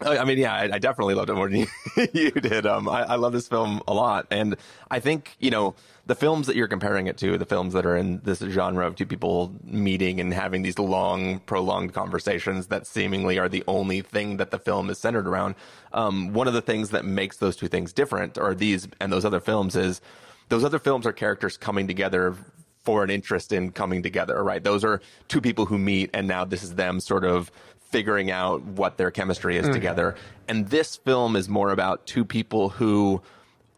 I 0.00 0.18
I 0.18 0.24
mean, 0.24 0.38
yeah, 0.38 0.54
I, 0.54 0.74
I 0.74 0.78
definitely 0.78 1.14
loved 1.14 1.30
it 1.30 1.34
more 1.34 1.48
than 1.48 1.60
you, 1.96 2.06
you 2.12 2.30
did. 2.30 2.66
Um, 2.66 2.88
I, 2.88 3.02
I 3.02 3.14
love 3.16 3.32
this 3.32 3.48
film 3.48 3.80
a 3.86 3.94
lot, 3.94 4.26
and 4.30 4.56
I 4.90 5.00
think 5.00 5.36
you 5.38 5.50
know 5.50 5.74
the 6.06 6.14
films 6.14 6.46
that 6.46 6.56
you're 6.56 6.68
comparing 6.68 7.06
it 7.06 7.16
to, 7.18 7.38
the 7.38 7.46
films 7.46 7.72
that 7.72 7.86
are 7.86 7.96
in 7.96 8.20
this 8.24 8.40
genre 8.40 8.86
of 8.86 8.94
two 8.94 9.06
people 9.06 9.54
meeting 9.64 10.20
and 10.20 10.34
having 10.34 10.62
these 10.62 10.78
long, 10.78 11.38
prolonged 11.40 11.94
conversations 11.94 12.66
that 12.66 12.86
seemingly 12.86 13.38
are 13.38 13.48
the 13.48 13.64
only 13.66 14.02
thing 14.02 14.36
that 14.36 14.50
the 14.50 14.58
film 14.58 14.90
is 14.90 14.98
centered 14.98 15.26
around. 15.26 15.54
Um, 15.92 16.34
one 16.34 16.46
of 16.46 16.52
the 16.54 16.60
things 16.60 16.90
that 16.90 17.04
makes 17.04 17.38
those 17.38 17.56
two 17.56 17.68
things 17.68 17.92
different, 17.92 18.36
or 18.36 18.54
these 18.54 18.88
and 19.00 19.12
those 19.12 19.24
other 19.24 19.40
films, 19.40 19.76
is 19.76 20.00
those 20.48 20.64
other 20.64 20.78
films 20.78 21.06
are 21.06 21.12
characters 21.12 21.56
coming 21.56 21.86
together 21.86 22.36
for 22.84 23.02
an 23.02 23.08
interest 23.08 23.50
in 23.50 23.72
coming 23.72 24.02
together, 24.02 24.42
right? 24.44 24.62
Those 24.62 24.84
are 24.84 25.00
two 25.28 25.40
people 25.40 25.64
who 25.64 25.78
meet, 25.78 26.10
and 26.12 26.28
now 26.28 26.44
this 26.44 26.62
is 26.62 26.74
them 26.74 27.00
sort 27.00 27.24
of 27.24 27.50
figuring 27.94 28.28
out 28.28 28.60
what 28.64 28.96
their 28.96 29.12
chemistry 29.12 29.56
is 29.56 29.66
mm-hmm. 29.66 29.72
together. 29.72 30.16
And 30.48 30.68
this 30.68 30.96
film 30.96 31.36
is 31.36 31.48
more 31.48 31.70
about 31.70 32.06
two 32.06 32.24
people 32.24 32.70
who, 32.70 33.22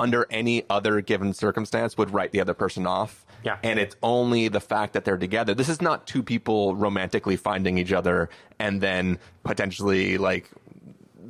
under 0.01 0.27
any 0.31 0.65
other 0.71 1.03
given 1.03 1.35
circumstance, 1.35 1.99
would 1.99 2.11
write 2.11 2.33
the 2.33 2.41
other 2.41 2.55
person 2.55 2.87
off. 2.87 3.27
Yeah. 3.45 3.59
And 3.63 3.79
it's 3.79 3.95
only 4.03 4.49
the 4.49 4.59
fact 4.59 4.95
that 4.95 5.05
they're 5.05 5.19
together. 5.19 5.53
This 5.53 5.69
is 5.69 5.83
not 5.83 6.07
two 6.07 6.23
people 6.23 6.75
romantically 6.75 7.37
finding 7.37 7.77
each 7.77 7.93
other 7.93 8.31
and 8.59 8.81
then 8.81 9.19
potentially 9.45 10.17
like 10.17 10.51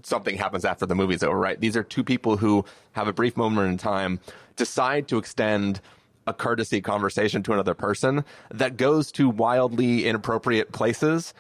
something 0.05 0.37
happens 0.37 0.65
after 0.65 0.87
the 0.87 0.95
movie's 0.95 1.25
over, 1.25 1.37
right? 1.37 1.61
These 1.61 1.77
are 1.77 1.83
two 1.83 2.05
people 2.05 2.37
who 2.37 2.65
have 2.93 3.09
a 3.09 3.13
brief 3.13 3.37
moment 3.37 3.69
in 3.69 3.79
time, 3.79 4.21
decide 4.55 5.09
to 5.09 5.19
extend 5.19 5.81
a 6.29 6.33
courtesy 6.33 6.81
conversation 6.81 7.43
to 7.43 7.53
another 7.53 7.75
person 7.75 8.25
that 8.51 8.77
goes 8.77 9.11
to 9.13 9.29
wildly 9.29 10.07
inappropriate 10.07 10.71
places. 10.71 11.35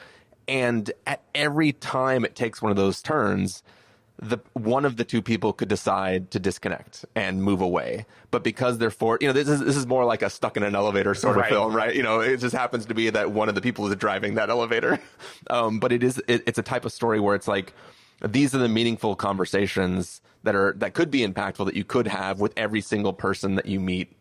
And 0.49 0.91
at 1.07 1.23
every 1.35 1.73
time 1.73 2.25
it 2.25 2.35
takes 2.37 2.63
one 2.63 2.71
of 2.71 2.77
those 2.77 3.03
turns, 3.03 3.63
the 4.23 4.39
one 4.55 4.85
of 4.87 4.97
the 4.97 5.05
two 5.05 5.21
people 5.21 5.53
could 5.53 5.69
decide 5.69 6.31
to 6.31 6.39
disconnect 6.39 7.05
and 7.15 7.43
move 7.43 7.61
away. 7.61 8.07
But 8.31 8.45
because 8.45 8.79
they're 8.79 8.91
for, 8.91 9.19
you 9.21 9.27
know, 9.27 9.33
this 9.35 9.49
is 9.49 9.61
this 9.61 9.77
is 9.77 9.87
more 9.87 10.05
like 10.05 10.23
a 10.23 10.31
stuck 10.31 10.57
in 10.57 10.63
an 10.63 10.75
elevator 10.75 11.15
sort 11.15 11.37
of 11.37 11.43
Right. 11.43 11.51
film, 11.51 11.75
right? 11.75 11.95
You 11.95 12.03
know, 12.03 12.21
it 12.21 12.39
just 12.39 12.55
happens 12.55 12.87
to 12.87 12.95
be 12.95 13.11
that 13.11 13.33
one 13.33 13.49
of 13.51 13.55
the 13.55 13.61
people 13.61 13.87
is 13.89 13.97
driving 13.97 14.35
that 14.37 14.49
elevator. 14.51 14.99
Um, 15.51 15.79
but 15.81 15.93
it 15.93 16.03
is 16.03 16.21
it, 16.29 16.43
it's 16.47 16.59
a 16.59 16.63
type 16.63 16.85
of 16.85 16.93
story 16.93 17.21
where 17.21 17.35
it's 17.35 17.47
like 17.47 17.73
these 18.25 18.55
are 18.55 18.59
the 18.59 18.69
meaningful 18.69 19.15
conversations 19.15 20.21
that 20.45 20.55
are 20.55 20.75
that 20.79 20.95
could 20.95 21.11
be 21.11 21.21
impactful 21.27 21.67
that 21.67 21.77
you 21.77 21.85
could 21.85 22.07
have 22.07 22.41
with 22.41 22.53
every 22.57 22.81
single 22.81 23.13
person 23.13 23.55
that 23.57 23.67
you 23.67 23.79
meet 23.79 24.16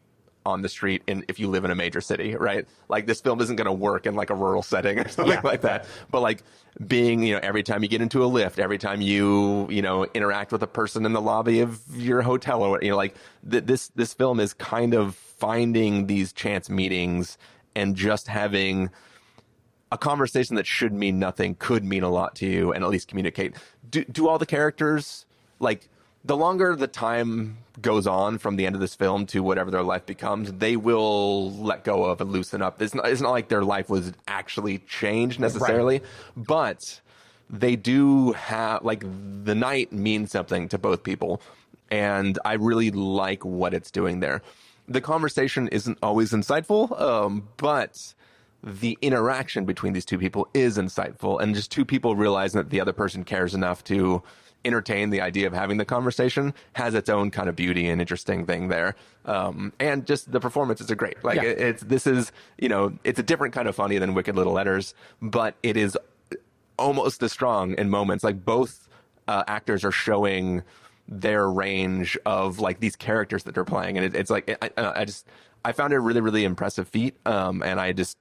on 0.46 0.62
the 0.62 0.70
street 0.70 1.02
in 1.08 1.26
if 1.28 1.39
you 1.39 1.48
live 1.50 1.66
in 1.66 1.72
a 1.72 1.76
major 1.76 2.02
city, 2.02 2.36
right? 2.36 2.68
Like 2.88 3.08
this 3.08 3.20
film 3.22 3.41
isn't 3.41 3.56
going 3.56 3.66
to 3.66 3.74
work 3.74 4.06
in 4.06 4.16
like 4.16 4.30
a 4.30 4.36
rural 4.36 4.62
setting 4.74 5.00
or 5.00 5.08
something 5.08 5.34
Yeah. 5.34 5.41
like 5.43 5.62
that. 5.62 5.86
But 6.12 6.22
like 6.22 6.43
being, 6.88 7.24
you 7.24 7.34
know, 7.34 7.39
every 7.41 7.64
time 7.64 7.82
you 7.84 7.89
get 7.89 8.02
into 8.02 8.24
a 8.24 8.28
lift, 8.28 8.60
every 8.60 8.78
time 8.78 9.02
you, 9.02 9.68
you 9.70 9.82
know, 9.82 10.06
interact 10.14 10.52
with 10.52 10.62
a 10.62 10.68
person 10.68 11.06
in 11.06 11.14
the 11.14 11.22
lobby 11.22 11.62
of 11.62 11.82
your 11.96 12.22
hotel 12.22 12.62
or 12.64 12.80
you 12.82 12.89
know, 12.91 12.98
like 12.98 13.16
th- 13.50 13.66
this 13.66 13.88
this 13.96 14.14
film 14.14 14.39
is 14.39 14.54
kind 14.54 14.93
of 14.93 15.16
finding 15.16 16.08
these 16.08 16.32
chance 16.32 16.70
meetings 16.70 17.38
and 17.76 17.96
just 17.96 18.28
having 18.28 18.89
a 19.91 19.98
conversation 19.98 20.56
that 20.56 20.66
should 20.66 20.93
mean 20.93 21.20
nothing 21.20 21.56
could 21.56 21.84
mean 21.84 22.04
a 22.04 22.10
lot 22.10 22.36
to 22.36 22.46
you 22.46 22.72
and 22.72 22.84
at 22.84 22.89
least 22.89 23.08
communicate. 23.08 23.56
Do, 23.89 24.04
do 24.06 24.28
all 24.28 24.38
the 24.38 24.46
characters 24.46 25.26
like 25.60 25.88
the 26.26 26.36
longer 26.36 26.76
the 26.76 26.88
time 26.88 27.57
goes 27.82 28.07
on 28.07 28.38
from 28.38 28.55
the 28.55 28.65
end 28.65 28.76
of 28.76 28.82
this 28.82 28.95
film 28.95 29.26
to 29.28 29.43
whatever 29.43 29.69
their 29.69 29.84
life 29.84 30.05
becomes, 30.05 30.51
they 30.53 30.76
will 30.76 31.51
let 31.51 31.84
go 31.84 32.03
of 32.05 32.19
and 32.19 32.32
loosen 32.32 32.61
up. 32.61 32.82
It's 32.82 32.95
not, 32.95 33.07
it's 33.07 33.21
not 33.21 33.32
like 33.32 33.47
their 33.47 33.63
life 33.63 33.89
was 33.89 34.11
actually 34.28 34.80
changed 34.80 35.39
necessarily, 35.39 36.01
but 36.36 36.99
they 37.49 37.76
do 37.76 38.32
have 38.32 38.84
like 38.84 39.03
the 39.43 39.53
night 39.53 39.91
means 39.91 40.32
something 40.32 40.67
to 40.69 40.78
both 40.78 41.03
people, 41.03 41.41
and 41.91 42.39
I 42.43 42.53
really 42.53 42.91
like 42.91 43.45
what 43.45 43.73
it's 43.73 43.91
doing 43.91 44.19
there. 44.19 44.41
The 44.88 45.01
conversation 45.01 45.67
isn't 45.67 45.99
always 46.01 46.32
insightful, 46.32 46.99
um, 46.99 47.47
but 47.57 47.95
the 48.63 48.97
interaction 49.01 49.65
between 49.65 49.93
these 49.93 50.05
two 50.05 50.17
people 50.17 50.47
is 50.55 50.80
insightful 50.80 51.39
and 51.39 51.53
just 51.53 51.71
two 51.71 51.86
people 51.86 52.15
realizing 52.15 52.57
that 52.59 52.71
the 52.71 52.82
other 52.82 52.93
person 52.93 53.23
cares 53.23 53.53
enough 53.53 53.84
to 53.84 54.23
entertain 54.66 55.11
the 55.11 55.22
idea 55.22 55.47
of 55.47 55.53
having 55.53 55.78
the 55.78 55.86
conversation 55.86 56.53
has 56.74 56.93
its 56.93 57.07
own 57.09 57.32
kind 57.32 57.47
of 57.47 57.55
beauty 57.55 57.88
and 57.88 58.01
interesting 58.01 58.45
thing 58.45 58.68
there. 58.68 58.95
Um, 59.26 59.72
and 59.80 60.05
just 60.05 60.32
the 60.32 60.39
performances 60.39 60.89
are 60.91 60.95
great. 60.95 61.24
Like 61.24 61.38
Yeah. 61.38 61.43
it, 61.49 61.59
it's 61.59 61.84
this 61.84 62.07
is 62.07 62.32
you 62.57 62.68
know 62.68 62.93
it's 63.03 63.20
a 63.20 63.24
different 63.24 63.53
kind 63.53 63.68
of 63.68 63.76
funny 63.76 63.97
than 63.97 64.13
Wicked 64.13 64.36
Little 64.36 64.53
Letters, 64.53 64.93
but 65.22 65.55
it 65.63 65.78
is 65.78 65.97
almost 66.78 67.24
as 67.24 67.32
strong 67.32 67.74
in 67.78 67.89
moments. 67.89 68.24
Like 68.24 68.43
both 68.43 68.88
uh, 69.28 69.43
actors 69.47 69.84
are 69.86 69.91
showing 69.91 70.63
their 71.07 71.49
range 71.49 72.18
of 72.26 72.59
like 72.59 72.80
these 72.80 72.95
characters 72.95 73.43
that 73.43 73.53
they're 73.53 73.63
playing, 73.63 73.97
and 73.97 74.05
it, 74.05 74.16
it's 74.16 74.30
like 74.30 74.49
I, 74.61 74.70
I 74.78 75.01
I 75.01 75.05
just 75.05 75.28
I 75.63 75.72
found 75.72 75.93
it 75.93 75.97
a 75.97 75.99
really 75.99 76.22
really 76.22 76.43
impressive 76.43 76.88
feat, 76.88 77.16
um, 77.26 77.61
and 77.63 77.80
I 77.80 77.91
just 77.93 78.18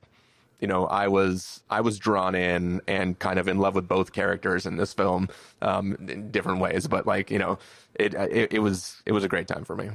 you 0.60 0.68
know 0.68 0.86
I 0.86 1.08
was 1.08 1.62
I 1.70 1.80
was 1.80 1.98
drawn 1.98 2.34
in 2.34 2.80
and 2.86 3.18
kind 3.18 3.38
of 3.38 3.48
in 3.48 3.58
love 3.58 3.74
with 3.74 3.88
both 3.88 4.12
characters 4.12 4.66
in 4.66 4.76
this 4.76 4.92
film 4.92 5.28
um, 5.62 5.96
in 6.08 6.30
different 6.30 6.60
ways, 6.60 6.86
but 6.86 7.06
like 7.06 7.30
you 7.30 7.38
know 7.38 7.58
it, 7.94 8.14
it 8.14 8.54
it 8.54 8.58
was 8.60 9.02
it 9.06 9.12
was 9.12 9.24
a 9.24 9.28
great 9.28 9.48
time 9.48 9.64
for 9.64 9.76
me. 9.76 9.90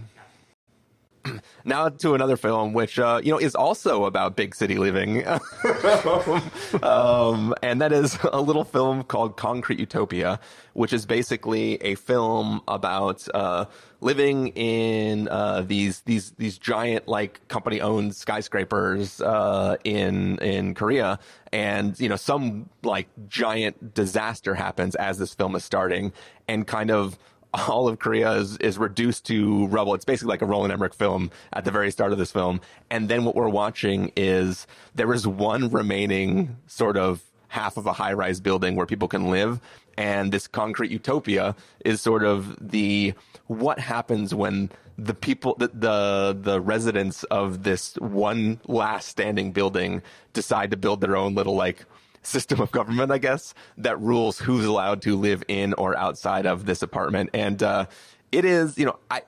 Now 1.66 1.90
to 1.90 2.16
another 2.16 2.38
film, 2.38 2.74
which 2.74 2.98
uh, 2.98 3.22
you 3.24 3.32
know 3.32 3.38
is 3.38 3.56
also 3.56 4.06
about 4.06 4.36
big 4.36 4.56
city 4.56 4.78
living, 4.78 5.26
um, 6.84 7.54
and 7.62 7.82
that 7.82 7.92
is 7.92 8.18
a 8.34 8.42
little 8.42 8.64
film 8.64 9.04
called 9.04 9.38
Concrete 9.38 9.80
Utopia, 9.80 10.40
which 10.74 10.94
is 10.94 11.06
basically 11.06 11.76
a 11.84 11.96
film 11.96 12.62
about 12.68 13.28
uh, 13.34 13.66
living 14.02 14.48
in 14.50 15.28
uh, 15.28 15.62
these 15.62 16.02
these 16.02 16.32
these 16.32 16.58
giant 16.58 17.08
like 17.08 17.46
company 17.50 17.82
owned 17.82 18.16
skyscrapers 18.16 19.22
uh, 19.22 19.76
in 19.84 20.38
in 20.40 20.74
Korea, 20.74 21.20
and 21.52 22.00
you 22.00 22.10
know 22.10 22.16
some 22.16 22.70
like 22.84 23.08
giant 23.28 23.94
disaster 23.94 24.56
happens 24.56 24.96
as 24.96 25.18
this 25.18 25.34
film 25.34 25.56
is 25.56 25.64
starting, 25.64 26.14
and 26.48 26.66
kind 26.66 26.92
of 26.92 27.18
all 27.54 27.88
of 27.88 28.00
Korea 28.00 28.34
is, 28.34 28.58
is 28.58 28.78
reduced 28.78 29.26
to 29.28 29.68
rubble. 29.68 29.94
It's 29.96 30.06
basically 30.06 30.30
like 30.30 30.42
a 30.42 30.46
Roland 30.46 30.72
Emmerich 30.72 30.94
film 30.94 31.32
at 31.54 31.66
the 31.66 31.72
very 31.72 31.92
start 31.92 32.12
of 32.12 32.18
this 32.18 32.32
film. 32.32 32.62
And 32.90 33.10
then 33.10 33.26
what 33.26 33.36
we're 33.36 33.50
watching 33.50 34.12
is 34.16 34.68
there 34.96 35.14
is 35.14 35.26
one 35.28 35.70
remaining 35.70 36.58
sort 36.68 36.98
of 36.98 37.24
half 37.48 37.78
of 37.78 37.88
a 37.88 37.94
high 37.94 38.14
rise 38.14 38.40
building 38.40 38.76
where 38.76 38.86
people 38.86 39.08
can 39.08 39.30
live. 39.30 39.60
And 39.98 40.32
this 40.32 40.48
concrete 40.48 40.92
utopia 40.92 41.56
is 41.84 42.02
sort 42.02 42.24
of 42.24 42.56
the 42.62 43.14
what 43.48 43.80
happens 43.80 44.34
when 44.34 44.70
the 44.98 45.14
people, 45.14 45.56
the, 45.58 45.70
the, 45.74 46.38
the 46.40 46.62
residents 46.62 47.24
of 47.26 47.64
this 47.64 47.96
one 47.96 48.60
last 48.68 49.08
standing 49.08 49.52
building 49.52 50.02
decide 50.34 50.72
to 50.72 50.78
build 50.78 51.02
their 51.02 51.18
own 51.18 51.36
little 51.36 51.56
like 51.56 51.86
system 52.22 52.60
of 52.62 52.72
government, 52.72 53.12
I 53.12 53.18
guess, 53.18 53.54
that 53.78 54.00
rules 54.00 54.40
who's 54.40 54.66
allowed 54.66 55.02
to 55.04 55.16
live 55.16 55.44
in 55.48 55.74
or 55.74 55.98
outside 55.98 56.46
of 56.46 56.66
this 56.66 56.82
apartment. 56.82 57.30
And 57.34 57.62
uh, 57.64 57.86
it 58.32 58.46
is, 58.46 58.78
you 58.78 58.86
know, 58.86 59.00
I 59.10 59.22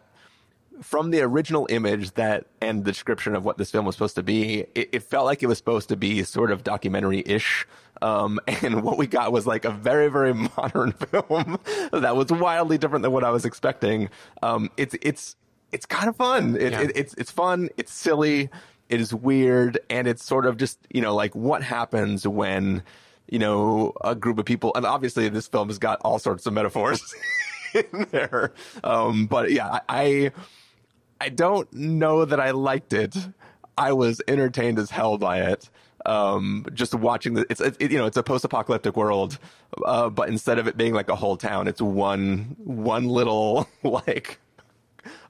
from 0.82 1.12
the 1.12 1.22
original 1.22 1.68
image 1.70 2.12
that 2.14 2.46
and 2.60 2.84
the 2.84 2.92
description 2.92 3.36
of 3.36 3.46
what 3.46 3.58
this 3.58 3.70
film 3.70 3.86
was 3.86 3.94
supposed 3.96 4.16
to 4.16 4.24
be, 4.24 4.62
it, 4.74 4.89
it 4.92 5.04
felt 5.04 5.26
like 5.26 5.44
it 5.44 5.48
was 5.48 5.60
supposed 5.60 5.89
to 5.89 5.96
be 5.96 6.24
sort 6.24 6.50
of 6.52 6.64
documentary-ish. 6.64 7.68
Um, 8.02 8.39
and 8.48 8.82
what 8.82 8.98
we 8.98 9.06
got 9.06 9.32
was 9.32 9.46
like 9.46 9.64
a 9.64 9.70
very, 9.70 10.08
very 10.10 10.34
modern 10.58 10.92
film 10.94 11.60
that 11.92 12.16
was 12.16 12.32
wildly 12.32 12.78
different 12.80 13.04
than 13.04 13.12
what 13.12 13.24
I 13.24 13.30
was 13.30 13.46
expecting. 13.46 14.10
Um, 14.42 14.72
it's 14.76 14.96
it's 15.02 15.36
it's 15.72 15.86
kind 15.86 16.10
of 16.10 16.16
fun. 16.16 16.56
It, 16.56 16.72
Yeah. 16.72 16.82
it, 16.82 16.92
it's 16.96 17.14
it's 17.14 17.32
fun. 17.32 17.70
It's 17.78 17.94
silly. 17.94 18.50
It 18.92 19.02
is 19.02 19.14
weird, 19.14 19.80
and 19.89 20.08
it's 20.08 20.24
sort 20.24 20.46
of 20.46 20.58
just 20.58 20.78
you 20.92 21.02
know 21.02 21.16
like 21.16 21.36
what 21.36 21.64
happens 21.64 22.28
when 22.28 22.84
you 23.28 23.39
know 23.39 23.94
a 24.04 24.14
group 24.14 24.38
of 24.38 24.46
people. 24.46 24.72
And 24.76 24.86
obviously, 24.86 25.28
this 25.30 25.48
film 25.48 25.70
has 25.70 25.80
got 25.80 26.00
all 26.04 26.20
sorts 26.20 26.46
of 26.46 26.54
metaphors 26.54 27.02
in 27.74 28.06
there. 28.12 28.54
Um, 28.84 29.26
but 29.26 29.52
yeah, 29.52 29.80
I. 29.89 30.32
I 31.24 31.30
don't 31.30 31.72
know 31.72 32.26
that 32.26 32.39
I 32.39 32.50
liked 32.50 32.94
it. 32.94 33.16
I 33.78 33.94
was 33.94 34.24
entertained 34.28 34.80
as 34.80 34.89
hell 34.89 35.20
by 35.20 35.42
it. 35.42 35.70
Um, 36.04 36.66
just 36.74 36.96
watching 36.96 37.36
the, 37.36 37.46
it's, 37.48 37.62
it, 37.62 37.80
you 37.92 38.00
know, 38.00 38.08
it's 38.08 38.18
a 38.18 38.24
post-apocalyptic 38.24 38.98
world, 38.98 39.38
uh, 39.86 40.10
but 40.10 40.30
instead 40.30 40.58
of 40.58 40.68
it 40.68 40.78
being 40.78 40.94
like 40.94 41.10
a 41.10 41.16
whole 41.16 41.38
town, 41.38 41.68
it's 41.68 41.80
one, 41.80 42.56
one 42.58 43.08
little, 43.08 43.68
like, 43.84 44.39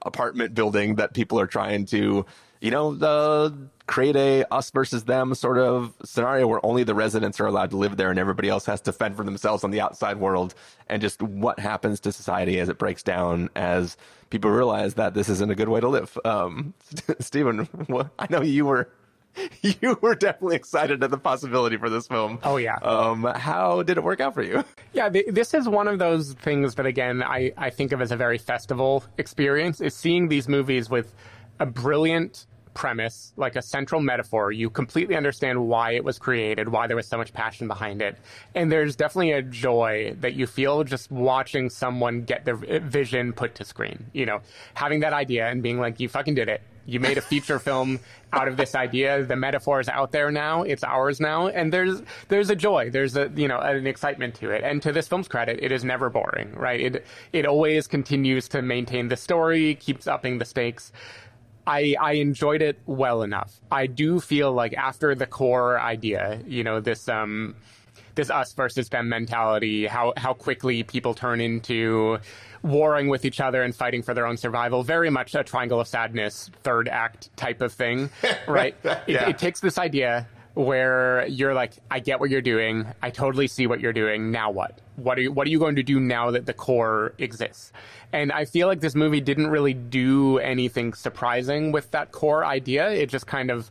apartment 0.00 0.54
building 0.54 0.94
that 0.94 1.12
people 1.12 1.38
are 1.38 1.46
trying 1.46 1.84
to, 1.86 2.24
you 2.62 2.70
know, 2.70 2.94
the, 2.94 3.52
create 3.86 4.14
a 4.14 4.44
us 4.54 4.70
versus 4.70 5.04
them 5.04 5.34
sort 5.34 5.58
of 5.58 5.92
scenario 6.04 6.46
where 6.46 6.64
only 6.64 6.84
the 6.84 6.94
residents 6.94 7.40
are 7.40 7.46
allowed 7.46 7.70
to 7.70 7.76
live 7.76 7.96
there 7.96 8.08
and 8.08 8.20
everybody 8.20 8.48
else 8.48 8.64
has 8.66 8.80
to 8.80 8.92
fend 8.92 9.16
for 9.16 9.24
themselves 9.24 9.64
on 9.64 9.72
the 9.72 9.80
outside 9.80 10.16
world 10.18 10.54
and 10.86 11.02
just 11.02 11.20
what 11.20 11.58
happens 11.58 11.98
to 11.98 12.12
society 12.12 12.60
as 12.60 12.68
it 12.68 12.78
breaks 12.78 13.02
down 13.02 13.50
as 13.56 13.96
people 14.30 14.48
realize 14.48 14.94
that 14.94 15.12
this 15.12 15.28
isn't 15.28 15.50
a 15.50 15.56
good 15.56 15.68
way 15.68 15.80
to 15.80 15.88
live. 15.88 16.16
Um, 16.24 16.72
Stephen, 17.18 17.68
I 18.16 18.28
know 18.30 18.42
you 18.42 18.64
were, 18.64 18.88
you 19.62 19.98
were 20.00 20.14
definitely 20.14 20.54
excited 20.54 21.02
at 21.02 21.10
the 21.10 21.18
possibility 21.18 21.76
for 21.76 21.90
this 21.90 22.06
film. 22.06 22.38
Oh, 22.44 22.58
yeah. 22.58 22.76
Um, 22.76 23.24
how 23.24 23.82
did 23.82 23.96
it 23.96 24.04
work 24.04 24.20
out 24.20 24.34
for 24.34 24.42
you? 24.42 24.64
Yeah, 24.94 25.08
th- 25.08 25.24
this 25.30 25.54
is 25.54 25.66
one 25.70 25.88
of 25.88 25.98
those 25.98 26.34
things 26.34 26.74
that, 26.74 26.84
again, 26.84 27.22
I, 27.22 27.54
I 27.56 27.70
think 27.70 27.92
of 27.92 28.02
as 28.02 28.12
a 28.12 28.16
very 28.16 28.36
festival 28.36 29.02
experience, 29.16 29.80
is 29.80 29.94
seeing 29.94 30.28
these 30.28 30.48
movies 30.48 30.90
with 30.90 31.14
a 31.58 31.64
brilliant 31.64 32.46
premise, 32.74 33.32
like 33.36 33.56
a 33.56 33.62
central 33.62 34.00
metaphor. 34.00 34.52
You 34.52 34.70
completely 34.70 35.16
understand 35.16 35.68
why 35.68 35.92
it 35.92 36.04
was 36.04 36.18
created, 36.18 36.68
why 36.68 36.86
there 36.86 36.96
was 36.96 37.06
so 37.06 37.16
much 37.16 37.32
passion 37.32 37.68
behind 37.68 38.02
it. 38.02 38.16
And 38.54 38.70
there's 38.70 38.96
definitely 38.96 39.32
a 39.32 39.42
joy 39.42 40.16
that 40.20 40.34
you 40.34 40.46
feel 40.46 40.84
just 40.84 41.10
watching 41.10 41.70
someone 41.70 42.22
get 42.22 42.44
their 42.44 42.56
vision 42.56 43.32
put 43.32 43.54
to 43.56 43.64
screen. 43.64 44.06
You 44.12 44.26
know, 44.26 44.40
having 44.74 45.00
that 45.00 45.12
idea 45.12 45.48
and 45.48 45.62
being 45.62 45.78
like, 45.78 46.00
you 46.00 46.08
fucking 46.08 46.34
did 46.34 46.48
it. 46.48 46.62
You 46.84 47.00
made 47.00 47.18
a 47.18 47.22
feature 47.22 47.58
film 47.60 48.00
out 48.32 48.48
of 48.48 48.56
this 48.56 48.74
idea. 48.74 49.24
The 49.24 49.36
metaphor 49.36 49.80
is 49.80 49.88
out 49.88 50.12
there 50.12 50.30
now. 50.30 50.62
It's 50.62 50.82
ours 50.82 51.20
now. 51.20 51.48
And 51.48 51.72
there's, 51.72 52.02
there's 52.28 52.50
a 52.50 52.56
joy. 52.56 52.90
There's 52.90 53.16
a, 53.16 53.30
you 53.34 53.46
know, 53.46 53.58
an 53.58 53.86
excitement 53.86 54.34
to 54.36 54.50
it. 54.50 54.64
And 54.64 54.82
to 54.82 54.92
this 54.92 55.06
film's 55.06 55.28
credit, 55.28 55.60
it 55.62 55.70
is 55.70 55.84
never 55.84 56.10
boring, 56.10 56.52
right? 56.54 56.80
It, 56.80 57.06
it 57.32 57.46
always 57.46 57.86
continues 57.86 58.48
to 58.48 58.62
maintain 58.62 59.08
the 59.08 59.16
story, 59.16 59.74
keeps 59.76 60.06
upping 60.06 60.38
the 60.38 60.44
stakes. 60.44 60.92
I, 61.66 61.94
I 62.00 62.12
enjoyed 62.14 62.62
it 62.62 62.78
well 62.86 63.22
enough. 63.22 63.60
I 63.70 63.86
do 63.86 64.20
feel 64.20 64.52
like 64.52 64.74
after 64.74 65.14
the 65.14 65.26
core 65.26 65.80
idea, 65.80 66.40
you 66.46 66.64
know, 66.64 66.80
this, 66.80 67.08
um, 67.08 67.54
this 68.14 68.30
us 68.30 68.52
versus 68.52 68.88
them 68.88 69.08
mentality, 69.08 69.86
how, 69.86 70.12
how 70.16 70.34
quickly 70.34 70.82
people 70.82 71.14
turn 71.14 71.40
into 71.40 72.18
warring 72.62 73.08
with 73.08 73.24
each 73.24 73.40
other 73.40 73.62
and 73.62 73.74
fighting 73.74 74.02
for 74.02 74.14
their 74.14 74.26
own 74.26 74.36
survival. 74.36 74.82
Very 74.82 75.10
much 75.10 75.34
a 75.34 75.44
triangle 75.44 75.80
of 75.80 75.88
sadness, 75.88 76.50
third 76.62 76.88
act 76.88 77.34
type 77.36 77.60
of 77.60 77.72
thing, 77.72 78.10
right? 78.48 78.76
Yeah. 78.84 79.00
it, 79.06 79.28
it 79.30 79.38
takes 79.38 79.60
this 79.60 79.78
idea 79.78 80.26
where 80.54 81.26
you're 81.26 81.54
like, 81.54 81.74
I 81.90 82.00
get 82.00 82.20
what 82.20 82.30
you're 82.30 82.42
doing. 82.42 82.86
I 83.02 83.10
totally 83.10 83.48
see 83.48 83.66
what 83.66 83.80
you're 83.80 83.92
doing. 83.92 84.30
Now 84.30 84.50
what? 84.50 84.80
What 84.96 85.18
are 85.18 85.22
you, 85.22 85.32
what 85.32 85.46
are 85.46 85.50
you 85.50 85.58
going 85.58 85.76
to 85.76 85.82
do 85.82 85.98
now 85.98 86.30
that 86.32 86.46
the 86.46 86.52
core 86.52 87.14
exists? 87.18 87.72
And 88.12 88.30
I 88.30 88.44
feel 88.44 88.68
like 88.68 88.80
this 88.80 88.94
movie 88.94 89.20
didn't 89.20 89.48
really 89.48 89.72
do 89.72 90.38
anything 90.38 90.92
surprising 90.92 91.72
with 91.72 91.90
that 91.92 92.12
core 92.12 92.44
idea. 92.44 92.90
It 92.90 93.08
just 93.08 93.26
kind 93.26 93.50
of, 93.50 93.70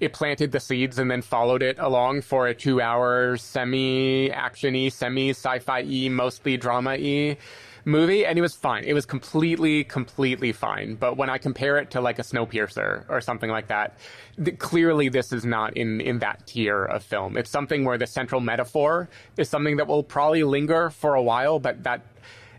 it 0.00 0.12
planted 0.14 0.52
the 0.52 0.60
seeds 0.60 0.98
and 0.98 1.10
then 1.10 1.22
followed 1.22 1.62
it 1.62 1.78
along 1.78 2.22
for 2.22 2.46
a 2.46 2.54
two 2.54 2.80
hour 2.80 3.36
semi 3.36 4.30
actiony, 4.30 4.90
semi 4.90 5.30
sci 5.30 5.58
fi 5.58 6.08
mostly 6.08 6.56
drama 6.56 6.96
y 6.98 7.36
movie. 7.84 8.24
And 8.24 8.38
it 8.38 8.42
was 8.42 8.54
fine. 8.54 8.84
It 8.84 8.92
was 8.92 9.06
completely, 9.06 9.84
completely 9.84 10.52
fine. 10.52 10.94
But 10.94 11.16
when 11.16 11.30
I 11.30 11.38
compare 11.38 11.78
it 11.78 11.90
to 11.92 12.00
like 12.00 12.18
a 12.18 12.22
Snowpiercer 12.22 13.04
or 13.08 13.20
something 13.20 13.50
like 13.50 13.68
that, 13.68 13.96
th- 14.42 14.58
clearly 14.58 15.08
this 15.08 15.32
is 15.32 15.44
not 15.44 15.76
in, 15.76 16.00
in 16.00 16.18
that 16.20 16.46
tier 16.46 16.84
of 16.84 17.02
film. 17.02 17.36
It's 17.36 17.50
something 17.50 17.84
where 17.84 17.98
the 17.98 18.06
central 18.06 18.40
metaphor 18.40 19.08
is 19.36 19.48
something 19.48 19.76
that 19.76 19.86
will 19.86 20.02
probably 20.02 20.44
linger 20.44 20.90
for 20.90 21.14
a 21.14 21.22
while, 21.22 21.58
but 21.58 21.82
that 21.84 22.02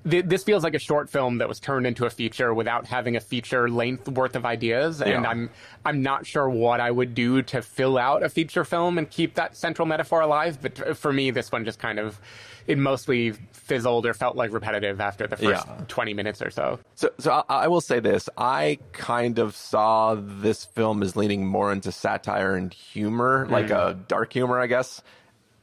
th- 0.09 0.25
this 0.25 0.43
feels 0.43 0.63
like 0.63 0.73
a 0.73 0.79
short 0.79 1.09
film 1.09 1.37
that 1.37 1.47
was 1.47 1.59
turned 1.59 1.87
into 1.87 2.05
a 2.05 2.09
feature 2.09 2.53
without 2.53 2.87
having 2.87 3.15
a 3.15 3.19
feature 3.19 3.69
length 3.69 4.07
worth 4.09 4.35
of 4.35 4.45
ideas 4.45 5.01
and 5.01 5.25
i'm 5.25 5.49
i'm 5.85 6.01
not 6.01 6.25
sure 6.25 6.49
what 6.49 6.79
i 6.79 6.89
would 6.89 7.13
do 7.13 7.41
to 7.41 7.61
fill 7.61 7.97
out 7.97 8.23
a 8.23 8.29
feature 8.29 8.63
film 8.63 8.97
and 8.97 9.09
keep 9.09 9.35
that 9.35 9.55
central 9.55 9.85
metaphor 9.85 10.21
alive 10.21 10.59
but 10.61 10.79
f- 10.79 10.97
for 10.97 11.13
me 11.13 11.31
this 11.31 11.51
one 11.51 11.65
just 11.65 11.79
kind 11.79 11.99
of 11.99 12.19
it 12.67 12.77
mostly 12.77 13.33
fizzled 13.51 14.05
or 14.05 14.13
felt 14.13 14.35
like 14.35 14.51
repetitive 14.53 15.01
after 15.01 15.27
the 15.27 15.37
first 15.37 15.67
Yeah. 15.67 15.85
20 15.87 16.13
minutes 16.13 16.41
or 16.41 16.49
so. 16.49 16.79
So, 16.95 17.09
so 17.17 17.43
I, 17.49 17.63
I 17.63 17.67
will 17.67 17.81
say 17.81 17.99
this: 17.99 18.29
I 18.37 18.79
kind 18.91 19.39
of 19.39 19.55
saw 19.55 20.15
this 20.15 20.65
film 20.65 21.01
as 21.03 21.15
leaning 21.15 21.45
more 21.45 21.71
into 21.71 21.91
satire 21.91 22.55
and 22.55 22.73
humor, 22.73 23.47
like 23.49 23.67
mm. 23.67 23.89
a 23.89 23.93
dark 23.93 24.33
humor, 24.33 24.59
I 24.59 24.67
guess, 24.67 25.01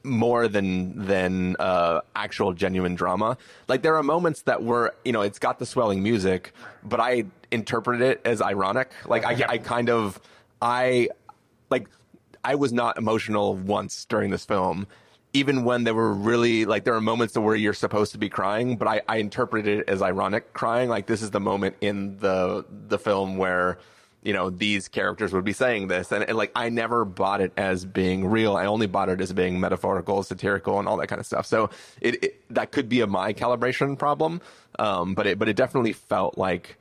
more 0.03 0.49
than 0.49 1.07
than 1.07 1.57
uh, 1.59 2.01
actual 2.17 2.53
genuine 2.53 2.95
drama. 2.95 3.37
Like 3.69 3.83
there 3.83 3.97
are 3.97 4.03
moments 4.03 4.43
that 4.43 4.63
were, 4.63 4.95
you 5.05 5.13
know, 5.13 5.23
it's 5.23 5.39
got 5.39 5.59
the 5.59 5.67
swelling 5.67 6.03
music, 6.03 6.53
but 6.83 7.01
I 7.01 7.25
interpreted 7.51 8.03
it 8.03 8.21
as 8.25 8.41
ironic. 8.41 8.91
Like 9.07 9.25
I, 9.25 9.45
I 9.49 9.59
kind 9.59 9.91
of, 9.91 10.21
I 10.63 11.09
like, 11.71 11.89
I 12.45 12.55
was 12.55 12.73
not 12.73 12.97
emotional 12.97 13.57
once 13.57 14.05
during 14.07 14.31
this 14.31 14.45
film. 14.45 14.87
even 15.33 15.65
when 15.65 15.85
there 15.85 15.95
were 15.95 16.13
really 16.13 16.65
like 16.65 16.85
there 16.85 16.95
are 16.95 17.01
moments 17.01 17.37
where 17.39 17.55
you're 17.55 17.75
supposed 17.75 18.13
to 18.13 18.19
be 18.19 18.29
crying, 18.29 18.77
but 18.77 18.89
I, 18.89 19.01
I 19.09 19.17
interpreted 19.19 19.81
it 19.81 19.89
as 19.89 20.03
ironic 20.03 20.53
crying. 20.53 20.89
Like 20.89 21.07
this 21.07 21.23
is 21.23 21.31
the 21.31 21.41
moment 21.41 21.77
in 21.81 22.19
the 22.19 22.65
the 22.89 22.99
film 22.99 23.37
where 23.37 23.79
you 24.23 24.33
know 24.33 24.51
these 24.51 24.89
characters 24.89 25.33
would 25.33 25.45
be 25.45 25.53
saying 25.53 25.89
this, 25.89 26.13
and, 26.13 26.25
and 26.25 26.37
like 26.37 26.53
I 26.55 26.69
never 26.69 27.05
bought 27.05 27.41
it 27.41 27.53
as 27.57 27.85
being 27.85 28.27
real. 28.27 28.57
I 28.57 28.67
only 28.67 28.87
bought 28.87 29.09
it 29.09 29.21
as 29.21 29.33
being 29.33 29.61
metaphorical, 29.61 30.23
satirical, 30.23 30.79
and 30.79 30.87
all 30.87 30.97
that 30.99 31.07
kind 31.07 31.21
of 31.21 31.27
stuff. 31.27 31.47
So 31.47 31.71
it, 32.01 32.23
it 32.23 32.55
that 32.55 32.73
could 32.73 32.89
be 32.89 33.01
a 33.01 33.07
my 33.07 33.33
calibration 33.33 33.99
problem, 33.99 34.41
um, 34.79 35.15
but 35.15 35.27
it 35.27 35.39
but 35.39 35.49
it 35.49 35.57
definitely 35.57 35.93
felt 35.93 36.37
like 36.37 36.77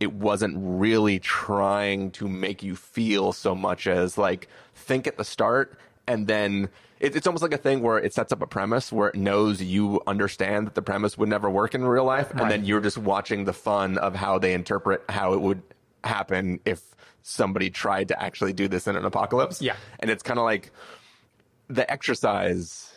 it 0.00 0.12
wasn't 0.12 0.54
really 0.58 1.18
trying 1.18 2.12
to 2.12 2.28
make 2.28 2.62
you 2.62 2.76
feel 2.76 3.32
so 3.32 3.54
much 3.54 3.86
as 3.86 4.16
like 4.16 4.48
think 4.74 5.06
at 5.06 5.16
the 5.16 5.24
start. 5.24 5.78
And 6.06 6.26
then 6.26 6.68
it, 7.00 7.16
it's 7.16 7.26
almost 7.26 7.42
like 7.42 7.52
a 7.52 7.58
thing 7.58 7.82
where 7.82 7.98
it 7.98 8.14
sets 8.14 8.32
up 8.32 8.40
a 8.40 8.46
premise 8.46 8.92
where 8.92 9.08
it 9.08 9.16
knows 9.16 9.60
you 9.60 10.00
understand 10.06 10.68
that 10.68 10.74
the 10.74 10.82
premise 10.82 11.18
would 11.18 11.28
never 11.28 11.50
work 11.50 11.74
in 11.74 11.84
real 11.84 12.04
life, 12.04 12.30
and 12.30 12.50
then 12.50 12.64
you're 12.64 12.80
just 12.80 12.98
watching 12.98 13.44
the 13.44 13.52
fun 13.52 13.98
of 13.98 14.14
how 14.14 14.38
they 14.38 14.54
interpret 14.54 15.02
how 15.08 15.32
it 15.32 15.40
would 15.40 15.62
happen 16.04 16.60
if 16.64 16.82
somebody 17.22 17.70
tried 17.70 18.08
to 18.08 18.22
actually 18.22 18.52
do 18.52 18.68
this 18.68 18.86
in 18.86 18.96
an 18.96 19.04
apocalypse. 19.04 19.60
Yeah. 19.60 19.76
and 20.00 20.10
it's 20.10 20.22
kind 20.22 20.38
of 20.38 20.44
like 20.44 20.70
the 21.68 21.90
exercise 21.90 22.92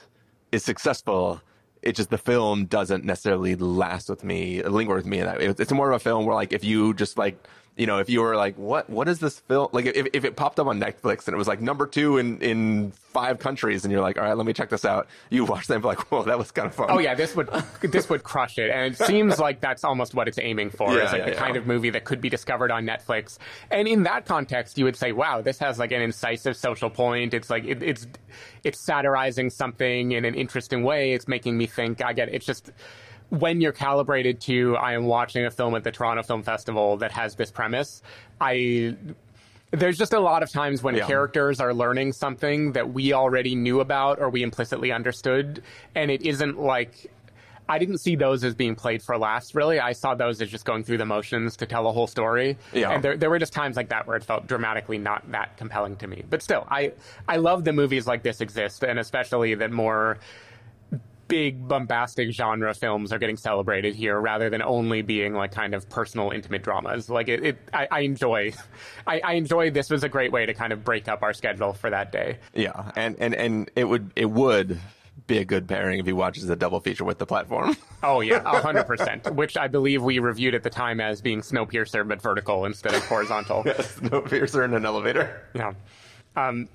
is 0.52 0.64
successful. 0.64 1.41
It's 1.82 1.98
just 1.98 2.10
the 2.10 2.18
film 2.18 2.65
doesn't 2.65 3.03
necessarily 3.03 3.56
last 3.56 4.10
with 4.10 4.23
me, 4.23 4.61
linger 4.64 4.95
with 4.95 5.06
me. 5.06 5.19
And 5.19 5.60
it's 5.60 5.72
more 5.72 5.90
of 5.90 5.95
a 5.95 5.99
film 5.99 6.26
where 6.26 6.36
like 6.36 6.53
if 6.53 6.64
you 6.64 6.94
just 6.94 7.18
like 7.18 7.44
you 7.82 7.88
know, 7.88 7.98
if 7.98 8.12
you 8.12 8.22
were 8.22 8.36
like, 8.36 8.56
what, 8.60 8.88
what 8.91 9.10
is 9.10 9.18
this 9.18 9.40
film? 9.40 9.70
Like, 9.72 9.88
if, 9.88 10.06
if 10.14 10.24
it 10.24 10.36
popped 10.36 10.60
up 10.60 10.68
on 10.68 10.80
Netflix 10.80 11.26
and 11.26 11.34
it 11.34 11.38
was 11.38 11.48
like 11.48 11.62
number 11.62 11.88
two 11.88 12.20
in, 12.20 12.40
in 12.40 12.91
five 12.91 13.40
countries 13.40 13.84
and 13.84 13.91
you're 13.91 14.03
like, 14.03 14.20
all 14.20 14.24
right, 14.24 14.38
let 14.38 14.45
me 14.45 14.53
check 14.53 14.70
this 14.70 14.86
out. 14.86 15.08
You 15.32 15.45
watch 15.45 15.66
them 15.66 15.82
like, 15.82 16.12
whoa, 16.12 16.22
that 16.22 16.38
was 16.38 16.52
kind 16.52 16.68
of 16.68 16.76
fun. 16.76 16.91
Oh 16.91 16.99
yeah, 16.99 17.16
this 17.16 17.36
would 17.36 17.49
this 17.82 18.08
would 18.08 18.22
crush 18.22 18.60
it, 18.60 18.70
and 18.70 18.94
it 18.94 18.98
seems 18.99 19.40
like 19.40 19.62
that's 19.62 19.84
almost 19.84 20.14
what 20.14 20.28
it's 20.28 20.38
aiming 20.38 20.70
for. 20.70 20.94
Yeah, 20.94 21.06
is 21.06 21.12
like 21.12 21.22
yeah, 21.22 21.26
the 21.26 21.32
yeah. 21.32 21.40
kind 21.40 21.58
of 21.58 21.66
movie 21.66 21.90
that 21.90 22.03
could 22.03 22.22
be 22.22 22.30
discovered 22.30 22.70
on 22.70 22.86
Netflix. 22.86 23.40
And 23.72 23.88
in 23.88 24.03
that 24.03 24.28
context, 24.28 24.78
you 24.78 24.86
would 24.86 24.95
say, 24.95 25.12
wow, 25.12 25.41
this 25.41 25.58
has 25.58 25.80
like 25.80 25.91
an 25.91 26.03
incisive 26.03 26.56
social 26.56 26.91
point. 26.91 27.34
It's 27.34 27.49
like 27.49 27.66
it, 27.66 27.82
it's 27.82 28.06
it's 28.64 28.80
satirizing 28.80 29.49
something 29.49 30.12
in 30.12 30.24
an 30.24 30.36
interesting 30.36 30.84
way. 30.84 31.14
It's 31.14 31.28
making 31.28 31.58
me 31.58 31.66
think. 31.66 32.03
I 32.03 32.14
get 32.14 32.28
it. 32.30 32.36
It's 32.36 32.45
just 32.45 32.72
when 33.32 33.60
you're 33.62 33.72
calibrated 33.72 34.40
to 34.41 34.76
I 34.78 34.94
am 34.94 35.06
watching 35.06 35.45
a 35.45 35.49
film 35.52 35.74
at 35.76 35.84
the 35.84 35.91
Toronto 35.91 36.22
Film 36.22 36.44
Festival 36.44 36.98
that 36.98 37.12
has 37.12 37.36
this 37.36 37.49
premise, 37.49 38.02
I 38.40 38.95
there's 39.72 39.98
just 39.98 40.12
a 40.12 40.20
lot 40.20 40.44
of 40.44 40.52
times 40.52 40.84
when 40.84 40.95
Yeah. 40.95 41.08
characters 41.08 41.62
are 41.62 41.74
learning 41.74 42.12
something 42.12 42.74
that 42.74 42.91
we 42.91 43.14
already 43.14 43.56
knew 43.56 43.80
about 43.80 44.20
or 44.20 44.30
we 44.30 44.44
implicitly 44.44 44.91
understood, 44.91 45.64
and 45.95 46.12
it 46.12 46.22
isn't 46.24 46.60
like. 46.60 47.10
I 47.70 47.80
didn't 47.80 47.99
see 47.99 48.18
those 48.18 48.44
as 48.44 48.53
being 48.53 48.76
played 48.76 49.02
for 49.02 49.18
laughs, 49.18 49.56
really. 49.56 49.80
I 49.80 49.94
saw 49.94 50.14
those 50.14 50.41
as 50.41 50.49
just 50.49 50.66
going 50.66 50.84
through 50.84 50.98
the 50.98 51.06
motions 51.06 51.56
to 51.56 51.66
tell 51.66 51.88
a 51.88 51.91
whole 51.94 52.08
story. 52.08 52.58
Yeah. 52.74 52.91
And 52.91 53.02
there, 53.02 53.16
there 53.16 53.30
were 53.30 53.40
just 53.40 53.53
times 53.53 53.78
like 53.78 53.88
that 53.90 54.06
where 54.08 54.18
it 54.18 54.26
felt 54.26 54.45
dramatically 54.45 54.98
not 54.98 55.32
that 55.32 55.56
compelling 55.56 55.95
to 55.98 56.08
me. 56.08 56.24
But 56.30 56.41
still, 56.41 56.68
I, 56.70 56.91
I 57.30 57.38
love 57.38 57.64
that 57.64 57.72
movies 57.72 58.08
like 58.08 58.24
this 58.24 58.41
exist, 58.41 58.84
and 58.84 58.99
especially 58.99 59.56
that 59.56 59.72
more 59.72 60.18
big 61.32 61.66
bombastic 61.66 62.30
genre 62.32 62.74
films 62.74 63.14
are 63.14 63.18
getting 63.18 63.38
celebrated 63.38 63.95
here 63.95 64.20
rather 64.20 64.49
than 64.49 64.62
only 64.62 65.02
being 65.02 65.34
like 65.34 65.53
kind 65.53 65.74
of 65.74 65.88
personal 65.90 66.32
intimate 66.32 66.62
dramas 66.62 67.10
like 67.10 67.30
it, 67.30 67.41
it 67.41 67.58
I, 67.74 67.88
I 67.90 67.99
enjoy 68.02 68.52
I, 69.08 69.22
I 69.22 69.34
enjoy 69.36 69.72
this 69.72 69.90
was 69.90 70.03
a 70.03 70.10
great 70.10 70.34
way 70.34 70.45
to 70.45 70.53
kind 70.53 70.74
of 70.74 70.84
break 70.84 71.08
up 71.08 71.24
our 71.24 71.32
schedule 71.32 71.72
for 71.72 71.90
that 71.90 72.12
day 72.12 72.38
Yeah, 72.53 72.91
and, 72.98 73.16
and, 73.20 73.34
and 73.34 73.72
it 73.78 73.86
would 73.86 74.12
it 74.18 74.30
would 74.30 74.78
be 75.28 75.38
a 75.38 75.45
good 75.45 75.70
pairing 75.70 75.99
if 75.99 76.06
he 76.06 76.12
watches 76.12 76.48
the 76.48 76.56
double 76.58 76.82
feature 76.82 77.06
with 77.06 77.18
the 77.18 77.26
platform. 77.26 77.78
oh 78.03 78.20
yeah 78.20 78.41
100% 78.41 79.34
which 79.34 79.56
i 79.56 79.70
believe 79.70 80.03
we 80.03 80.20
reviewed 80.20 80.53
at 80.53 80.64
the 80.64 80.70
time 80.70 80.99
as 80.99 81.22
being 81.22 81.40
snowpiercer 81.40 82.06
but 82.06 82.22
vertical 82.22 82.66
instead 82.66 82.94
of 82.94 83.02
horizontal 83.06 83.64
yes, 83.66 83.95
Snowpiercer 83.99 84.66
in 84.66 84.74
an 84.74 84.86
elevator. 84.86 85.48
Yeah. 85.56 85.72
Um, 86.36 86.68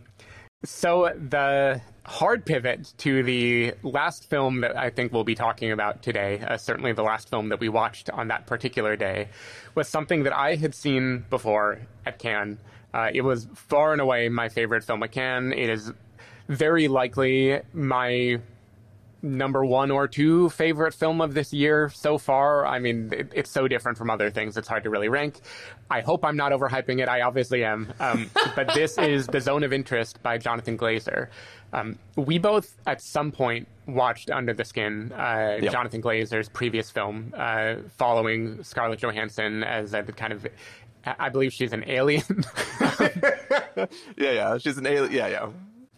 so 0.64 1.12
the 1.16 1.80
hard 2.04 2.44
pivot 2.44 2.92
to 2.98 3.22
the 3.22 3.74
last 3.82 4.28
film 4.28 4.60
that 4.60 4.76
I 4.76 4.90
think 4.90 5.12
we'll 5.12 5.24
be 5.24 5.34
talking 5.34 5.72
about 5.72 6.02
today, 6.02 6.40
uh, 6.40 6.56
certainly 6.56 6.92
the 6.92 7.02
last 7.02 7.28
film 7.28 7.48
that 7.50 7.60
we 7.60 7.68
watched 7.68 8.10
on 8.10 8.28
that 8.28 8.46
particular 8.46 8.96
day, 8.96 9.28
was 9.74 9.88
something 9.88 10.22
that 10.24 10.36
I 10.36 10.56
had 10.56 10.74
seen 10.74 11.24
before 11.30 11.80
at 12.04 12.18
Cannes. 12.18 12.58
Uh, 12.94 13.10
it 13.12 13.22
was 13.22 13.48
far 13.54 13.92
and 13.92 14.00
away 14.00 14.28
my 14.28 14.48
favorite 14.48 14.84
film 14.84 15.02
at 15.02 15.12
Cannes. 15.12 15.52
It 15.52 15.68
is 15.68 15.92
very 16.48 16.88
likely 16.88 17.60
my 17.72 18.40
number 19.26 19.64
one 19.64 19.90
or 19.90 20.08
two 20.08 20.48
favorite 20.50 20.94
film 20.94 21.20
of 21.20 21.34
this 21.34 21.52
year 21.52 21.90
so 21.90 22.18
far. 22.18 22.64
I 22.66 22.78
mean, 22.78 23.10
it, 23.12 23.32
it's 23.34 23.50
so 23.50 23.68
different 23.68 23.98
from 23.98 24.10
other 24.10 24.30
things; 24.30 24.56
it's 24.56 24.68
hard 24.68 24.84
to 24.84 24.90
really 24.90 25.08
rank. 25.08 25.40
I 25.90 26.00
hope 26.00 26.24
I'm 26.24 26.36
not 26.36 26.52
overhyping 26.52 27.00
it. 27.02 27.08
I 27.08 27.22
obviously 27.22 27.64
am. 27.64 27.92
Um, 28.00 28.30
but 28.56 28.72
this 28.74 28.98
is 28.98 29.26
The 29.26 29.40
Zone 29.40 29.62
of 29.64 29.72
Interest 29.72 30.22
by 30.22 30.38
Jonathan 30.38 30.78
Glazer. 30.78 31.28
Um, 31.72 31.98
we 32.16 32.38
both, 32.38 32.74
at 32.86 33.00
some 33.02 33.32
point, 33.32 33.68
watched 33.86 34.30
Under 34.30 34.54
the 34.54 34.64
Skin, 34.64 35.12
uh, 35.12 35.58
Yeah. 35.60 35.70
Jonathan 35.70 36.00
Glazer's 36.00 36.48
previous 36.48 36.90
film, 36.90 37.34
uh, 37.36 37.76
following 37.98 38.62
Scarlett 38.62 39.00
Johansson 39.00 39.62
as 39.64 39.92
a 39.94 40.02
kind 40.04 40.32
of. 40.32 40.46
I 41.04 41.28
believe 41.28 41.52
she's 41.52 41.72
an 41.72 41.84
alien. 41.86 42.44
Yeah, 44.16 44.32
yeah, 44.32 44.58
she's 44.58 44.78
an 44.78 44.86
alien. 44.86 45.12
Yeah, 45.12 45.28
yeah. 45.28 45.48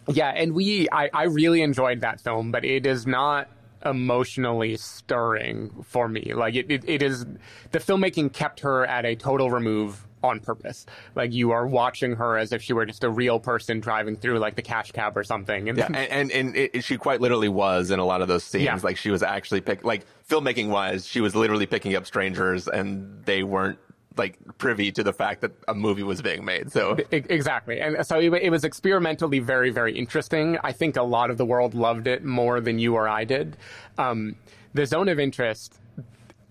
Yeah, 0.08 0.28
and 0.28 0.54
we 0.54 0.88
I, 0.90 1.10
I 1.12 1.24
really 1.24 1.62
enjoyed 1.62 2.00
that 2.00 2.20
film, 2.20 2.50
but 2.50 2.64
it 2.64 2.86
is 2.86 3.06
not 3.06 3.48
emotionally 3.84 4.76
stirring 4.76 5.84
for 5.84 6.08
me. 6.08 6.32
Like 6.34 6.54
it, 6.54 6.70
it, 6.70 6.84
it 6.86 7.02
is 7.02 7.24
the 7.70 7.78
filmmaking 7.78 8.32
kept 8.32 8.60
her 8.60 8.86
at 8.86 9.04
a 9.04 9.14
total 9.14 9.50
remove 9.50 10.06
on 10.22 10.40
purpose. 10.40 10.86
Like 11.14 11.32
you 11.32 11.52
are 11.52 11.66
watching 11.66 12.16
her 12.16 12.36
as 12.36 12.52
if 12.52 12.62
she 12.62 12.72
were 12.72 12.86
just 12.86 13.04
a 13.04 13.10
real 13.10 13.38
person 13.38 13.80
driving 13.80 14.16
through 14.16 14.38
like 14.38 14.56
the 14.56 14.62
cash 14.62 14.92
cab 14.92 15.16
or 15.16 15.24
something. 15.24 15.68
And 15.68 15.78
Yeah, 15.78 15.86
and 15.86 15.96
and, 15.96 16.30
and 16.30 16.56
it, 16.56 16.84
she 16.84 16.96
quite 16.96 17.20
literally 17.20 17.48
was 17.48 17.90
in 17.90 17.98
a 17.98 18.04
lot 18.04 18.22
of 18.22 18.28
those 18.28 18.44
scenes. 18.44 18.64
Yeah. 18.64 18.78
Like 18.82 18.96
she 18.96 19.10
was 19.10 19.22
actually 19.22 19.60
pick 19.60 19.84
like 19.84 20.04
filmmaking 20.28 20.68
wise, 20.68 21.06
she 21.06 21.20
was 21.20 21.34
literally 21.34 21.66
picking 21.66 21.94
up 21.94 22.06
strangers, 22.06 22.68
and 22.68 23.24
they 23.24 23.42
weren't 23.42 23.78
like 24.18 24.38
privy 24.58 24.92
to 24.92 25.02
the 25.02 25.12
fact 25.12 25.40
that 25.40 25.52
a 25.66 25.74
movie 25.74 26.02
was 26.02 26.20
being 26.22 26.44
made. 26.44 26.72
So 26.72 26.96
Exactly. 27.10 27.80
And 27.80 28.06
so 28.06 28.18
it, 28.18 28.32
it 28.34 28.50
was 28.50 28.64
experimentally 28.64 29.38
very, 29.38 29.70
very 29.70 29.96
interesting. 29.96 30.58
I 30.62 30.72
think 30.72 30.96
a 30.96 31.02
lot 31.02 31.30
of 31.30 31.38
the 31.38 31.44
world 31.44 31.74
loved 31.74 32.06
it 32.06 32.24
more 32.24 32.60
than 32.60 32.78
you 32.78 32.94
or 32.94 33.08
I 33.08 33.24
did. 33.24 33.56
Um, 33.96 34.36
the 34.74 34.86
zone 34.86 35.08
of 35.08 35.18
interest, 35.18 35.78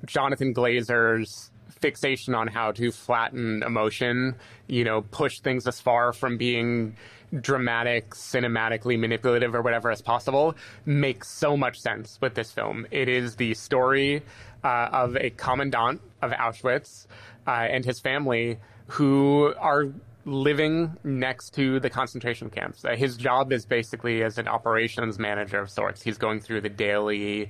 Jonathan 0.06 0.54
Glazer's 0.54 1.52
fixation 1.70 2.34
on 2.34 2.48
how 2.48 2.72
to 2.72 2.92
flatten 2.92 3.64
emotion, 3.64 4.36
you 4.68 4.84
know, 4.84 5.02
push 5.02 5.40
things 5.40 5.68
as 5.68 5.80
far 5.80 6.14
from 6.14 6.38
being 6.38 6.96
dramatic, 7.42 8.12
cinematically 8.12 8.98
manipulative, 8.98 9.54
or 9.54 9.62
whatever 9.62 9.92
as 9.92 10.02
possible, 10.02 10.56
makes 10.86 11.30
so 11.30 11.58
much 11.58 11.80
sense 11.80 12.18
with 12.22 12.36
this 12.36 12.52
film. 12.52 12.88
It 12.92 13.10
is 13.10 13.36
the 13.36 13.54
story 13.54 14.24
uh, 14.64 14.90
of 14.92 15.16
a 15.18 15.30
commandant 15.32 16.02
of 16.22 16.32
Auschwitz 16.32 17.08
uh, 17.48 17.52
and 17.52 17.86
his 17.86 18.00
family 18.00 18.60
who 18.88 19.54
are 19.58 19.88
living 20.26 20.98
next 21.06 21.54
to 21.54 21.80
the 21.80 21.90
concentration 21.90 22.50
camps. 22.50 22.84
Uh, 22.84 22.96
his 22.96 23.16
job 23.16 23.54
is 23.54 23.66
basically 23.66 24.24
as 24.24 24.38
an 24.38 24.48
operations 24.48 25.18
manager 25.18 25.60
of 25.60 25.70
sorts. 25.70 26.02
He's 26.02 26.18
going 26.18 26.42
through 26.42 26.62
the 26.62 26.70
daily 26.70 27.50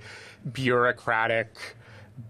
bureaucratic 0.54 1.50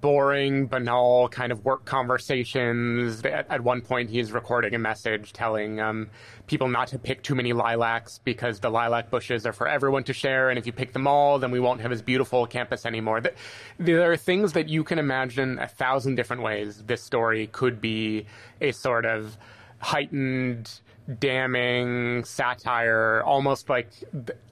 boring, 0.01 0.67
banal 0.67 1.29
kind 1.29 1.51
of 1.51 1.63
work 1.63 1.85
conversations. 1.85 3.23
At, 3.23 3.49
at 3.49 3.61
one 3.61 3.81
point, 3.81 4.09
he's 4.09 4.31
recording 4.31 4.75
a 4.75 4.79
message 4.79 5.33
telling 5.33 5.79
um, 5.79 6.09
people 6.47 6.67
not 6.67 6.89
to 6.89 6.99
pick 6.99 7.23
too 7.23 7.35
many 7.35 7.53
lilacs 7.53 8.19
because 8.23 8.59
the 8.59 8.69
lilac 8.69 9.09
bushes 9.09 9.45
are 9.45 9.53
for 9.53 9.67
everyone 9.67 10.03
to 10.05 10.13
share, 10.13 10.49
and 10.49 10.59
if 10.59 10.65
you 10.65 10.71
pick 10.73 10.93
them 10.93 11.07
all, 11.07 11.39
then 11.39 11.51
we 11.51 11.59
won't 11.59 11.81
have 11.81 11.91
as 11.91 12.01
beautiful 12.01 12.45
campus 12.45 12.85
anymore. 12.85 13.21
Th- 13.21 13.35
There 13.79 14.11
are 14.11 14.17
things 14.17 14.53
that 14.53 14.69
you 14.69 14.83
can 14.83 14.99
imagine 14.99 15.59
a 15.59 15.67
thousand 15.67 16.15
different 16.15 16.41
ways 16.43 16.83
this 16.83 17.01
story 17.01 17.47
could 17.47 17.79
be 17.81 18.25
a 18.61 18.71
sort 18.71 19.05
of 19.05 19.37
heightened 19.79 20.79
damning 21.19 22.23
satire, 22.25 23.21
almost 23.25 23.69
like 23.69 23.89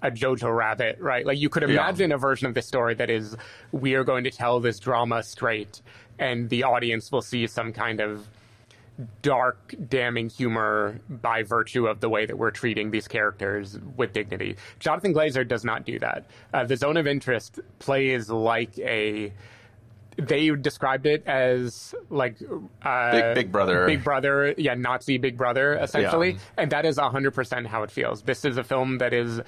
a 0.01 0.11
Jojo 0.11 0.55
Rabbit, 0.55 0.99
right? 0.99 1.25
Like 1.25 1.39
you 1.39 1.49
could 1.49 1.63
imagine 1.63 2.11
a 2.11 2.17
version 2.17 2.47
of 2.47 2.53
this 2.53 2.65
story 2.65 2.93
that 2.95 3.09
is, 3.09 3.35
we 3.71 3.95
are 3.95 4.03
going 4.03 4.23
to 4.23 4.31
tell 4.31 4.59
this 4.59 4.79
drama 4.79 5.23
straight, 5.23 5.81
and 6.17 6.49
the 6.49 6.63
audience 6.63 7.11
will 7.11 7.21
see 7.21 7.45
some 7.47 7.73
kind 7.73 7.99
of 7.99 8.27
dark, 9.21 9.75
damning 9.89 10.29
humor 10.29 11.01
by 11.09 11.43
virtue 11.43 11.87
of 11.87 11.99
the 11.99 12.07
way 12.07 12.25
that 12.25 12.37
we're 12.37 12.51
treating 12.51 12.91
these 12.91 13.07
characters 13.07 13.77
with 13.97 14.13
dignity. 14.13 14.55
Jonathan 14.79 15.13
Glazer 15.13 15.45
does 15.45 15.65
not 15.65 15.85
do 15.85 15.99
that. 15.99 16.25
Uh, 16.53 16.63
the 16.63 16.77
Zone 16.77 16.95
of 16.97 17.07
Interest 17.07 17.59
plays 17.79 18.29
like 18.29 18.77
a. 18.79 19.33
They 20.17 20.49
described 20.49 21.05
it 21.05 21.25
as 21.27 21.93
like 22.09 22.37
uh, 22.83 23.11
Big- 23.11 23.35
Big 23.35 23.51
Brother. 23.51 23.85
Big 23.85 24.03
Brother, 24.03 24.53
yeah, 24.57 24.73
Nazi 24.75 25.17
Big 25.17 25.37
Brother, 25.37 25.73
essentially, 25.75 26.31
Yeah. 26.31 26.39
and 26.57 26.71
that 26.71 26.85
is 26.85 26.97
hundred 26.97 27.31
percent 27.31 27.67
how 27.67 27.83
it 27.83 27.91
feels. 27.91 28.21
This 28.21 28.45
is 28.45 28.57
a 28.57 28.63
film 28.63 28.99
that 28.99 29.13
is 29.13 29.41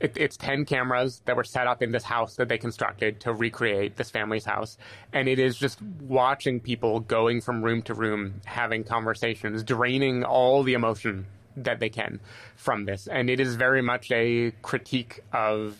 it, 0.00 0.16
it's 0.16 0.36
10 0.36 0.64
cameras 0.64 1.22
that 1.26 1.36
were 1.36 1.44
set 1.44 1.68
up 1.68 1.80
in 1.80 1.92
this 1.92 2.02
house 2.02 2.34
that 2.34 2.48
they 2.48 2.58
constructed 2.58 3.20
to 3.20 3.32
recreate 3.32 3.96
this 3.96 4.10
family's 4.10 4.44
house. 4.44 4.76
And 5.12 5.28
it 5.28 5.38
is 5.38 5.56
just 5.56 5.80
watching 6.00 6.58
people 6.58 6.98
going 6.98 7.40
from 7.40 7.62
room 7.62 7.82
to 7.82 7.94
room, 7.94 8.40
having 8.44 8.82
conversations, 8.82 9.62
draining 9.62 10.24
all 10.24 10.64
the 10.64 10.72
emotion 10.74 11.26
that 11.56 11.78
they 11.78 11.88
can 11.88 12.18
from 12.56 12.84
this. 12.86 13.06
And 13.06 13.30
it 13.30 13.38
is 13.38 13.54
very 13.54 13.82
much 13.82 14.10
a 14.10 14.50
critique 14.62 15.20
of 15.32 15.76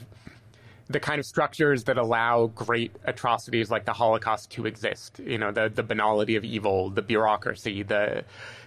the 0.92 1.00
kind 1.00 1.18
of 1.18 1.26
structures 1.26 1.84
that 1.84 1.98
allow 1.98 2.46
great 2.46 2.92
atrocities 3.04 3.70
like 3.70 3.84
the 3.84 3.92
Holocaust 3.92 4.50
to 4.52 4.66
exist. 4.66 5.18
You 5.18 5.38
know, 5.38 5.50
the 5.50 5.68
the 5.68 5.82
banality 5.82 6.36
of 6.36 6.44
evil, 6.44 6.90
the 6.90 7.02
bureaucracy, 7.02 7.82
the 7.82 8.24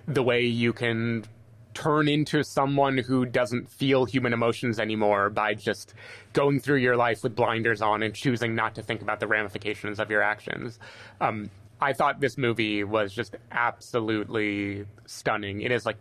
the 0.07 0.23
way 0.23 0.41
you 0.41 0.73
can 0.73 1.25
turn 1.73 2.07
into 2.07 2.41
someone 2.41 2.97
who 2.97 3.25
doesn't 3.25 3.69
feel 3.69 4.05
human 4.05 4.31
emotions 4.31 4.79
anymore 4.79 5.29
by 5.29 5.53
just 5.53 5.93
going 6.31 6.59
through 6.59 6.77
your 6.77 6.95
life 6.95 7.21
with 7.21 7.35
blinders 7.35 7.81
on 7.81 8.01
and 8.01 8.15
choosing 8.15 8.55
not 8.55 8.73
to 8.75 8.81
think 8.81 9.01
about 9.01 9.19
the 9.19 9.27
ramifications 9.27 9.99
of 9.99 10.09
your 10.09 10.21
actions. 10.21 10.79
Um, 11.19 11.49
I 11.81 11.91
thought 11.91 12.21
this 12.21 12.37
movie 12.37 12.85
was 12.85 13.13
just 13.13 13.35
absolutely 13.51 14.85
stunning. 15.05 15.61
It 15.61 15.71
is 15.71 15.85
like 15.85 15.97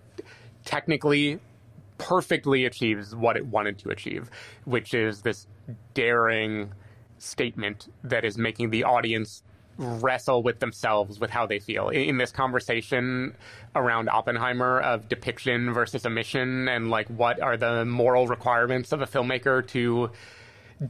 technically 0.65 1.41
perfectly 1.99 2.65
achieves 2.67 3.15
what 3.15 3.37
it 3.37 3.45
wanted 3.45 3.79
to 3.79 3.91
achieve, 3.91 4.31
which 4.65 4.95
is 4.95 5.23
this 5.23 5.49
daring 5.95 6.73
statement 7.19 7.89
that 8.03 8.25
is 8.25 8.37
making 8.37 8.71
the 8.71 8.85
audience 8.85 9.43
wrestle 9.77 10.43
with 10.43 10.61
themselves 10.61 11.19
with 11.19 11.31
how 11.31 11.47
they 11.47 11.59
feel. 11.59 11.89
In 11.89 12.17
this 12.17 12.31
conversation 12.31 13.35
around 13.75 14.09
Oppenheimer 14.09 14.81
of 14.81 15.09
depiction 15.09 15.73
versus 15.73 16.07
omission 16.07 16.69
and 16.69 16.91
like 16.91 17.09
what 17.09 17.41
are 17.41 17.57
the 17.57 17.85
moral 17.85 18.29
requirements 18.29 18.93
of 18.93 19.03
a 19.03 19.07
filmmaker 19.07 19.67
to 19.69 20.11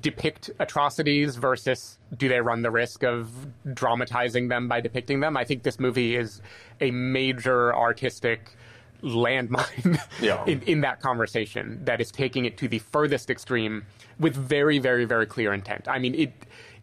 depict 0.01 0.51
atrocities 0.59 1.37
versus 1.37 1.99
do 2.17 2.29
they 2.29 2.41
run 2.41 2.63
the 2.63 2.71
risk 2.71 3.05
of 3.05 3.31
dramatizing 3.75 4.49
them 4.49 4.67
by 4.67 4.81
depicting 4.81 5.21
them 5.21 5.37
I 5.37 5.45
think 5.45 5.63
this 5.63 5.79
movie 5.79 6.17
is 6.17 6.41
a 6.81 6.91
major 6.91 7.75
artistic 7.75 8.57
landmine 9.05 9.99
yeah. 10.21 10.45
in, 10.47 10.63
in 10.63 10.81
that 10.81 11.01
conversation 11.01 11.81
that 11.85 12.01
is 12.01 12.11
taking 12.11 12.45
it 12.45 12.57
to 12.59 12.69
the 12.69 12.79
furthest 12.79 13.31
extreme 13.31 13.85
with 14.19 14.35
very 14.35 14.79
very 14.79 15.05
very 15.05 15.27
clear 15.27 15.53
intent 15.53 15.87
I 15.89 15.99
mean 15.99 16.15
it 16.15 16.33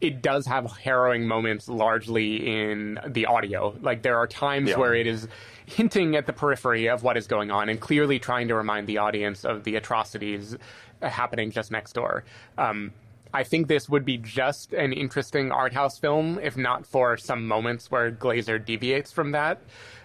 it 0.01 0.23
does 0.23 0.47
have 0.47 0.69
harrowing 0.77 1.27
moments 1.27 1.69
largely 1.69 2.61
in 2.61 2.99
the 3.07 3.27
audio. 3.27 3.75
Like 3.81 4.01
there 4.01 4.17
are 4.17 4.27
times 4.27 4.69
yeah. 4.69 4.77
where 4.77 4.95
it 4.95 5.05
is 5.05 5.27
hinting 5.67 6.15
at 6.15 6.25
the 6.25 6.33
periphery 6.33 6.89
of 6.89 7.03
what 7.03 7.15
is 7.15 7.27
going 7.27 7.51
on 7.51 7.69
and 7.69 7.79
clearly 7.79 8.19
trying 8.19 8.47
to 8.47 8.55
remind 8.55 8.87
the 8.87 8.97
audience 8.97 9.45
of 9.45 9.63
the 9.63 9.75
atrocities 9.75 10.57
happening 11.01 11.51
just 11.51 11.71
next 11.71 11.93
door. 11.93 12.23
Um, 12.57 12.91
I 13.33 13.43
think 13.43 13.67
this 13.67 13.87
would 13.87 14.03
be 14.03 14.17
just 14.17 14.73
an 14.73 14.91
interesting 14.91 15.51
art 15.51 15.71
house 15.71 15.97
film 15.97 16.39
if 16.41 16.57
not 16.57 16.85
for 16.85 17.15
some 17.15 17.47
moments 17.47 17.89
where 17.89 18.11
Glazer 18.11 18.63
deviates 18.63 19.11
from 19.11 19.31
that. 19.31 19.61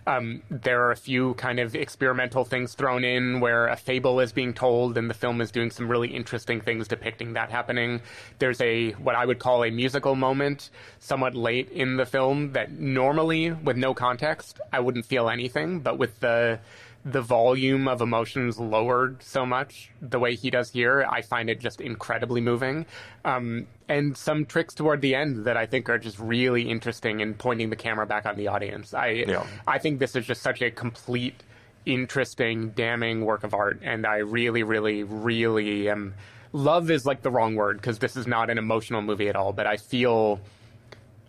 Um, 0.07 0.43
there 0.51 0.85
are 0.85 0.93
a 0.93 0.97
few 0.97 1.35
kind 1.35 1.59
of 1.59 1.75
experimental 1.75 2.45
things 2.45 2.75
thrown 2.75 3.03
in 3.03 3.41
where 3.41 3.67
a 3.67 3.77
fable 3.77 4.21
is 4.21 4.33
being 4.33 4.55
told, 4.55 4.97
and 4.97 5.11
the 5.11 5.15
film 5.15 5.41
is 5.41 5.51
doing 5.51 5.71
some 5.71 5.89
really 5.89 6.09
interesting 6.09 6.61
things 6.61 6.87
depicting 6.87 7.33
that 7.33 7.51
happening. 7.51 8.01
There's 8.39 8.61
a 8.61 8.93
what 8.93 9.17
I 9.17 9.27
would 9.27 9.41
call 9.41 9.65
a 9.65 9.71
musical 9.71 10.15
moment 10.15 10.71
somewhat 11.01 11.35
late 11.35 11.71
in 11.71 11.97
the 11.97 12.07
film 12.07 12.53
that 12.53 12.71
normally, 12.73 13.51
with 13.51 13.77
no 13.77 13.95
context, 13.95 14.61
I 14.73 14.79
wouldn't 14.79 15.07
feel 15.07 15.29
anything, 15.29 15.81
but 15.81 15.99
with 15.99 16.21
the 16.21 16.61
the 17.07 17.23
volume 17.23 17.87
of 17.87 18.01
emotions 18.01 18.59
lowered 18.59 19.23
so 19.23 19.47
much 19.47 19.93
the 20.03 20.19
way 20.19 20.35
he 20.35 20.51
does 20.51 20.73
here. 20.73 21.07
I 21.09 21.23
find 21.23 21.49
it 21.49 21.61
just 21.61 21.81
incredibly 21.81 22.41
moving. 22.41 22.85
Um, 23.25 23.69
and 23.89 24.17
some 24.17 24.45
tricks 24.45 24.75
toward 24.75 25.03
the 25.03 25.15
end 25.15 25.45
that 25.45 25.57
I 25.57 25.67
think 25.67 25.89
are 25.89 25.99
just 25.99 26.19
really 26.19 26.69
interesting 26.69 27.21
in 27.21 27.35
pointing 27.35 27.71
the 27.71 27.77
camera 27.77 28.07
back 28.07 28.27
on 28.27 28.37
the 28.37 28.49
audience. 28.49 28.93
I 28.93 29.25
yeah. 29.29 29.47
I 29.69 29.79
think 29.79 30.01
this 30.01 30.17
is 30.17 30.27
just 30.27 30.43
such 30.43 30.61
a 30.63 30.71
complete, 30.73 31.45
interesting, 31.85 32.71
damning 32.71 33.25
work 33.25 33.45
of 33.45 33.55
art, 33.55 33.79
and 33.83 34.05
I 34.05 34.17
really, 34.17 34.65
really, 34.65 35.05
really 35.05 35.89
am. 35.89 36.15
Love 36.53 36.91
is 36.91 37.07
like 37.07 37.23
the 37.23 37.31
wrong 37.31 37.55
word 37.55 37.77
because 37.77 38.01
this 38.01 38.17
is 38.17 38.27
not 38.27 38.51
an 38.51 38.59
emotional 38.59 39.01
movie 39.01 39.29
at 39.29 39.37
all, 39.37 39.53
but 39.53 39.67
I 39.67 39.77
feel. 39.77 40.41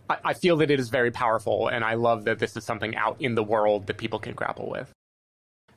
I 0.09 0.33
feel 0.33 0.55
that 0.57 0.71
it 0.71 0.79
is 0.79 0.87
very 0.87 1.11
powerful, 1.11 1.67
and 1.67 1.83
I 1.83 1.95
love 1.95 2.23
that 2.23 2.39
this 2.39 2.55
is 2.55 2.63
something 2.63 2.95
out 2.95 3.17
in 3.19 3.35
the 3.35 3.43
world 3.43 3.87
that 3.87 3.97
people 3.97 4.19
can 4.19 4.33
grapple 4.33 4.69
with. 4.69 4.89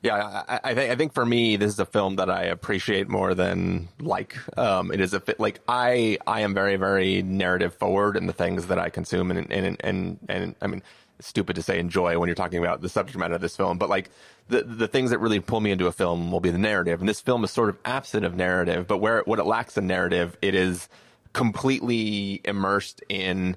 Yeah, 0.03 0.43
I, 0.47 0.59
I, 0.63 0.73
think 0.73 0.91
I 0.91 0.95
think 0.95 1.13
for 1.13 1.25
me, 1.25 1.57
this 1.57 1.73
is 1.73 1.79
a 1.79 1.85
film 1.85 2.15
that 2.15 2.29
I 2.29 2.45
appreciate 2.45 3.07
more 3.07 3.35
than 3.35 3.87
like. 3.99 4.35
Um, 4.57 4.91
it 4.91 4.99
is 4.99 5.13
a 5.13 5.19
fit. 5.19 5.39
Like 5.39 5.59
I, 5.67 6.17
I 6.25 6.41
am 6.41 6.55
very, 6.55 6.75
very 6.75 7.21
narrative 7.21 7.75
forward 7.75 8.17
in 8.17 8.25
the 8.25 8.33
things 8.33 8.67
that 8.67 8.79
I 8.79 8.89
consume, 8.89 9.29
and 9.29 9.51
and 9.51 9.77
and 9.79 10.19
and, 10.27 10.55
I 10.59 10.67
mean, 10.67 10.81
stupid 11.19 11.55
to 11.57 11.61
say 11.61 11.77
enjoy 11.77 12.17
when 12.17 12.27
you're 12.27 12.35
talking 12.35 12.57
about 12.57 12.81
the 12.81 12.89
subject 12.89 13.17
matter 13.17 13.35
of 13.35 13.41
this 13.41 13.55
film, 13.55 13.77
but 13.77 13.89
like 13.89 14.09
the 14.47 14.63
the 14.63 14.87
things 14.87 15.11
that 15.11 15.19
really 15.19 15.39
pull 15.39 15.59
me 15.59 15.69
into 15.69 15.85
a 15.85 15.91
film 15.91 16.31
will 16.31 16.39
be 16.39 16.49
the 16.49 16.57
narrative, 16.57 16.99
and 16.99 17.07
this 17.07 17.21
film 17.21 17.43
is 17.43 17.51
sort 17.51 17.69
of 17.69 17.77
absent 17.85 18.25
of 18.25 18.35
narrative. 18.35 18.87
But 18.87 18.97
where 18.97 19.21
what 19.25 19.37
it 19.37 19.45
lacks 19.45 19.77
in 19.77 19.85
narrative, 19.85 20.35
it 20.41 20.55
is 20.55 20.89
completely 21.33 22.41
immersed 22.43 23.03
in 23.07 23.55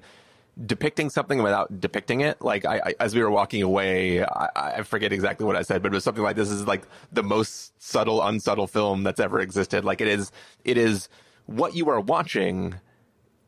depicting 0.63 1.09
something 1.09 1.43
without 1.43 1.81
depicting 1.81 2.21
it. 2.21 2.41
Like 2.41 2.65
I, 2.65 2.81
I 2.85 2.93
as 2.99 3.13
we 3.13 3.21
were 3.21 3.31
walking 3.31 3.61
away, 3.61 4.23
I, 4.23 4.49
I, 4.55 4.83
forget 4.83 5.11
exactly 5.11 5.45
what 5.45 5.55
I 5.55 5.63
said, 5.63 5.81
but 5.81 5.91
it 5.91 5.95
was 5.95 6.03
something 6.03 6.23
like 6.23 6.35
this 6.35 6.49
is 6.49 6.65
like 6.65 6.83
the 7.11 7.23
most 7.23 7.81
subtle, 7.81 8.21
unsubtle 8.21 8.67
film 8.67 9.03
that's 9.03 9.19
ever 9.19 9.39
existed. 9.39 9.83
Like 9.83 10.01
it 10.01 10.07
is, 10.07 10.31
it 10.63 10.77
is 10.77 11.09
what 11.45 11.75
you 11.75 11.89
are 11.89 11.99
watching 11.99 12.75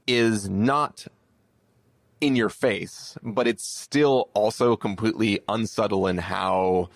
is 0.05 0.49
not 0.49 1.07
in 2.19 2.35
your 2.35 2.49
face, 2.49 3.17
but 3.23 3.47
it's 3.47 3.65
still 3.65 4.29
also 4.33 4.75
completely 4.75 5.39
unsubtle 5.47 6.07
in 6.07 6.17
how 6.17 6.89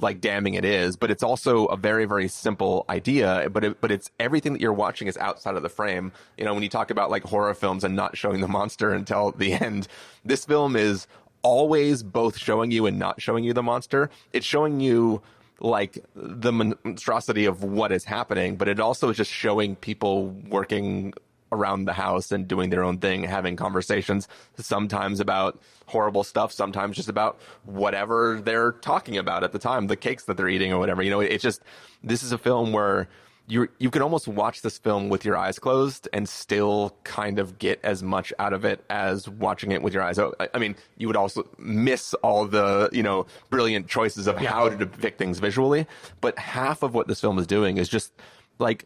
like 0.00 0.20
damning 0.20 0.54
it 0.54 0.64
is, 0.64 0.96
but 0.96 1.10
it's 1.10 1.22
also 1.22 1.66
a 1.66 1.76
very 1.76 2.04
very 2.04 2.28
simple 2.28 2.84
idea. 2.88 3.48
But 3.52 3.64
it, 3.64 3.80
but 3.80 3.90
it's 3.90 4.10
everything 4.18 4.52
that 4.52 4.60
you're 4.60 4.72
watching 4.72 5.08
is 5.08 5.16
outside 5.16 5.56
of 5.56 5.62
the 5.62 5.68
frame. 5.68 6.12
You 6.36 6.44
know, 6.44 6.54
when 6.54 6.62
you 6.62 6.68
talk 6.68 6.90
about 6.90 7.10
like 7.10 7.24
horror 7.24 7.54
films 7.54 7.84
and 7.84 7.94
not 7.96 8.16
showing 8.16 8.40
the 8.40 8.48
monster 8.48 8.92
until 8.92 9.32
the 9.32 9.52
end, 9.64 9.88
this 10.24 10.44
film 10.44 10.76
is 10.76 11.06
always 11.42 12.02
both 12.02 12.36
showing 12.36 12.70
you 12.70 12.86
and 12.86 12.98
not 12.98 13.20
showing 13.20 13.44
you 13.44 13.52
the 13.52 13.62
monster. 13.62 14.10
It's 14.32 14.46
showing 14.46 14.80
you 14.80 15.22
like 15.60 16.04
the 16.14 16.52
monstrosity 16.52 17.44
of 17.44 17.64
what 17.64 17.90
is 17.90 18.04
happening, 18.04 18.56
but 18.56 18.68
it 18.68 18.78
also 18.78 19.08
is 19.08 19.16
just 19.16 19.30
showing 19.30 19.76
people 19.76 20.28
working 20.48 21.14
around 21.52 21.84
the 21.84 21.92
house 21.92 22.32
and 22.32 22.46
doing 22.46 22.70
their 22.70 22.84
own 22.84 22.98
thing, 22.98 23.22
having 23.24 23.56
conversations, 23.56 24.28
sometimes 24.56 25.20
about 25.20 25.60
horrible 25.86 26.24
stuff, 26.24 26.52
sometimes 26.52 26.96
just 26.96 27.08
about 27.08 27.40
whatever 27.64 28.40
they're 28.42 28.72
talking 28.72 29.16
about 29.16 29.44
at 29.44 29.52
the 29.52 29.58
time, 29.58 29.86
the 29.86 29.96
cakes 29.96 30.24
that 30.24 30.36
they're 30.36 30.48
eating 30.48 30.72
or 30.72 30.78
whatever. 30.78 31.02
You 31.02 31.10
know, 31.10 31.20
it's 31.20 31.42
just, 31.42 31.62
this 32.02 32.22
is 32.22 32.32
a 32.32 32.38
film 32.38 32.72
where 32.72 33.08
you 33.48 33.66
you 33.78 33.90
can 33.90 34.02
almost 34.02 34.28
watch 34.28 34.60
this 34.60 34.78
film 34.78 35.08
with 35.08 35.24
your 35.24 35.36
eyes 35.36 35.58
closed 35.58 36.06
and 36.12 36.28
still 36.28 36.94
kind 37.04 37.38
of 37.38 37.58
get 37.58 37.80
as 37.82 38.02
much 38.02 38.32
out 38.38 38.52
of 38.52 38.64
it 38.64 38.84
as 38.90 39.28
watching 39.28 39.72
it 39.72 39.82
with 39.82 39.94
your 39.94 40.02
eyes. 40.02 40.18
open. 40.18 40.48
I 40.52 40.58
mean, 40.58 40.76
you 40.98 41.06
would 41.06 41.16
also 41.16 41.48
miss 41.58 42.12
all 42.14 42.44
the 42.44 42.90
you 42.92 43.02
know 43.02 43.26
brilliant 43.48 43.88
choices 43.88 44.26
of 44.26 44.40
yeah. 44.40 44.50
how 44.50 44.68
to 44.68 44.76
depict 44.76 45.18
things 45.18 45.38
visually, 45.38 45.86
but 46.20 46.38
half 46.38 46.82
of 46.82 46.94
what 46.94 47.08
this 47.08 47.20
film 47.20 47.38
is 47.38 47.46
doing 47.46 47.78
is 47.78 47.88
just 47.88 48.12
like 48.58 48.84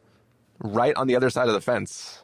right 0.61 0.95
on 0.95 1.09
the 1.09 1.17
other 1.17 1.29
side 1.29 1.49
of 1.49 1.55
the 1.55 1.61
fence 1.61 2.23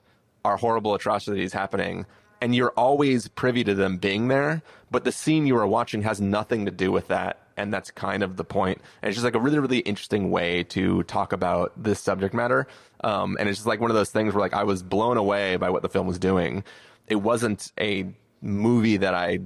are 0.49 0.57
horrible 0.57 0.95
atrocities 0.95 1.53
happening 1.53 2.07
and 2.41 2.55
you're 2.55 2.73
always 2.77 3.29
privy 3.29 3.65
to 3.65 3.75
them 3.75 3.97
being 3.97 4.29
there, 4.29 4.63
but 4.91 5.05
the 5.05 5.13
scene 5.13 5.47
you 5.47 5.57
are 5.57 5.67
watching 5.67 6.03
has 6.03 6.21
nothing 6.21 6.65
to 6.67 6.71
do 6.71 6.93
with 6.93 7.09
that. 7.09 7.43
And 7.57 7.75
that's 7.75 7.91
kind 7.91 8.23
of 8.23 8.37
the 8.37 8.45
point. 8.45 8.81
And 9.03 9.09
it's 9.09 9.17
just 9.17 9.25
like 9.25 9.35
a 9.35 9.41
really, 9.41 9.59
really 9.59 9.81
interesting 9.81 10.31
way 10.31 10.63
to 10.65 11.03
talk 11.05 11.33
about 11.33 11.73
this 11.77 11.99
subject 11.99 12.33
matter. 12.33 12.69
Um, 13.03 13.37
and 13.41 13.49
it's 13.49 13.59
just 13.59 13.67
like 13.67 13.81
one 13.81 13.91
of 13.91 13.97
those 13.97 14.11
things 14.11 14.33
where 14.33 14.41
like 14.41 14.55
I 14.55 14.63
was 14.63 14.83
blown 14.83 15.17
away 15.17 15.57
by 15.57 15.71
what 15.71 15.83
the 15.83 15.89
film 15.89 16.07
was 16.07 16.21
doing. 16.21 16.63
It 17.09 17.17
wasn't 17.17 17.73
a 17.81 18.07
movie 18.41 18.99
that 18.99 19.15
I 19.15 19.41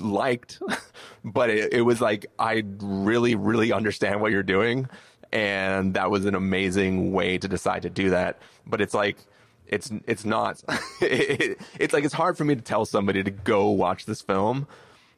liked, 0.00 0.60
but 1.24 1.50
it, 1.50 1.72
it 1.72 1.82
was 1.82 2.00
like, 2.00 2.26
I 2.36 2.64
really, 2.80 3.36
really 3.36 3.72
understand 3.72 4.20
what 4.20 4.32
you're 4.32 4.42
doing. 4.42 4.88
And 5.30 5.94
that 5.94 6.10
was 6.10 6.24
an 6.24 6.34
amazing 6.34 7.12
way 7.12 7.38
to 7.38 7.46
decide 7.46 7.82
to 7.82 7.90
do 7.90 8.10
that. 8.10 8.40
But 8.66 8.80
it's 8.80 8.94
like, 8.94 9.18
it's 9.68 9.90
it's 10.06 10.24
not. 10.24 10.62
it, 11.00 11.60
it's 11.78 11.92
like 11.92 12.04
it's 12.04 12.14
hard 12.14 12.36
for 12.36 12.44
me 12.44 12.54
to 12.54 12.62
tell 12.62 12.84
somebody 12.84 13.22
to 13.22 13.30
go 13.30 13.68
watch 13.70 14.06
this 14.06 14.20
film, 14.20 14.66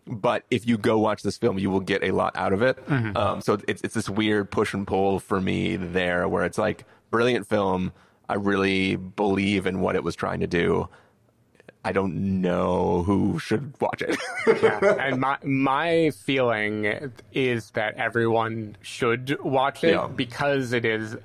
but 0.07 0.45
if 0.51 0.67
you 0.67 0.79
go 0.79 0.99
watch 0.99 1.23
this 1.23 1.37
film, 1.37 1.59
you 1.59 1.71
will 1.71 1.81
get 1.81 2.03
a 2.03 2.11
lot 2.11 2.37
out 2.37 2.53
of 2.53 2.63
it. 2.63 2.85
Mm-hmm. 2.87 3.17
Um, 3.17 3.41
so 3.41 3.59
it's 3.69 3.83
it's 3.83 3.95
this 3.95 4.09
weird 4.09 4.51
push 4.51 4.75
and 4.75 4.87
pull 4.87 5.21
for 5.21 5.41
me 5.41 5.77
there, 5.77 6.29
where 6.29 6.45
it's 6.45 6.59
like 6.59 6.85
brilliant 7.11 7.47
film. 7.47 7.93
I 8.29 8.35
really 8.35 8.97
believe 8.97 9.67
in 9.67 9.81
what 9.81 9.97
it 9.97 10.05
was 10.05 10.15
trying 10.15 10.41
to 10.41 10.47
do. 10.47 10.89
I 11.85 11.93
don't 11.93 12.41
know 12.43 13.03
who 13.05 13.39
should 13.39 13.75
watch 13.81 14.03
it. 14.03 14.17
yeah. 14.63 14.79
And 15.01 15.21
my 15.21 15.39
my 15.43 16.11
feeling 16.11 17.13
is 17.33 17.71
that 17.71 17.97
everyone 17.97 18.77
should 18.83 19.41
watch 19.43 19.83
it 19.83 19.95
yeah. 19.95 20.07
because 20.09 20.73
it 20.73 20.85
is 20.85 21.17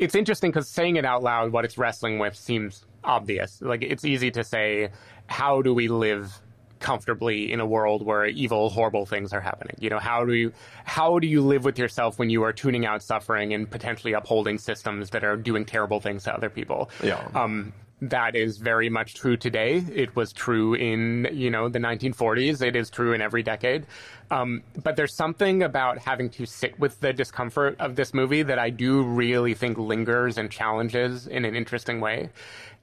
it's 0.00 0.14
interesting 0.14 0.50
because 0.50 0.66
saying 0.66 0.96
it 0.96 1.04
out 1.04 1.22
loud, 1.22 1.52
what 1.52 1.64
it's 1.64 1.76
wrestling 1.76 2.18
with 2.18 2.34
seems 2.34 2.84
obvious. 3.04 3.60
Like 3.60 3.82
it's 3.82 4.04
easy 4.04 4.30
to 4.32 4.42
say, 4.42 4.90
how 5.26 5.62
do 5.62 5.74
we 5.74 5.88
live 5.88 6.40
comfortably 6.78 7.52
in 7.52 7.60
a 7.60 7.66
world 7.66 8.04
where 8.04 8.24
evil, 8.24 8.70
horrible 8.70 9.04
things 9.04 9.34
are 9.34 9.42
happening? 9.42 9.76
You 9.78 9.90
know, 9.90 9.98
how 9.98 10.24
do 10.24 10.32
you 10.32 10.52
how 10.84 11.18
do 11.18 11.26
you 11.26 11.42
live 11.42 11.64
with 11.64 11.78
yourself 11.78 12.18
when 12.18 12.30
you 12.30 12.42
are 12.42 12.52
tuning 12.52 12.86
out 12.86 13.02
suffering 13.02 13.52
and 13.52 13.70
potentially 13.70 14.14
upholding 14.14 14.58
systems 14.58 15.10
that 15.10 15.22
are 15.22 15.36
doing 15.36 15.66
terrible 15.66 16.00
things 16.00 16.24
to 16.24 16.34
other 16.34 16.48
people? 16.48 16.90
Yeah. 17.04 17.22
Um, 17.34 17.74
that 18.02 18.34
is 18.34 18.58
very 18.58 18.88
much 18.88 19.14
true 19.14 19.36
today. 19.36 19.84
It 19.94 20.16
was 20.16 20.32
true 20.32 20.74
in 20.74 21.28
you 21.32 21.50
know 21.50 21.68
the 21.68 21.78
1940s. 21.78 22.62
It 22.62 22.76
is 22.76 22.90
true 22.90 23.12
in 23.12 23.20
every 23.20 23.42
decade. 23.42 23.86
Um, 24.30 24.62
but 24.82 24.96
there's 24.96 25.14
something 25.14 25.62
about 25.62 25.98
having 25.98 26.30
to 26.30 26.46
sit 26.46 26.78
with 26.78 27.00
the 27.00 27.12
discomfort 27.12 27.76
of 27.80 27.96
this 27.96 28.14
movie 28.14 28.42
that 28.42 28.58
I 28.58 28.70
do 28.70 29.02
really 29.02 29.54
think 29.54 29.76
lingers 29.76 30.38
and 30.38 30.50
challenges 30.50 31.26
in 31.26 31.44
an 31.44 31.54
interesting 31.54 32.00
way. 32.00 32.30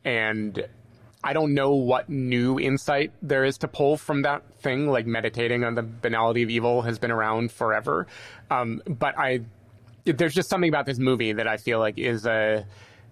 And 0.03 0.67
I 1.23 1.33
don't 1.33 1.53
know 1.53 1.73
what 1.73 2.09
new 2.09 2.59
insight 2.59 3.11
there 3.21 3.43
is 3.43 3.57
to 3.59 3.67
pull 3.67 3.97
from 3.97 4.21
that 4.21 4.43
thing. 4.59 4.87
Like 4.87 5.07
meditating 5.07 5.63
on 5.63 5.75
the 5.75 5.83
banality 5.83 6.43
of 6.43 6.49
evil 6.49 6.83
has 6.83 6.99
been 6.99 7.11
around 7.11 7.51
forever. 7.51 8.07
Um, 8.51 8.81
but 8.85 9.17
I, 9.17 9.41
there's 10.05 10.33
just 10.33 10.49
something 10.49 10.69
about 10.69 10.85
this 10.85 10.99
movie 10.99 11.33
that 11.33 11.47
I 11.47 11.57
feel 11.57 11.79
like 11.79 11.97
is 11.97 12.25
a 12.25 12.65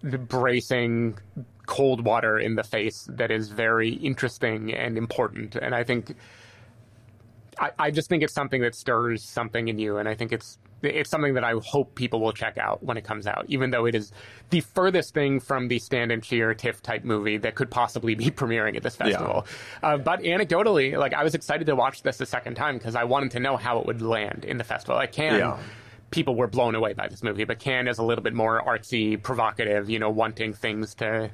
bracing 0.03 1.17
cold 1.65 2.03
water 2.03 2.37
in 2.39 2.55
the 2.55 2.63
face 2.63 3.07
that 3.11 3.31
is 3.31 3.49
very 3.49 3.89
interesting 3.89 4.73
and 4.73 4.97
important. 4.97 5.55
And 5.55 5.73
I 5.73 5.83
think, 5.83 6.15
I, 7.59 7.71
I 7.77 7.91
just 7.91 8.09
think 8.09 8.23
it's 8.23 8.33
something 8.33 8.61
that 8.61 8.75
stirs 8.75 9.23
something 9.23 9.67
in 9.67 9.79
you. 9.79 9.97
And 9.97 10.07
I 10.07 10.15
think 10.15 10.31
it's, 10.31 10.57
it's 10.81 11.09
something 11.09 11.33
that 11.33 11.43
I 11.43 11.53
hope 11.63 11.95
people 11.95 12.19
will 12.19 12.33
check 12.33 12.57
out 12.57 12.83
when 12.83 12.97
it 12.97 13.03
comes 13.03 13.27
out, 13.27 13.45
even 13.47 13.71
though 13.71 13.85
it 13.85 13.95
is 13.95 14.11
the 14.49 14.61
furthest 14.61 15.13
thing 15.13 15.39
from 15.39 15.67
the 15.67 15.79
stand 15.79 16.11
and 16.11 16.21
cheer 16.21 16.53
TIFF 16.53 16.81
type 16.81 17.03
movie 17.03 17.37
that 17.37 17.55
could 17.55 17.71
possibly 17.71 18.15
be 18.15 18.25
premiering 18.31 18.75
at 18.75 18.83
this 18.83 18.95
festival. 18.95 19.45
Yeah. 19.81 19.89
Uh, 19.89 19.97
but 19.97 20.21
anecdotally, 20.21 20.97
like 20.97 21.13
I 21.13 21.23
was 21.23 21.33
excited 21.33 21.65
to 21.67 21.75
watch 21.75 22.03
this 22.03 22.21
a 22.21 22.25
second 22.25 22.55
time 22.55 22.77
because 22.77 22.95
I 22.95 23.05
wanted 23.05 23.31
to 23.31 23.39
know 23.39 23.57
how 23.57 23.79
it 23.79 23.85
would 23.87 24.01
land 24.01 24.45
in 24.45 24.57
the 24.57 24.63
festival. 24.63 24.97
I 24.97 25.07
can. 25.07 25.39
Yeah 25.39 25.59
people 26.15 26.35
were 26.35 26.47
blown 26.47 26.73
away 26.73 26.93
by 26.93 27.07
this 27.07 27.21
movie, 27.21 27.43
but 27.43 27.59
Cannes 27.59 27.89
is 27.89 27.99
a 27.99 28.03
little 28.03 28.23
bit 28.23 28.33
more 28.33 28.61
artsy, 28.65 29.21
provocative, 29.21 29.89
you 29.89 29.99
know, 29.99 30.09
wanting 30.09 30.53
things 30.53 30.95
to 30.95 31.29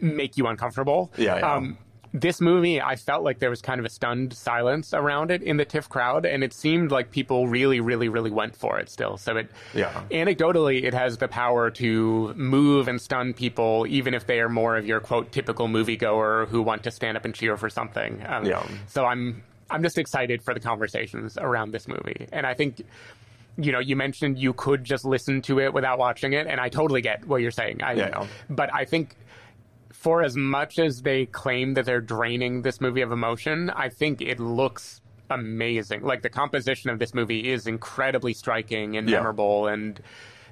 make 0.00 0.36
you 0.36 0.46
uncomfortable. 0.46 1.10
Yeah. 1.16 1.38
yeah. 1.38 1.54
Um, 1.54 1.78
this 2.12 2.40
movie, 2.40 2.80
I 2.80 2.94
felt 2.94 3.24
like 3.24 3.40
there 3.40 3.50
was 3.50 3.60
kind 3.60 3.80
of 3.80 3.84
a 3.84 3.88
stunned 3.88 4.34
silence 4.34 4.94
around 4.94 5.32
it 5.32 5.42
in 5.42 5.56
the 5.56 5.64
TIFF 5.64 5.88
crowd, 5.88 6.24
and 6.24 6.44
it 6.44 6.52
seemed 6.52 6.92
like 6.92 7.10
people 7.10 7.48
really, 7.48 7.80
really, 7.80 8.08
really 8.08 8.30
went 8.30 8.54
for 8.54 8.78
it 8.78 8.88
still. 8.88 9.16
So 9.16 9.36
it, 9.38 9.50
yeah. 9.74 10.02
anecdotally, 10.12 10.84
it 10.84 10.94
has 10.94 11.16
the 11.16 11.26
power 11.26 11.70
to 11.72 12.32
move 12.34 12.86
and 12.86 13.00
stun 13.00 13.32
people, 13.34 13.84
even 13.88 14.14
if 14.14 14.26
they 14.26 14.38
are 14.38 14.48
more 14.48 14.76
of 14.76 14.86
your 14.86 15.00
quote 15.00 15.32
typical 15.32 15.66
moviegoer 15.66 16.46
who 16.46 16.62
want 16.62 16.84
to 16.84 16.92
stand 16.92 17.16
up 17.16 17.24
and 17.24 17.34
cheer 17.34 17.56
for 17.56 17.68
something. 17.68 18.22
Um, 18.24 18.44
yeah. 18.44 18.64
So 18.86 19.06
I'm, 19.06 19.42
I'm 19.70 19.82
just 19.82 19.98
excited 19.98 20.42
for 20.42 20.54
the 20.54 20.60
conversations 20.60 21.38
around 21.38 21.72
this 21.72 21.88
movie, 21.88 22.28
and 22.32 22.46
I 22.46 22.54
think 22.54 22.82
you 23.56 23.70
know, 23.70 23.78
you 23.78 23.94
mentioned 23.94 24.38
you 24.38 24.52
could 24.52 24.82
just 24.82 25.04
listen 25.04 25.40
to 25.42 25.60
it 25.60 25.72
without 25.72 25.98
watching 25.98 26.32
it, 26.32 26.46
and 26.46 26.60
I 26.60 26.68
totally 26.68 27.00
get 27.00 27.24
what 27.26 27.40
you're 27.40 27.52
saying. 27.52 27.82
I, 27.82 27.92
yeah. 27.92 28.26
But 28.50 28.74
I 28.74 28.84
think 28.84 29.16
for 29.92 30.22
as 30.22 30.36
much 30.36 30.78
as 30.78 31.02
they 31.02 31.26
claim 31.26 31.74
that 31.74 31.84
they're 31.84 32.00
draining 32.00 32.62
this 32.62 32.80
movie 32.80 33.00
of 33.00 33.12
emotion, 33.12 33.70
I 33.70 33.88
think 33.88 34.20
it 34.20 34.40
looks 34.40 35.00
amazing. 35.30 36.02
Like 36.02 36.22
the 36.22 36.28
composition 36.28 36.90
of 36.90 36.98
this 36.98 37.14
movie 37.14 37.50
is 37.50 37.66
incredibly 37.66 38.34
striking 38.34 38.96
and 38.96 39.08
yeah. 39.08 39.18
memorable 39.18 39.68
and 39.68 40.00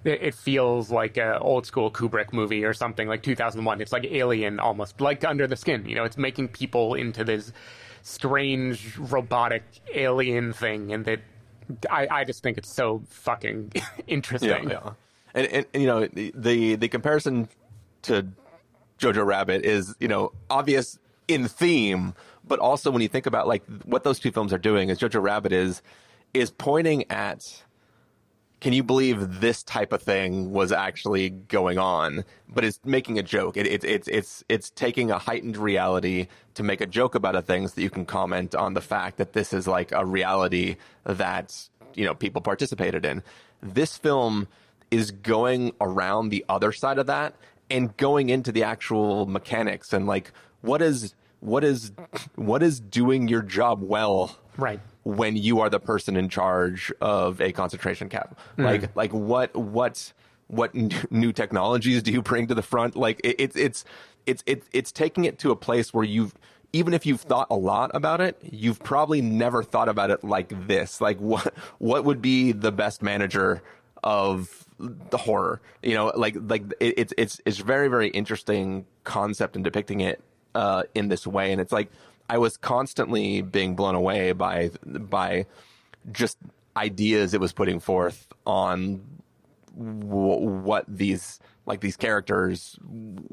it 0.04 0.34
feels 0.34 0.90
like 0.90 1.16
an 1.16 1.34
old 1.34 1.64
school 1.64 1.88
Kubrick 1.88 2.32
movie 2.32 2.64
or 2.64 2.74
something 2.74 3.06
like 3.06 3.22
2001. 3.22 3.80
It's 3.80 3.92
like 3.92 4.04
Alien 4.04 4.58
almost, 4.58 5.00
like 5.00 5.24
Under 5.24 5.46
the 5.46 5.54
Skin. 5.54 5.88
You 5.88 5.94
know, 5.94 6.02
it's 6.02 6.16
making 6.16 6.48
people 6.48 6.94
into 6.94 7.22
this 7.22 7.52
strange 8.02 8.98
robotic 8.98 9.62
alien 9.94 10.52
thing, 10.52 10.92
and 10.92 11.04
that 11.04 11.20
I, 11.90 12.08
I 12.10 12.24
just 12.24 12.42
think 12.42 12.58
it's 12.58 12.70
so 12.72 13.02
fucking 13.08 13.72
interesting. 14.06 14.68
Yeah, 14.68 14.80
yeah. 14.84 14.90
And, 15.34 15.66
and, 15.72 15.82
you 15.82 15.86
know 15.86 16.06
the 16.06 16.76
the 16.76 16.88
comparison 16.88 17.48
to 18.02 18.26
Jojo 18.98 19.26
Rabbit 19.26 19.64
is, 19.64 19.94
you 19.98 20.08
know, 20.08 20.32
obvious 20.48 20.98
in 21.28 21.48
theme, 21.48 22.14
but 22.44 22.58
also 22.58 22.90
when 22.90 23.02
you 23.02 23.08
think 23.08 23.26
about 23.26 23.48
like 23.48 23.64
what 23.84 24.04
those 24.04 24.18
two 24.18 24.30
films 24.30 24.52
are 24.52 24.58
doing 24.58 24.88
is 24.88 24.98
Jojo 24.98 25.22
Rabbit 25.22 25.52
is 25.52 25.82
is 26.34 26.50
pointing 26.50 27.10
at 27.10 27.62
can 28.62 28.72
you 28.72 28.84
believe 28.84 29.40
this 29.40 29.64
type 29.64 29.92
of 29.92 30.00
thing 30.00 30.52
was 30.52 30.70
actually 30.70 31.30
going 31.30 31.78
on? 31.78 32.24
But 32.48 32.62
it's 32.64 32.78
making 32.84 33.18
a 33.18 33.22
joke. 33.22 33.56
It, 33.56 33.66
it, 33.66 33.82
it's 33.82 34.06
it's 34.06 34.44
it's 34.48 34.70
taking 34.70 35.10
a 35.10 35.18
heightened 35.18 35.56
reality 35.56 36.28
to 36.54 36.62
make 36.62 36.80
a 36.80 36.86
joke 36.86 37.16
about 37.16 37.34
a 37.34 37.42
thing 37.42 37.66
so 37.66 37.74
that 37.74 37.82
you 37.82 37.90
can 37.90 38.06
comment 38.06 38.54
on 38.54 38.74
the 38.74 38.80
fact 38.80 39.16
that 39.16 39.32
this 39.32 39.52
is 39.52 39.66
like 39.66 39.90
a 39.90 40.06
reality 40.06 40.76
that 41.02 41.68
you 41.94 42.04
know 42.04 42.14
people 42.14 42.40
participated 42.40 43.04
in. 43.04 43.24
This 43.60 43.96
film 43.96 44.46
is 44.92 45.10
going 45.10 45.72
around 45.80 46.28
the 46.28 46.44
other 46.48 46.70
side 46.70 46.98
of 46.98 47.08
that 47.08 47.34
and 47.68 47.96
going 47.96 48.28
into 48.28 48.52
the 48.52 48.62
actual 48.62 49.26
mechanics 49.26 49.92
and 49.92 50.06
like 50.06 50.30
what 50.60 50.80
is 50.80 51.16
what 51.40 51.64
is 51.64 51.90
what 52.36 52.62
is 52.62 52.78
doing 52.78 53.26
your 53.26 53.42
job 53.42 53.82
well 53.82 54.38
right 54.56 54.80
when 55.04 55.36
you 55.36 55.60
are 55.60 55.68
the 55.68 55.80
person 55.80 56.16
in 56.16 56.28
charge 56.28 56.92
of 57.00 57.40
a 57.40 57.52
concentration 57.52 58.08
camp 58.08 58.38
mm. 58.56 58.64
like 58.64 58.94
like 58.96 59.12
what 59.12 59.54
what 59.56 60.12
what 60.48 60.74
new 61.10 61.32
technologies 61.32 62.02
do 62.02 62.12
you 62.12 62.22
bring 62.22 62.46
to 62.46 62.54
the 62.54 62.62
front 62.62 62.94
like 62.96 63.20
it, 63.24 63.36
it's 63.38 63.56
it's 63.56 63.84
it's 64.26 64.42
it's 64.46 64.68
it's 64.72 64.92
taking 64.92 65.24
it 65.24 65.38
to 65.38 65.50
a 65.50 65.56
place 65.56 65.92
where 65.92 66.04
you've 66.04 66.34
even 66.72 66.94
if 66.94 67.04
you've 67.04 67.20
thought 67.20 67.46
a 67.50 67.54
lot 67.54 67.90
about 67.92 68.20
it, 68.20 68.38
you've 68.42 68.82
probably 68.82 69.20
never 69.20 69.62
thought 69.62 69.88
about 69.88 70.10
it 70.10 70.24
like 70.24 70.66
this. 70.66 71.00
Like 71.00 71.18
what 71.18 71.52
what 71.78 72.04
would 72.04 72.22
be 72.22 72.52
the 72.52 72.72
best 72.72 73.02
manager 73.02 73.62
of 74.02 74.66
the 75.10 75.18
horror. 75.18 75.60
You 75.82 75.94
know, 75.94 76.12
like 76.14 76.36
like 76.38 76.64
it, 76.80 76.94
it's 76.96 77.14
it's 77.18 77.40
it's 77.44 77.58
very 77.58 77.88
very 77.88 78.08
interesting 78.08 78.86
concept 79.04 79.56
in 79.56 79.62
depicting 79.62 80.00
it 80.00 80.20
uh, 80.54 80.84
in 80.94 81.08
this 81.08 81.26
way, 81.26 81.52
and 81.52 81.60
it's 81.60 81.72
like 81.72 81.90
I 82.28 82.38
was 82.38 82.56
constantly 82.56 83.42
being 83.42 83.76
blown 83.76 83.94
away 83.94 84.32
by 84.32 84.70
by 84.84 85.46
just 86.10 86.38
ideas 86.76 87.34
it 87.34 87.40
was 87.40 87.52
putting 87.52 87.80
forth 87.80 88.26
on 88.46 89.02
w- 89.76 90.48
what 90.48 90.84
these 90.88 91.40
like 91.64 91.80
these 91.80 91.96
characters 91.96 92.76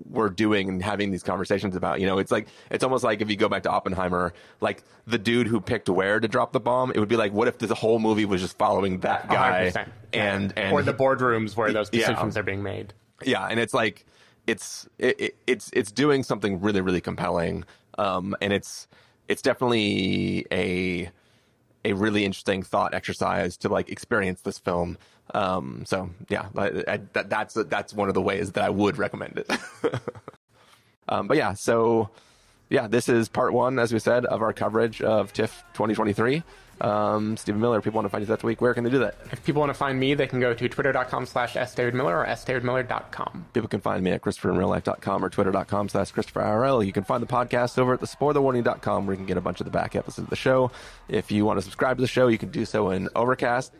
were 0.09 0.29
doing 0.29 0.69
and 0.69 0.83
having 0.83 1.11
these 1.11 1.23
conversations 1.23 1.75
about. 1.75 1.99
You 1.99 2.07
know, 2.07 2.19
it's 2.19 2.31
like 2.31 2.47
it's 2.69 2.83
almost 2.83 3.03
like 3.03 3.21
if 3.21 3.29
you 3.29 3.35
go 3.35 3.49
back 3.49 3.63
to 3.63 3.71
Oppenheimer, 3.71 4.33
like 4.61 4.83
the 5.07 5.17
dude 5.17 5.47
who 5.47 5.59
picked 5.59 5.89
where 5.89 6.19
to 6.19 6.27
drop 6.27 6.51
the 6.51 6.59
bomb, 6.59 6.91
it 6.91 6.99
would 6.99 7.09
be 7.09 7.15
like, 7.15 7.33
what 7.33 7.47
if 7.47 7.57
the 7.57 7.73
whole 7.73 7.99
movie 7.99 8.25
was 8.25 8.41
just 8.41 8.57
following 8.57 8.99
that 8.99 9.29
guy 9.29 9.71
100%. 9.73 9.89
and 10.13 10.53
and 10.57 10.73
or 10.73 10.83
the 10.83 10.93
boardrooms 10.93 11.55
where 11.55 11.71
those 11.71 11.89
decisions 11.89 12.35
yeah. 12.35 12.39
are 12.39 12.43
being 12.43 12.63
made. 12.63 12.93
Yeah, 13.23 13.45
and 13.45 13.59
it's 13.59 13.73
like 13.73 14.05
it's 14.45 14.87
it, 14.99 15.35
it's 15.47 15.69
it's 15.73 15.91
doing 15.91 16.23
something 16.23 16.61
really 16.61 16.81
really 16.81 17.01
compelling, 17.01 17.65
um, 17.99 18.35
and 18.41 18.53
it's 18.53 18.87
it's 19.27 19.41
definitely 19.41 20.45
a 20.51 21.09
a 21.85 21.93
really 21.93 22.25
interesting 22.25 22.63
thought 22.63 22.93
exercise 22.93 23.57
to 23.57 23.69
like 23.69 23.89
experience 23.89 24.41
this 24.41 24.57
film 24.57 24.97
um, 25.33 25.83
so 25.85 26.09
yeah, 26.27 26.47
I, 26.57 26.83
I, 26.87 26.99
that, 27.13 27.29
that's 27.29 27.53
that's 27.53 27.93
one 27.93 28.07
of 28.07 28.13
the 28.13 28.21
ways 28.21 28.53
that 28.53 28.63
I 28.63 28.69
would 28.69 28.97
recommend 28.97 29.37
it. 29.37 29.59
um, 31.09 31.27
but 31.27 31.37
yeah, 31.37 31.53
so 31.53 32.09
yeah, 32.69 32.87
this 32.87 33.09
is 33.09 33.29
part 33.29 33.53
one, 33.53 33.79
as 33.79 33.93
we 33.93 33.99
said, 33.99 34.25
of 34.25 34.41
our 34.41 34.53
coverage 34.53 35.01
of 35.01 35.33
TIFF 35.33 35.63
2023. 35.73 36.43
Um, 36.81 37.37
Stephen 37.37 37.59
Miller, 37.59 37.77
if 37.79 37.83
people 37.83 37.97
want 37.97 38.05
to 38.05 38.09
find 38.09 38.21
you 38.21 38.27
that 38.27 38.43
week, 38.43 38.61
where 38.61 38.73
can 38.73 38.83
they 38.83 38.89
do 38.89 38.99
that? 38.99 39.15
If 39.31 39.43
people 39.43 39.59
want 39.59 39.71
to 39.71 39.77
find 39.77 39.99
me, 39.99 40.13
they 40.13 40.27
can 40.27 40.39
go 40.39 40.53
to 40.53 40.69
twitter.com 40.69 41.25
slash 41.25 41.53
sdavidmiller 41.53 42.23
or 42.23 42.25
sdavidmiller.com. 42.25 43.47
People 43.53 43.67
can 43.67 43.81
find 43.81 44.03
me 44.03 44.11
at 44.11 44.21
christopherinreallife.com 44.21 45.23
or 45.25 45.29
twitter.com 45.29 45.89
slash 45.89 46.13
christopherrl. 46.13 46.85
You 46.85 46.93
can 46.93 47.03
find 47.03 47.21
the 47.21 47.27
podcast 47.27 47.77
over 47.77 47.93
at 47.93 47.99
thespoilerwarning.com 47.99 49.05
where 49.05 49.13
you 49.13 49.17
can 49.17 49.25
get 49.25 49.37
a 49.37 49.41
bunch 49.41 49.59
of 49.59 49.65
the 49.65 49.71
back 49.71 49.95
episodes 49.95 50.25
of 50.25 50.29
the 50.29 50.35
show. 50.35 50.71
If 51.07 51.31
you 51.31 51.45
want 51.45 51.57
to 51.57 51.61
subscribe 51.61 51.97
to 51.97 52.01
the 52.01 52.07
show, 52.07 52.27
you 52.27 52.37
can 52.37 52.49
do 52.49 52.65
so 52.65 52.91
in 52.91 53.09
Overcast, 53.15 53.73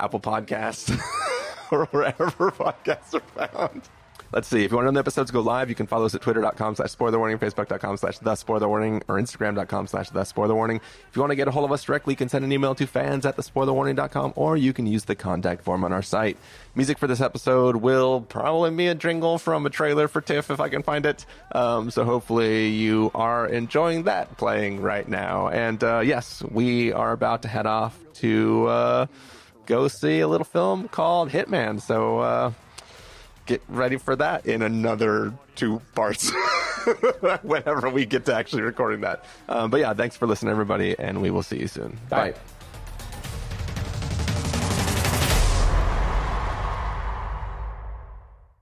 Apple 0.00 0.20
Podcasts, 0.20 0.98
or 1.70 1.86
wherever 1.86 2.50
podcasts 2.50 3.14
are 3.14 3.46
found. 3.46 3.82
Let's 4.30 4.46
see. 4.46 4.62
If 4.62 4.70
you 4.70 4.76
want 4.76 4.82
to 4.82 4.86
know 4.86 4.88
when 4.88 4.94
the 4.94 5.00
episodes 5.00 5.30
go 5.30 5.40
live, 5.40 5.70
you 5.70 5.74
can 5.74 5.86
follow 5.86 6.04
us 6.04 6.14
at 6.14 6.20
twitter.com 6.20 6.74
slash 6.74 6.90
spoiler 6.90 7.18
warning, 7.18 7.38
facebook.com 7.38 7.96
slash 7.96 8.18
the 8.18 8.34
spoiler 8.34 8.68
warning, 8.68 9.02
or 9.08 9.18
instagram.com 9.18 9.86
slash 9.86 10.10
the 10.10 10.24
spoiler 10.24 10.54
warning. 10.54 10.76
If 11.08 11.16
you 11.16 11.22
want 11.22 11.30
to 11.30 11.36
get 11.36 11.48
a 11.48 11.50
hold 11.50 11.64
of 11.64 11.72
us 11.72 11.82
directly, 11.84 12.12
you 12.12 12.16
can 12.16 12.28
send 12.28 12.44
an 12.44 12.52
email 12.52 12.74
to 12.74 12.86
fans 12.86 13.24
at 13.24 13.36
thespoilerwarning.com, 13.36 14.34
or 14.36 14.56
you 14.56 14.72
can 14.74 14.86
use 14.86 15.04
the 15.04 15.14
contact 15.14 15.64
form 15.64 15.82
on 15.82 15.92
our 15.92 16.02
site. 16.02 16.36
Music 16.74 16.98
for 16.98 17.06
this 17.06 17.22
episode 17.22 17.76
will 17.76 18.20
probably 18.20 18.70
be 18.70 18.88
a 18.88 18.94
jingle 18.94 19.38
from 19.38 19.64
a 19.64 19.70
trailer 19.70 20.08
for 20.08 20.20
TIFF 20.20 20.50
if 20.50 20.60
I 20.60 20.68
can 20.68 20.82
find 20.82 21.06
it. 21.06 21.24
Um, 21.52 21.90
so 21.90 22.04
hopefully 22.04 22.68
you 22.68 23.10
are 23.14 23.46
enjoying 23.46 24.04
that 24.04 24.36
playing 24.36 24.82
right 24.82 25.08
now. 25.08 25.48
And 25.48 25.82
uh, 25.82 26.00
yes, 26.00 26.42
we 26.50 26.92
are 26.92 27.12
about 27.12 27.42
to 27.42 27.48
head 27.48 27.66
off 27.66 27.98
to. 28.16 28.66
Uh, 28.66 29.06
go 29.68 29.86
see 29.86 30.20
a 30.20 30.26
little 30.26 30.46
film 30.46 30.88
called 30.88 31.28
Hitman. 31.28 31.80
So 31.80 32.20
uh, 32.20 32.52
get 33.48 33.62
ready 33.68 33.96
for 33.96 34.14
that 34.14 34.46
in 34.46 34.62
another 34.62 35.32
two 35.56 35.80
parts 35.94 36.30
whenever 37.42 37.90
we 37.90 38.06
get 38.06 38.26
to 38.26 38.34
actually 38.34 38.62
recording 38.62 39.00
that. 39.00 39.24
Um, 39.48 39.70
but 39.70 39.80
yeah, 39.80 39.94
thanks 39.94 40.16
for 40.16 40.28
listening, 40.28 40.52
everybody, 40.52 40.96
and 40.98 41.20
we 41.20 41.30
will 41.30 41.42
see 41.42 41.58
you 41.58 41.66
soon. 41.66 41.98
Bye. 42.08 42.30
Bye. 42.32 42.38